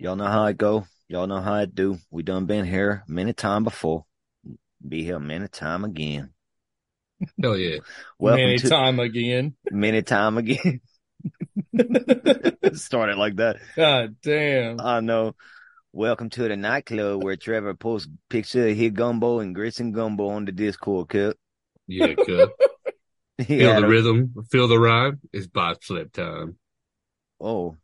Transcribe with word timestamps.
Y'all 0.00 0.16
know 0.16 0.24
how 0.28 0.44
I 0.44 0.52
go. 0.52 0.86
Y'all 1.08 1.26
know 1.26 1.42
how 1.42 1.52
I 1.52 1.64
do. 1.66 1.98
We 2.10 2.22
done 2.22 2.46
been 2.46 2.64
here 2.64 3.04
many 3.06 3.34
time 3.34 3.64
before. 3.64 4.06
Be 4.86 5.04
here 5.04 5.18
many 5.18 5.46
time 5.48 5.84
again. 5.84 6.30
Hell 7.20 7.28
oh, 7.50 7.54
yeah. 7.54 7.80
Welcome 8.18 8.44
Many 8.46 8.56
to 8.60 8.68
time 8.70 8.98
again. 8.98 9.56
many 9.70 10.00
time 10.00 10.38
again. 10.38 10.80
Started 12.72 13.18
like 13.18 13.36
that. 13.36 13.56
God 13.76 14.16
damn. 14.22 14.80
I 14.80 15.00
know. 15.00 15.34
Welcome 15.92 16.30
to 16.30 16.48
the 16.48 16.56
nightclub 16.56 17.22
where 17.22 17.36
Trevor 17.36 17.74
posts 17.74 18.08
picture 18.30 18.68
of 18.68 18.74
his 18.78 18.92
gumbo 18.92 19.40
and 19.40 19.54
grits 19.54 19.80
and 19.80 19.92
gumbo 19.92 20.28
on 20.28 20.46
the 20.46 20.52
Discord 20.52 21.10
cup. 21.10 21.36
Yeah, 21.86 22.14
cup. 22.14 22.52
He 23.36 23.58
Feel 23.58 23.74
had 23.74 23.82
the 23.82 23.88
rhythm, 23.88 24.32
feel 24.50 24.66
the 24.66 24.78
rhyme. 24.78 25.20
It's 25.30 25.46
bot 25.46 25.82
flip 25.84 26.10
time. 26.12 26.56
Oh, 27.38 27.76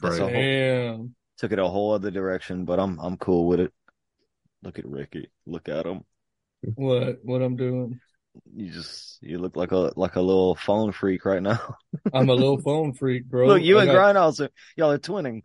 That's 0.00 0.02
That's 0.02 0.18
a 0.18 0.22
whole- 0.22 0.30
Damn. 0.32 1.14
Took 1.38 1.52
it 1.52 1.58
a 1.58 1.66
whole 1.66 1.92
other 1.92 2.10
direction, 2.10 2.64
but 2.64 2.78
I'm 2.78 2.98
I'm 3.00 3.16
cool 3.16 3.46
with 3.46 3.60
it. 3.60 3.72
Look 4.62 4.78
at 4.78 4.86
Ricky. 4.86 5.30
Look 5.46 5.68
at 5.68 5.86
him. 5.86 6.02
What 6.74 7.18
what 7.22 7.42
I'm 7.42 7.56
doing? 7.56 8.00
You 8.52 8.70
just 8.70 9.22
you 9.22 9.38
look 9.38 9.56
like 9.56 9.72
a 9.72 9.92
like 9.96 10.16
a 10.16 10.20
little 10.20 10.54
phone 10.56 10.92
freak 10.92 11.24
right 11.24 11.42
now. 11.42 11.76
I'm 12.12 12.28
a 12.28 12.34
little 12.34 12.60
phone 12.60 12.92
freak, 12.94 13.26
bro. 13.26 13.46
look, 13.46 13.62
you 13.62 13.78
I 13.78 13.82
and 13.82 13.92
got- 13.92 14.14
Grindhouse, 14.16 14.40
are- 14.44 14.50
y'all 14.76 14.90
are 14.90 14.98
twinning. 14.98 15.42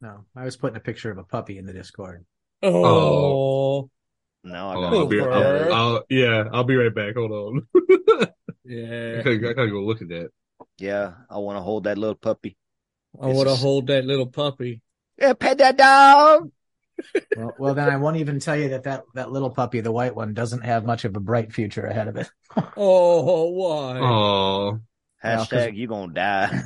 No, 0.00 0.24
I 0.34 0.44
was 0.44 0.56
putting 0.56 0.76
a 0.76 0.80
picture 0.80 1.10
of 1.10 1.18
a 1.18 1.24
puppy 1.24 1.58
in 1.58 1.66
the 1.66 1.72
Discord. 1.74 2.24
Oh, 2.62 2.72
oh. 2.84 3.90
Now 4.42 4.70
I 4.70 4.74
Oh, 4.76 4.80
gotta 4.80 4.96
I'll 4.96 5.06
be, 5.06 5.20
look 5.20 5.30
at 5.30 5.54
it. 5.66 5.72
I'll, 5.72 5.74
I'll- 5.96 6.04
yeah, 6.08 6.44
I'll 6.52 6.64
be 6.64 6.76
right 6.76 6.94
back. 6.94 7.14
Hold 7.16 7.32
on. 7.32 7.66
I 7.76 8.26
yeah. 8.64 9.16
gotta, 9.22 9.30
I 9.50 9.52
gotta 9.52 9.70
go 9.70 9.80
look 9.84 10.00
at 10.00 10.08
that. 10.08 10.30
Yeah, 10.78 11.12
I 11.28 11.36
want 11.38 11.58
to 11.58 11.62
hold 11.62 11.84
that 11.84 11.98
little 11.98 12.14
puppy. 12.16 12.56
I 13.20 13.26
want 13.26 13.48
to 13.48 13.54
hold 13.56 13.88
that 13.88 14.04
little 14.04 14.26
puppy. 14.26 14.80
Yeah, 15.20 15.32
pet 15.34 15.58
that 15.58 15.76
dog. 15.76 16.50
Well, 17.36 17.54
well, 17.58 17.74
then 17.74 17.88
I 17.88 17.96
won't 17.96 18.18
even 18.18 18.40
tell 18.40 18.56
you 18.56 18.70
that, 18.70 18.84
that 18.84 19.04
that 19.14 19.30
little 19.32 19.50
puppy, 19.50 19.80
the 19.80 19.92
white 19.92 20.14
one, 20.14 20.34
doesn't 20.34 20.64
have 20.64 20.84
much 20.84 21.04
of 21.06 21.16
a 21.16 21.20
bright 21.20 21.52
future 21.52 21.86
ahead 21.86 22.08
of 22.08 22.16
it. 22.16 22.30
Oh, 22.76 23.50
why? 23.50 23.98
Oh, 24.00 24.78
Hashtag 25.24 25.76
you 25.76 25.86
gonna 25.86 26.12
die. 26.12 26.62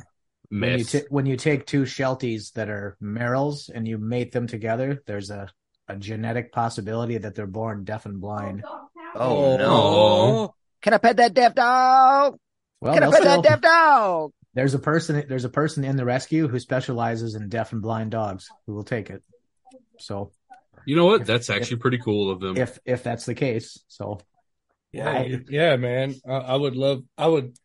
When 0.48 0.62
you 0.70 0.77
mess. 0.78 0.92
ta- 0.92 0.98
when 1.10 1.27
you 1.27 1.36
take 1.36 1.66
two 1.66 1.82
Shelties 1.82 2.52
that 2.55 2.69
are 2.69 2.97
merles 3.02 3.69
and 3.72 3.86
you 3.86 3.98
mate 3.98 4.32
them 4.32 4.47
together, 4.47 5.02
there's 5.06 5.30
a 5.30 5.48
a 5.88 5.97
genetic 5.97 6.52
possibility 6.52 7.19
that 7.19 7.34
they're 7.34 7.47
born 7.47 7.84
deaf 7.84 8.06
and 8.06 8.20
blind. 8.20 8.64
Oh, 8.66 8.88
oh. 9.16 9.56
no! 9.56 9.66
Oh. 9.70 10.55
Can 10.80 10.94
I 10.94 10.98
pet 10.98 11.16
that 11.19 11.34
deaf 11.34 11.55
dog? 11.55 12.38
Well, 12.80 12.94
Can 12.94 13.02
I 13.02 13.10
pet 13.10 13.20
still- 13.20 13.42
that 13.42 13.48
deaf 13.48 13.60
dog? 13.60 14.32
There's 14.55 14.74
a 14.74 14.78
person 14.78 15.24
there's 15.28 15.44
a 15.44 15.48
person 15.50 15.84
in 15.84 15.97
the 15.97 16.05
rescue 16.05 16.48
who 16.48 16.58
specializes 16.58 17.34
in 17.34 17.48
deaf 17.48 17.72
and 17.72 17.83
blind 17.83 18.10
dogs 18.10 18.48
who 18.66 18.74
will 18.74 18.84
take 18.84 19.10
it. 19.10 19.22
So 19.98 20.33
you 20.86 20.97
know 20.97 21.06
what? 21.06 21.22
if- 21.22 21.27
That's 21.27 21.50
actually 21.50 21.78
pretty 21.78 21.98
cool 21.98 22.30
of 22.30 22.41
them. 22.41 22.56
if 22.56 22.78
if 22.84 23.02
that's 23.02 23.27
the 23.27 23.34
case, 23.34 23.82
so 23.88 24.20
Yeah, 24.92 25.10
I- 25.10 25.41
yeah, 25.48 25.77
man. 25.77 26.14
I, 26.27 26.32
I 26.34 26.55
would 26.56 26.77
love, 26.77 27.02
I 27.19 27.27
would 27.27 27.56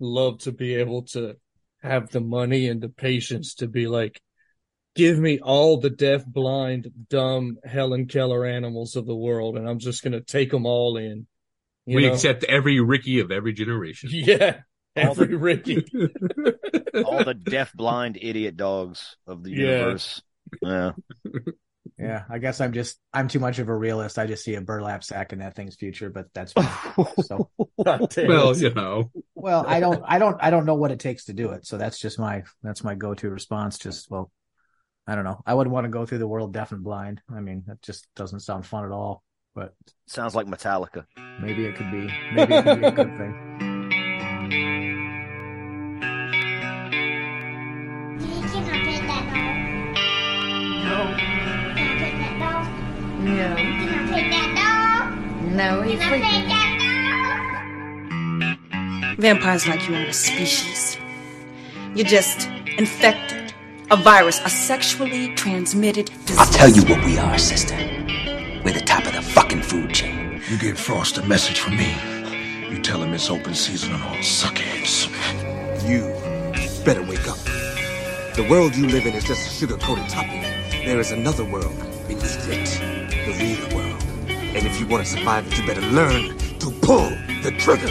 love 0.00 0.38
to 0.40 0.52
be 0.52 0.76
able 0.76 1.02
to 1.02 1.36
have 1.82 2.10
the 2.10 2.20
money 2.20 2.68
and 2.68 2.80
the 2.80 2.88
patience 2.88 3.54
to 3.56 3.66
be 3.68 3.86
like, 3.86 4.20
give 4.94 5.18
me 5.18 5.40
all 5.40 5.78
the 5.78 5.90
deaf, 5.90 6.24
blind, 6.26 6.90
dumb 7.08 7.58
Helen 7.64 8.06
Keller 8.06 8.44
animals 8.46 8.96
of 8.96 9.06
the 9.06 9.16
world, 9.16 9.56
and 9.56 9.68
I'm 9.68 9.78
just 9.78 10.02
gonna 10.02 10.20
take 10.20 10.50
them 10.50 10.64
all 10.66 10.96
in. 10.96 11.26
We 11.86 12.06
know? 12.06 12.12
accept 12.12 12.44
every 12.44 12.78
Ricky 12.80 13.20
of 13.20 13.30
every 13.32 13.52
generation. 13.52 14.10
yeah, 14.12 14.60
All 14.96 15.14
the- 15.14 15.26
Ricky. 15.38 15.76
All 17.04 17.24
the 17.24 17.34
deaf, 17.34 17.72
blind, 17.74 18.18
idiot 18.20 18.56
dogs 18.56 19.16
of 19.26 19.42
the 19.42 19.50
Yeah. 19.50 19.56
universe. 19.56 20.22
Yeah. 20.62 20.92
yeah, 21.98 22.24
I 22.28 22.38
guess 22.38 22.60
I'm 22.60 22.72
just 22.72 22.98
I'm 23.12 23.28
too 23.28 23.38
much 23.38 23.58
of 23.60 23.68
a 23.68 23.76
realist. 23.76 24.18
I 24.18 24.26
just 24.26 24.42
see 24.44 24.54
a 24.56 24.60
burlap 24.60 25.04
sack 25.04 25.32
in 25.32 25.38
that 25.38 25.54
thing's 25.54 25.76
future, 25.76 26.10
but 26.10 26.26
that's 26.34 26.52
so 27.22 27.50
well, 27.76 28.56
you 28.56 28.74
know, 28.74 29.10
well, 29.36 29.64
I 29.66 29.78
don't 29.80 30.02
I 30.06 30.18
don't 30.18 30.36
I 30.40 30.50
don't 30.50 30.66
know 30.66 30.74
what 30.74 30.90
it 30.90 30.98
takes 30.98 31.26
to 31.26 31.32
do 31.32 31.50
it. 31.50 31.66
So 31.66 31.78
that's 31.78 31.98
just 32.00 32.18
my 32.18 32.42
that's 32.62 32.82
my 32.82 32.94
go-to 32.96 33.30
response. 33.30 33.78
Just 33.78 34.10
well, 34.10 34.30
I 35.06 35.14
don't 35.14 35.24
know. 35.24 35.40
I 35.46 35.54
wouldn't 35.54 35.72
want 35.72 35.84
to 35.84 35.90
go 35.90 36.04
through 36.04 36.18
the 36.18 36.28
world 36.28 36.52
deaf 36.52 36.72
and 36.72 36.82
blind. 36.82 37.22
I 37.32 37.40
mean, 37.40 37.62
that 37.68 37.80
just 37.82 38.08
doesn't 38.16 38.40
sound 38.40 38.66
fun 38.66 38.84
at 38.84 38.90
all. 38.90 39.22
But 39.54 39.74
Sounds 40.06 40.34
like 40.34 40.46
Metallica. 40.46 41.06
maybe 41.40 41.64
it 41.66 41.76
could 41.76 41.90
be 41.92 42.08
maybe 42.34 42.54
it 42.54 42.64
could 42.64 42.80
be 42.80 42.86
a 42.86 42.90
good 42.92 43.16
thing. 43.18 43.56
No, 44.50 44.56
Can 51.16 51.86
I 51.86 51.98
pet 52.00 52.14
that 52.18 52.34
dog? 52.40 52.64
no, 53.22 53.54
Can 53.56 53.88
I 53.88 54.10
pet 54.10 54.26
that 54.30 54.50
dog? 54.58 55.52
no, 55.52 55.82
he's 55.82 55.98
Can 56.00 56.02
I 56.02 56.18
sleeping. 56.18 56.48
pet 56.48 56.48
that 56.48 56.72
dog? 59.08 59.18
Vampires 59.18 59.68
like 59.68 59.88
you 59.88 59.94
aren't 59.94 60.08
a 60.08 60.12
species. 60.12 60.96
You're 61.94 62.06
just 62.06 62.48
infected. 62.78 63.52
A 63.92 63.96
virus, 63.96 64.40
a 64.44 64.50
sexually 64.50 65.34
transmitted 65.34 66.06
disease. 66.24 66.38
I'll 66.38 66.46
tell 66.52 66.68
you 66.68 66.82
what 66.84 67.04
we 67.04 67.18
are, 67.18 67.38
sister. 67.38 67.74
We're 68.64 68.72
the 68.74 68.80
top 68.84 69.04
of 69.06 69.12
the 69.14 69.22
fucking 69.22 69.62
food 69.62 69.92
chain. 69.92 70.40
You 70.48 70.58
give 70.58 70.78
Frost 70.78 71.18
a 71.18 71.22
message 71.26 71.58
from 71.60 71.76
me. 71.76 71.94
You 72.70 72.80
tell 72.80 73.02
him 73.02 73.12
it's 73.14 73.28
open 73.28 73.52
season 73.52 73.92
on 73.94 74.00
all 74.00 74.14
suckheads. 74.18 75.10
You 75.88 76.02
better 76.84 77.02
wake 77.02 77.26
up. 77.26 77.36
The 78.36 78.46
world 78.48 78.76
you 78.76 78.86
live 78.86 79.06
in 79.06 79.14
is 79.14 79.24
just 79.24 79.44
a 79.44 79.50
sugar-coated 79.50 80.08
topping. 80.08 80.42
There 80.84 81.00
is 81.00 81.10
another 81.10 81.42
world 81.42 81.76
beneath 82.06 82.48
it. 82.48 82.66
The 83.26 83.32
real 83.42 83.76
world. 83.76 84.00
And 84.28 84.64
if 84.64 84.78
you 84.78 84.86
want 84.86 85.04
to 85.04 85.10
survive 85.10 85.48
it, 85.48 85.58
you 85.58 85.66
better 85.66 85.80
learn 85.80 86.38
to 86.60 86.70
pull 86.70 87.10
the 87.42 87.52
trigger. 87.58 87.90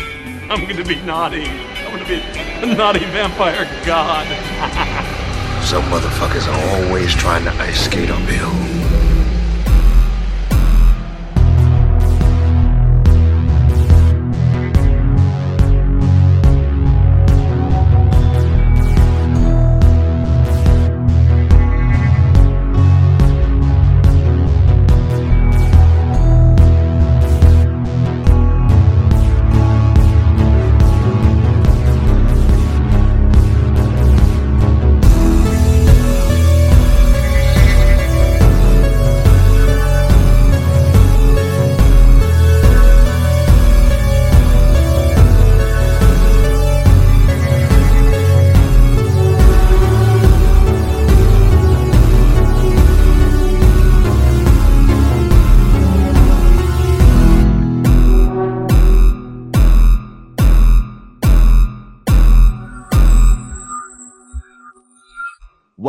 I'm 0.50 0.66
gonna 0.66 0.86
be 0.86 0.96
naughty. 1.02 1.44
I'm 1.44 1.98
gonna 1.98 2.08
be 2.08 2.22
a 2.72 2.74
naughty 2.74 3.00
vampire 3.00 3.66
god. 3.86 4.28
Some 5.66 5.84
motherfuckers 5.92 6.48
are 6.48 6.86
always 6.86 7.14
trying 7.14 7.44
to 7.44 7.52
ice 7.56 7.84
skate 7.84 8.10
on 8.10 8.22
uphill. 8.24 8.79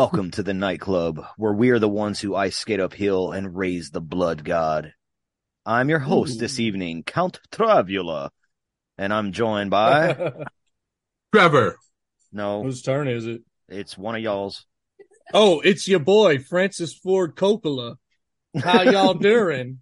Welcome 0.01 0.31
to 0.31 0.43
the 0.43 0.55
nightclub 0.55 1.23
where 1.37 1.53
we 1.53 1.69
are 1.69 1.79
the 1.79 1.87
ones 1.87 2.21
who 2.21 2.35
ice 2.35 2.57
skate 2.57 2.81
uphill 2.81 3.33
and 3.33 3.55
raise 3.55 3.91
the 3.91 4.01
blood 4.01 4.45
god. 4.45 4.95
I'm 5.67 5.91
your 5.91 5.99
host 5.99 6.41
this 6.41 6.59
evening, 6.59 7.03
Count 7.03 7.39
Travula, 7.53 8.31
and 8.97 9.13
I'm 9.13 9.33
joined 9.33 9.69
by 9.69 10.33
Trevor. 11.35 11.77
no, 12.33 12.63
Whose 12.63 12.81
turn 12.81 13.09
is 13.09 13.27
it? 13.27 13.43
it's 13.69 13.99
one 13.99 14.15
of 14.15 14.23
y'all's. 14.23 14.65
Oh, 15.35 15.61
it's 15.61 15.87
your 15.87 16.01
boy 16.01 16.39
Francis 16.39 16.95
Ford 16.95 17.37
Coppola. 17.37 17.97
How 18.59 18.85
y'all 18.85 19.13
doing? 19.29 19.81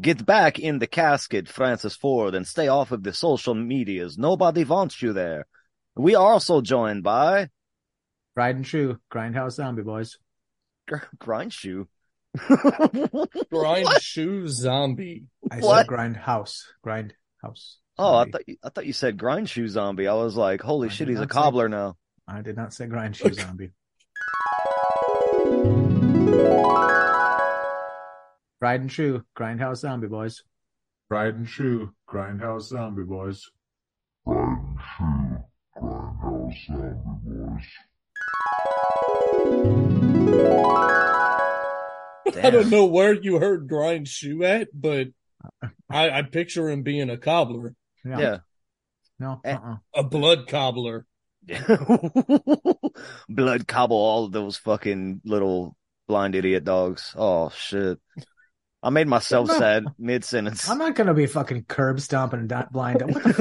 Get 0.00 0.24
back 0.24 0.60
in 0.60 0.78
the 0.78 0.86
casket, 0.86 1.48
Francis 1.48 1.96
Ford, 1.96 2.36
and 2.36 2.46
stay 2.46 2.68
off 2.68 2.92
of 2.92 3.02
the 3.02 3.12
social 3.12 3.56
medias. 3.56 4.16
Nobody 4.16 4.62
wants 4.62 5.02
you 5.02 5.12
there. 5.12 5.48
We 5.96 6.14
are 6.14 6.32
also 6.34 6.60
joined 6.60 7.02
by 7.02 7.48
Tried 8.36 8.56
and 8.56 8.64
true, 8.64 8.98
grindhouse 9.12 9.52
zombie 9.52 9.82
boys. 9.82 10.18
Gr- 10.88 10.96
Grindshoe. 11.18 11.86
Grind 13.52 13.88
shoe 14.00 14.48
zombie. 14.48 15.24
I 15.50 15.56
What? 15.58 15.86
said 15.86 15.86
grindhouse, 15.88 16.62
grindhouse. 16.84 17.74
Oh, 17.98 18.14
I 18.14 18.20
zombie. 18.22 18.30
thought 18.32 18.48
you, 18.48 18.56
I 18.64 18.68
thought 18.70 18.86
you 18.86 18.92
said 18.94 19.18
Grindshoe 19.18 19.68
zombie. 19.68 20.08
I 20.08 20.14
was 20.14 20.34
like, 20.36 20.62
holy 20.62 20.88
I 20.88 20.90
shit, 20.92 21.08
he's 21.08 21.18
a 21.18 21.22
not 21.22 21.30
say- 21.30 21.34
cobbler 21.34 21.68
now. 21.68 21.96
I 22.26 22.40
did 22.40 22.56
not 22.56 22.72
say 22.72 22.86
grind 22.86 23.16
shoe 23.16 23.32
zombie. 23.34 23.70
Tried 28.60 28.80
and 28.80 28.88
true. 28.90 29.24
Grindhouse 29.36 29.78
zombie 29.78 30.06
boys. 30.06 30.42
Tried 31.10 31.34
and 31.34 31.46
true. 31.46 31.92
Grindhouse 32.08 32.62
zombie 32.68 33.02
boys. 33.02 33.50
I 42.34 42.50
don't 42.50 42.70
know 42.70 42.86
where 42.86 43.12
you 43.12 43.38
heard 43.38 43.68
grind 43.68 44.08
shoe 44.08 44.42
at, 44.44 44.68
but 44.74 45.08
I, 45.90 46.10
I 46.10 46.22
picture 46.22 46.68
him 46.70 46.82
being 46.82 47.10
a 47.10 47.16
cobbler, 47.16 47.74
Yeah. 48.04 48.38
No. 49.18 49.40
Eh. 49.44 49.52
Uh-uh. 49.54 49.76
a 49.94 50.02
blood 50.02 50.48
cobbler. 50.48 51.06
Blood 53.28 53.66
cobble 53.66 53.96
all 53.96 54.24
of 54.26 54.32
those 54.32 54.56
fucking 54.58 55.20
little 55.24 55.76
blind 56.08 56.34
idiot 56.36 56.64
dogs. 56.64 57.14
Oh 57.16 57.50
shit. 57.50 57.98
I 58.82 58.90
made 58.90 59.06
myself 59.08 59.48
not- 59.48 59.58
sad 59.60 59.84
mid 59.98 60.24
sentence. 60.24 60.68
I'm 60.68 60.78
not 60.78 60.94
gonna 60.94 61.14
be 61.14 61.26
fucking 61.26 61.64
curb 61.64 62.00
stomping 62.00 62.40
and 62.50 62.66
blind. 62.72 63.02
What 63.02 63.22
the 63.24 63.34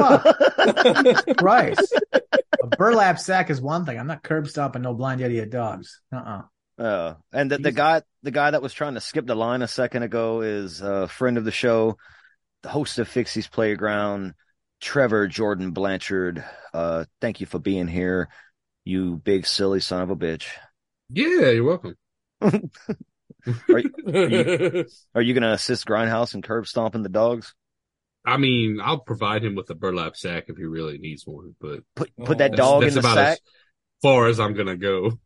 fuck? 1.27 1.37
Christ. 1.37 1.99
A 2.63 2.67
burlap 2.67 3.19
sack 3.19 3.49
is 3.49 3.61
one 3.61 3.85
thing. 3.85 3.99
I'm 3.99 4.07
not 4.07 4.23
curb 4.23 4.47
stomping 4.47 4.81
no 4.81 4.93
blind 4.93 5.21
idiot 5.21 5.49
dogs. 5.49 6.01
Uh-uh. 6.13 6.43
Uh, 6.81 7.15
and 7.31 7.51
the, 7.51 7.57
the 7.57 7.71
guy, 7.71 8.01
the 8.23 8.31
guy 8.31 8.51
that 8.51 8.61
was 8.61 8.73
trying 8.73 8.95
to 8.95 9.01
skip 9.01 9.25
the 9.25 9.35
line 9.35 9.61
a 9.61 9.67
second 9.67 10.03
ago 10.03 10.41
is 10.41 10.81
a 10.81 11.07
friend 11.07 11.37
of 11.37 11.45
the 11.45 11.51
show, 11.51 11.97
the 12.63 12.69
host 12.69 12.97
of 12.97 13.09
Fixi's 13.09 13.47
Playground, 13.47 14.33
Trevor 14.79 15.27
Jordan 15.27 15.71
Blanchard. 15.71 16.43
Uh, 16.73 17.05
thank 17.19 17.39
you 17.39 17.45
for 17.45 17.59
being 17.59 17.87
here, 17.87 18.29
you 18.83 19.17
big 19.17 19.45
silly 19.45 19.79
son 19.79 20.01
of 20.01 20.09
a 20.09 20.15
bitch. 20.15 20.45
Yeah, 21.09 21.49
you're 21.49 21.63
welcome. 21.63 21.95
Are 23.71 23.79
you, 23.79 23.91
are 24.05 24.29
you, 24.29 24.85
are 25.15 25.21
you 25.21 25.33
gonna 25.33 25.53
assist 25.53 25.87
Grindhouse 25.87 26.35
in 26.35 26.43
curb 26.43 26.67
stomping 26.67 27.01
the 27.01 27.09
dogs? 27.09 27.55
I 28.25 28.37
mean, 28.37 28.79
I'll 28.81 28.99
provide 28.99 29.43
him 29.43 29.55
with 29.55 29.69
a 29.69 29.75
burlap 29.75 30.15
sack 30.15 30.45
if 30.47 30.57
he 30.57 30.63
really 30.63 30.97
needs 30.97 31.25
one, 31.25 31.55
but 31.59 31.79
Put 31.95 32.11
put 32.17 32.37
that 32.37 32.55
dog 32.55 32.83
that's 32.83 32.95
in 32.95 33.01
the 33.01 33.07
about 33.07 33.15
sack. 33.15 33.31
as 33.33 33.39
far 34.01 34.27
as 34.27 34.39
I'm 34.39 34.53
gonna 34.53 34.77
go. 34.77 35.19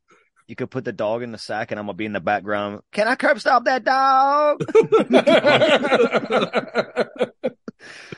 You 0.47 0.55
could 0.55 0.69
put 0.69 0.85
the 0.85 0.93
dog 0.93 1.23
in 1.23 1.31
the 1.31 1.37
sack, 1.37 1.71
and 1.71 1.79
I'm 1.79 1.87
gonna 1.87 1.95
be 1.95 2.05
in 2.05 2.13
the 2.13 2.19
background. 2.21 2.81
Can 2.91 3.07
I 3.07 3.15
curb 3.15 3.39
stop 3.39 3.65
that 3.65 3.83
dog? 3.83 4.61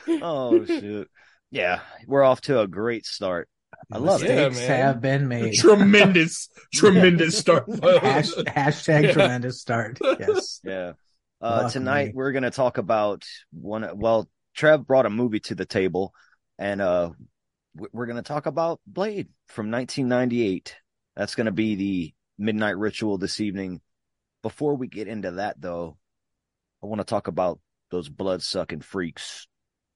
oh 0.22 0.64
shit! 0.64 1.08
Yeah, 1.50 1.80
we're 2.06 2.22
off 2.22 2.40
to 2.42 2.60
a 2.60 2.68
great 2.68 3.06
start. 3.06 3.48
I 3.90 3.98
love 3.98 4.22
it. 4.22 4.28
Yeah, 4.28 4.48
man. 4.50 4.68
have 4.68 5.00
been 5.00 5.28
made. 5.28 5.54
tremendous, 5.54 6.50
tremendous 6.74 7.38
start. 7.38 7.64
Hash, 7.82 8.32
hashtag 8.34 9.12
tremendous 9.12 9.60
start. 9.60 9.98
Yes. 10.02 10.60
Yeah. 10.62 10.92
Uh, 11.40 11.70
tonight 11.70 12.08
me. 12.08 12.12
we're 12.14 12.32
gonna 12.32 12.50
talk 12.50 12.78
about 12.78 13.24
one. 13.52 13.88
Well, 13.94 14.28
Trev 14.58 14.84
brought 14.84 15.06
a 15.06 15.10
movie 15.10 15.38
to 15.38 15.54
the 15.54 15.64
table, 15.64 16.12
and 16.58 16.80
uh, 16.80 17.10
we- 17.76 17.86
we're 17.92 18.06
gonna 18.06 18.22
talk 18.22 18.46
about 18.46 18.80
Blade 18.88 19.28
from 19.46 19.70
1998. 19.70 20.74
That's 21.14 21.36
gonna 21.36 21.52
be 21.52 21.76
the 21.76 22.14
midnight 22.38 22.76
ritual 22.76 23.18
this 23.18 23.40
evening. 23.40 23.80
Before 24.42 24.74
we 24.74 24.88
get 24.88 25.06
into 25.06 25.30
that, 25.32 25.60
though, 25.60 25.96
I 26.82 26.86
want 26.86 27.00
to 27.00 27.04
talk 27.04 27.28
about 27.28 27.60
those 27.92 28.08
blood 28.08 28.42
sucking 28.42 28.80
freaks 28.80 29.46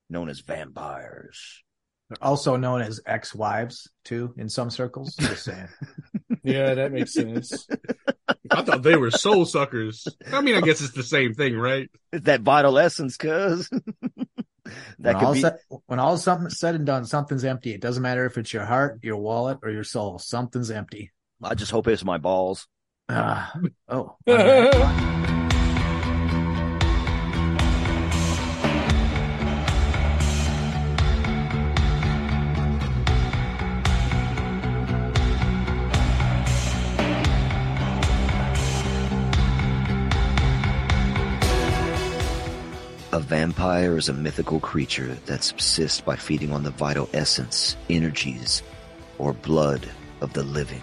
known 0.08 0.28
as 0.28 0.40
vampires. 0.40 1.64
They're 2.08 2.22
also 2.22 2.54
known 2.56 2.82
as 2.82 3.00
ex-wives 3.04 3.90
too 4.04 4.32
in 4.36 4.48
some 4.48 4.70
circles. 4.70 5.16
Just 5.16 5.44
saying. 5.44 5.68
yeah, 6.44 6.74
that 6.74 6.92
makes 6.92 7.14
sense. 7.14 7.66
I 8.50 8.62
thought 8.62 8.82
they 8.82 8.96
were 8.96 9.10
soul 9.10 9.44
suckers. 9.44 10.06
I 10.32 10.40
mean, 10.40 10.54
I 10.54 10.60
guess 10.60 10.80
it's 10.82 10.92
the 10.92 11.02
same 11.02 11.34
thing, 11.34 11.56
right? 11.56 11.90
It's 12.12 12.26
that 12.26 12.42
vital 12.42 12.78
essence, 12.78 13.16
cuz 13.16 13.68
that 14.64 14.74
when, 14.98 15.14
could 15.14 15.24
all 15.24 15.34
be. 15.34 15.40
set, 15.40 15.58
when 15.86 15.98
all 15.98 16.16
something 16.16 16.50
said 16.50 16.74
and 16.74 16.86
done, 16.86 17.04
something's 17.04 17.44
empty. 17.44 17.72
It 17.72 17.80
doesn't 17.80 18.02
matter 18.02 18.24
if 18.26 18.38
it's 18.38 18.52
your 18.52 18.64
heart, 18.64 19.00
your 19.02 19.16
wallet, 19.16 19.58
or 19.62 19.70
your 19.70 19.84
soul. 19.84 20.18
Something's 20.18 20.70
empty. 20.70 21.12
I 21.42 21.54
just 21.54 21.72
hope 21.72 21.88
it's 21.88 22.04
my 22.04 22.18
balls. 22.18 22.68
Ah, 23.08 23.52
oh. 23.88 24.16
vampire 43.62 43.96
is 43.96 44.08
a 44.08 44.12
mythical 44.12 44.58
creature 44.58 45.14
that 45.26 45.44
subsists 45.44 46.00
by 46.00 46.16
feeding 46.16 46.52
on 46.52 46.64
the 46.64 46.70
vital 46.72 47.08
essence, 47.12 47.76
energies, 47.88 48.60
or 49.18 49.32
blood 49.32 49.88
of 50.20 50.32
the 50.32 50.42
living. 50.42 50.82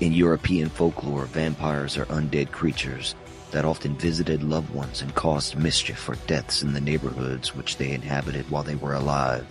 In 0.00 0.12
European 0.12 0.68
folklore, 0.68 1.24
vampires 1.24 1.96
are 1.96 2.04
undead 2.06 2.50
creatures 2.50 3.14
that 3.50 3.64
often 3.64 3.96
visited 3.96 4.42
loved 4.42 4.74
ones 4.74 5.00
and 5.00 5.14
caused 5.14 5.56
mischief 5.56 6.06
or 6.06 6.16
deaths 6.26 6.62
in 6.62 6.74
the 6.74 6.82
neighborhoods 6.82 7.56
which 7.56 7.78
they 7.78 7.92
inhabited 7.92 8.50
while 8.50 8.62
they 8.62 8.74
were 8.74 8.92
alive. 8.92 9.46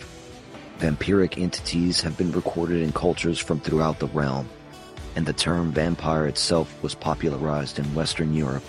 Vampiric 0.78 1.42
entities 1.42 2.00
have 2.02 2.16
been 2.16 2.32
recorded 2.32 2.84
in 2.84 2.92
cultures 2.92 3.40
from 3.40 3.60
throughout 3.60 3.98
the 3.98 4.06
realm, 4.10 4.48
and 5.16 5.26
the 5.26 5.34
term 5.34 5.72
vampire 5.72 6.28
itself 6.28 6.80
was 6.84 6.94
popularized 6.94 7.80
in 7.80 7.96
Western 7.96 8.36
Europe 8.36 8.64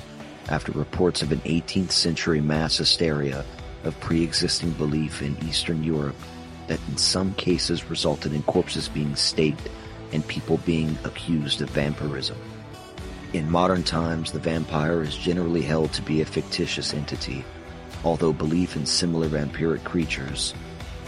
after 0.49 0.73
reports 0.73 1.23
of 1.23 1.33
an 1.33 1.41
18th 1.41 1.93
century 1.93 2.41
mass 2.41 2.77
hysteria 2.77 3.45
of 3.85 3.99
pre-existing 4.01 4.71
belief 4.73 5.23
in 5.23 5.37
Eastern 5.45 5.83
Europe 5.83 6.17
that 6.67 6.81
in 6.89 6.97
some 6.97 7.35
cases 7.35 7.91
resulted 7.91 8.33
in 8.33 8.43
corpses 8.45 8.89
being 8.89 9.15
staked 9.17 9.69
and 10.13 10.27
people 10.27 10.59
being 10.59 10.97
accused 11.05 11.61
of 11.61 11.71
vampirism. 11.71 12.37
In 13.33 13.51
modern 13.51 13.83
times, 13.83 14.31
the 14.31 14.39
vampire 14.39 15.03
is 15.03 15.17
generally 15.17 15.63
held 15.63 15.93
to 15.95 16.03
be 16.03 16.21
a 16.21 16.27
fictitious 16.27 16.95
entity, 16.95 17.45
although 18.05 18.33
belief 18.33 18.77
in 18.77 18.87
similar 18.87 19.29
vampiric 19.29 19.83
creatures, 19.83 20.55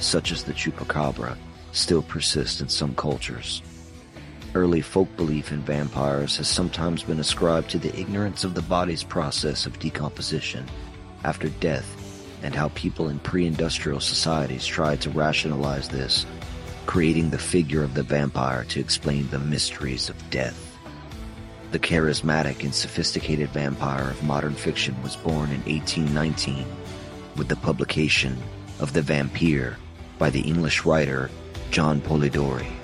such 0.01 0.33
as 0.33 0.43
the 0.43 0.53
chupacabra, 0.53 1.37
still 1.73 2.03
persists 2.03 2.61
in 2.61 2.69
some 2.69 2.95
cultures. 2.97 3.63
Early 4.57 4.81
folk 4.81 5.15
belief 5.19 5.53
in 5.53 5.61
vampires 5.61 6.39
has 6.39 6.49
sometimes 6.49 7.03
been 7.03 7.21
ascribed 7.21 7.69
to 7.73 7.79
the 7.79 7.95
ignorance 7.95 8.43
of 8.43 8.55
the 8.55 8.63
body's 8.63 9.03
process 9.03 9.67
of 9.67 9.79
decomposition 9.79 10.65
after 11.25 11.51
death 11.61 11.87
and 12.43 12.55
how 12.55 12.69
people 12.69 13.11
in 13.11 13.19
pre-industrial 13.19 14.01
societies 14.01 14.65
tried 14.65 15.03
to 15.03 15.11
rationalize 15.11 15.91
this, 15.91 16.25
creating 16.87 17.29
the 17.29 17.39
figure 17.39 17.83
of 17.83 17.93
the 17.93 18.03
vampire 18.03 18.65
to 18.65 18.81
explain 18.81 19.29
the 19.29 19.39
mysteries 19.39 20.09
of 20.09 20.31
death. 20.31 20.75
The 21.73 21.79
charismatic 21.79 22.65
and 22.65 22.75
sophisticated 22.75 23.51
vampire 23.51 24.09
of 24.09 24.25
modern 24.25 24.55
fiction 24.55 24.97
was 25.03 25.17
born 25.17 25.51
in 25.51 25.61
1819 25.65 26.65
with 27.37 27.49
the 27.49 27.57
publication 27.57 28.43
of 28.81 28.95
The 28.95 29.03
Vampire 29.03 29.77
by 30.19 30.31
the 30.31 30.41
English 30.41 30.87
writer 30.87 31.29
John 31.71 32.01
Polidori. 32.01 32.76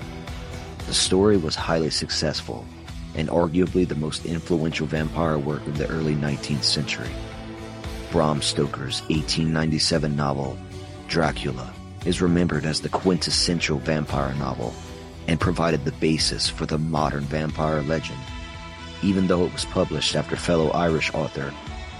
The 0.92 0.98
story 0.98 1.38
was 1.38 1.54
highly 1.54 1.88
successful 1.88 2.66
and 3.14 3.30
arguably 3.30 3.88
the 3.88 3.94
most 3.94 4.26
influential 4.26 4.86
vampire 4.86 5.38
work 5.38 5.66
of 5.66 5.78
the 5.78 5.88
early 5.88 6.14
19th 6.14 6.64
century. 6.64 7.08
Bram 8.10 8.42
Stoker's 8.42 9.00
1897 9.08 10.14
novel, 10.14 10.58
Dracula, 11.08 11.72
is 12.04 12.20
remembered 12.20 12.66
as 12.66 12.82
the 12.82 12.90
quintessential 12.90 13.78
vampire 13.78 14.34
novel 14.34 14.74
and 15.28 15.40
provided 15.40 15.86
the 15.86 15.92
basis 15.92 16.50
for 16.50 16.66
the 16.66 16.76
modern 16.76 17.24
vampire 17.24 17.80
legend, 17.80 18.20
even 19.02 19.26
though 19.26 19.46
it 19.46 19.52
was 19.54 19.64
published 19.64 20.14
after 20.14 20.36
fellow 20.36 20.72
Irish 20.72 21.14
author 21.14 21.54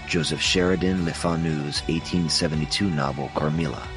Joseph 0.07 0.43
Sheridan 0.43 1.07
Le 1.07 1.13
Fanu's 1.13 1.81
1872 1.89 2.91
novel, 2.91 3.31
Carmilla. 3.35 3.89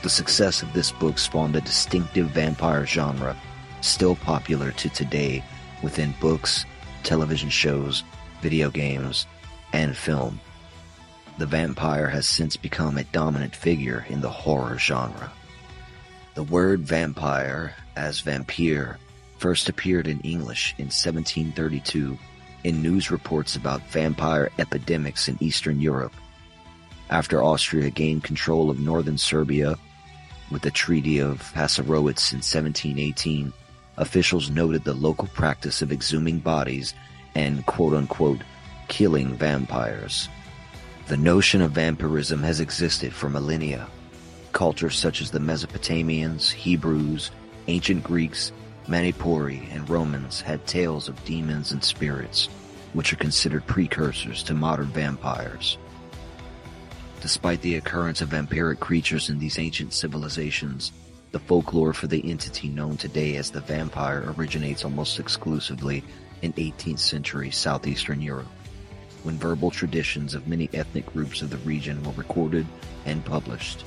The 0.00 0.08
success 0.08 0.62
of 0.62 0.72
this 0.72 0.92
book 0.92 1.18
spawned 1.18 1.56
a 1.56 1.60
distinctive 1.60 2.28
vampire 2.28 2.86
genre 2.86 3.36
still 3.80 4.16
popular 4.16 4.72
to 4.72 4.88
today 4.88 5.42
within 5.82 6.14
books, 6.20 6.64
television 7.02 7.48
shows, 7.48 8.04
video 8.40 8.70
games, 8.70 9.26
and 9.72 9.96
film. 9.96 10.40
The 11.38 11.46
vampire 11.46 12.08
has 12.08 12.26
since 12.26 12.56
become 12.56 12.98
a 12.98 13.04
dominant 13.04 13.54
figure 13.54 14.04
in 14.08 14.20
the 14.20 14.30
horror 14.30 14.78
genre. 14.78 15.32
The 16.34 16.42
word 16.42 16.80
vampire, 16.80 17.74
as 17.96 18.20
vampire, 18.20 18.98
first 19.38 19.68
appeared 19.68 20.08
in 20.08 20.20
English 20.20 20.74
in 20.78 20.86
1732 20.86 22.18
in 22.64 22.82
news 22.82 23.10
reports 23.10 23.56
about 23.56 23.88
vampire 23.88 24.50
epidemics 24.58 25.28
in 25.28 25.38
Eastern 25.40 25.80
Europe. 25.80 26.12
After 27.10 27.42
Austria 27.42 27.90
gained 27.90 28.24
control 28.24 28.68
of 28.68 28.80
northern 28.80 29.16
Serbia 29.16 29.76
with 30.50 30.62
the 30.62 30.70
Treaty 30.70 31.20
of 31.20 31.40
Passarowitz 31.54 32.32
in 32.32 32.38
1718, 32.38 33.52
officials 33.98 34.50
noted 34.50 34.84
the 34.84 34.94
local 34.94 35.28
practice 35.28 35.82
of 35.82 35.92
exhuming 35.92 36.38
bodies 36.38 36.94
and 37.34 37.66
quote 37.66 37.94
unquote 37.94 38.40
killing 38.88 39.34
vampires. 39.34 40.28
The 41.08 41.16
notion 41.16 41.60
of 41.60 41.72
vampirism 41.72 42.42
has 42.42 42.60
existed 42.60 43.12
for 43.12 43.28
millennia. 43.28 43.86
Cultures 44.52 44.96
such 44.98 45.20
as 45.20 45.30
the 45.30 45.38
Mesopotamians, 45.38 46.50
Hebrews, 46.50 47.30
ancient 47.66 48.02
Greeks, 48.02 48.52
Manipuri, 48.86 49.70
and 49.74 49.88
Romans 49.88 50.40
had 50.40 50.66
tales 50.66 51.08
of 51.08 51.24
demons 51.24 51.72
and 51.72 51.84
spirits, 51.84 52.46
which 52.94 53.12
are 53.12 53.16
considered 53.16 53.66
precursors 53.66 54.42
to 54.44 54.54
modern 54.54 54.86
vampires. 54.86 55.76
Despite 57.20 57.60
the 57.60 57.76
occurrence 57.76 58.20
of 58.22 58.30
vampiric 58.30 58.80
creatures 58.80 59.28
in 59.28 59.38
these 59.38 59.58
ancient 59.58 59.92
civilizations, 59.92 60.92
the 61.30 61.38
folklore 61.38 61.92
for 61.92 62.06
the 62.06 62.30
entity 62.30 62.68
known 62.68 62.96
today 62.96 63.36
as 63.36 63.50
the 63.50 63.60
vampire 63.60 64.34
originates 64.38 64.84
almost 64.84 65.20
exclusively 65.20 66.02
in 66.40 66.52
18th 66.54 67.00
century 67.00 67.50
southeastern 67.50 68.22
Europe, 68.22 68.46
when 69.24 69.36
verbal 69.36 69.70
traditions 69.70 70.34
of 70.34 70.48
many 70.48 70.70
ethnic 70.72 71.04
groups 71.12 71.42
of 71.42 71.50
the 71.50 71.58
region 71.58 72.02
were 72.02 72.12
recorded 72.12 72.66
and 73.04 73.24
published. 73.24 73.84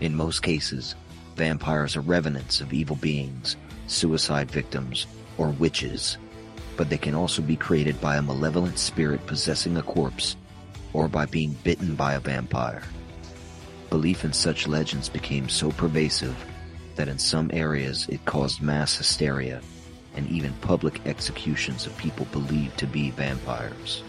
In 0.00 0.14
most 0.14 0.42
cases, 0.42 0.94
vampires 1.36 1.96
are 1.96 2.02
revenants 2.02 2.60
of 2.60 2.72
evil 2.72 2.96
beings, 2.96 3.56
suicide 3.86 4.50
victims, 4.50 5.06
or 5.38 5.50
witches, 5.50 6.18
but 6.76 6.90
they 6.90 6.98
can 6.98 7.14
also 7.14 7.40
be 7.40 7.56
created 7.56 7.98
by 8.00 8.16
a 8.16 8.22
malevolent 8.22 8.78
spirit 8.78 9.24
possessing 9.26 9.76
a 9.78 9.82
corpse 9.82 10.36
or 10.92 11.08
by 11.08 11.24
being 11.26 11.52
bitten 11.64 11.94
by 11.94 12.14
a 12.14 12.20
vampire. 12.20 12.82
Belief 13.88 14.24
in 14.24 14.34
such 14.34 14.68
legends 14.68 15.08
became 15.08 15.48
so 15.48 15.70
pervasive 15.70 16.36
that 16.98 17.08
in 17.08 17.18
some 17.18 17.48
areas 17.54 18.06
it 18.08 18.24
caused 18.24 18.60
mass 18.60 18.96
hysteria 18.96 19.62
and 20.16 20.28
even 20.28 20.52
public 20.54 21.00
executions 21.06 21.86
of 21.86 21.96
people 21.96 22.26
believed 22.32 22.76
to 22.76 22.86
be 22.88 23.10
vampires. 23.10 24.02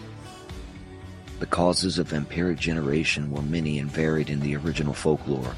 The 1.38 1.46
causes 1.46 1.98
of 1.98 2.08
vampiric 2.08 2.58
generation 2.58 3.30
were 3.30 3.42
many 3.42 3.78
and 3.78 3.88
varied 3.88 4.28
in 4.28 4.40
the 4.40 4.56
original 4.56 4.92
folklore. 4.92 5.54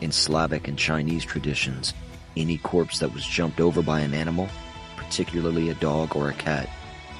In 0.00 0.12
Slavic 0.12 0.68
and 0.68 0.78
Chinese 0.78 1.24
traditions, 1.24 1.92
any 2.36 2.58
corpse 2.58 3.00
that 3.00 3.12
was 3.12 3.26
jumped 3.26 3.60
over 3.60 3.82
by 3.82 4.00
an 4.00 4.14
animal, 4.14 4.48
particularly 4.96 5.70
a 5.70 5.74
dog 5.74 6.14
or 6.14 6.30
a 6.30 6.34
cat, 6.34 6.70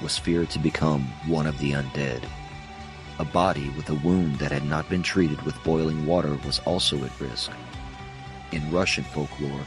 was 0.01 0.17
feared 0.17 0.49
to 0.51 0.59
become 0.59 1.01
one 1.27 1.47
of 1.47 1.59
the 1.59 1.71
undead. 1.71 2.23
A 3.19 3.25
body 3.25 3.69
with 3.71 3.89
a 3.89 3.95
wound 3.95 4.37
that 4.39 4.51
had 4.53 4.63
not 4.63 4.87
been 4.89 5.03
treated 5.03 5.41
with 5.41 5.61
boiling 5.65 6.05
water 6.05 6.39
was 6.45 6.59
also 6.59 7.03
at 7.03 7.19
risk. 7.19 7.51
In 8.51 8.71
Russian 8.71 9.03
folklore, 9.03 9.65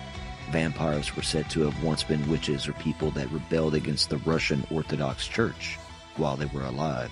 vampires 0.50 1.14
were 1.14 1.22
said 1.22 1.50
to 1.50 1.60
have 1.62 1.82
once 1.82 2.02
been 2.02 2.28
witches 2.30 2.66
or 2.66 2.72
people 2.74 3.10
that 3.12 3.30
rebelled 3.30 3.74
against 3.74 4.08
the 4.08 4.18
Russian 4.18 4.66
Orthodox 4.70 5.28
Church 5.28 5.78
while 6.16 6.36
they 6.36 6.46
were 6.46 6.64
alive. 6.64 7.10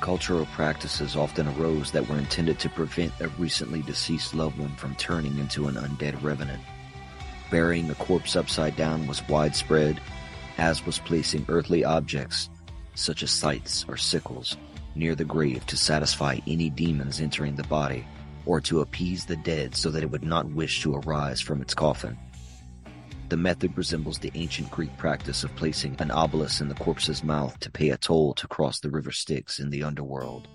Cultural 0.00 0.46
practices 0.46 1.16
often 1.16 1.48
arose 1.48 1.90
that 1.90 2.08
were 2.08 2.18
intended 2.18 2.58
to 2.60 2.68
prevent 2.68 3.12
a 3.20 3.28
recently 3.30 3.82
deceased 3.82 4.34
loved 4.34 4.58
one 4.58 4.74
from 4.76 4.94
turning 4.94 5.36
into 5.38 5.66
an 5.68 5.74
undead 5.74 6.22
revenant. 6.22 6.62
Burying 7.50 7.90
a 7.90 7.94
corpse 7.94 8.36
upside 8.36 8.76
down 8.76 9.06
was 9.06 9.26
widespread, 9.28 10.00
as 10.58 10.84
was 10.84 10.98
placing 10.98 11.44
earthly 11.48 11.84
objects, 11.84 12.50
such 12.94 13.22
as 13.22 13.30
scythes 13.30 13.84
or 13.88 13.96
sickles, 13.96 14.56
near 14.94 15.14
the 15.14 15.24
grave 15.24 15.64
to 15.66 15.76
satisfy 15.76 16.38
any 16.46 16.70
demons 16.70 17.20
entering 17.20 17.56
the 17.56 17.64
body, 17.64 18.06
or 18.46 18.60
to 18.62 18.80
appease 18.80 19.26
the 19.26 19.36
dead 19.36 19.74
so 19.74 19.90
that 19.90 20.02
it 20.02 20.10
would 20.10 20.24
not 20.24 20.48
wish 20.50 20.80
to 20.82 20.94
arise 20.94 21.40
from 21.40 21.60
its 21.60 21.74
coffin. 21.74 22.16
The 23.28 23.36
method 23.36 23.76
resembles 23.76 24.18
the 24.18 24.30
ancient 24.34 24.70
Greek 24.70 24.96
practice 24.96 25.42
of 25.42 25.54
placing 25.56 25.96
an 25.98 26.12
obelisk 26.12 26.60
in 26.60 26.68
the 26.68 26.74
corpse's 26.74 27.24
mouth 27.24 27.58
to 27.58 27.70
pay 27.70 27.90
a 27.90 27.96
toll 27.96 28.34
to 28.34 28.46
cross 28.46 28.78
the 28.78 28.90
river 28.90 29.10
Styx 29.10 29.58
in 29.58 29.70
the 29.70 29.82
underworld. 29.82 30.46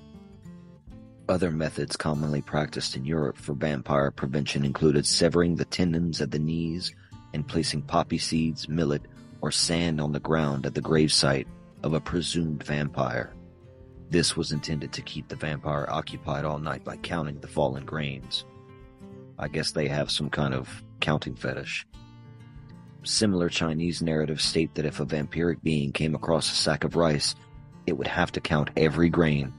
Other 1.28 1.52
methods 1.52 1.98
commonly 1.98 2.42
practiced 2.42 2.96
in 2.96 3.06
Europe 3.06 3.38
for 3.38 3.54
vampire 3.54 4.10
prevention 4.10 4.64
included 4.64 5.06
severing 5.06 5.56
the 5.56 5.66
tendons 5.66 6.22
at 6.22 6.32
the 6.32 6.40
knees 6.40 6.94
and 7.34 7.48
placing 7.48 7.84
poppy 7.84 8.18
seeds, 8.18 8.70
millet, 8.70 9.04
or 9.42 9.52
sand 9.52 10.00
on 10.00 10.14
the 10.14 10.20
ground 10.20 10.66
at 10.66 10.74
the 10.74 10.82
gravesite 10.82 11.48
of 11.84 11.94
a 11.94 12.00
presumed 12.00 12.64
vampire. 12.64 13.34
This 14.12 14.36
was 14.36 14.52
intended 14.52 14.92
to 14.92 15.02
keep 15.02 15.30
the 15.30 15.38
vampire 15.38 15.88
occupied 15.90 16.44
all 16.44 16.60
night 16.60 16.84
by 16.84 16.98
counting 16.98 17.40
the 17.40 17.48
fallen 17.48 17.86
grains. 17.86 18.44
I 19.40 19.48
guess 19.48 19.72
they 19.72 19.88
have 19.88 20.12
some 20.12 20.30
kind 20.30 20.54
of 20.54 20.84
counting 21.00 21.34
fetish. 21.34 21.88
Similar 23.04 23.48
Chinese 23.48 24.02
narratives 24.02 24.44
state 24.44 24.76
that 24.76 24.86
if 24.86 25.00
a 25.00 25.06
vampiric 25.06 25.64
being 25.64 25.94
came 25.94 26.14
across 26.14 26.52
a 26.52 26.56
sack 26.56 26.84
of 26.84 26.98
rice, 26.98 27.36
it 27.88 27.98
would 27.98 28.08
have 28.08 28.34
to 28.34 28.42
count 28.42 28.72
every 28.76 29.08
grain. 29.08 29.54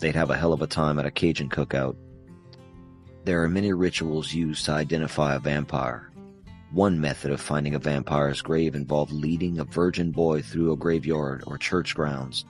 They'd 0.00 0.16
have 0.16 0.30
a 0.30 0.36
hell 0.36 0.52
of 0.52 0.62
a 0.62 0.66
time 0.66 0.98
at 0.98 1.06
a 1.06 1.10
Cajun 1.12 1.48
cookout. 1.48 1.94
There 3.24 3.40
are 3.44 3.48
many 3.48 3.72
rituals 3.72 4.34
used 4.34 4.64
to 4.64 4.72
identify 4.72 5.36
a 5.36 5.38
vampire. 5.38 6.10
One 6.72 7.00
method 7.00 7.30
of 7.30 7.40
finding 7.40 7.76
a 7.76 7.78
vampire's 7.78 8.42
grave 8.42 8.74
involved 8.74 9.12
leading 9.12 9.60
a 9.60 9.64
virgin 9.64 10.10
boy 10.10 10.42
through 10.42 10.72
a 10.72 10.76
graveyard 10.76 11.44
or 11.46 11.56
church 11.56 11.94
grounds 11.94 12.44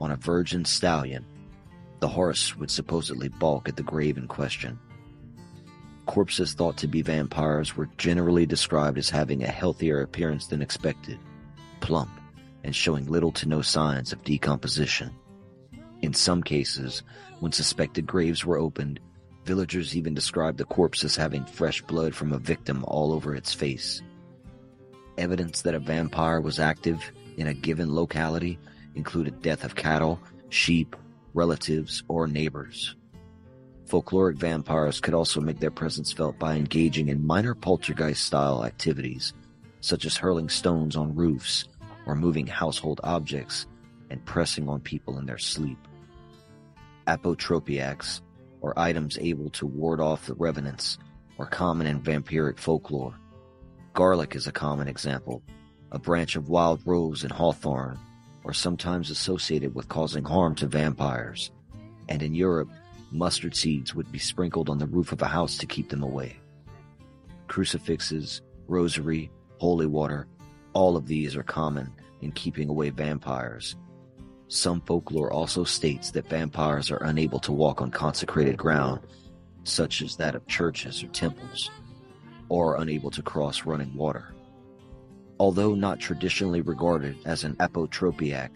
on 0.00 0.10
a 0.10 0.16
virgin 0.16 0.64
stallion. 0.64 1.24
The 2.00 2.08
horse 2.08 2.56
would 2.56 2.70
supposedly 2.70 3.28
balk 3.28 3.68
at 3.68 3.76
the 3.76 3.82
grave 3.82 4.18
in 4.18 4.28
question. 4.28 4.78
Corpses 6.06 6.52
thought 6.52 6.76
to 6.78 6.86
be 6.86 7.02
vampires 7.02 7.76
were 7.76 7.88
generally 7.96 8.44
described 8.44 8.98
as 8.98 9.08
having 9.08 9.42
a 9.42 9.48
healthier 9.48 10.02
appearance 10.02 10.46
than 10.46 10.60
expected, 10.60 11.18
plump, 11.80 12.10
and 12.62 12.76
showing 12.76 13.06
little 13.06 13.32
to 13.32 13.48
no 13.48 13.62
signs 13.62 14.12
of 14.12 14.22
decomposition. 14.22 15.10
In 16.02 16.12
some 16.12 16.42
cases, 16.42 17.02
when 17.40 17.52
suspected 17.52 18.06
graves 18.06 18.44
were 18.44 18.58
opened, 18.58 19.00
villagers 19.46 19.96
even 19.96 20.12
described 20.12 20.58
the 20.58 20.64
corpse 20.64 21.04
as 21.04 21.16
having 21.16 21.44
fresh 21.46 21.80
blood 21.82 22.14
from 22.14 22.32
a 22.32 22.38
victim 22.38 22.84
all 22.86 23.12
over 23.12 23.34
its 23.34 23.54
face. 23.54 24.02
Evidence 25.16 25.62
that 25.62 25.74
a 25.74 25.78
vampire 25.78 26.40
was 26.40 26.58
active 26.60 27.02
in 27.36 27.46
a 27.46 27.54
given 27.54 27.94
locality 27.94 28.58
included 28.94 29.42
death 29.42 29.64
of 29.64 29.74
cattle, 29.74 30.20
sheep, 30.48 30.96
relatives, 31.34 32.02
or 32.08 32.26
neighbors. 32.26 32.94
Folkloric 33.86 34.36
vampires 34.36 35.00
could 35.00 35.14
also 35.14 35.40
make 35.40 35.60
their 35.60 35.70
presence 35.70 36.12
felt 36.12 36.38
by 36.38 36.54
engaging 36.56 37.08
in 37.08 37.26
minor 37.26 37.54
poltergeist 37.54 38.24
style 38.24 38.64
activities, 38.64 39.34
such 39.80 40.06
as 40.06 40.16
hurling 40.16 40.48
stones 40.48 40.96
on 40.96 41.14
roofs 41.14 41.68
or 42.06 42.14
moving 42.14 42.46
household 42.46 43.00
objects 43.04 43.66
and 44.10 44.24
pressing 44.24 44.68
on 44.68 44.80
people 44.80 45.18
in 45.18 45.26
their 45.26 45.38
sleep. 45.38 45.78
Apotropaics, 47.06 48.20
or 48.60 48.78
items 48.78 49.18
able 49.18 49.50
to 49.50 49.66
ward 49.66 50.00
off 50.00 50.26
the 50.26 50.34
revenants, 50.34 50.98
are 51.38 51.46
common 51.46 51.86
in 51.86 52.00
vampiric 52.00 52.58
folklore. 52.58 53.14
Garlic 53.92 54.34
is 54.34 54.46
a 54.46 54.52
common 54.52 54.88
example, 54.88 55.42
a 55.92 55.98
branch 55.98 56.36
of 56.36 56.48
wild 56.48 56.80
rose 56.86 57.22
and 57.22 57.32
hawthorn, 57.32 57.98
or 58.44 58.52
sometimes 58.52 59.10
associated 59.10 59.74
with 59.74 59.88
causing 59.88 60.24
harm 60.24 60.54
to 60.54 60.66
vampires. 60.66 61.50
And 62.08 62.22
in 62.22 62.34
Europe, 62.34 62.70
mustard 63.10 63.56
seeds 63.56 63.94
would 63.94 64.10
be 64.12 64.18
sprinkled 64.18 64.68
on 64.68 64.78
the 64.78 64.86
roof 64.86 65.12
of 65.12 65.22
a 65.22 65.26
house 65.26 65.56
to 65.58 65.66
keep 65.66 65.88
them 65.88 66.02
away. 66.02 66.36
Crucifixes, 67.48 68.42
rosary, 68.68 69.30
holy 69.58 69.86
water, 69.86 70.26
all 70.74 70.96
of 70.96 71.06
these 71.06 71.36
are 71.36 71.42
common 71.42 71.90
in 72.20 72.32
keeping 72.32 72.68
away 72.68 72.90
vampires. 72.90 73.76
Some 74.48 74.80
folklore 74.82 75.32
also 75.32 75.64
states 75.64 76.10
that 76.10 76.28
vampires 76.28 76.90
are 76.90 77.02
unable 77.04 77.38
to 77.40 77.52
walk 77.52 77.80
on 77.80 77.90
consecrated 77.90 78.56
ground, 78.58 79.00
such 79.62 80.02
as 80.02 80.16
that 80.16 80.34
of 80.34 80.46
churches 80.46 81.02
or 81.02 81.08
temples, 81.08 81.70
or 82.48 82.76
unable 82.76 83.10
to 83.10 83.22
cross 83.22 83.64
running 83.64 83.94
water. 83.94 84.33
Although 85.44 85.74
not 85.74 86.00
traditionally 86.00 86.62
regarded 86.62 87.18
as 87.26 87.44
an 87.44 87.54
apotropaic, 87.56 88.48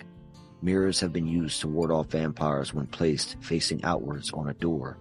mirrors 0.62 1.00
have 1.00 1.12
been 1.12 1.28
used 1.28 1.60
to 1.60 1.68
ward 1.68 1.90
off 1.90 2.06
vampires 2.06 2.72
when 2.72 2.86
placed 2.86 3.36
facing 3.42 3.84
outwards 3.84 4.32
on 4.32 4.48
a 4.48 4.54
door. 4.54 4.96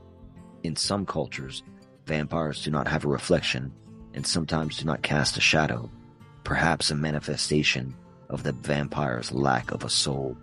In 0.63 0.75
some 0.75 1.05
cultures, 1.05 1.63
vampires 2.05 2.61
do 2.61 2.71
not 2.71 2.89
have 2.89 3.05
a 3.05 3.07
reflection 3.07 3.71
and 4.13 4.27
sometimes 4.27 4.79
do 4.79 4.83
not 4.83 5.01
cast 5.01 5.37
a 5.37 5.39
shadow, 5.39 5.89
perhaps 6.43 6.91
a 6.91 6.95
manifestation 6.95 7.95
of 8.27 8.43
the 8.43 8.51
vampire's 8.51 9.31
lack 9.31 9.71
of 9.71 9.85
a 9.85 9.89
soul. 9.89 10.35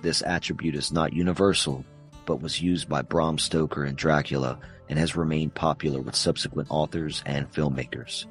This 0.00 0.22
attribute 0.22 0.76
is 0.76 0.90
not 0.90 1.12
universal, 1.12 1.84
but 2.24 2.40
was 2.40 2.62
used 2.62 2.88
by 2.88 3.02
Bram 3.02 3.36
Stoker 3.36 3.84
in 3.84 3.96
Dracula 3.96 4.58
and 4.88 4.98
has 4.98 5.14
remained 5.14 5.54
popular 5.54 6.00
with 6.00 6.16
subsequent 6.16 6.68
authors 6.70 7.22
and 7.26 7.52
filmmakers. 7.52 8.24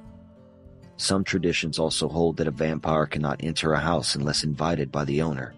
Some 1.03 1.25
traditions 1.25 1.79
also 1.79 2.07
hold 2.07 2.38
that 2.38 2.48
a 2.48 2.51
vampire 2.51 3.05
cannot 3.05 3.43
enter 3.43 3.74
a 3.74 3.79
house 3.81 4.15
unless 4.15 4.45
invited 4.45 4.89
by 4.89 5.03
the 5.03 5.22
owner. 5.22 5.53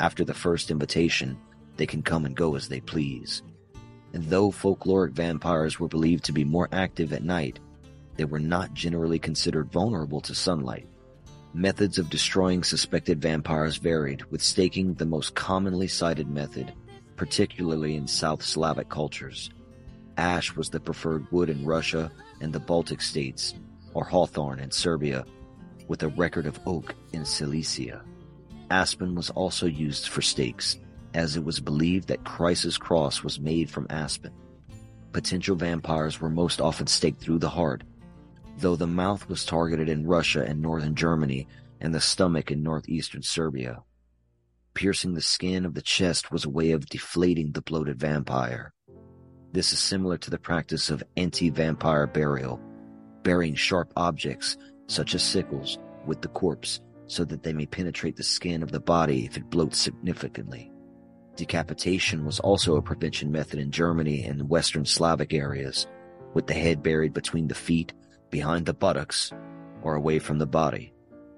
After 0.00 0.24
the 0.24 0.34
first 0.34 0.72
invitation, 0.72 1.38
they 1.76 1.86
can 1.86 2.02
come 2.02 2.26
and 2.26 2.34
go 2.34 2.56
as 2.56 2.66
they 2.66 2.80
please. 2.80 3.44
And 4.12 4.24
though 4.24 4.50
folkloric 4.50 5.12
vampires 5.12 5.78
were 5.78 5.86
believed 5.86 6.24
to 6.24 6.32
be 6.32 6.42
more 6.42 6.68
active 6.72 7.12
at 7.12 7.22
night, 7.22 7.60
they 8.16 8.24
were 8.24 8.40
not 8.40 8.74
generally 8.74 9.20
considered 9.20 9.70
vulnerable 9.70 10.20
to 10.22 10.34
sunlight. 10.34 10.88
Methods 11.54 11.96
of 11.96 12.10
destroying 12.10 12.64
suspected 12.64 13.22
vampires 13.22 13.76
varied, 13.76 14.24
with 14.32 14.42
staking 14.42 14.94
the 14.94 15.06
most 15.06 15.36
commonly 15.36 15.86
cited 15.86 16.28
method, 16.28 16.72
particularly 17.14 17.94
in 17.94 18.08
South 18.08 18.42
Slavic 18.42 18.88
cultures. 18.88 19.48
Ash 20.16 20.56
was 20.56 20.70
the 20.70 20.80
preferred 20.80 21.30
wood 21.30 21.50
in 21.50 21.64
Russia 21.64 22.10
and 22.40 22.52
the 22.52 22.58
Baltic 22.58 23.00
states, 23.00 23.54
or 23.94 24.04
hawthorn 24.04 24.58
in 24.60 24.70
Serbia, 24.70 25.24
with 25.88 26.02
a 26.02 26.08
record 26.08 26.46
of 26.46 26.60
oak 26.66 26.94
in 27.12 27.24
Silesia. 27.24 28.02
Aspen 28.70 29.14
was 29.14 29.30
also 29.30 29.66
used 29.66 30.08
for 30.08 30.22
stakes, 30.22 30.78
as 31.14 31.36
it 31.36 31.44
was 31.44 31.60
believed 31.60 32.08
that 32.08 32.24
Christ's 32.24 32.78
cross 32.78 33.22
was 33.22 33.38
made 33.38 33.70
from 33.70 33.86
aspen. 33.90 34.32
Potential 35.12 35.56
vampires 35.56 36.20
were 36.20 36.30
most 36.30 36.60
often 36.60 36.86
staked 36.86 37.20
through 37.20 37.38
the 37.38 37.50
heart, 37.50 37.84
though 38.58 38.76
the 38.76 38.86
mouth 38.86 39.28
was 39.28 39.44
targeted 39.44 39.88
in 39.88 40.06
Russia 40.06 40.42
and 40.42 40.62
northern 40.62 40.94
Germany 40.94 41.46
and 41.80 41.94
the 41.94 42.00
stomach 42.00 42.50
in 42.50 42.62
northeastern 42.62 43.22
Serbia. 43.22 43.82
Piercing 44.74 45.12
the 45.12 45.20
skin 45.20 45.66
of 45.66 45.74
the 45.74 45.82
chest 45.82 46.32
was 46.32 46.46
a 46.46 46.50
way 46.50 46.70
of 46.70 46.86
deflating 46.86 47.52
the 47.52 47.60
bloated 47.60 47.98
vampire. 47.98 48.72
This 49.52 49.74
is 49.74 49.78
similar 49.80 50.16
to 50.16 50.30
the 50.30 50.38
practice 50.38 50.88
of 50.88 51.02
anti-vampire 51.18 52.06
burial, 52.06 52.58
burying 53.22 53.54
sharp 53.54 53.92
objects, 53.96 54.56
such 54.86 55.14
as 55.14 55.22
sickles, 55.22 55.78
with 56.06 56.20
the 56.22 56.28
corpse 56.28 56.80
so 57.12 57.24
that 57.26 57.42
they 57.42 57.52
may 57.52 57.66
penetrate 57.66 58.16
the 58.16 58.22
skin 58.22 58.62
of 58.62 58.72
the 58.72 58.80
body 58.80 59.26
if 59.26 59.36
it 59.36 59.50
bloats 59.50 59.74
significantly. 59.74 60.72
Decapitation 61.36 62.24
was 62.24 62.40
also 62.40 62.76
a 62.76 62.82
prevention 62.82 63.30
method 63.30 63.58
in 63.58 63.70
Germany 63.70 64.24
and 64.24 64.48
Western 64.48 64.86
Slavic 64.86 65.34
areas, 65.34 65.86
with 66.32 66.46
the 66.46 66.54
head 66.54 66.82
buried 66.82 67.12
between 67.12 67.48
the 67.48 67.54
feet, 67.54 67.92
behind 68.30 68.64
the 68.64 68.72
buttocks, 68.72 69.30
or 69.82 69.94
away 69.94 70.18
from 70.18 70.38
the 70.38 70.46
body. 70.46 70.94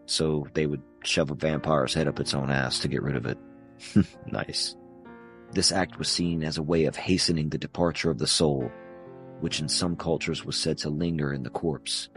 So 0.07 0.47
they 0.55 0.67
would 0.67 0.83
shove 1.03 1.33
a 1.33 1.35
vampire's 1.35 1.95
head 1.95 2.07
up 2.07 2.21
its 2.21 2.35
own 2.35 2.51
ass 2.51 2.79
to 2.81 2.89
get 2.89 3.03
rid 3.03 3.17
of 3.17 3.27
it. 3.27 3.39
nice. 4.27 4.77
This 5.53 5.73
act 5.73 5.99
was 5.99 6.09
seen 6.09 6.45
as 6.45 6.59
a 6.59 6.63
way 6.63 6.85
of 6.85 6.95
hastening 6.95 7.49
the 7.49 7.59
departure 7.59 8.11
of 8.11 8.19
the 8.19 8.29
soul, 8.29 8.71
which 9.41 9.61
in 9.61 9.69
some 9.69 9.97
cultures 9.97 10.45
was 10.45 10.57
said 10.57 10.79
to 10.79 10.91
linger 10.91 11.33
in 11.33 11.43
the 11.43 11.51
corpse. 11.51 12.09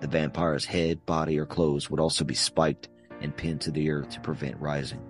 The 0.00 0.08
vampire's 0.08 0.64
head, 0.64 1.04
body, 1.06 1.38
or 1.38 1.46
clothes 1.46 1.90
would 1.90 2.00
also 2.00 2.24
be 2.24 2.34
spiked 2.34 2.88
and 3.20 3.36
pinned 3.36 3.62
to 3.62 3.70
the 3.70 3.90
earth 3.90 4.10
to 4.10 4.20
prevent 4.20 4.60
rising. 4.60 5.00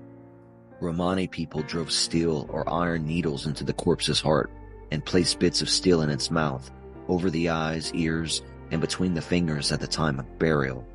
Romani 0.81 1.27
people 1.27 1.63
drove 1.63 1.91
steel 1.91 2.47
or 2.51 2.69
iron 2.73 3.07
needles 3.07 3.47
into 3.47 3.65
the 3.65 3.73
corpse's 3.73 4.21
heart 4.21 4.51
and 4.91 5.05
placed 5.05 5.39
bits 5.39 5.63
of 5.63 5.71
steel 5.71 6.03
in 6.03 6.11
its 6.11 6.31
mouth, 6.31 6.71
over 7.09 7.31
the 7.31 7.49
eyes, 7.49 7.93
ears, 7.95 8.43
and 8.71 8.81
between 8.81 9.15
the 9.15 9.23
fingers 9.23 9.73
at 9.73 9.81
the 9.81 9.87
time 9.87 10.19
of 10.19 10.39
burial. 10.39 10.87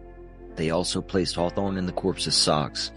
They 0.55 0.69
also 0.69 1.01
placed 1.01 1.35
hawthorn 1.35 1.77
in 1.77 1.85
the 1.85 1.91
corpse's 1.91 2.35
socks 2.35 2.91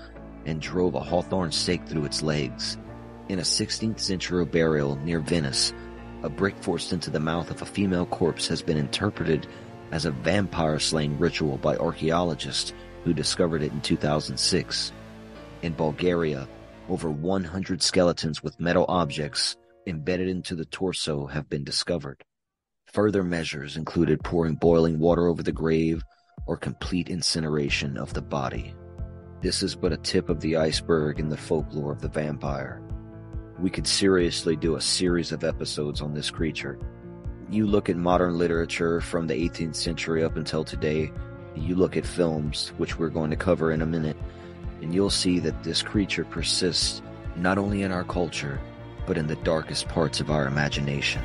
and 0.46 0.60
drove 0.60 0.94
a 0.94 1.00
hawthorn 1.00 1.52
stake 1.52 1.86
through 1.86 2.04
its 2.04 2.22
legs. 2.22 2.76
In 3.28 3.38
a 3.38 3.42
16th 3.42 4.00
century 4.00 4.44
burial 4.44 4.96
near 4.96 5.20
Venice, 5.20 5.72
a 6.22 6.28
brick 6.28 6.56
forced 6.58 6.92
into 6.92 7.10
the 7.10 7.20
mouth 7.20 7.50
of 7.50 7.62
a 7.62 7.66
female 7.66 8.06
corpse 8.06 8.46
has 8.48 8.62
been 8.62 8.76
interpreted 8.76 9.46
as 9.90 10.04
a 10.06 10.10
vampire 10.10 10.78
slaying 10.78 11.18
ritual 11.18 11.58
by 11.58 11.76
archaeologists 11.76 12.72
who 13.04 13.12
discovered 13.12 13.62
it 13.62 13.72
in 13.72 13.80
2006. 13.80 14.92
In 15.62 15.74
Bulgaria, 15.74 16.48
over 16.88 17.10
100 17.10 17.82
skeletons 17.82 18.42
with 18.42 18.60
metal 18.60 18.84
objects 18.88 19.56
embedded 19.86 20.28
into 20.28 20.54
the 20.54 20.64
torso 20.66 21.26
have 21.26 21.48
been 21.48 21.64
discovered. 21.64 22.22
Further 22.92 23.24
measures 23.24 23.76
included 23.76 24.22
pouring 24.22 24.54
boiling 24.54 24.98
water 24.98 25.26
over 25.26 25.42
the 25.42 25.52
grave 25.52 26.02
or 26.46 26.56
complete 26.56 27.08
incineration 27.08 27.96
of 27.96 28.12
the 28.12 28.22
body. 28.22 28.74
This 29.40 29.62
is 29.62 29.74
but 29.74 29.92
a 29.92 29.96
tip 29.96 30.28
of 30.28 30.40
the 30.40 30.56
iceberg 30.56 31.18
in 31.18 31.28
the 31.28 31.36
folklore 31.36 31.92
of 31.92 32.00
the 32.00 32.08
vampire. 32.08 32.80
We 33.62 33.70
could 33.70 33.86
seriously 33.86 34.56
do 34.56 34.74
a 34.74 34.80
series 34.80 35.30
of 35.30 35.44
episodes 35.44 36.00
on 36.00 36.14
this 36.14 36.32
creature. 36.32 36.80
You 37.48 37.64
look 37.64 37.88
at 37.88 37.96
modern 37.96 38.36
literature 38.36 39.00
from 39.00 39.28
the 39.28 39.34
18th 39.34 39.76
century 39.76 40.24
up 40.24 40.34
until 40.34 40.64
today, 40.64 41.12
you 41.54 41.76
look 41.76 41.96
at 41.96 42.04
films, 42.04 42.72
which 42.78 42.98
we're 42.98 43.08
going 43.08 43.30
to 43.30 43.36
cover 43.36 43.70
in 43.70 43.80
a 43.80 43.86
minute, 43.86 44.16
and 44.80 44.92
you'll 44.92 45.10
see 45.10 45.38
that 45.38 45.62
this 45.62 45.80
creature 45.80 46.24
persists 46.24 47.02
not 47.36 47.56
only 47.56 47.82
in 47.82 47.92
our 47.92 48.02
culture, 48.02 48.60
but 49.06 49.16
in 49.16 49.28
the 49.28 49.36
darkest 49.36 49.86
parts 49.86 50.18
of 50.18 50.28
our 50.28 50.48
imagination. 50.48 51.22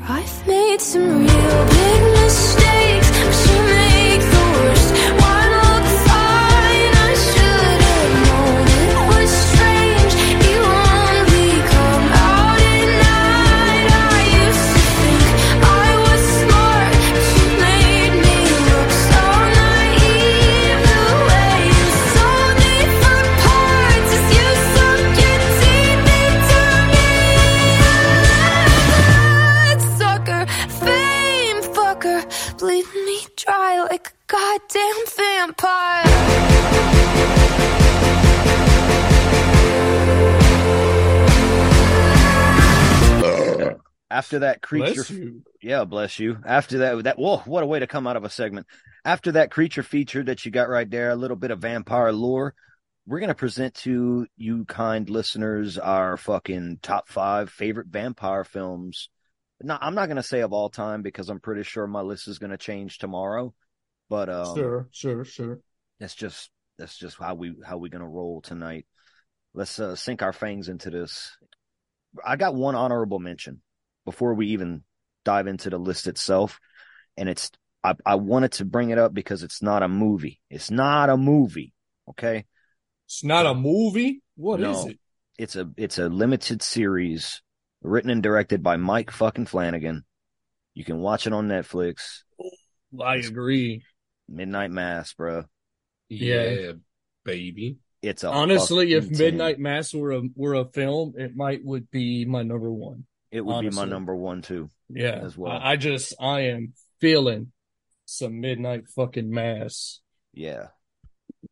I've 0.00 0.46
made 0.48 0.80
some 0.80 1.20
real 1.20 1.66
big 1.68 2.02
mistakes, 2.22 3.87
goddamn 34.68 35.06
vampire. 35.16 36.04
After 44.10 44.38
that 44.40 44.62
creature, 44.62 45.04
Bless 45.04 45.12
yeah, 45.62 45.84
bless 45.84 46.18
you. 46.18 46.38
After 46.44 46.78
that, 46.78 47.04
that 47.04 47.18
whoa, 47.18 47.38
what 47.38 47.62
a 47.62 47.66
way 47.66 47.78
to 47.78 47.86
come 47.86 48.06
out 48.06 48.16
of 48.16 48.24
a 48.24 48.30
segment. 48.30 48.66
After 49.04 49.32
that 49.32 49.50
creature 49.50 49.82
feature 49.82 50.22
that 50.24 50.44
you 50.44 50.50
got 50.50 50.70
right 50.70 50.90
there, 50.90 51.10
a 51.10 51.16
little 51.16 51.36
bit 51.36 51.50
of 51.50 51.60
vampire 51.60 52.12
lore. 52.12 52.54
We're 53.06 53.20
gonna 53.20 53.34
present 53.34 53.74
to 53.76 54.26
you, 54.36 54.64
kind 54.64 55.08
listeners, 55.08 55.78
our 55.78 56.16
fucking 56.16 56.80
top 56.82 57.08
five 57.08 57.50
favorite 57.50 57.88
vampire 57.88 58.44
films. 58.44 59.08
Not, 59.62 59.82
I'm 59.82 59.94
not 59.94 60.08
gonna 60.08 60.22
say 60.22 60.40
of 60.40 60.52
all 60.52 60.68
time 60.70 61.02
because 61.02 61.28
I'm 61.28 61.40
pretty 61.40 61.62
sure 61.62 61.86
my 61.86 62.02
list 62.02 62.28
is 62.28 62.38
gonna 62.38 62.58
change 62.58 62.98
tomorrow. 62.98 63.54
But 64.08 64.28
um, 64.28 64.56
Sure, 64.56 64.88
sure, 64.90 65.24
sure. 65.24 65.60
that's 66.00 66.14
just 66.14 66.50
that's 66.78 66.96
just 66.96 67.18
how 67.18 67.34
we 67.34 67.54
how 67.64 67.78
we 67.78 67.88
gonna 67.90 68.08
roll 68.08 68.40
tonight. 68.40 68.86
Let's 69.54 69.78
uh, 69.78 69.96
sink 69.96 70.22
our 70.22 70.32
fangs 70.32 70.68
into 70.68 70.90
this. 70.90 71.36
I 72.24 72.36
got 72.36 72.54
one 72.54 72.74
honorable 72.74 73.18
mention 73.18 73.60
before 74.04 74.34
we 74.34 74.48
even 74.48 74.82
dive 75.24 75.46
into 75.46 75.68
the 75.70 75.78
list 75.78 76.06
itself, 76.06 76.58
and 77.16 77.28
it's 77.28 77.50
I, 77.84 77.94
I 78.06 78.14
wanted 78.16 78.52
to 78.52 78.64
bring 78.64 78.90
it 78.90 78.98
up 78.98 79.12
because 79.14 79.42
it's 79.42 79.62
not 79.62 79.82
a 79.82 79.88
movie. 79.88 80.40
It's 80.50 80.70
not 80.70 81.10
a 81.10 81.16
movie. 81.16 81.72
Okay, 82.10 82.46
It's 83.06 83.22
not 83.22 83.44
a 83.46 83.54
movie. 83.54 84.22
What 84.36 84.60
is 84.60 84.84
No. 84.84 84.88
it? 84.90 84.98
it's 85.38 85.56
a 85.56 85.70
it's 85.76 85.98
a 85.98 86.08
limited 86.08 86.62
series 86.62 87.42
written 87.82 88.10
and 88.10 88.22
directed 88.22 88.62
by 88.62 88.76
Mike 88.76 89.10
fucking 89.10 89.46
Flanagan. 89.46 90.04
You 90.74 90.84
can 90.84 90.98
watch 90.98 91.26
it 91.26 91.32
on 91.32 91.48
Netflix. 91.48 92.22
I 93.00 93.16
agree. 93.16 93.82
Midnight 94.28 94.70
Mass, 94.70 95.12
bro. 95.14 95.44
Yeah. 96.08 96.72
baby. 97.24 97.78
It's 98.02 98.22
a 98.24 98.28
Honestly, 98.30 98.92
if 98.92 99.04
fucking 99.04 99.16
10. 99.18 99.26
Midnight 99.26 99.58
Mass 99.58 99.92
were 99.92 100.12
a 100.12 100.22
were 100.36 100.54
a 100.54 100.64
film, 100.66 101.14
it 101.16 101.34
might 101.36 101.64
would 101.64 101.90
be 101.90 102.24
my 102.24 102.42
number 102.42 102.70
one. 102.72 103.06
it 103.32 103.40
would 103.44 103.60
be 103.62 103.70
my 103.70 103.84
number 103.84 104.14
one 104.14 104.40
too. 104.42 104.70
Yeah, 104.88 105.20
as 105.22 105.36
well. 105.36 105.52
I, 105.52 105.72
I 105.72 105.76
just 105.76 106.14
I 106.20 106.40
am 106.42 106.74
feeling 107.00 107.52
some 108.04 108.40
Midnight 108.40 108.88
fucking 108.94 109.30
Mass. 109.30 110.00
Yeah. 110.32 110.68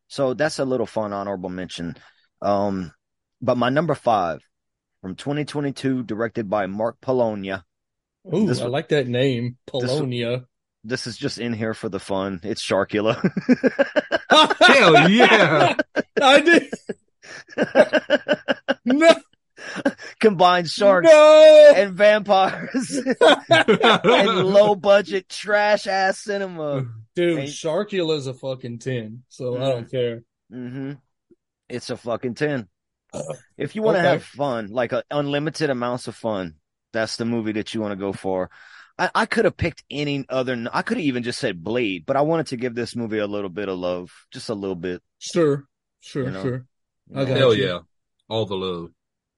So 0.07 0.33
that's 0.33 0.59
a 0.59 0.65
little 0.65 0.85
fun 0.85 1.11
honorable 1.13 1.49
mention. 1.49 1.97
Um, 2.41 2.93
but 3.41 3.57
my 3.57 3.69
number 3.69 3.93
five 3.93 4.39
from 5.01 5.15
2022, 5.15 6.03
directed 6.03 6.49
by 6.49 6.65
Mark 6.67 6.99
Polonia. 7.01 7.63
Ooh, 8.33 8.47
This 8.47 8.59
I 8.59 8.63
one- 8.63 8.71
like 8.71 8.89
that 8.89 9.07
name, 9.07 9.57
this 9.73 9.83
Polonia. 9.91 10.45
This 10.87 11.05
is 11.05 11.17
just 11.17 11.37
in 11.37 11.51
here 11.51 11.73
for 11.73 11.89
the 11.89 11.99
fun. 11.99 12.39
It's 12.43 12.63
Sharkula. 12.65 13.15
Hell 14.61 15.09
yeah. 15.09 15.75
I 16.21 16.39
did 16.39 16.73
no, 18.85 19.13
Combined 20.19 20.69
sharks 20.69 21.09
no. 21.09 21.73
and 21.75 21.93
vampires 21.93 22.91
and 23.19 24.29
low 24.45 24.75
budget 24.75 25.27
trash 25.27 25.87
ass 25.87 26.19
cinema. 26.19 26.85
Dude, 27.15 27.39
Hey. 27.39 27.45
Sharkula's 27.47 28.27
a 28.27 28.33
fucking 28.33 28.79
ten, 28.79 29.23
so 29.27 29.57
I 29.57 29.59
Mm. 29.59 29.71
don't 29.71 29.91
care. 29.91 30.23
hmm 30.49 30.91
It's 31.67 31.89
a 31.89 31.97
fucking 31.97 32.35
10. 32.35 32.67
If 33.57 33.75
you 33.75 33.81
want 33.81 33.95
to 33.95 33.99
Okay. 34.01 34.09
have 34.09 34.23
fun, 34.23 34.67
like 34.67 34.93
unlimited 35.11 35.69
amounts 35.69 36.07
of 36.07 36.15
fun, 36.15 36.55
that's 36.93 37.17
the 37.17 37.25
movie 37.25 37.53
that 37.53 37.73
you 37.73 37.81
want 37.81 37.91
to 37.91 37.97
go 37.97 38.13
for. 38.13 38.49
I, 38.99 39.09
I 39.13 39.25
could 39.25 39.45
have 39.45 39.57
picked 39.57 39.83
any 39.89 40.25
other. 40.29 40.67
I 40.73 40.81
could 40.81 40.97
have 40.97 41.05
even 41.05 41.23
just 41.23 41.39
said 41.39 41.63
Blade, 41.63 42.05
but 42.05 42.15
I 42.15 42.21
wanted 42.21 42.47
to 42.47 42.57
give 42.57 42.75
this 42.75 42.95
movie 42.95 43.19
a 43.19 43.27
little 43.27 43.49
bit 43.49 43.69
of 43.69 43.77
love, 43.77 44.11
just 44.31 44.49
a 44.49 44.53
little 44.53 44.75
bit. 44.75 45.01
Sure, 45.19 45.65
sure, 45.99 46.25
You 46.25 46.31
know? 46.31 46.41
sure. 46.41 46.65
I 47.15 47.25
got 47.25 47.37
Hell 47.37 47.53
you. 47.53 47.65
yeah. 47.65 47.79
All 48.29 48.45
the 48.45 48.55
love. 48.55 48.89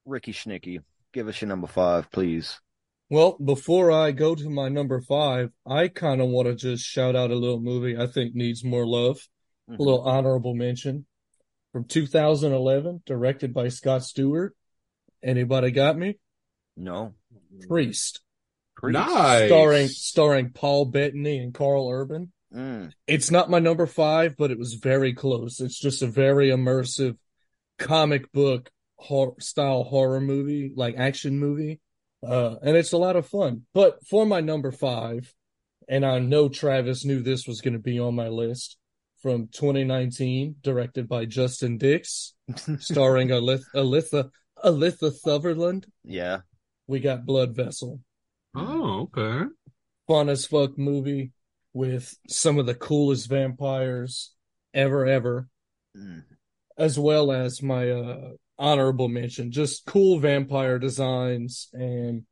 Ricky 0.05 0.33
Schnicky, 0.33 0.79
give 1.13 1.27
us 1.27 1.39
your 1.41 1.49
number 1.49 1.67
five, 1.67 2.09
please. 2.11 2.59
Well, 3.09 3.37
before 3.43 3.91
I 3.91 4.11
go 4.11 4.35
to 4.35 4.49
my 4.49 4.69
number 4.69 5.01
five, 5.01 5.51
I 5.65 5.87
kind 5.87 6.21
of 6.21 6.29
want 6.29 6.47
to 6.47 6.55
just 6.55 6.83
shout 6.83 7.15
out 7.15 7.31
a 7.31 7.35
little 7.35 7.59
movie 7.59 7.97
I 7.97 8.07
think 8.07 8.35
needs 8.35 8.63
more 8.63 8.85
love. 8.85 9.17
A 9.67 9.71
mm-hmm. 9.73 9.83
little 9.83 10.01
honorable 10.01 10.55
mention 10.55 11.05
from 11.71 11.85
2011, 11.85 13.03
directed 13.05 13.53
by 13.53 13.69
Scott 13.69 14.03
Stewart. 14.03 14.55
Anybody 15.23 15.71
got 15.71 15.97
me? 15.97 16.17
No, 16.77 17.13
Priest. 17.67 18.21
Priest. 18.79 18.93
Nice. 18.99 19.47
Starring 19.47 19.87
starring 19.87 20.49
Paul 20.51 20.85
Bettany 20.85 21.39
and 21.39 21.53
Karl 21.53 21.89
Urban. 21.89 22.31
Mm. 22.53 22.91
It's 23.07 23.29
not 23.29 23.49
my 23.49 23.59
number 23.59 23.85
five, 23.85 24.35
but 24.37 24.49
it 24.51 24.57
was 24.57 24.73
very 24.75 25.13
close. 25.13 25.59
It's 25.59 25.79
just 25.79 26.01
a 26.01 26.07
very 26.07 26.49
immersive 26.49 27.15
comic 27.77 28.31
book 28.31 28.69
hor- 28.97 29.39
style 29.39 29.83
horror 29.83 30.19
movie, 30.21 30.71
like 30.75 30.95
action 30.97 31.39
movie. 31.39 31.79
Uh, 32.25 32.55
and 32.63 32.75
it's 32.75 32.91
a 32.91 32.97
lot 32.97 33.15
of 33.15 33.27
fun. 33.27 33.65
But 33.73 33.99
for 34.07 34.25
my 34.25 34.41
number 34.41 34.71
five, 34.71 35.33
and 35.87 36.05
I 36.05 36.19
know 36.19 36.49
Travis 36.49 37.05
knew 37.05 37.21
this 37.21 37.47
was 37.47 37.61
going 37.61 37.73
to 37.73 37.79
be 37.79 37.99
on 37.99 38.15
my 38.15 38.27
list 38.27 38.77
from 39.21 39.47
2019, 39.47 40.55
directed 40.61 41.07
by 41.07 41.25
Justin 41.25 41.77
Dix, 41.77 42.33
starring 42.79 43.29
Alith- 43.29 43.63
Alytha, 43.75 44.29
Alytha 44.63 45.11
Sutherland. 45.11 45.85
Yeah, 46.03 46.39
We 46.87 46.99
got 46.99 47.25
Blood 47.25 47.55
Vessel 47.55 47.99
Oh, 48.55 49.01
okay. 49.15 49.45
fun 50.07 50.29
as 50.29 50.45
fuck 50.45 50.77
movie 50.77 51.31
with 51.73 52.17
some 52.27 52.57
of 52.57 52.65
the 52.65 52.73
coolest 52.75 53.29
vampires 53.29 54.33
ever 54.73 55.05
ever 55.05 55.47
Mm. 55.97 56.23
as 56.77 56.99
well 56.99 57.31
as 57.31 57.63
my 57.63 57.89
uh 57.89 58.29
honorable 58.59 59.07
mention 59.07 59.51
just 59.51 59.85
cool 59.87 60.19
vampire 60.19 60.77
designs 60.77 61.67
and 61.73 62.23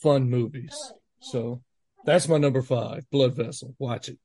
fun 0.00 0.30
movies 0.30 0.92
so 1.20 1.62
that's 2.04 2.28
my 2.28 2.38
number 2.38 2.62
five 2.62 3.04
blood 3.10 3.34
vessel 3.34 3.74
watch 3.80 4.08
it 4.08 4.18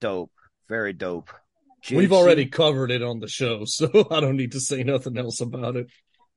dope, 0.00 0.30
very 0.68 0.94
dope. 0.94 1.28
we've 1.90 2.12
already 2.12 2.46
covered 2.46 2.90
it 2.90 3.02
on 3.02 3.20
the 3.20 3.28
show 3.28 3.64
so 3.66 3.86
i 4.10 4.18
don't 4.20 4.36
need 4.38 4.52
to 4.52 4.60
say 4.60 4.82
nothing 4.82 5.18
else 5.18 5.40
about 5.42 5.76
it 5.76 5.88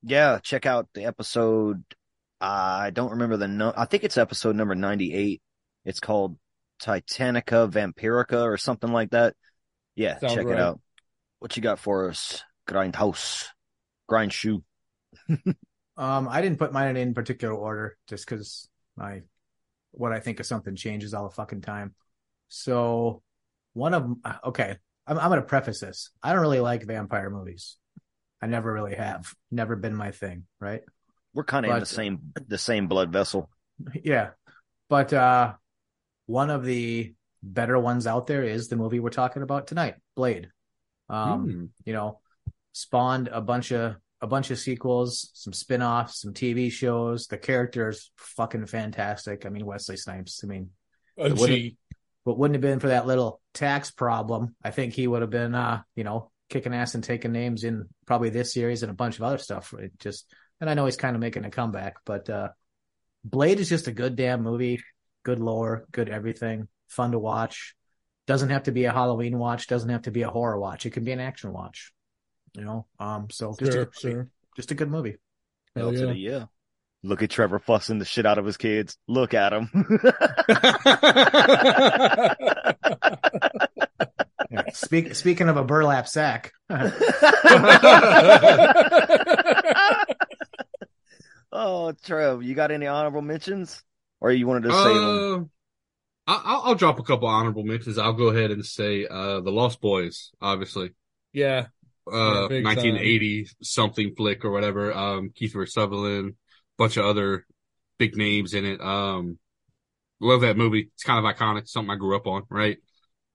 Yeah, 0.03 0.39
check 0.43 0.65
out 0.65 0.89
the 0.93 1.05
episode. 1.05 1.83
I 2.41 2.89
don't 2.91 3.11
remember 3.11 3.37
the 3.37 3.47
no. 3.47 3.73
I 3.75 3.85
think 3.85 4.03
it's 4.03 4.17
episode 4.17 4.55
number 4.55 4.75
ninety-eight. 4.75 5.41
It's 5.85 5.99
called 5.99 6.37
Titanica 6.81 7.71
Vampirica 7.71 8.43
or 8.43 8.57
something 8.57 8.91
like 8.91 9.11
that. 9.11 9.35
Yeah, 9.95 10.19
Sounds 10.19 10.33
check 10.33 10.45
right. 10.45 10.57
it 10.57 10.61
out. 10.61 10.79
What 11.39 11.55
you 11.55 11.63
got 11.63 11.79
for 11.79 12.09
us? 12.09 12.43
Grindhouse, 12.67 13.45
grind 14.07 14.33
shoe. 14.33 14.63
Um, 15.97 16.27
I 16.29 16.41
didn't 16.41 16.59
put 16.59 16.73
mine 16.73 16.97
in 16.97 17.13
particular 17.13 17.53
order 17.53 17.97
just 18.07 18.27
because 18.27 18.67
I, 18.99 19.21
what 19.91 20.11
I 20.11 20.19
think 20.19 20.39
of 20.39 20.45
something 20.45 20.75
changes 20.75 21.13
all 21.13 21.23
the 21.23 21.35
fucking 21.35 21.61
time. 21.61 21.95
So, 22.49 23.21
one 23.73 23.93
of 23.93 24.09
okay, 24.45 24.75
I'm 25.07 25.17
I'm 25.17 25.29
gonna 25.29 25.41
preface 25.41 25.79
this. 25.79 26.11
I 26.21 26.33
don't 26.33 26.41
really 26.41 26.59
like 26.59 26.83
vampire 26.83 27.29
movies. 27.29 27.77
I 28.41 28.47
never 28.47 28.71
really 28.71 28.95
have. 28.95 29.33
Never 29.51 29.75
been 29.75 29.95
my 29.95 30.11
thing, 30.11 30.43
right? 30.59 30.81
We're 31.35 31.43
kind 31.43 31.65
of 31.65 31.71
in 31.73 31.79
the 31.81 31.85
same 31.85 32.19
the 32.47 32.57
same 32.57 32.87
blood 32.87 33.11
vessel. 33.11 33.49
Yeah. 34.03 34.29
But 34.89 35.13
uh 35.13 35.53
one 36.25 36.49
of 36.49 36.65
the 36.65 37.13
better 37.43 37.77
ones 37.77 38.07
out 38.07 38.25
there 38.25 38.41
is 38.43 38.67
the 38.69 38.75
movie 38.77 38.99
we're 38.99 39.09
talking 39.11 39.43
about 39.43 39.67
tonight, 39.67 39.95
Blade. 40.15 40.49
Um, 41.09 41.43
Hmm. 41.49 41.65
you 41.85 41.93
know, 41.93 42.19
spawned 42.71 43.27
a 43.27 43.41
bunch 43.41 43.71
of 43.71 43.97
a 44.21 44.27
bunch 44.27 44.49
of 44.49 44.57
sequels, 44.57 45.29
some 45.33 45.53
spin-offs, 45.53 46.21
some 46.21 46.33
TV 46.33 46.71
shows. 46.71 47.27
The 47.27 47.37
characters 47.37 48.11
fucking 48.15 48.65
fantastic. 48.65 49.45
I 49.45 49.49
mean, 49.49 49.65
Wesley 49.65 49.97
Snipes. 49.97 50.41
I 50.43 50.47
mean, 50.47 50.69
a 51.19 51.25
It 51.27 51.33
wouldn't- 51.37 51.77
but 52.23 52.39
wouldn't 52.39 52.55
have 52.55 52.61
been 52.61 52.79
for 52.79 52.87
that 52.87 53.05
little 53.05 53.39
tax 53.53 53.91
problem, 53.91 54.55
I 54.63 54.71
think 54.71 54.93
he 54.93 55.05
would 55.05 55.21
have 55.21 55.29
been 55.29 55.53
uh, 55.53 55.83
you 55.95 56.03
know, 56.03 56.31
kicking 56.49 56.73
ass 56.73 56.95
and 56.95 57.03
taking 57.03 57.33
names 57.33 57.63
in 57.63 57.87
probably 58.07 58.29
this 58.31 58.51
series 58.53 58.81
and 58.81 58.89
a 58.91 58.95
bunch 58.95 59.17
of 59.17 59.23
other 59.23 59.37
stuff. 59.37 59.73
It 59.77 59.91
just 59.99 60.33
and 60.61 60.69
I 60.69 60.73
know 60.73 60.85
he's 60.85 60.97
kind 60.97 61.15
of 61.15 61.21
making 61.21 61.45
a 61.45 61.51
comeback, 61.51 61.95
but 62.05 62.29
uh 62.29 62.49
Blade 63.23 63.59
is 63.59 63.69
just 63.69 63.87
a 63.87 63.91
good 63.91 64.15
damn 64.15 64.43
movie, 64.43 64.83
good 65.23 65.39
lore, 65.39 65.85
good 65.91 66.09
everything, 66.09 66.67
fun 66.87 67.11
to 67.11 67.19
watch. 67.19 67.75
Doesn't 68.27 68.49
have 68.49 68.63
to 68.63 68.71
be 68.71 68.85
a 68.85 68.91
Halloween 68.91 69.37
watch, 69.39 69.67
doesn't 69.67 69.89
have 69.89 70.03
to 70.03 70.11
be 70.11 70.21
a 70.23 70.29
horror 70.29 70.59
watch. 70.59 70.85
It 70.85 70.91
can 70.91 71.03
be 71.03 71.11
an 71.11 71.19
action 71.19 71.51
watch. 71.51 71.91
You 72.53 72.63
know, 72.63 72.85
um, 72.99 73.27
so 73.31 73.55
just 73.59 73.71
Sure, 73.71 73.83
a, 73.83 73.99
sure. 73.99 74.29
just 74.55 74.71
a 74.71 74.75
good 74.75 74.89
movie. 74.89 75.17
Hell 75.75 75.91
Hell 75.91 76.13
yeah. 76.13 76.31
yeah. 76.31 76.45
Look 77.03 77.21
at 77.21 77.29
Trevor 77.29 77.59
fussing 77.59 77.99
the 77.99 78.05
shit 78.05 78.25
out 78.25 78.39
of 78.39 78.45
his 78.45 78.57
kids. 78.57 78.97
Look 79.07 79.33
at 79.33 79.53
him. 79.53 79.69
Yeah. 84.65 84.71
Speak, 84.73 85.15
speaking 85.15 85.49
of 85.49 85.57
a 85.57 85.63
burlap 85.63 86.07
sack, 86.07 86.51
oh, 91.51 91.93
Trev, 92.03 92.43
you 92.43 92.55
got 92.55 92.71
any 92.71 92.87
honorable 92.87 93.21
mentions, 93.21 93.83
or 94.19 94.31
you 94.31 94.47
wanted 94.47 94.63
to 94.63 94.71
say 94.71 94.93
them? 94.93 95.49
Uh, 96.27 96.31
I- 96.31 96.41
I'll, 96.45 96.61
I'll 96.69 96.75
drop 96.75 96.99
a 96.99 97.03
couple 97.03 97.27
honorable 97.27 97.63
mentions. 97.63 97.97
I'll 97.97 98.13
go 98.13 98.27
ahead 98.29 98.51
and 98.51 98.65
say 98.65 99.05
uh, 99.05 99.41
the 99.41 99.51
Lost 99.51 99.79
Boys, 99.81 100.31
obviously. 100.41 100.91
yeah 101.33 101.67
Uh, 102.11 102.15
Yeah, 102.15 102.47
big 102.49 102.63
time. 102.63 102.75
1980 102.75 103.47
something 103.61 104.15
flick 104.15 104.43
or 104.43 104.51
whatever. 104.51 104.93
Um, 104.93 105.29
Kiefer 105.29 105.67
Sutherland, 105.69 106.33
bunch 106.77 106.97
of 106.97 107.05
other 107.05 107.45
big 107.99 108.17
names 108.17 108.53
in 108.55 108.65
it. 108.65 108.81
Um, 108.81 109.37
love 110.19 110.41
that 110.41 110.57
movie. 110.57 110.89
It's 110.95 111.03
kind 111.03 111.23
of 111.23 111.35
iconic. 111.35 111.67
Something 111.67 111.91
I 111.91 111.95
grew 111.95 112.15
up 112.15 112.25
on, 112.27 112.43
right? 112.49 112.77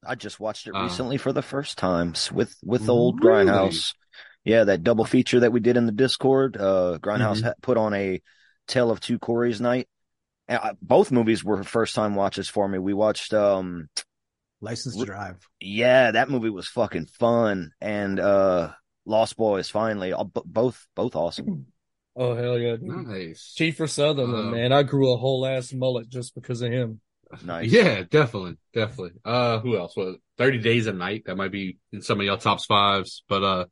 I 0.07 0.15
just 0.15 0.41
watched 0.41 0.67
it 0.67 0.75
Uh, 0.75 0.83
recently 0.83 1.17
for 1.19 1.33
the 1.33 1.43
first 1.43 1.77
time 1.79 2.15
with 2.33 2.55
with 2.65 2.87
the 2.87 2.95
old 2.95 3.23
Really? 3.23 3.45
Grindhouse. 3.47 3.95
Yeah, 4.45 4.65
that 4.65 4.83
double 4.83 5.05
feature 5.05 5.41
that 5.41 5.53
we 5.53 5.61
did 5.61 5.77
in 5.77 5.85
the 5.87 5.93
Discord. 5.93 6.57
Uh, 6.57 6.99
Grindhouse 7.01 7.41
Mhm. 7.41 7.45
ha- 7.45 7.55
put 7.61 7.77
on 7.77 7.93
a 7.95 8.23
Tale 8.67 8.91
of 8.91 9.01
Two 9.01 9.19
Corys 9.19 9.61
night. 9.61 9.89
And 10.49 10.59
I, 10.59 10.73
both 10.81 11.13
movies 11.13 11.45
were 11.45 11.63
first 11.63 11.95
time 11.95 12.15
watches 12.15 12.49
for 12.49 12.67
me. 12.67 12.79
We 12.79 12.95
watched, 12.95 13.35
um, 13.35 13.89
License 14.63 14.97
to 14.97 15.05
Drive. 15.05 15.47
yeah, 15.61 16.11
that 16.11 16.29
movie 16.31 16.51
was 16.51 16.67
fucking 16.69 17.07
fun, 17.07 17.71
and 17.81 18.19
uh, 18.21 18.73
Lost 19.07 19.37
Boys 19.37 19.69
finally, 19.71 20.13
uh, 20.13 20.25
b- 20.25 20.43
both 20.45 20.87
both 20.95 21.15
awesome. 21.17 21.67
oh 22.17 22.35
hell 22.35 22.59
yeah 22.59 22.77
dude. 22.77 22.85
Nice. 23.07 23.55
Kiefer 23.59 23.89
Sutherland, 23.89 24.49
Uh, 24.49 24.51
man. 24.57 24.73
I 24.73 24.83
grew 24.83 25.13
a 25.13 25.17
whole 25.17 25.47
ass 25.47 25.73
mullet 25.73 26.09
just 26.09 26.35
because 26.35 26.61
of 26.63 26.71
him. 26.73 27.01
Nice. 27.45 27.71
Yeah, 27.71 28.03
definitely, 28.11 28.57
definitely. 28.75 29.13
Uh, 29.25 29.61
who 29.61 29.77
else? 29.79 29.97
What? 29.97 30.17
Thirty 30.37 30.59
Days 30.59 30.87
a 30.87 30.93
Night. 30.93 31.25
That 31.27 31.37
might 31.37 31.53
be 31.53 31.79
in 31.93 32.03
some 32.03 32.19
of 32.21 32.27
y'all 32.27 32.37
tops 32.39 32.65
fives, 32.67 33.23
but 33.29 33.43
uh, 33.45 33.65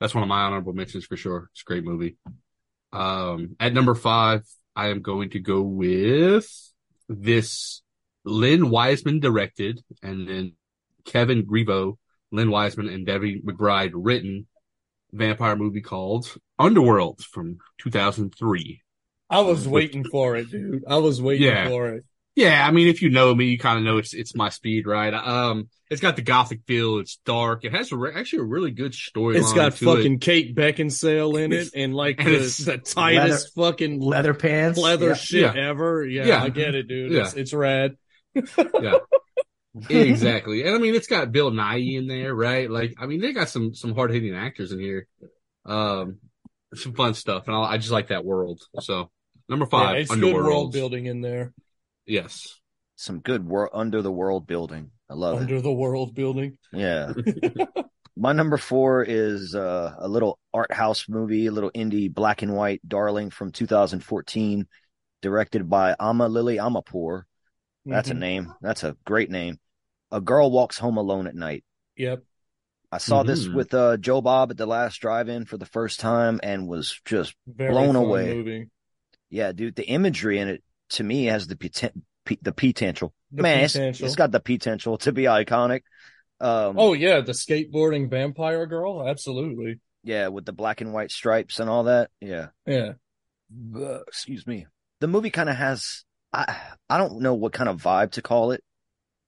that's 0.00 0.14
one 0.14 0.22
of 0.22 0.28
my 0.28 0.42
honorable 0.42 0.72
mentions 0.74 1.06
for 1.06 1.16
sure. 1.16 1.48
It's 1.52 1.62
a 1.62 1.64
great 1.64 1.84
movie. 1.84 2.16
Um, 2.92 3.56
at 3.58 3.72
number 3.72 3.94
five, 3.94 4.42
I 4.74 4.88
am 4.88 5.00
going 5.02 5.30
to 5.30 5.40
go 5.40 5.62
with 5.62 6.46
this 7.08 7.82
Len 8.24 8.68
Wiseman 8.70 9.20
directed, 9.20 9.80
and 10.02 10.28
then 10.28 10.52
Kevin 11.04 11.46
Grebo, 11.46 11.96
Len 12.32 12.50
Wiseman, 12.50 12.88
and 12.88 13.06
Debbie 13.06 13.40
McBride 13.40 13.92
written 13.94 14.46
vampire 15.12 15.56
movie 15.56 15.80
called 15.80 16.34
Underworld 16.58 17.20
from 17.24 17.58
2003. 17.78 18.82
I 19.30 19.40
was 19.40 19.66
waiting 19.66 20.04
for 20.04 20.36
it, 20.36 20.50
dude. 20.50 20.84
I 20.86 20.98
was 20.98 21.22
waiting 21.22 21.46
Yeah. 21.46 21.68
for 21.68 21.88
it. 21.94 22.04
Yeah, 22.36 22.64
I 22.66 22.70
mean, 22.70 22.86
if 22.88 23.00
you 23.02 23.08
know 23.10 23.34
me, 23.34 23.46
you 23.46 23.58
kind 23.58 23.78
of 23.78 23.84
know 23.84 23.96
it's 23.96 24.12
it's 24.14 24.34
my 24.36 24.50
speed, 24.50 24.86
right? 24.86 25.12
Um, 25.12 25.68
it's 25.90 26.02
got 26.02 26.16
the 26.16 26.22
gothic 26.22 26.60
feel. 26.66 26.98
It's 26.98 27.16
dark. 27.24 27.64
It 27.64 27.72
has 27.74 27.90
a 27.92 27.96
re- 27.96 28.12
actually 28.14 28.40
a 28.40 28.44
really 28.44 28.70
good 28.72 28.92
storyline. 28.92 29.36
It's 29.38 29.52
got 29.54 29.72
to 29.72 29.84
fucking 29.84 30.14
It. 30.16 30.20
Kate 30.20 30.54
Beckinsale 30.54 31.42
in 31.42 31.52
it, 31.52 31.70
and 31.74 31.94
like 31.94 32.16
And 32.20 32.28
the, 32.28 32.36
it's 32.36 32.58
the 32.58 32.76
tightest 32.76 33.54
fucking 33.54 34.00
Leather 34.00 34.34
pants. 34.34 34.78
leather 34.78 35.08
Yeah. 35.08 35.14
shit 35.14 35.54
Yeah. 35.56 35.68
ever. 35.70 36.04
Yeah, 36.04 36.26
Yeah. 36.26 36.42
I 36.42 36.50
get 36.50 36.74
it, 36.74 36.88
dude. 36.88 37.12
Yeah. 37.12 37.22
It's, 37.22 37.34
it's 37.34 37.52
rad. 37.54 37.96
Yeah, 38.54 38.98
exactly. 39.90 40.62
And 40.62 40.74
I 40.74 40.78
mean, 40.78 40.94
it's 40.94 41.06
got 41.06 41.32
Bill 41.32 41.50
Nighy 41.50 41.98
in 41.98 42.06
there, 42.06 42.34
right? 42.34 42.70
Like, 42.70 42.94
I 42.98 43.06
mean, 43.06 43.20
they 43.20 43.32
got 43.32 43.48
some 43.48 43.74
some 43.74 43.94
hard 43.94 44.10
hitting 44.10 44.34
actors 44.34 44.72
in 44.72 44.78
here. 44.80 45.06
Um, 45.64 46.18
some 46.74 46.92
fun 46.94 47.14
stuff, 47.14 47.46
and 47.46 47.56
I, 47.56 47.60
I 47.60 47.76
just 47.78 47.90
like 47.92 48.08
that 48.08 48.24
world. 48.24 48.60
So 48.80 49.10
number 49.48 49.64
Yeah, 49.64 49.70
five, 49.70 49.96
it's 49.96 50.14
good 50.14 50.34
world 50.34 50.72
building 50.72 51.06
in 51.06 51.20
there. 51.22 51.52
Yes. 52.06 52.58
Some 52.96 53.20
good 53.20 53.46
work 53.46 53.70
under 53.74 54.00
the 54.02 54.12
world 54.12 54.46
building. 54.46 54.90
I 55.10 55.14
love 55.14 55.36
it. 55.38 55.42
Under 55.42 55.60
the 55.60 55.72
world 55.72 56.14
building. 56.14 56.58
Yeah. 56.72 57.12
My 58.16 58.32
number 58.32 58.56
four 58.56 59.04
is 59.04 59.54
uh, 59.54 59.94
a 59.98 60.08
little 60.08 60.38
art 60.54 60.72
house 60.72 61.06
movie, 61.08 61.46
a 61.46 61.52
little 61.52 61.70
indie 61.72 62.12
black 62.12 62.40
and 62.40 62.54
white 62.54 62.80
darling 62.88 63.28
from 63.30 63.52
2014, 63.52 64.66
directed 65.20 65.68
by 65.68 65.94
Ana 66.00 66.28
Lily 66.28 66.56
Amirpour. 66.56 67.24
That's 67.84 68.08
Mhm. 68.08 68.12
a 68.12 68.14
name. 68.14 68.54
That's 68.62 68.84
a 68.84 68.96
great 69.04 69.30
name. 69.30 69.60
A 70.10 70.20
girl 70.22 70.50
walks 70.50 70.78
home 70.78 70.96
alone 70.96 71.26
at 71.26 71.34
night. 71.34 71.64
Yep. 71.96 72.22
I 72.90 72.98
saw 72.98 73.22
this 73.22 73.46
Mhm. 73.46 73.54
with 73.54 73.74
uh, 73.74 73.96
Joe 73.98 74.22
Bob 74.22 74.50
at 74.50 74.56
the 74.56 74.64
last 74.66 74.96
drive-in 75.00 75.44
for 75.44 75.58
the 75.58 75.66
first 75.66 76.00
time 76.00 76.40
and 76.42 76.66
was 76.66 76.98
just 77.04 77.34
Very 77.46 77.70
blown 77.70 77.96
away. 77.96 78.32
Movie. 78.32 78.70
Yeah, 79.28 79.52
dude, 79.52 79.74
the 79.76 79.86
imagery 79.86 80.38
in 80.38 80.48
it 80.48 80.62
to 80.90 81.04
me 81.04 81.24
has 81.26 81.46
the 81.46 81.56
poten- 81.56 82.02
p- 82.24 82.38
the 82.42 82.52
potential. 82.52 83.12
The 83.32 83.42
Man, 83.42 83.64
it's- 83.64 84.00
it's 84.00 84.16
got 84.16 84.30
the 84.32 84.40
potential 84.40 84.98
to 84.98 85.12
be 85.12 85.24
iconic. 85.24 85.82
Um, 86.40 86.78
Oh 86.78 86.92
yeah, 86.92 87.20
the 87.20 87.32
skateboarding 87.32 88.10
vampire 88.10 88.66
girl. 88.66 89.06
Absolutely. 89.08 89.80
yeah, 90.04 90.28
with 90.28 90.44
the 90.44 90.52
black 90.52 90.80
and 90.80 90.92
white 90.92 91.10
stripes 91.10 91.58
and 91.60 91.68
all 91.70 91.84
that. 91.84 92.10
Yeah. 92.20 92.48
Yeah. 92.66 92.92
Uh, 93.74 94.00
excuse 94.06 94.46
me. 94.46 94.66
The 95.00 95.06
movie 95.08 95.30
kind 95.30 95.48
of 95.48 95.56
has 95.56 96.04
I 96.32 96.56
I 96.90 96.98
don't 96.98 97.20
know 97.20 97.34
what 97.34 97.52
kind 97.52 97.68
of 97.70 97.80
vibe 97.82 98.12
to 98.12 98.22
call 98.22 98.50
it, 98.52 98.62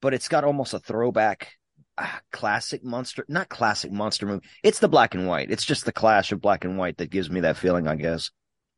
but 0.03 0.13
it's 0.15 0.29
got 0.29 0.45
almost 0.45 0.75
a 0.75 0.79
throwback 0.79 1.53
ah, 1.97 2.21
classic 2.33 2.85
monster, 2.85 3.25
not 3.29 3.49
classic 3.49 3.91
monster 3.91 4.27
movie. 4.27 4.47
It's 4.63 4.79
the 4.81 4.89
black 4.89 5.15
and 5.15 5.27
white. 5.27 5.51
It's 5.51 5.65
just 5.65 5.85
the 5.85 5.93
clash 5.93 6.31
of 6.33 6.41
black 6.41 6.65
and 6.65 6.77
white 6.79 6.99
that 6.99 7.11
gives 7.11 7.31
me 7.31 7.41
that 7.41 7.57
feeling, 7.57 7.87
I 7.89 7.97
guess. 7.97 8.31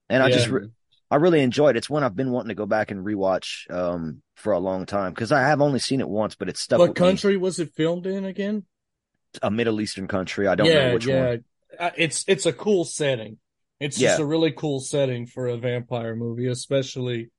And 0.09 0.23
I 0.23 0.29
Yeah. 0.29 0.35
just 0.37 0.49
re- 0.49 0.69
I 1.11 1.17
really 1.17 1.41
enjoyed 1.43 1.77
it. 1.77 1.79
It's 1.79 1.91
one 1.91 2.05
I've 2.05 2.17
been 2.17 2.31
wanting 2.31 2.51
to 2.51 2.55
go 2.55 2.67
back 2.67 2.91
and 2.91 3.05
rewatch 3.05 3.71
um 3.71 4.23
for 4.37 4.53
a 4.53 4.59
long 4.59 4.87
time 4.87 5.13
because 5.13 5.33
I 5.33 5.41
have 5.41 5.61
only 5.61 5.79
seen 5.79 6.01
it 6.01 6.09
once, 6.09 6.35
but 6.35 6.49
it's 6.49 6.61
stuck 6.61 6.79
What 6.79 6.91
with 6.91 6.99
me. 7.01 7.07
country 7.09 7.37
was 7.37 7.59
it 7.59 7.75
filmed 7.75 8.07
in 8.07 8.25
again? 8.25 8.65
A 9.43 9.51
Middle 9.51 9.81
Eastern 9.81 10.09
country. 10.09 10.47
I 10.47 10.55
don't 10.55 10.67
yeah, 10.67 10.89
know 10.89 10.95
which 10.95 11.07
yeah. 11.07 11.27
one. 11.29 11.45
It's 11.97 12.25
it's 12.27 12.47
a 12.47 12.53
cool 12.53 12.85
setting. 12.85 13.39
It's 13.79 13.99
just 13.99 14.19
a 14.19 14.25
really 14.25 14.53
cool 14.53 14.81
setting 14.81 15.27
for 15.27 15.47
a 15.47 15.57
vampire 15.57 16.15
movie, 16.15 16.49
especially 16.49 17.31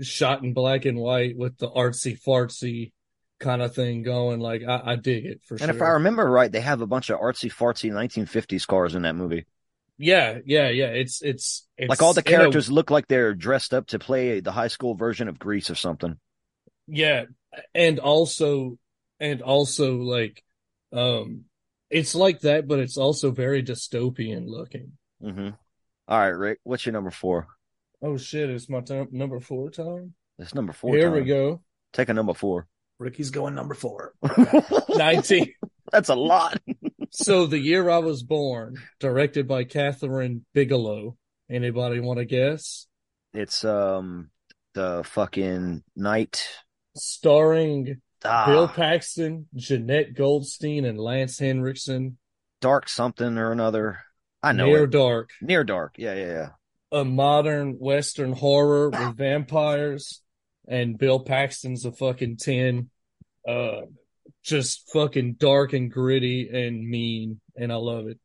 shot 0.00 0.42
in 0.42 0.52
black 0.52 0.84
and 0.84 0.98
white 0.98 1.36
with 1.36 1.56
the 1.58 1.70
artsy 1.70 2.20
fartsy 2.20 2.92
kind 3.38 3.62
of 3.62 3.74
thing 3.74 4.02
going. 4.02 4.40
Like 4.40 4.62
I, 4.66 4.82
I 4.84 4.96
dig 4.96 5.24
it 5.24 5.40
for 5.44 5.54
And 5.54 5.60
sure. 5.60 5.68
And 5.68 5.76
if 5.76 5.82
I 5.82 5.88
remember 5.90 6.28
right, 6.28 6.50
they 6.50 6.60
have 6.60 6.80
a 6.80 6.86
bunch 6.86 7.10
of 7.10 7.20
artsy 7.20 7.52
fartsy 7.52 7.92
1950s 7.92 8.66
cars 8.66 8.94
in 8.94 9.02
that 9.02 9.14
movie. 9.14 9.46
Yeah, 9.98 10.38
yeah, 10.46 10.68
yeah. 10.68 10.86
It's 10.88 11.22
it's, 11.22 11.66
it's 11.76 11.88
like 11.88 12.02
all 12.02 12.14
the 12.14 12.22
in 12.24 12.26
a- 12.34 12.38
characters 12.38 12.70
look 12.70 12.90
like 12.90 13.08
they're 13.08 13.34
dressed 13.34 13.74
up 13.74 13.88
to 13.88 13.98
play 13.98 14.40
the 14.40 14.52
high 14.52 14.68
school 14.68 14.94
version 14.94 15.28
of 15.28 15.38
Grease 15.38 15.70
or 15.70 15.74
something. 15.74 16.16
Yeah, 16.86 17.24
and 17.74 17.98
also 17.98 18.78
and 19.20 19.42
also 19.42 19.96
like 19.96 20.42
um 20.92 21.44
it's 21.90 22.14
like 22.14 22.40
that 22.40 22.66
but 22.68 22.78
it's 22.78 22.96
also 22.96 23.30
very 23.30 23.62
dystopian 23.62 24.46
looking. 24.46 24.92
hmm 25.20 25.50
All 26.06 26.18
right, 26.18 26.28
Rick, 26.28 26.60
what's 26.62 26.86
your 26.86 26.92
number 26.92 27.10
four? 27.10 27.48
Oh 28.00 28.16
shit, 28.16 28.48
it's 28.48 28.68
my 28.68 28.80
time 28.80 29.08
number 29.10 29.40
4 29.40 29.70
time. 29.70 30.14
It's 30.38 30.54
number 30.54 30.72
four. 30.72 30.94
Here 30.94 31.10
we 31.10 31.24
go. 31.24 31.62
Take 31.92 32.08
a 32.08 32.14
number 32.14 32.32
four. 32.32 32.68
Ricky's 33.00 33.30
going 33.30 33.56
number 33.56 33.74
four. 33.74 34.14
19 34.88 35.52
That's 35.90 36.08
a 36.08 36.14
lot. 36.14 36.60
So 37.10 37.46
the 37.46 37.58
year 37.58 37.88
I 37.88 37.98
was 37.98 38.22
born, 38.22 38.76
directed 39.00 39.48
by 39.48 39.64
Kathryn 39.64 40.42
Bigelow. 40.52 41.16
Anybody 41.50 42.00
want 42.00 42.18
to 42.18 42.24
guess? 42.24 42.86
It's 43.32 43.64
um 43.64 44.30
the 44.74 45.02
fucking 45.04 45.82
night. 45.96 46.48
Starring 46.96 48.00
Ah, 48.24 48.46
Bill 48.46 48.66
Paxton, 48.68 49.46
Jenette 49.56 50.16
Goldstein, 50.16 50.84
and 50.84 50.98
Lance 50.98 51.38
Henriksen. 51.38 52.18
dark 52.60 52.88
something 52.88 53.38
or 53.38 53.52
another. 53.52 54.00
I 54.42 54.52
know 54.52 54.66
Near 54.66 54.84
it. 54.84 54.90
Dark, 54.90 55.30
Near 55.40 55.62
dark. 55.64 55.94
Yeah, 55.98 56.14
yeah, 56.14 56.26
yeah. 56.26 56.48
a 56.90 57.04
modern 57.04 57.74
Western 57.78 58.32
horror 58.32 58.90
with 58.90 59.16
vampires, 59.16 60.20
and 60.66 60.98
Bill 60.98 61.20
Paxton's 61.20 61.84
a 61.84 61.92
fucking 61.92 62.36
ten. 62.38 62.90
Uh, 63.46 63.82
just 64.42 64.90
fucking 64.92 65.34
dark 65.34 65.72
and 65.72 65.90
gritty 65.90 66.48
and 66.48 66.88
mean, 66.88 67.40
and 67.56 67.72
I 67.72 67.76
love 67.76 68.06
it. 68.08 68.18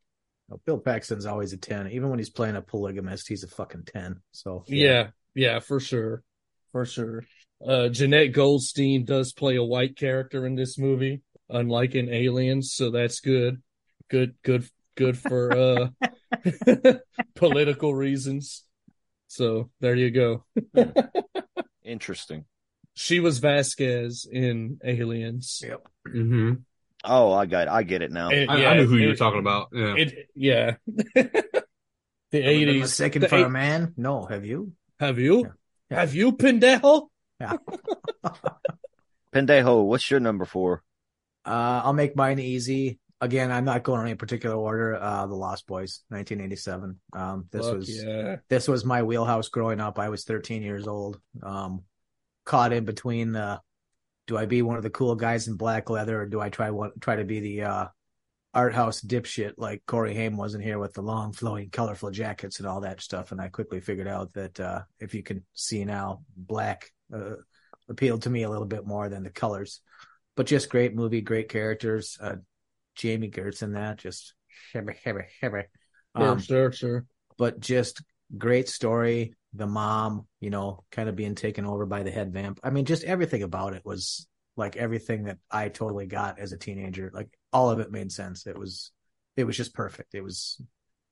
Bill 0.65 0.80
Paxton's 0.80 1.26
always 1.26 1.54
a 1.54 1.58
ten. 1.58 1.89
Even 1.89 2.10
when 2.10 2.19
he's 2.19 2.30
playing 2.30 2.56
a 2.56 2.62
polygamist, 2.62 3.28
he's 3.28 3.43
a 3.43 3.47
fucking 3.47 3.86
ten. 3.86 4.21
So 4.32 4.63
Yeah, 4.67 5.10
yeah, 5.34 5.60
for 5.60 5.80
sure. 5.80 6.23
For 6.71 6.86
sure. 6.86 7.23
Uh 7.65 7.89
Jenette 7.89 8.34
Goldstein 8.34 9.06
does 9.06 9.34
play 9.34 9.56
a 9.56 9.63
white 9.63 9.97
character 9.97 10.45
in 10.45 10.56
this 10.56 10.78
movie, 10.78 11.21
unlike 11.49 11.95
in 11.95 12.10
Aliens, 12.10 12.73
so 12.73 12.91
that's 12.91 13.19
good. 13.19 13.62
Good 14.10 14.36
good 14.43 14.67
good 14.95 15.17
for 15.17 15.52
uh 15.52 15.88
political 17.36 17.95
reasons. 17.95 18.63
So 19.28 19.71
there 19.80 19.95
you 19.95 20.12
go. 20.12 20.45
Interesting. 21.84 22.45
She 22.95 23.19
was 23.19 23.39
Vasquez 23.39 24.27
in 24.32 24.79
Aliens. 24.84 25.62
Yep. 25.65 25.88
hmm 26.08 26.53
Oh, 27.06 27.34
I 27.34 27.45
got 27.47 27.67
I 27.67 27.84
get 27.84 28.01
it 28.01 28.12
now. 28.12 28.29
It- 28.29 28.49
I, 28.49 28.58
yeah, 28.62 28.69
I 28.69 28.77
knew 28.77 28.88
who 28.88 28.97
you 28.97 29.10
were 29.10 29.15
talking 29.15 29.39
about. 29.39 29.69
Yeah. 29.73 29.95
It 29.97 30.29
yeah. 30.36 30.75
the 30.86 31.19
Ever 31.19 31.41
been 32.32 32.43
eighties. 32.43 32.82
mistaken 32.82 33.27
for 33.27 33.36
a 33.38 33.49
man? 33.49 33.93
No, 33.97 34.25
have 34.25 34.45
you? 34.45 34.71
Have 34.99 35.19
you? 35.19 35.51
Yeah. 35.89 35.99
Have 35.99 36.15
you, 36.15 36.32
pendejo? 36.34 37.08
Yeah. 37.39 37.58
Pendejo, 39.34 39.86
what's 39.86 40.10
your 40.12 40.19
number 40.19 40.45
four? 40.45 40.84
Uh, 41.45 41.82
I'll 41.84 41.93
make 41.93 42.15
mine 42.15 42.39
easy. 42.39 42.99
Again, 43.19 43.51
I'm 43.51 43.65
not 43.65 43.84
going 43.84 44.01
in 44.01 44.08
any 44.08 44.15
particular 44.15 44.56
order. 44.56 44.95
Uh, 44.95 45.25
The 45.27 45.36
Lost 45.36 45.65
Boys, 45.65 46.01
1987. 46.10 46.99
Um, 47.13 47.45
this 47.51 47.65
Fuck 47.65 47.75
was 47.75 48.03
yeah. 48.03 48.36
this 48.49 48.67
was 48.67 48.86
my 48.86 49.03
wheelhouse 49.03 49.49
growing 49.49 49.79
up. 49.79 49.97
I 49.97 50.10
was 50.10 50.23
13 50.25 50.62
years 50.62 50.88
old. 50.88 51.19
Um, 51.41 51.84
caught 52.45 52.73
in 52.73 52.86
between 52.86 53.36
uh, 53.36 53.60
do 54.27 54.38
I 54.38 54.45
be 54.45 54.62
one 54.62 54.77
of 54.77 54.84
the 54.84 54.89
cool 54.89 55.15
guys 55.15 55.47
in 55.47 55.56
black 55.56 55.89
leather 55.89 56.21
or 56.21 56.25
do 56.25 56.39
I 56.39 56.49
try 56.49 56.69
one 56.69 56.91
try 56.99 57.15
to 57.17 57.25
be 57.25 57.39
the 57.39 57.63
uh, 57.63 57.88
art 58.53 58.73
house 58.73 59.01
dipshit 59.01 59.53
like 59.58 59.84
Corey 59.86 60.13
Haim 60.15 60.38
wasn't 60.38 60.63
here 60.63 60.77
with 60.77 60.93
the 60.93 61.01
long 61.01 61.34
flowing 61.34 61.69
colorful 61.69 62.12
jackets 62.12 62.60
and 62.60 62.67
all 62.67 62.82
that 62.82 63.01
stuff. 63.01 63.32
And 63.32 63.41
I 63.41 63.47
quickly 63.47 63.79
figured 63.79 64.08
out 64.08 64.34
that 64.34 64.60
uh, 64.60 64.82
if 64.99 65.15
you 65.15 65.23
can 65.23 65.43
see 65.53 65.84
now, 65.86 66.21
black 66.38 66.91
uh, 67.13 67.36
appealed 67.89 68.23
to 68.23 68.29
me 68.29 68.43
a 68.43 68.49
little 68.49 68.67
bit 68.67 68.86
more 68.86 69.10
than 69.10 69.23
the 69.23 69.32
colors. 69.32 69.82
But 70.36 70.45
just 70.45 70.69
great 70.69 70.95
movie, 70.95 71.21
great 71.21 71.49
characters. 71.49 72.17
Uh, 72.21 72.38
Jami 72.95 73.29
Gertz 73.29 73.63
in 73.63 73.73
that, 73.73 73.97
just 73.97 74.34
heavy, 74.71 74.93
heavy, 75.03 75.23
heavy. 75.41 75.63
Um, 76.15 76.39
sure, 76.39 76.71
sure. 76.71 77.06
but 77.39 77.60
just 77.60 78.03
great 78.38 78.69
story. 78.69 79.36
The 79.54 79.67
mom, 79.67 80.28
you 80.39 80.50
know, 80.50 80.84
kind 80.91 81.10
of 81.10 81.15
being 81.15 81.36
taken 81.36 81.65
over 81.65 81.86
by 81.86 82.04
the 82.04 82.12
head 82.12 82.34
vamp. 82.34 82.60
I 82.63 82.69
mean, 82.72 82.86
just 82.86 83.04
everything 83.04 83.43
about 83.43 83.74
it 83.74 83.86
was 83.86 84.28
like 84.56 84.76
everything 84.76 85.26
that 85.26 85.38
I 85.52 85.69
totally 85.69 86.08
got 86.08 86.39
as 86.39 86.52
a 86.52 86.58
teenager. 86.58 87.12
Like 87.13 87.30
all 87.52 87.69
of 87.69 87.80
it 87.80 87.91
made 87.91 88.12
sense. 88.12 88.48
It 88.48 88.58
was, 88.58 88.91
it 89.38 89.43
was 89.43 89.56
just 89.56 89.74
perfect. 89.74 90.15
It 90.15 90.24
was, 90.24 90.60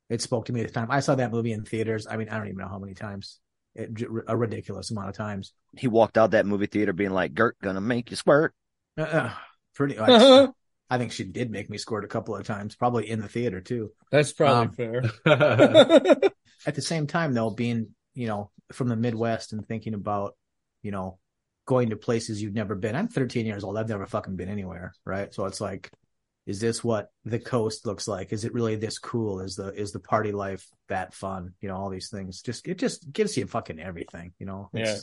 it 0.10 0.22
spoke 0.22 0.46
to 0.46 0.54
me 0.54 0.62
at 0.62 0.68
the 0.68 0.74
time. 0.74 0.90
I 0.90 1.00
saw 1.00 1.16
that 1.16 1.32
movie 1.32 1.54
in 1.54 1.64
theaters. 1.64 2.08
I 2.10 2.18
mean, 2.18 2.30
I 2.30 2.38
don't 2.38 2.48
even 2.48 2.58
know 2.58 2.68
how 2.68 2.80
many 2.80 2.94
times. 2.94 3.40
It, 3.74 3.90
a 4.28 4.36
ridiculous 4.36 4.92
amount 4.92 5.08
of 5.08 5.16
times. 5.16 5.54
He 5.78 5.88
walked 5.88 6.18
out 6.18 6.32
that 6.32 6.46
movie 6.46 6.66
theater 6.66 6.92
being 6.92 7.12
like, 7.12 7.34
"Gert 7.34 7.56
gonna 7.62 7.80
make 7.80 8.10
you 8.10 8.18
squirt." 8.18 8.54
Uh, 8.98 9.04
uh, 9.04 9.32
pretty. 9.74 9.98
I, 10.00 10.50
I 10.92 10.98
think 10.98 11.12
she 11.14 11.24
did 11.24 11.50
make 11.50 11.70
me 11.70 11.78
squirt 11.78 12.04
a 12.04 12.08
couple 12.10 12.36
of 12.36 12.46
times, 12.46 12.76
probably 12.76 13.10
in 13.10 13.22
the 13.22 13.28
theater 13.30 13.62
too. 13.62 13.92
That's 14.12 14.34
probably 14.34 14.68
Um, 14.68 14.72
fair. 14.74 15.04
at 16.68 16.76
the 16.76 16.82
same 16.82 17.08
time 17.08 17.34
though 17.34 17.50
being 17.50 17.88
you 18.14 18.28
know 18.28 18.52
from 18.72 18.90
the 18.90 18.96
midwest 18.96 19.54
and 19.54 19.66
thinking 19.68 19.94
about 19.94 20.36
you 20.84 20.92
know 20.92 21.18
going 21.66 21.90
to 21.92 21.96
places 21.96 22.42
you've 22.42 22.54
never 22.54 22.76
been. 22.76 22.96
I'm 22.96 23.08
13 23.08 23.46
years 23.46 23.64
old. 23.64 23.78
I've 23.78 23.88
never 23.90 24.06
fucking 24.06 24.36
been 24.36 24.50
anywhere 24.50 24.94
right? 25.06 25.34
So 25.34 25.46
it's 25.46 25.62
like 25.62 25.90
is 26.48 26.60
this 26.60 26.84
what 26.84 27.10
the 27.24 27.40
coast 27.40 27.86
looks 27.86 28.08
like? 28.08 28.34
Is 28.34 28.46
it 28.46 28.54
really 28.54 28.76
this 28.76 28.98
cool? 29.00 29.42
Is 29.42 29.56
the 29.56 29.70
is 29.74 29.92
the 29.92 30.00
party 30.00 30.32
life 30.32 30.68
that 30.90 31.14
fun? 31.14 31.54
You 31.62 31.70
know 31.70 31.76
all 31.78 31.90
these 31.90 32.10
things. 32.10 32.42
Just 32.42 32.68
it 32.68 32.78
just 32.80 33.12
gives 33.12 33.38
you 33.38 33.48
fucking 33.48 33.80
everything 33.80 34.34
you 34.40 34.46
know? 34.46 34.70
It's 34.74 34.90
Yeah. 34.90 34.98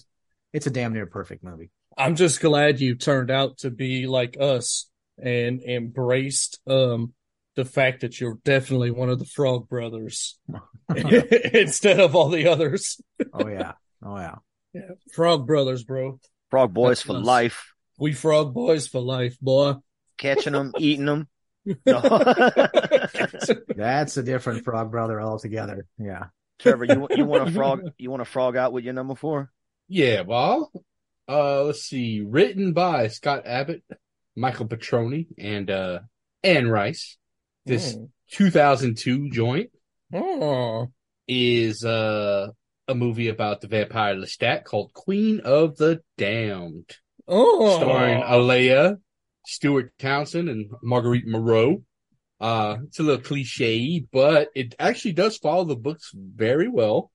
it's 0.52 0.66
a 0.66 0.70
damn 0.70 0.92
near 0.92 1.06
perfect 1.06 1.42
movie. 1.44 1.70
I'm 1.96 2.14
just 2.16 2.40
glad 2.40 2.80
you 2.80 2.94
turned 2.96 3.30
out 3.30 3.58
to 3.58 3.70
be 3.70 4.06
like 4.06 4.36
us 4.38 4.90
and 5.22 5.62
embraced 5.62 6.60
um 6.66 7.12
the 7.56 7.64
fact 7.64 8.02
that 8.02 8.20
you're 8.20 8.38
definitely 8.44 8.90
one 8.90 9.08
of 9.10 9.18
the 9.18 9.24
Frog 9.24 9.68
Brothers 9.68 10.38
instead 10.96 11.98
of 12.00 12.14
all 12.14 12.28
the 12.28 12.48
others. 12.48 13.00
oh 13.32 13.48
yeah 13.48 13.72
oh 14.04 14.16
yeah 14.16 14.36
Yeah, 14.72 14.90
Frog 15.12 15.46
Brothers, 15.46 15.84
bro. 15.84 16.20
Frog 16.50 16.72
boys 16.72 16.88
That's 16.98 17.02
for 17.02 17.16
us. 17.16 17.24
life, 17.24 17.72
We 17.98 18.12
Frog 18.12 18.54
Boys 18.54 18.86
for 18.86 19.00
life, 19.00 19.38
boy. 19.40 19.74
catching 20.16 20.52
them, 20.54 20.72
eating 20.78 21.04
them. 21.06 21.28
No. 21.84 22.00
that's 23.76 24.16
a 24.16 24.22
different 24.22 24.64
frog 24.64 24.90
brother 24.90 25.20
altogether 25.20 25.84
yeah 25.98 26.26
Trevor, 26.60 26.86
you 26.86 27.06
you 27.14 27.24
want 27.26 27.46
to 27.46 27.52
frog? 27.52 27.82
You 27.98 28.10
want 28.10 28.20
to 28.20 28.24
frog 28.24 28.56
out 28.56 28.72
with 28.72 28.84
your 28.84 28.94
number 28.94 29.14
four? 29.14 29.50
Yeah, 29.86 30.22
well, 30.22 30.72
uh, 31.28 31.62
let's 31.64 31.82
see. 31.84 32.20
Written 32.20 32.72
by 32.72 33.06
Scott 33.08 33.42
Abbott, 33.46 33.82
Michael 34.38 34.66
Petroni, 34.68 35.26
and 35.38 35.70
uh, 35.70 35.98
Anne 36.42 36.68
Rice. 36.68 37.16
This 37.66 37.94
Mm. 37.94 38.08
2002 38.30 39.30
joint 39.30 39.70
Oh, 40.14 40.88
is 41.26 41.84
uh, 41.84 42.48
a 42.86 42.94
movie 42.94 43.28
about 43.28 43.60
the 43.60 43.68
vampire 43.68 44.14
Lestat 44.14 44.64
called 44.64 44.92
Queen 44.94 45.40
of 45.40 45.76
the 45.76 46.00
Damned. 46.16 46.96
Oh, 47.26 47.76
starring 47.78 48.22
Aaliyah, 48.22 48.96
Stuart 49.46 49.92
Townsend, 49.98 50.48
and 50.48 50.70
Marguerite 50.82 51.26
Moreau. 51.26 51.82
Uh, 52.40 52.78
it's 52.86 53.00
a 53.00 53.02
little 53.02 53.20
cliche, 53.22 54.04
but 54.12 54.48
it 54.54 54.74
actually 54.78 55.12
does 55.12 55.36
follow 55.36 55.64
the 55.64 55.76
books 55.76 56.10
very 56.14 56.68
well, 56.68 57.10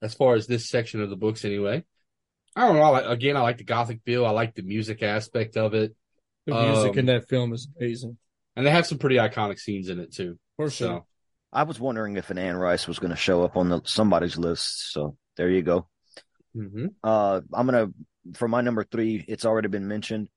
as 0.00 0.14
far 0.14 0.36
as 0.36 0.46
this 0.46 0.68
section 0.70 1.02
of 1.02 1.10
the 1.10 1.16
books, 1.16 1.44
anyway. 1.44 1.84
I 2.56 2.66
don't 2.66 2.76
know. 2.76 2.82
I 2.82 2.88
like, 2.88 3.06
again, 3.06 3.36
I 3.36 3.40
like 3.40 3.58
the 3.58 3.64
gothic 3.64 4.00
feel. 4.06 4.24
I 4.24 4.30
like 4.30 4.54
the 4.54 4.62
music 4.62 5.02
aspect 5.02 5.56
of 5.58 5.74
it, 5.74 5.94
the 6.48 6.54
music 6.66 6.92
Um, 6.92 6.98
in 6.98 7.06
that 7.06 7.28
film 7.28 7.52
is 7.52 7.68
amazing. 7.78 8.18
and 8.56 8.66
they 8.66 8.70
have 8.70 8.86
some 8.86 8.98
pretty 8.98 9.16
iconic 9.16 9.58
scenes 9.58 9.88
in 9.88 10.00
it 10.00 10.12
too. 10.12 10.38
For 10.56 10.70
So, 10.70 10.86
sure. 10.86 11.04
I 11.52 11.62
was 11.62 11.80
wondering 11.80 12.16
if 12.16 12.30
an 12.30 12.38
Anne 12.38 12.56
Rice 12.56 12.86
was 12.88 12.98
going 12.98 13.10
to 13.10 13.16
show 13.16 13.42
up 13.44 13.56
on 13.56 13.68
the, 13.68 13.80
somebody's 13.84 14.36
list. 14.36 14.92
So 14.92 15.16
there 15.36 15.48
you 15.50 15.62
go. 15.62 15.88
hmm 16.54 16.86
Uh, 17.02 17.40
I'm 17.54 17.66
gonna 17.66 17.88
for 18.34 18.48
my 18.48 18.60
number 18.60 18.84
three. 18.84 19.24
It's 19.26 19.44
already 19.46 19.68
been 19.68 19.88
mentioned, 19.88 20.28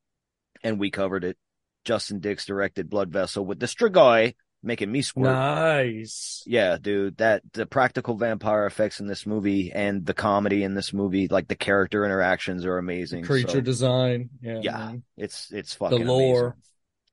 and 0.63 0.79
we 0.79 0.91
covered 0.91 1.23
it. 1.23 1.37
Justin 1.83 2.19
Dix 2.19 2.45
directed 2.45 2.89
Blood 2.89 3.11
Vessel 3.11 3.43
with 3.45 3.59
the 3.59 3.65
Strigoi 3.65 4.35
making 4.63 4.91
me 4.91 5.01
squirt. 5.01 5.25
Nice. 5.25 6.43
Yeah, 6.45 6.77
dude, 6.79 7.17
that 7.17 7.41
the 7.53 7.65
practical 7.65 8.15
vampire 8.15 8.65
effects 8.65 8.99
in 8.99 9.07
this 9.07 9.25
movie 9.25 9.71
and 9.71 10.05
the 10.05 10.13
comedy 10.13 10.63
in 10.63 10.73
this 10.75 10.93
movie, 10.93 11.27
like 11.27 11.47
the 11.47 11.55
character 11.55 12.05
interactions 12.05 12.65
are 12.65 12.77
amazing. 12.77 13.23
Creature 13.23 13.49
so, 13.49 13.61
design. 13.61 14.29
Yeah. 14.41 14.59
yeah, 14.61 14.77
man. 14.77 15.03
it's 15.17 15.51
it's 15.51 15.73
fucking 15.73 16.05
the 16.05 16.11
lore. 16.11 16.39
amazing. 16.47 16.61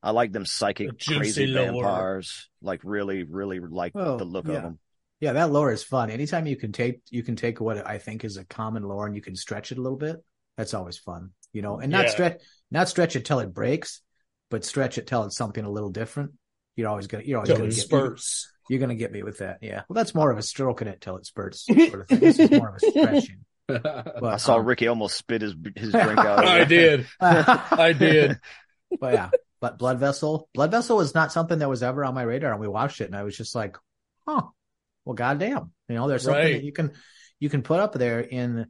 I 0.03 0.11
like 0.13 0.33
them 0.33 0.45
psychic 0.47 0.97
juicy 0.97 1.19
crazy 1.19 1.47
lore. 1.49 1.83
vampires. 1.83 2.49
Like 2.63 2.81
really, 2.85 3.25
really 3.25 3.61
like 3.61 3.93
Oh, 3.95 4.17
the 4.17 4.25
look 4.25 4.47
yeah. 4.47 4.55
of 4.55 4.63
them. 4.63 4.79
Yeah, 5.21 5.33
that 5.33 5.51
lore 5.51 5.73
is 5.73 5.83
fun. 5.83 6.11
Anytime 6.11 6.47
you 6.47 6.57
can 6.57 6.71
take 6.71 7.01
you 7.11 7.23
can 7.23 7.35
take 7.35 7.61
what 7.61 7.85
I 7.87 7.99
think 7.99 8.25
is 8.25 8.37
a 8.37 8.45
common 8.45 8.85
lore 8.85 9.07
and 9.07 9.17
you 9.17 9.23
can 9.23 9.35
stretch 9.35 9.73
it 9.73 9.79
a 9.79 9.83
little 9.83 9.99
bit, 9.99 10.17
that's 10.57 10.75
always 10.75 10.99
fun. 10.99 11.31
You 11.53 11.63
know, 11.63 11.79
and 11.81 11.91
not 11.91 12.05
Yeah. 12.05 12.11
stretch 12.11 12.41
not 12.71 12.89
stretch 12.89 13.17
it 13.17 13.25
till 13.25 13.41
it 13.41 13.53
breaks, 13.55 14.01
but 14.51 14.65
stretch 14.65 14.99
it 14.99 15.07
till 15.07 15.25
it's 15.25 15.37
something 15.37 15.65
a 15.65 15.71
little 15.71 15.91
different. 15.91 16.33
You're 16.79 16.89
always 16.89 17.09
gonna 17.09 17.25
you're 17.25 17.39
always 17.39 17.49
Till 17.49 17.57
gonna 17.59 17.71
get 17.71 17.79
spurts. 17.79 18.53
you're 18.71 18.79
gonna 18.79 18.95
get 18.95 19.11
me 19.11 19.25
with 19.25 19.39
that. 19.39 19.59
Yeah. 19.63 19.83
Well 19.89 19.95
that's 19.95 20.15
more 20.15 20.31
of 20.31 20.39
a 20.39 20.43
stroking 20.43 20.87
it 20.87 21.01
till 21.01 21.17
it 21.17 21.27
spurts 21.27 21.67
sort 21.67 22.03
of 22.03 22.09
thing. 22.09 22.21
This 22.21 22.39
is 22.39 22.51
more 22.53 22.69
of 22.69 22.77
a 22.77 22.81
stretching. 22.91 23.45
But 23.69 24.25
I 24.25 24.37
saw 24.39 24.57
um, 24.57 24.65
Ricky 24.65 24.87
almost 24.87 25.17
spit 25.19 25.43
his 25.43 25.55
his 25.77 25.91
drink 25.93 26.19
out. 26.19 26.47
I 26.47 26.65
did. 26.65 27.07
I 27.21 27.93
did. 27.93 28.39
but 28.99 29.13
yeah, 29.13 29.31
but 29.61 29.77
Blood 29.77 29.99
Vessel, 29.99 30.49
Blood 30.55 30.71
Vessel 30.71 30.97
was 30.97 31.15
not 31.15 31.33
something 31.33 31.59
that 31.59 31.69
was 31.69 31.83
ever 31.83 32.03
on 32.05 32.15
my 32.15 32.23
radar, 32.23 32.53
and 32.53 32.61
we 32.61 32.69
watched 32.69 33.03
it, 33.03 33.07
and 33.07 33.15
I 33.17 33.25
was 33.25 33.37
just 33.37 33.55
like, 33.55 33.77
huh, 34.27 34.41
well, 35.05 35.15
goddamn, 35.15 35.73
you 35.89 35.97
know, 35.97 36.09
there's 36.09 36.23
something 36.23 36.43
Right. 36.43 36.53
that 36.55 36.65
you 36.65 36.73
can 36.73 36.93
you 37.41 37.51
can 37.51 37.61
put 37.63 37.81
up 37.81 37.93
there 37.93 38.21
in, 38.21 38.69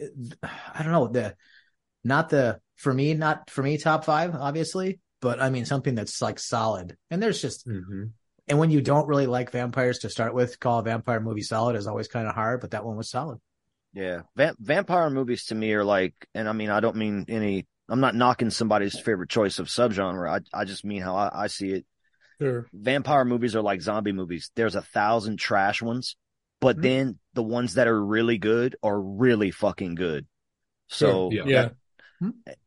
I 0.42 0.82
don't 0.84 0.92
know 0.92 1.08
the, 1.08 1.34
not 2.02 2.30
the 2.30 2.60
for 2.76 2.94
me, 2.94 3.12
not 3.12 3.50
for 3.50 3.62
me 3.62 3.76
top 3.76 4.06
five, 4.06 4.34
obviously, 4.34 5.00
but 5.20 5.40
I 5.40 5.50
mean 5.50 5.64
something 5.64 5.94
that's 5.94 6.20
like 6.22 6.38
solid, 6.38 6.96
and 7.10 7.22
there's 7.22 7.40
just. 7.40 7.66
hmm 7.66 8.04
And 8.48 8.58
when 8.58 8.70
you 8.70 8.80
don't 8.80 9.06
really 9.06 9.26
like 9.26 9.52
vampires 9.52 10.00
to 10.00 10.10
start 10.10 10.34
with, 10.34 10.58
call 10.58 10.80
a 10.80 10.82
vampire 10.82 11.20
movie 11.20 11.42
solid 11.42 11.76
is 11.76 11.86
always 11.86 12.08
kind 12.08 12.26
of 12.26 12.34
hard, 12.34 12.60
but 12.60 12.72
that 12.72 12.84
one 12.84 12.96
was 12.96 13.08
solid. 13.10 13.38
Yeah, 13.92 14.22
Va- 14.36 14.56
vampire 14.58 15.10
movies 15.10 15.46
to 15.46 15.54
me 15.54 15.72
are 15.72 15.84
like, 15.84 16.14
and 16.34 16.48
I 16.48 16.52
mean, 16.52 16.70
I 16.70 16.80
don't 16.80 16.96
mean 16.96 17.24
any. 17.28 17.66
I'm 17.88 18.00
not 18.00 18.14
knocking 18.14 18.50
somebody's 18.50 18.98
favorite 19.00 19.30
choice 19.30 19.58
of 19.58 19.66
subgenre. 19.66 20.28
I 20.30 20.58
I 20.58 20.64
just 20.64 20.84
mean 20.84 21.02
how 21.02 21.16
I, 21.16 21.44
I 21.44 21.46
see 21.48 21.70
it. 21.72 21.86
Sure. 22.40 22.70
Vampire 22.72 23.24
movies 23.24 23.56
are 23.56 23.62
like 23.62 23.82
zombie 23.82 24.12
movies. 24.12 24.50
There's 24.56 24.76
a 24.76 24.82
thousand 24.82 25.38
trash 25.38 25.82
ones, 25.82 26.16
but 26.60 26.76
Mhm. 26.76 26.82
then 26.82 27.18
the 27.34 27.42
ones 27.42 27.74
that 27.74 27.88
are 27.88 28.04
really 28.04 28.38
good 28.38 28.76
are 28.82 29.00
really 29.00 29.50
fucking 29.50 29.96
good. 29.96 30.26
So 30.88 31.30
Sure, 31.30 31.46
Yeah. 31.46 31.70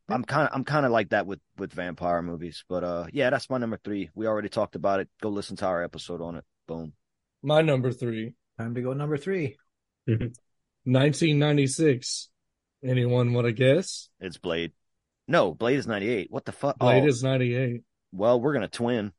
I'm 0.08 0.24
kind 0.24 0.48
of 0.48 0.54
I'm 0.54 0.64
kind 0.64 0.84
of 0.84 0.92
like 0.92 1.10
that 1.10 1.26
with 1.26 1.38
with 1.56 1.72
vampire 1.72 2.20
movies. 2.22 2.64
But 2.68 2.84
uh, 2.84 3.06
yeah, 3.12 3.30
that's 3.30 3.48
my 3.48 3.58
number 3.58 3.78
three. 3.82 4.10
We 4.14 4.26
already 4.26 4.48
talked 4.48 4.76
about 4.76 5.00
it. 5.00 5.08
Go 5.22 5.30
listen 5.30 5.56
to 5.56 5.66
our 5.66 5.82
episode 5.82 6.20
on 6.20 6.36
it. 6.36 6.44
Boom. 6.68 6.92
My 7.42 7.62
number 7.62 7.92
three. 7.92 8.34
Time 8.58 8.74
to 8.74 8.82
go 8.82 8.92
number 8.92 9.16
three. 9.16 9.56
1996. 10.06 12.28
Anyone 12.84 13.32
want 13.32 13.46
to 13.46 13.52
guess? 13.52 14.10
It's 14.20 14.36
Blade. 14.36 14.72
No, 15.26 15.54
Blade 15.54 15.78
is 15.78 15.86
98. 15.86 16.30
What 16.30 16.44
the 16.44 16.52
fuck? 16.52 16.78
Blade 16.78 17.04
oh, 17.04 17.06
is 17.06 17.22
98. 17.22 17.82
well, 18.12 18.38
we're 18.40 18.52
gonna 18.52 18.68
twin. 18.68 19.12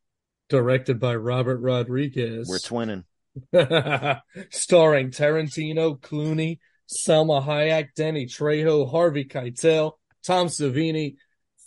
Directed 0.49 0.99
by 0.99 1.15
Robert 1.15 1.59
Rodriguez. 1.59 2.47
We're 2.47 2.59
twinning. 2.59 3.05
Starring 4.51 5.09
Tarantino, 5.09 5.99
Clooney, 5.99 6.59
Salma 6.87 7.43
Hayek, 7.43 7.87
Danny 7.95 8.27
Trejo, 8.27 8.87
Harvey 8.89 9.25
Keitel, 9.25 9.93
Tom 10.25 10.47
Savini, 10.47 11.15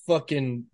fucking 0.07 0.65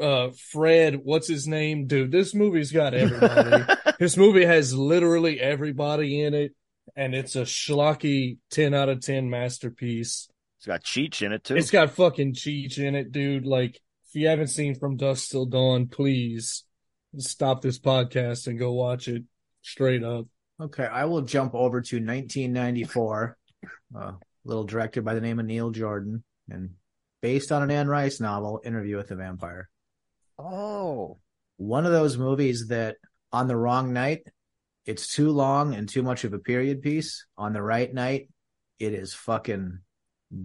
uh, 0.00 0.30
Fred. 0.30 1.00
What's 1.02 1.28
his 1.28 1.46
name, 1.46 1.86
dude? 1.86 2.12
This 2.12 2.34
movie's 2.34 2.72
got 2.72 2.94
everybody. 2.94 3.64
this 3.98 4.16
movie 4.16 4.44
has 4.44 4.74
literally 4.74 5.40
everybody 5.40 6.22
in 6.22 6.34
it, 6.34 6.54
and 6.96 7.14
it's 7.14 7.36
a 7.36 7.42
schlocky 7.42 8.38
ten 8.50 8.74
out 8.74 8.88
of 8.88 9.00
ten 9.00 9.30
masterpiece. 9.30 10.28
It's 10.58 10.66
got 10.66 10.82
Cheech 10.82 11.22
in 11.22 11.32
it 11.32 11.44
too. 11.44 11.56
It's 11.56 11.70
got 11.70 11.92
fucking 11.92 12.34
Cheech 12.34 12.78
in 12.78 12.94
it, 12.94 13.12
dude. 13.12 13.46
Like, 13.46 13.80
if 14.08 14.14
you 14.14 14.28
haven't 14.28 14.48
seen 14.48 14.74
From 14.74 14.96
Dusk 14.96 15.30
Till 15.30 15.46
Dawn, 15.46 15.86
please 15.86 16.64
stop 17.16 17.62
this 17.62 17.78
podcast 17.78 18.46
and 18.46 18.58
go 18.58 18.72
watch 18.72 19.08
it 19.08 19.22
straight 19.62 20.02
up. 20.02 20.26
Okay, 20.60 20.84
I 20.84 21.04
will 21.04 21.22
jump 21.22 21.54
over 21.54 21.80
to 21.80 21.96
1994, 21.96 23.38
a 23.94 24.14
little 24.44 24.64
director 24.64 25.02
by 25.02 25.14
the 25.14 25.20
name 25.20 25.38
of 25.38 25.46
Neil 25.46 25.70
Jordan, 25.70 26.24
and 26.48 26.70
based 27.20 27.52
on 27.52 27.62
an 27.62 27.70
Anne 27.70 27.88
Rice 27.88 28.20
novel, 28.20 28.60
Interview 28.64 28.96
with 28.96 29.08
the 29.08 29.16
Vampire. 29.16 29.68
oh, 30.38 31.18
One 31.56 31.86
of 31.86 31.92
those 31.92 32.16
movies 32.18 32.68
that 32.68 32.96
on 33.32 33.48
the 33.48 33.56
wrong 33.56 33.92
night, 33.92 34.22
it's 34.86 35.12
too 35.12 35.30
long 35.30 35.74
and 35.74 35.88
too 35.88 36.02
much 36.02 36.24
of 36.24 36.32
a 36.32 36.38
period 36.38 36.80
piece. 36.82 37.26
On 37.36 37.52
the 37.52 37.62
right 37.62 37.92
night, 37.92 38.30
it 38.78 38.94
is 38.94 39.12
fucking 39.12 39.80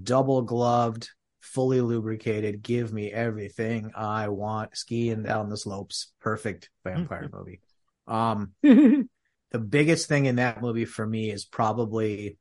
double 0.03 0.41
gloved, 0.41 1.09
fully 1.41 1.79
lubricated. 1.81 2.61
Give 2.61 2.91
me 2.91 3.11
everything 3.11 3.91
I 3.95 4.27
want. 4.29 4.75
Skiing 4.75 5.23
down 5.23 5.49
the 5.49 5.57
slopes. 5.57 6.11
Perfect 6.19 6.69
vampire 6.83 7.29
movie. 7.33 7.61
Um, 8.07 8.51
the 8.63 9.59
biggest 9.59 10.07
thing 10.09 10.25
in 10.25 10.37
that 10.37 10.61
movie 10.61 10.85
for 10.85 11.05
me 11.05 11.31
is 11.31 11.45
probably 11.45 12.37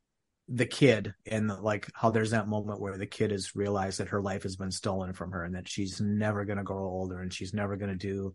the 0.55 0.67
kid 0.67 1.15
and 1.25 1.49
like 1.49 1.89
how 1.95 2.11
there's 2.11 2.33
that 2.33 2.47
moment 2.47 2.79
where 2.79 2.99
the 2.99 3.07
kid 3.07 3.31
has 3.31 3.57
realized 3.57 3.99
that 4.01 4.09
her 4.11 4.21
life 4.21 4.43
has 4.43 4.57
been 4.57 4.71
stolen 4.71 5.15
from 5.15 5.33
her 5.33 5.45
and 5.45 5.55
that 5.55 5.67
she's 5.67 5.99
never 5.99 6.45
going 6.45 6.59
to 6.59 6.63
grow 6.65 6.85
older 6.85 7.21
and 7.21 7.33
she's 7.33 7.55
never 7.55 7.77
going 7.77 7.91
to 7.91 7.97
do 7.97 8.35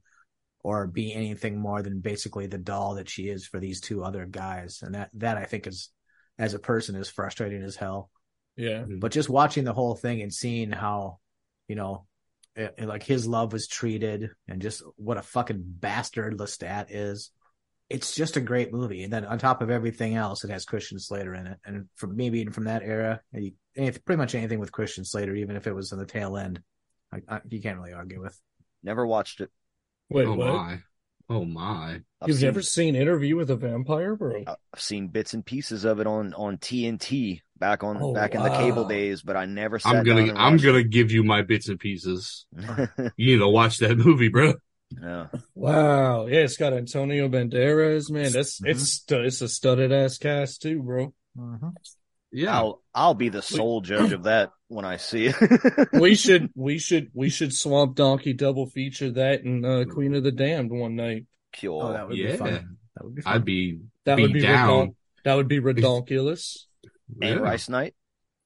or 0.63 0.88
be 0.88 1.13
anything 1.13 1.60
more 1.60 1.84
than 1.84 1.99
basically 1.99 2.47
the 2.47 2.58
doll 2.58 2.95
that 2.95 3.08
she 3.08 3.30
is 3.30 3.45
for 3.45 3.60
these 3.60 3.80
two 3.82 4.03
other 4.03 4.25
guys. 4.25 4.80
And 4.82 4.95
that 4.95 5.12
that 5.13 5.38
I 5.38 5.45
think 5.45 5.67
is 5.67 5.89
as 6.39 6.56
a 6.56 6.60
person 6.60 6.95
is 6.95 7.08
frustrating 7.08 7.62
as 7.62 7.75
hell. 7.75 8.10
Yeah. 8.56 8.80
Mm-hmm. 8.80 8.97
but 8.97 9.12
just 9.12 9.30
watching 9.30 9.65
the 9.65 9.73
whole 9.73 9.93
thing 9.95 10.23
and 10.23 10.34
seeing 10.34 10.71
how 10.71 11.19
you 11.67 11.75
know 11.75 12.08
it, 12.56 12.73
it- 12.80 12.88
like 12.88 13.03
his 13.03 13.27
love 13.27 13.53
was 13.53 13.67
treated 13.67 14.32
and 14.47 14.60
just 14.60 14.82
what 14.95 15.17
a 15.17 15.21
fucking 15.21 15.63
bastard 15.63 16.36
Lestat 16.39 16.88
is 16.89 17.30
it's 17.89 18.13
just 18.15 18.38
a 18.38 18.41
great 18.41 18.73
movie 18.73 19.04
and 19.04 19.13
then 19.13 19.26
on 19.26 19.39
top 19.39 19.62
of 19.62 19.69
everything 19.69 20.15
else 20.15 20.43
it 20.43 20.50
has 20.50 20.65
Christian 20.65 21.00
Slater 21.00 21.34
in 21.34 21.47
it 21.47 21.58
and 21.65 21.88
from 21.95 22.15
maybe 22.15 22.39
even 22.39 22.54
from 22.54 22.65
that 22.65 22.84
era 22.84 23.21
you, 23.34 23.52
pretty 23.76 24.17
much 24.17 24.36
anything 24.36 24.60
with 24.60 24.71
Christian 24.71 25.06
Slater 25.06 25.36
even 25.36 25.56
if 25.56 25.67
it 25.67 25.73
was 25.73 25.93
on 25.93 26.00
the 26.00 26.06
tail 26.06 26.38
end 26.38 26.62
I, 27.12 27.21
I, 27.28 27.41
you 27.50 27.62
can't 27.62 27.78
really 27.78 27.93
argue 27.93 28.21
with 28.21 28.38
never 28.84 29.06
watched 29.06 29.41
it. 29.41 29.52
Wait, 30.10 30.26
oh 30.26 30.34
what? 30.34 30.54
my. 30.54 30.80
Oh 31.30 31.43
my. 31.43 32.00
I've 32.21 32.30
You've 32.30 32.38
seen, 32.38 32.45
never 32.45 32.62
seen 32.62 32.95
Interview 32.95 33.36
with 33.36 33.50
a 33.50 33.58
Vampire, 33.58 34.15
bro? 34.15 34.43
I've 34.47 34.82
seen 34.82 35.10
bits 35.10 35.34
and 35.34 35.45
pieces 35.45 35.84
of 35.84 36.00
it 36.00 36.08
on 36.08 36.34
on 36.34 36.58
TNT 36.58 37.41
back 37.58 37.84
on 37.84 37.97
Oh, 38.02 38.13
back 38.13 38.34
in 38.34 38.41
the 38.41 38.50
cable 38.50 38.85
days, 38.85 39.21
but 39.21 39.35
I 39.35 39.46
never. 39.46 39.77
Sat 39.77 39.94
I'm 39.94 40.04
gonna 40.06 40.33
I'm 40.33 40.58
gonna 40.58 40.83
give 40.83 41.12
you 41.12 41.23
my 41.23 41.42
bits 41.42 41.67
and 41.67 41.79
pieces. 41.79 42.46
You 43.17 43.33
need 43.33 43.40
to 43.40 43.50
watch 43.50 43.79
that 43.79 43.98
movie, 43.98 44.29
bro. 44.29 44.54
Yeah. 45.02 45.27
Wow. 45.56 46.27
Yeah, 46.27 46.40
it's 46.40 46.58
got 46.58 46.73
Antonio 46.73 47.27
Banderas, 47.29 48.10
man. 48.10 48.31
That's 48.31 48.60
Mhm. 48.62 48.69
it's 48.69 49.04
it's 49.10 49.42
a 49.42 49.48
studded 49.50 49.92
ass 49.92 50.17
cast 50.17 50.62
too, 50.62 50.81
bro. 50.81 51.13
Mhm. 51.38 51.73
Yeah. 52.31 52.56
I'll 52.58 52.81
I'll 52.94 53.13
be 53.13 53.29
the 53.29 53.42
sole 53.42 53.81
judge 53.81 54.12
of 54.12 54.23
that 54.23 54.52
when 54.67 54.85
I 54.85 54.98
see 54.98 55.27
it. 55.27 55.35
We 55.94 56.15
should 56.15 56.50
we 56.56 56.77
should 56.79 57.10
we 57.13 57.29
should 57.29 57.54
Swamp 57.54 57.96
Donkey 57.96 58.33
double 58.33 58.65
feature 58.67 59.12
that 59.12 59.44
and 59.44 59.65
uh, 59.65 59.85
Queen 59.85 60.13
of 60.15 60.23
the 60.23 60.31
Damned 60.31 60.71
one 60.71 60.96
night. 60.96 61.25
Cool. 61.60 61.81
oh 61.81 61.94
that 61.94 62.08
would 62.08 62.17
Yeah. 62.17 62.31
be 62.33 62.38
fun 62.38 62.77
that 62.96 63.04
would 63.06 63.15
be 63.15 63.21
fun 63.21 63.33
I'd 63.33 63.46
be 63.46 63.79
That 64.06 64.15
Be 64.17 64.21
would 64.23 64.33
be 64.33 64.42
down. 64.42 64.69
redon- 64.90 64.96
that 65.23 65.35
would 65.35 65.48
be 65.48 65.60
redonkulous. 65.60 66.65
and 67.21 67.29
yeah. 67.29 67.35
Rice 67.35 67.67
Night 67.69 67.94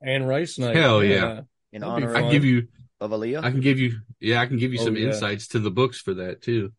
And 0.02 0.28
Rice 0.28 0.58
Night. 0.58 0.76
Hell 0.76 1.04
yeah. 1.04 1.42
in 1.72 1.82
That'd 1.82 1.84
honor 2.04 2.16
I 2.16 2.22
fun. 2.22 2.32
give 2.32 2.46
you 2.46 2.68
of 3.02 3.12
Aaliyah. 3.12 3.43
I 3.43 3.52
can 3.52 3.60
give 3.60 3.80
you 3.80 3.99
yeah, 4.22 4.39
I 4.39 4.45
can 4.45 4.58
give 4.58 4.72
you 4.74 4.80
Oh, 4.80 4.86
some 4.86 4.95
yeah. 4.95 5.08
insights 5.08 5.49
to 5.49 5.60
the 5.60 5.72
books 5.72 5.99
for 5.99 6.14
that 6.14 6.41
too. 6.41 6.72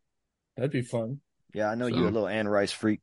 That'd 0.57 0.71
be 0.71 0.81
fun. 0.83 1.21
yeah, 1.53 1.69
I 1.71 1.75
know 1.75 1.89
So- 1.91 1.97
you 1.97 2.05
a 2.05 2.07
little 2.11 2.29
Anne 2.29 2.49
Rice 2.49 2.73
freak. 2.73 3.01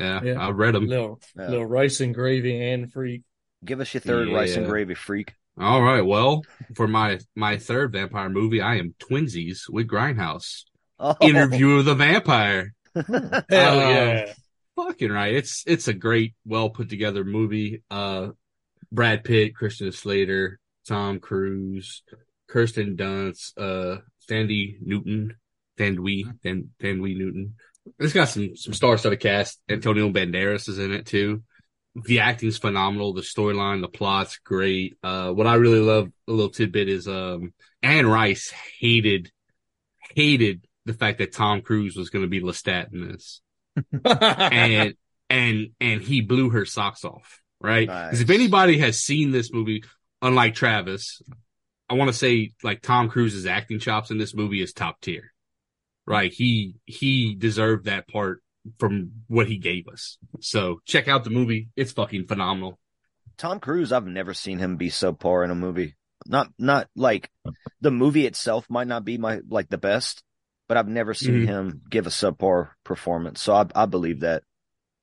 Yeah, 0.00 0.22
Yeah. 0.24 0.40
I 0.40 0.50
read 0.50 0.74
them. 0.74 0.86
Little 0.86 1.20
Yeah. 1.36 1.48
little 1.50 1.66
rice 1.66 2.00
and 2.00 2.14
gravy 2.14 2.60
and 2.70 2.90
freak. 2.92 3.22
Give 3.64 3.80
us 3.80 3.92
your 3.94 4.00
third 4.00 4.28
rice 4.30 4.56
and 4.56 4.66
gravy 4.66 4.94
freak. 4.94 5.34
All 5.58 5.82
right. 5.82 6.00
Well, 6.02 6.42
for 6.74 6.88
my 6.88 7.18
my 7.36 7.58
third 7.58 7.92
vampire 7.92 8.28
movie, 8.28 8.60
I 8.60 8.76
am 8.76 8.94
Twinsies 8.98 9.68
with 9.68 9.86
Grindhouse. 9.86 10.64
Oh. 10.98 11.14
Interview 11.20 11.78
of 11.78 11.84
the 11.84 11.94
Vampire. 11.94 12.72
Hell 12.94 13.04
Uh, 13.08 13.44
yeah. 13.50 14.32
Fucking 14.76 15.10
right. 15.12 15.34
It's 15.34 15.62
it's 15.66 15.86
a 15.88 15.92
great, 15.94 16.34
well 16.44 16.70
put 16.70 16.88
together 16.88 17.24
movie. 17.24 17.82
Uh, 17.90 18.30
Brad 18.90 19.22
Pitt, 19.24 19.54
Christian 19.54 19.90
Slater, 19.92 20.58
Tom 20.88 21.18
Cruise, 21.20 22.02
Kirsten 22.54 22.96
Dunst, 22.96 23.58
uh, 23.58 24.00
Sandy 24.20 24.78
Newton, 24.80 25.34
Thandwi, 25.76 26.24
Than 26.44 26.70
Thandwi 26.80 27.18
Newton. 27.18 27.56
It's 27.98 28.12
got 28.12 28.28
some 28.28 28.56
some 28.56 28.72
star-studded 28.72 29.18
cast. 29.18 29.60
Antonio 29.68 30.08
Banderas 30.10 30.68
is 30.68 30.78
in 30.78 30.92
it 30.92 31.04
too. 31.04 31.42
The 31.96 32.20
acting's 32.20 32.56
phenomenal. 32.56 33.12
The 33.12 33.22
storyline, 33.22 33.80
the 33.80 33.88
plot's 33.88 34.38
great. 34.38 34.96
Uh, 35.02 35.32
what 35.32 35.48
I 35.48 35.56
really 35.56 35.80
love, 35.80 36.08
a 36.28 36.32
little 36.32 36.50
tidbit 36.50 36.88
is, 36.88 37.08
um, 37.08 37.52
Anne 37.82 38.06
Rice 38.06 38.52
hated, 38.78 39.32
hated 40.14 40.64
the 40.86 40.94
fact 40.94 41.18
that 41.18 41.32
Tom 41.32 41.60
Cruise 41.60 41.96
was 41.96 42.10
going 42.10 42.24
to 42.24 42.28
be 42.28 42.40
Lestat 42.40 42.92
in 42.92 43.08
this 43.08 43.40
and 44.04 44.94
and 45.28 45.70
and 45.80 46.02
he 46.02 46.20
blew 46.20 46.50
her 46.50 46.64
socks 46.64 47.04
off, 47.04 47.42
right? 47.60 47.88
Because 47.88 48.20
if 48.20 48.30
anybody 48.30 48.78
has 48.78 49.00
seen 49.00 49.32
this 49.32 49.52
movie, 49.52 49.82
unlike 50.22 50.54
Travis, 50.54 51.20
I 51.94 51.96
want 51.96 52.08
to 52.10 52.16
say 52.16 52.50
like 52.62 52.82
Tom 52.82 53.08
Cruise's 53.08 53.46
acting 53.46 53.78
chops 53.78 54.10
in 54.10 54.18
this 54.18 54.34
movie 54.34 54.60
is 54.60 54.72
top 54.72 55.00
tier, 55.00 55.32
right? 56.06 56.32
He 56.32 56.74
he 56.86 57.34
deserved 57.36 57.84
that 57.84 58.08
part 58.08 58.42
from 58.78 59.12
what 59.28 59.46
he 59.46 59.58
gave 59.58 59.86
us. 59.88 60.18
So 60.40 60.80
check 60.86 61.06
out 61.06 61.22
the 61.22 61.30
movie; 61.30 61.68
it's 61.76 61.92
fucking 61.92 62.26
phenomenal. 62.26 62.80
Tom 63.36 63.60
Cruise, 63.60 63.92
I've 63.92 64.06
never 64.06 64.34
seen 64.34 64.58
him 64.58 64.76
be 64.76 64.90
so 64.90 65.12
poor 65.12 65.44
in 65.44 65.50
a 65.50 65.54
movie. 65.54 65.94
Not 66.26 66.48
not 66.58 66.88
like 66.96 67.30
the 67.80 67.90
movie 67.90 68.26
itself 68.26 68.68
might 68.68 68.88
not 68.88 69.04
be 69.04 69.18
my 69.18 69.40
like 69.48 69.68
the 69.68 69.78
best, 69.78 70.22
but 70.68 70.76
I've 70.76 70.88
never 70.88 71.14
seen 71.14 71.42
Mhm. 71.42 71.46
him 71.46 71.82
give 71.88 72.06
a 72.06 72.10
subpar 72.10 72.70
performance. 72.82 73.40
So 73.40 73.54
I 73.54 73.66
I 73.74 73.86
believe 73.86 74.20
that. 74.20 74.42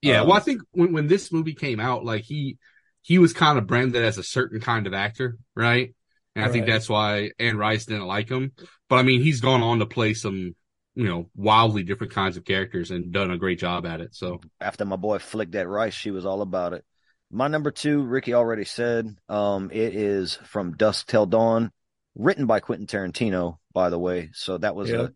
Yeah, 0.01 0.21
Um, 0.21 0.27
well, 0.27 0.37
I 0.37 0.41
think 0.41 0.61
when 0.71 0.91
when 0.93 1.07
this 1.07 1.31
movie 1.31 1.53
came 1.53 1.79
out, 1.79 2.03
like 2.03 2.23
he 2.23 2.57
he 3.01 3.17
was 3.19 3.33
kind 3.33 3.57
of 3.57 3.67
branded 3.67 4.03
as 4.03 4.17
a 4.17 4.23
certain 4.23 4.59
kind 4.59 4.87
of 4.87 4.93
actor, 4.93 5.37
right? 5.55 5.93
And 6.35 6.45
I 6.45 6.49
think 6.49 6.65
Right. 6.65 6.73
that's 6.73 6.89
why 6.89 7.31
Anne 7.39 7.57
Rice 7.57 7.85
didn't 7.85 8.07
like 8.07 8.29
him. 8.29 8.51
But 8.89 8.97
I 8.97 9.03
mean, 9.03 9.21
he's 9.21 9.41
gone 9.41 9.61
on 9.61 9.79
to 9.79 9.85
play 9.85 10.13
some, 10.13 10.55
you 10.95 11.03
know, 11.05 11.29
wildly 11.35 11.83
different 11.83 12.13
kinds 12.13 12.37
of 12.37 12.45
characters 12.45 12.91
and 12.91 13.11
done 13.11 13.31
a 13.31 13.37
great 13.37 13.59
job 13.59 13.85
at 13.85 14.01
it. 14.01 14.15
So 14.15 14.41
After 14.59 14.85
my 14.85 14.95
boy 14.95 15.19
flicked 15.19 15.53
that 15.53 15.67
rice, 15.67 15.93
she 15.93 16.11
was 16.11 16.25
all 16.25 16.41
about 16.41 16.73
it. 16.73 16.85
My 17.31 17.47
number 17.47 17.71
two, 17.71 18.01
Ricky 18.03 18.33
already 18.33 18.65
said, 18.65 19.15
um, 19.29 19.69
it 19.71 19.95
is 19.95 20.35
from 20.45 20.75
Dusk 20.75 21.07
Till 21.07 21.25
Dawn, 21.25 21.71
written 22.15 22.45
by 22.45 22.59
Quentin 22.59 22.87
Tarantino, 22.87 23.57
by 23.73 23.89
the 23.89 23.99
way. 23.99 24.29
So 24.33 24.57
that 24.57 24.75
was 24.75 24.89
Yep. 24.89 24.99
a 24.99 25.13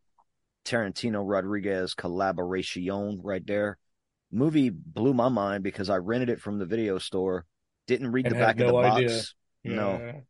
Tarantino 0.66 1.24
Rodriguez 1.26 1.94
collaboration 1.94 3.20
right 3.22 3.46
there. 3.46 3.78
Movie 4.32 4.70
blew 4.70 5.14
my 5.14 5.30
mind 5.30 5.64
because 5.64 5.90
I 5.90 5.98
rented 5.98 6.30
it 6.30 6.42
from 6.42 6.58
the 6.58 6.66
video 6.66 6.98
store, 6.98 7.46
didn't 7.88 8.12
read 8.12 8.26
And 8.26 8.36
the 8.36 8.40
had 8.40 8.46
back 8.46 8.60
of 8.60 8.68
the 8.68 8.74
no 8.74 8.82
box. 8.82 8.98
idea. 8.98 9.22
No, 9.76 10.24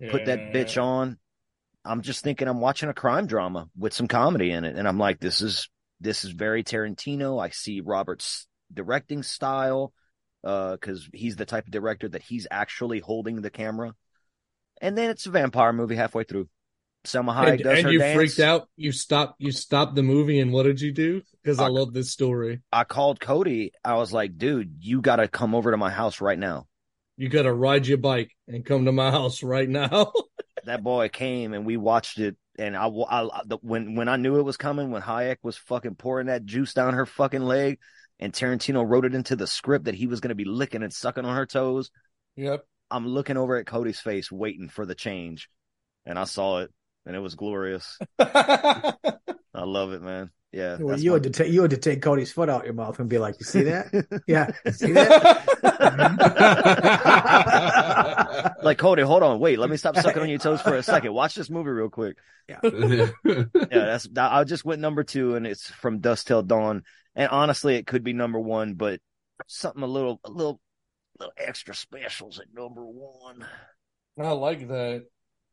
Yeah. 0.00 0.08
I 0.08 0.10
put 0.10 0.26
that 0.26 0.52
bitch 0.52 0.80
on. 0.82 1.18
I'm 1.84 2.02
just 2.02 2.24
thinking 2.24 2.48
I'm 2.48 2.60
watching 2.60 2.88
a 2.88 2.94
crime 2.94 3.26
drama 3.26 3.68
with 3.76 3.92
some 3.92 4.08
comedy 4.08 4.50
in 4.50 4.64
it, 4.64 4.76
and 4.76 4.88
I'm 4.88 4.98
like, 4.98 5.20
this 5.20 5.42
is 5.42 5.68
this 6.00 6.24
is 6.24 6.30
very 6.30 6.64
Tarantino. 6.64 7.42
I 7.42 7.50
see 7.50 7.80
Robert's 7.80 8.46
directing 8.72 9.22
style, 9.22 9.92
uh, 10.42 10.72
because 10.72 11.08
he's 11.12 11.36
the 11.36 11.44
type 11.46 11.66
of 11.66 11.70
director 11.72 12.08
that 12.08 12.22
he's 12.22 12.46
actually 12.50 13.00
holding 13.00 13.40
the 13.42 13.50
camera. 13.50 13.94
And 14.80 14.96
then 14.98 15.10
it's 15.10 15.26
a 15.26 15.30
vampire 15.30 15.72
movie 15.72 15.94
halfway 15.96 16.24
through. 16.24 16.48
Salma 17.06 17.34
Hayek 17.36 17.48
And, 17.52 17.62
does 17.62 17.78
and 17.78 17.86
her 17.86 17.92
you 17.92 17.98
dance. 17.98 18.16
freaked 18.16 18.40
out. 18.40 18.66
You 18.76 18.90
stopped. 18.90 19.34
You 19.38 19.52
stopped 19.52 19.94
the 19.94 20.02
movie, 20.02 20.40
and 20.40 20.52
what 20.52 20.62
did 20.62 20.80
you 20.80 20.90
do? 20.90 21.20
Because 21.42 21.58
I 21.58 21.66
I- 21.66 21.68
love 21.68 21.92
this 21.92 22.10
story. 22.10 22.62
I 22.72 22.84
called 22.84 23.20
Cody. 23.20 23.72
I 23.84 23.94
was 23.96 24.10
like, 24.12 24.38
dude, 24.38 24.76
you 24.80 25.02
got 25.02 25.16
to 25.16 25.28
come 25.28 25.54
over 25.54 25.70
to 25.70 25.76
my 25.76 25.90
house 25.90 26.22
right 26.22 26.38
now. 26.38 26.66
You 27.16 27.28
got 27.28 27.42
to 27.42 27.52
ride 27.52 27.86
your 27.86 27.98
bike 27.98 28.32
and 28.48 28.64
come 28.64 28.86
to 28.86 28.92
my 28.92 29.10
house 29.10 29.42
right 29.42 29.68
now. 29.68 30.12
that 30.64 30.82
boy 30.82 31.08
came 31.08 31.52
and 31.52 31.66
we 31.66 31.76
watched 31.76 32.18
it 32.18 32.36
and 32.58 32.76
I, 32.76 32.86
I 32.86 33.42
the, 33.46 33.58
when 33.60 33.94
when 33.94 34.08
I 34.08 34.16
knew 34.16 34.38
it 34.38 34.44
was 34.44 34.56
coming 34.56 34.90
when 34.90 35.02
Hayek 35.02 35.36
was 35.42 35.56
fucking 35.56 35.96
pouring 35.96 36.28
that 36.28 36.44
juice 36.44 36.74
down 36.74 36.94
her 36.94 37.06
fucking 37.06 37.42
leg 37.42 37.78
and 38.20 38.32
Tarantino 38.32 38.84
wrote 38.86 39.04
it 39.04 39.14
into 39.14 39.36
the 39.36 39.46
script 39.46 39.86
that 39.86 39.94
he 39.94 40.06
was 40.06 40.20
going 40.20 40.30
to 40.30 40.34
be 40.34 40.44
licking 40.44 40.82
and 40.82 40.92
sucking 40.92 41.24
on 41.24 41.36
her 41.36 41.46
toes 41.46 41.90
yep. 42.36 42.64
I'm 42.90 43.06
looking 43.06 43.36
over 43.36 43.56
at 43.56 43.66
Cody's 43.66 44.00
face 44.00 44.30
waiting 44.30 44.68
for 44.68 44.86
the 44.86 44.94
change 44.94 45.48
and 46.06 46.18
I 46.18 46.24
saw 46.24 46.60
it 46.60 46.70
and 47.06 47.16
it 47.16 47.20
was 47.20 47.34
glorious 47.34 47.98
I 48.18 48.94
love 49.54 49.92
it 49.92 50.02
man 50.02 50.30
yeah 50.54 50.76
Well, 50.78 50.88
that's 50.88 51.02
you 51.02 51.10
my- 51.10 51.16
had 51.16 51.22
to 51.24 51.30
take 51.30 51.52
you 51.52 51.62
had 51.62 51.70
to 51.70 51.76
take 51.76 52.00
Cody's 52.02 52.32
foot 52.32 52.48
out 52.48 52.64
your 52.64 52.74
mouth 52.74 52.98
and 52.98 53.08
be 53.08 53.18
like, 53.18 53.36
"You 53.40 53.44
see 53.46 53.62
that? 53.64 54.22
yeah, 54.26 54.50
see 54.72 54.92
that? 54.92 55.44
like 58.62 58.78
Cody 58.78 59.02
hold 59.02 59.22
on 59.22 59.38
wait 59.40 59.58
let 59.58 59.68
me 59.70 59.76
stop 59.76 59.96
sucking 59.96 60.22
on 60.22 60.28
your 60.28 60.38
toes 60.38 60.60
for 60.60 60.74
a 60.74 60.82
second 60.82 61.12
watch 61.12 61.34
this 61.34 61.50
movie 61.50 61.70
real 61.70 61.90
quick 61.90 62.16
yeah, 62.48 62.58
yeah, 63.24 63.44
that's 63.54 64.04
that, 64.12 64.32
I 64.32 64.44
just 64.44 64.64
went 64.64 64.80
number 64.80 65.02
two, 65.02 65.34
and 65.34 65.46
it's 65.46 65.70
from 65.70 66.00
Dusk 66.00 66.26
Till 66.26 66.42
Dawn. 66.42 66.82
And 67.14 67.28
honestly, 67.30 67.76
it 67.76 67.86
could 67.86 68.04
be 68.04 68.12
number 68.12 68.38
one, 68.38 68.74
but 68.74 69.00
something 69.46 69.82
a 69.82 69.86
little, 69.86 70.20
a 70.24 70.30
little, 70.30 70.60
little 71.18 71.32
extra 71.38 71.74
specials 71.74 72.38
at 72.38 72.52
number 72.52 72.84
one. 72.84 73.46
I 74.20 74.30
like 74.32 74.68
that. 74.68 75.04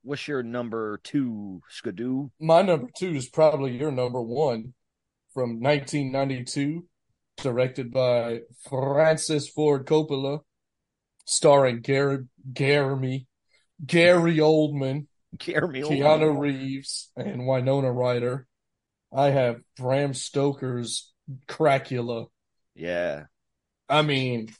What's 0.04 0.28
your 0.28 0.44
number 0.44 1.00
two, 1.04 1.62
Skidoo? 1.70 2.30
My 2.40 2.62
number 2.62 2.88
two 2.98 3.12
is 3.12 3.30
probably 3.30 3.78
your 3.78 3.92
number 3.92 4.22
one 4.22 4.74
from 5.34 5.62
1992, 5.62 6.86
directed 7.38 7.92
by 7.92 8.42
Francis 8.70 9.48
Ford 9.48 9.86
Coppola, 9.86 10.40
starring 11.26 11.82
Gary, 11.82 12.26
Gary, 12.54 13.28
Gary 13.86 14.38
Oldman, 14.38 15.08
Jeremy 15.38 15.82
Keanu 15.82 16.38
Reeves, 16.40 17.10
and 17.16 17.48
Winona 17.48 17.92
Ryder. 17.92 18.48
I 19.14 19.30
have 19.30 19.62
Bram 19.78 20.14
Stoker's 20.14 21.12
Dracula. 21.48 22.26
Yeah, 22.76 23.26
I 23.90 24.02
mean, 24.02 24.54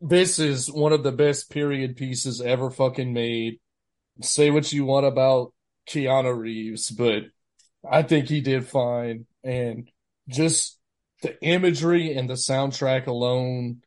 this 0.00 0.38
is 0.38 0.70
one 0.70 0.92
of 0.92 1.02
the 1.02 1.12
best 1.12 1.50
period 1.50 1.96
pieces 1.96 2.40
ever 2.40 2.70
fucking 2.70 3.12
made. 3.12 3.60
Say 4.20 4.50
what 4.50 4.72
you 4.72 4.84
want 4.84 5.06
about 5.06 5.52
Keanu 5.88 6.36
Reeves, 6.36 6.90
but 6.90 7.24
I 7.88 8.02
think 8.02 8.28
he 8.28 8.40
did 8.40 8.66
fine. 8.66 9.26
And 9.44 9.90
just 10.28 10.78
the 11.22 11.40
imagery 11.42 12.14
and 12.16 12.28
the 12.28 12.34
soundtrack 12.34 13.06
alone 13.06 13.82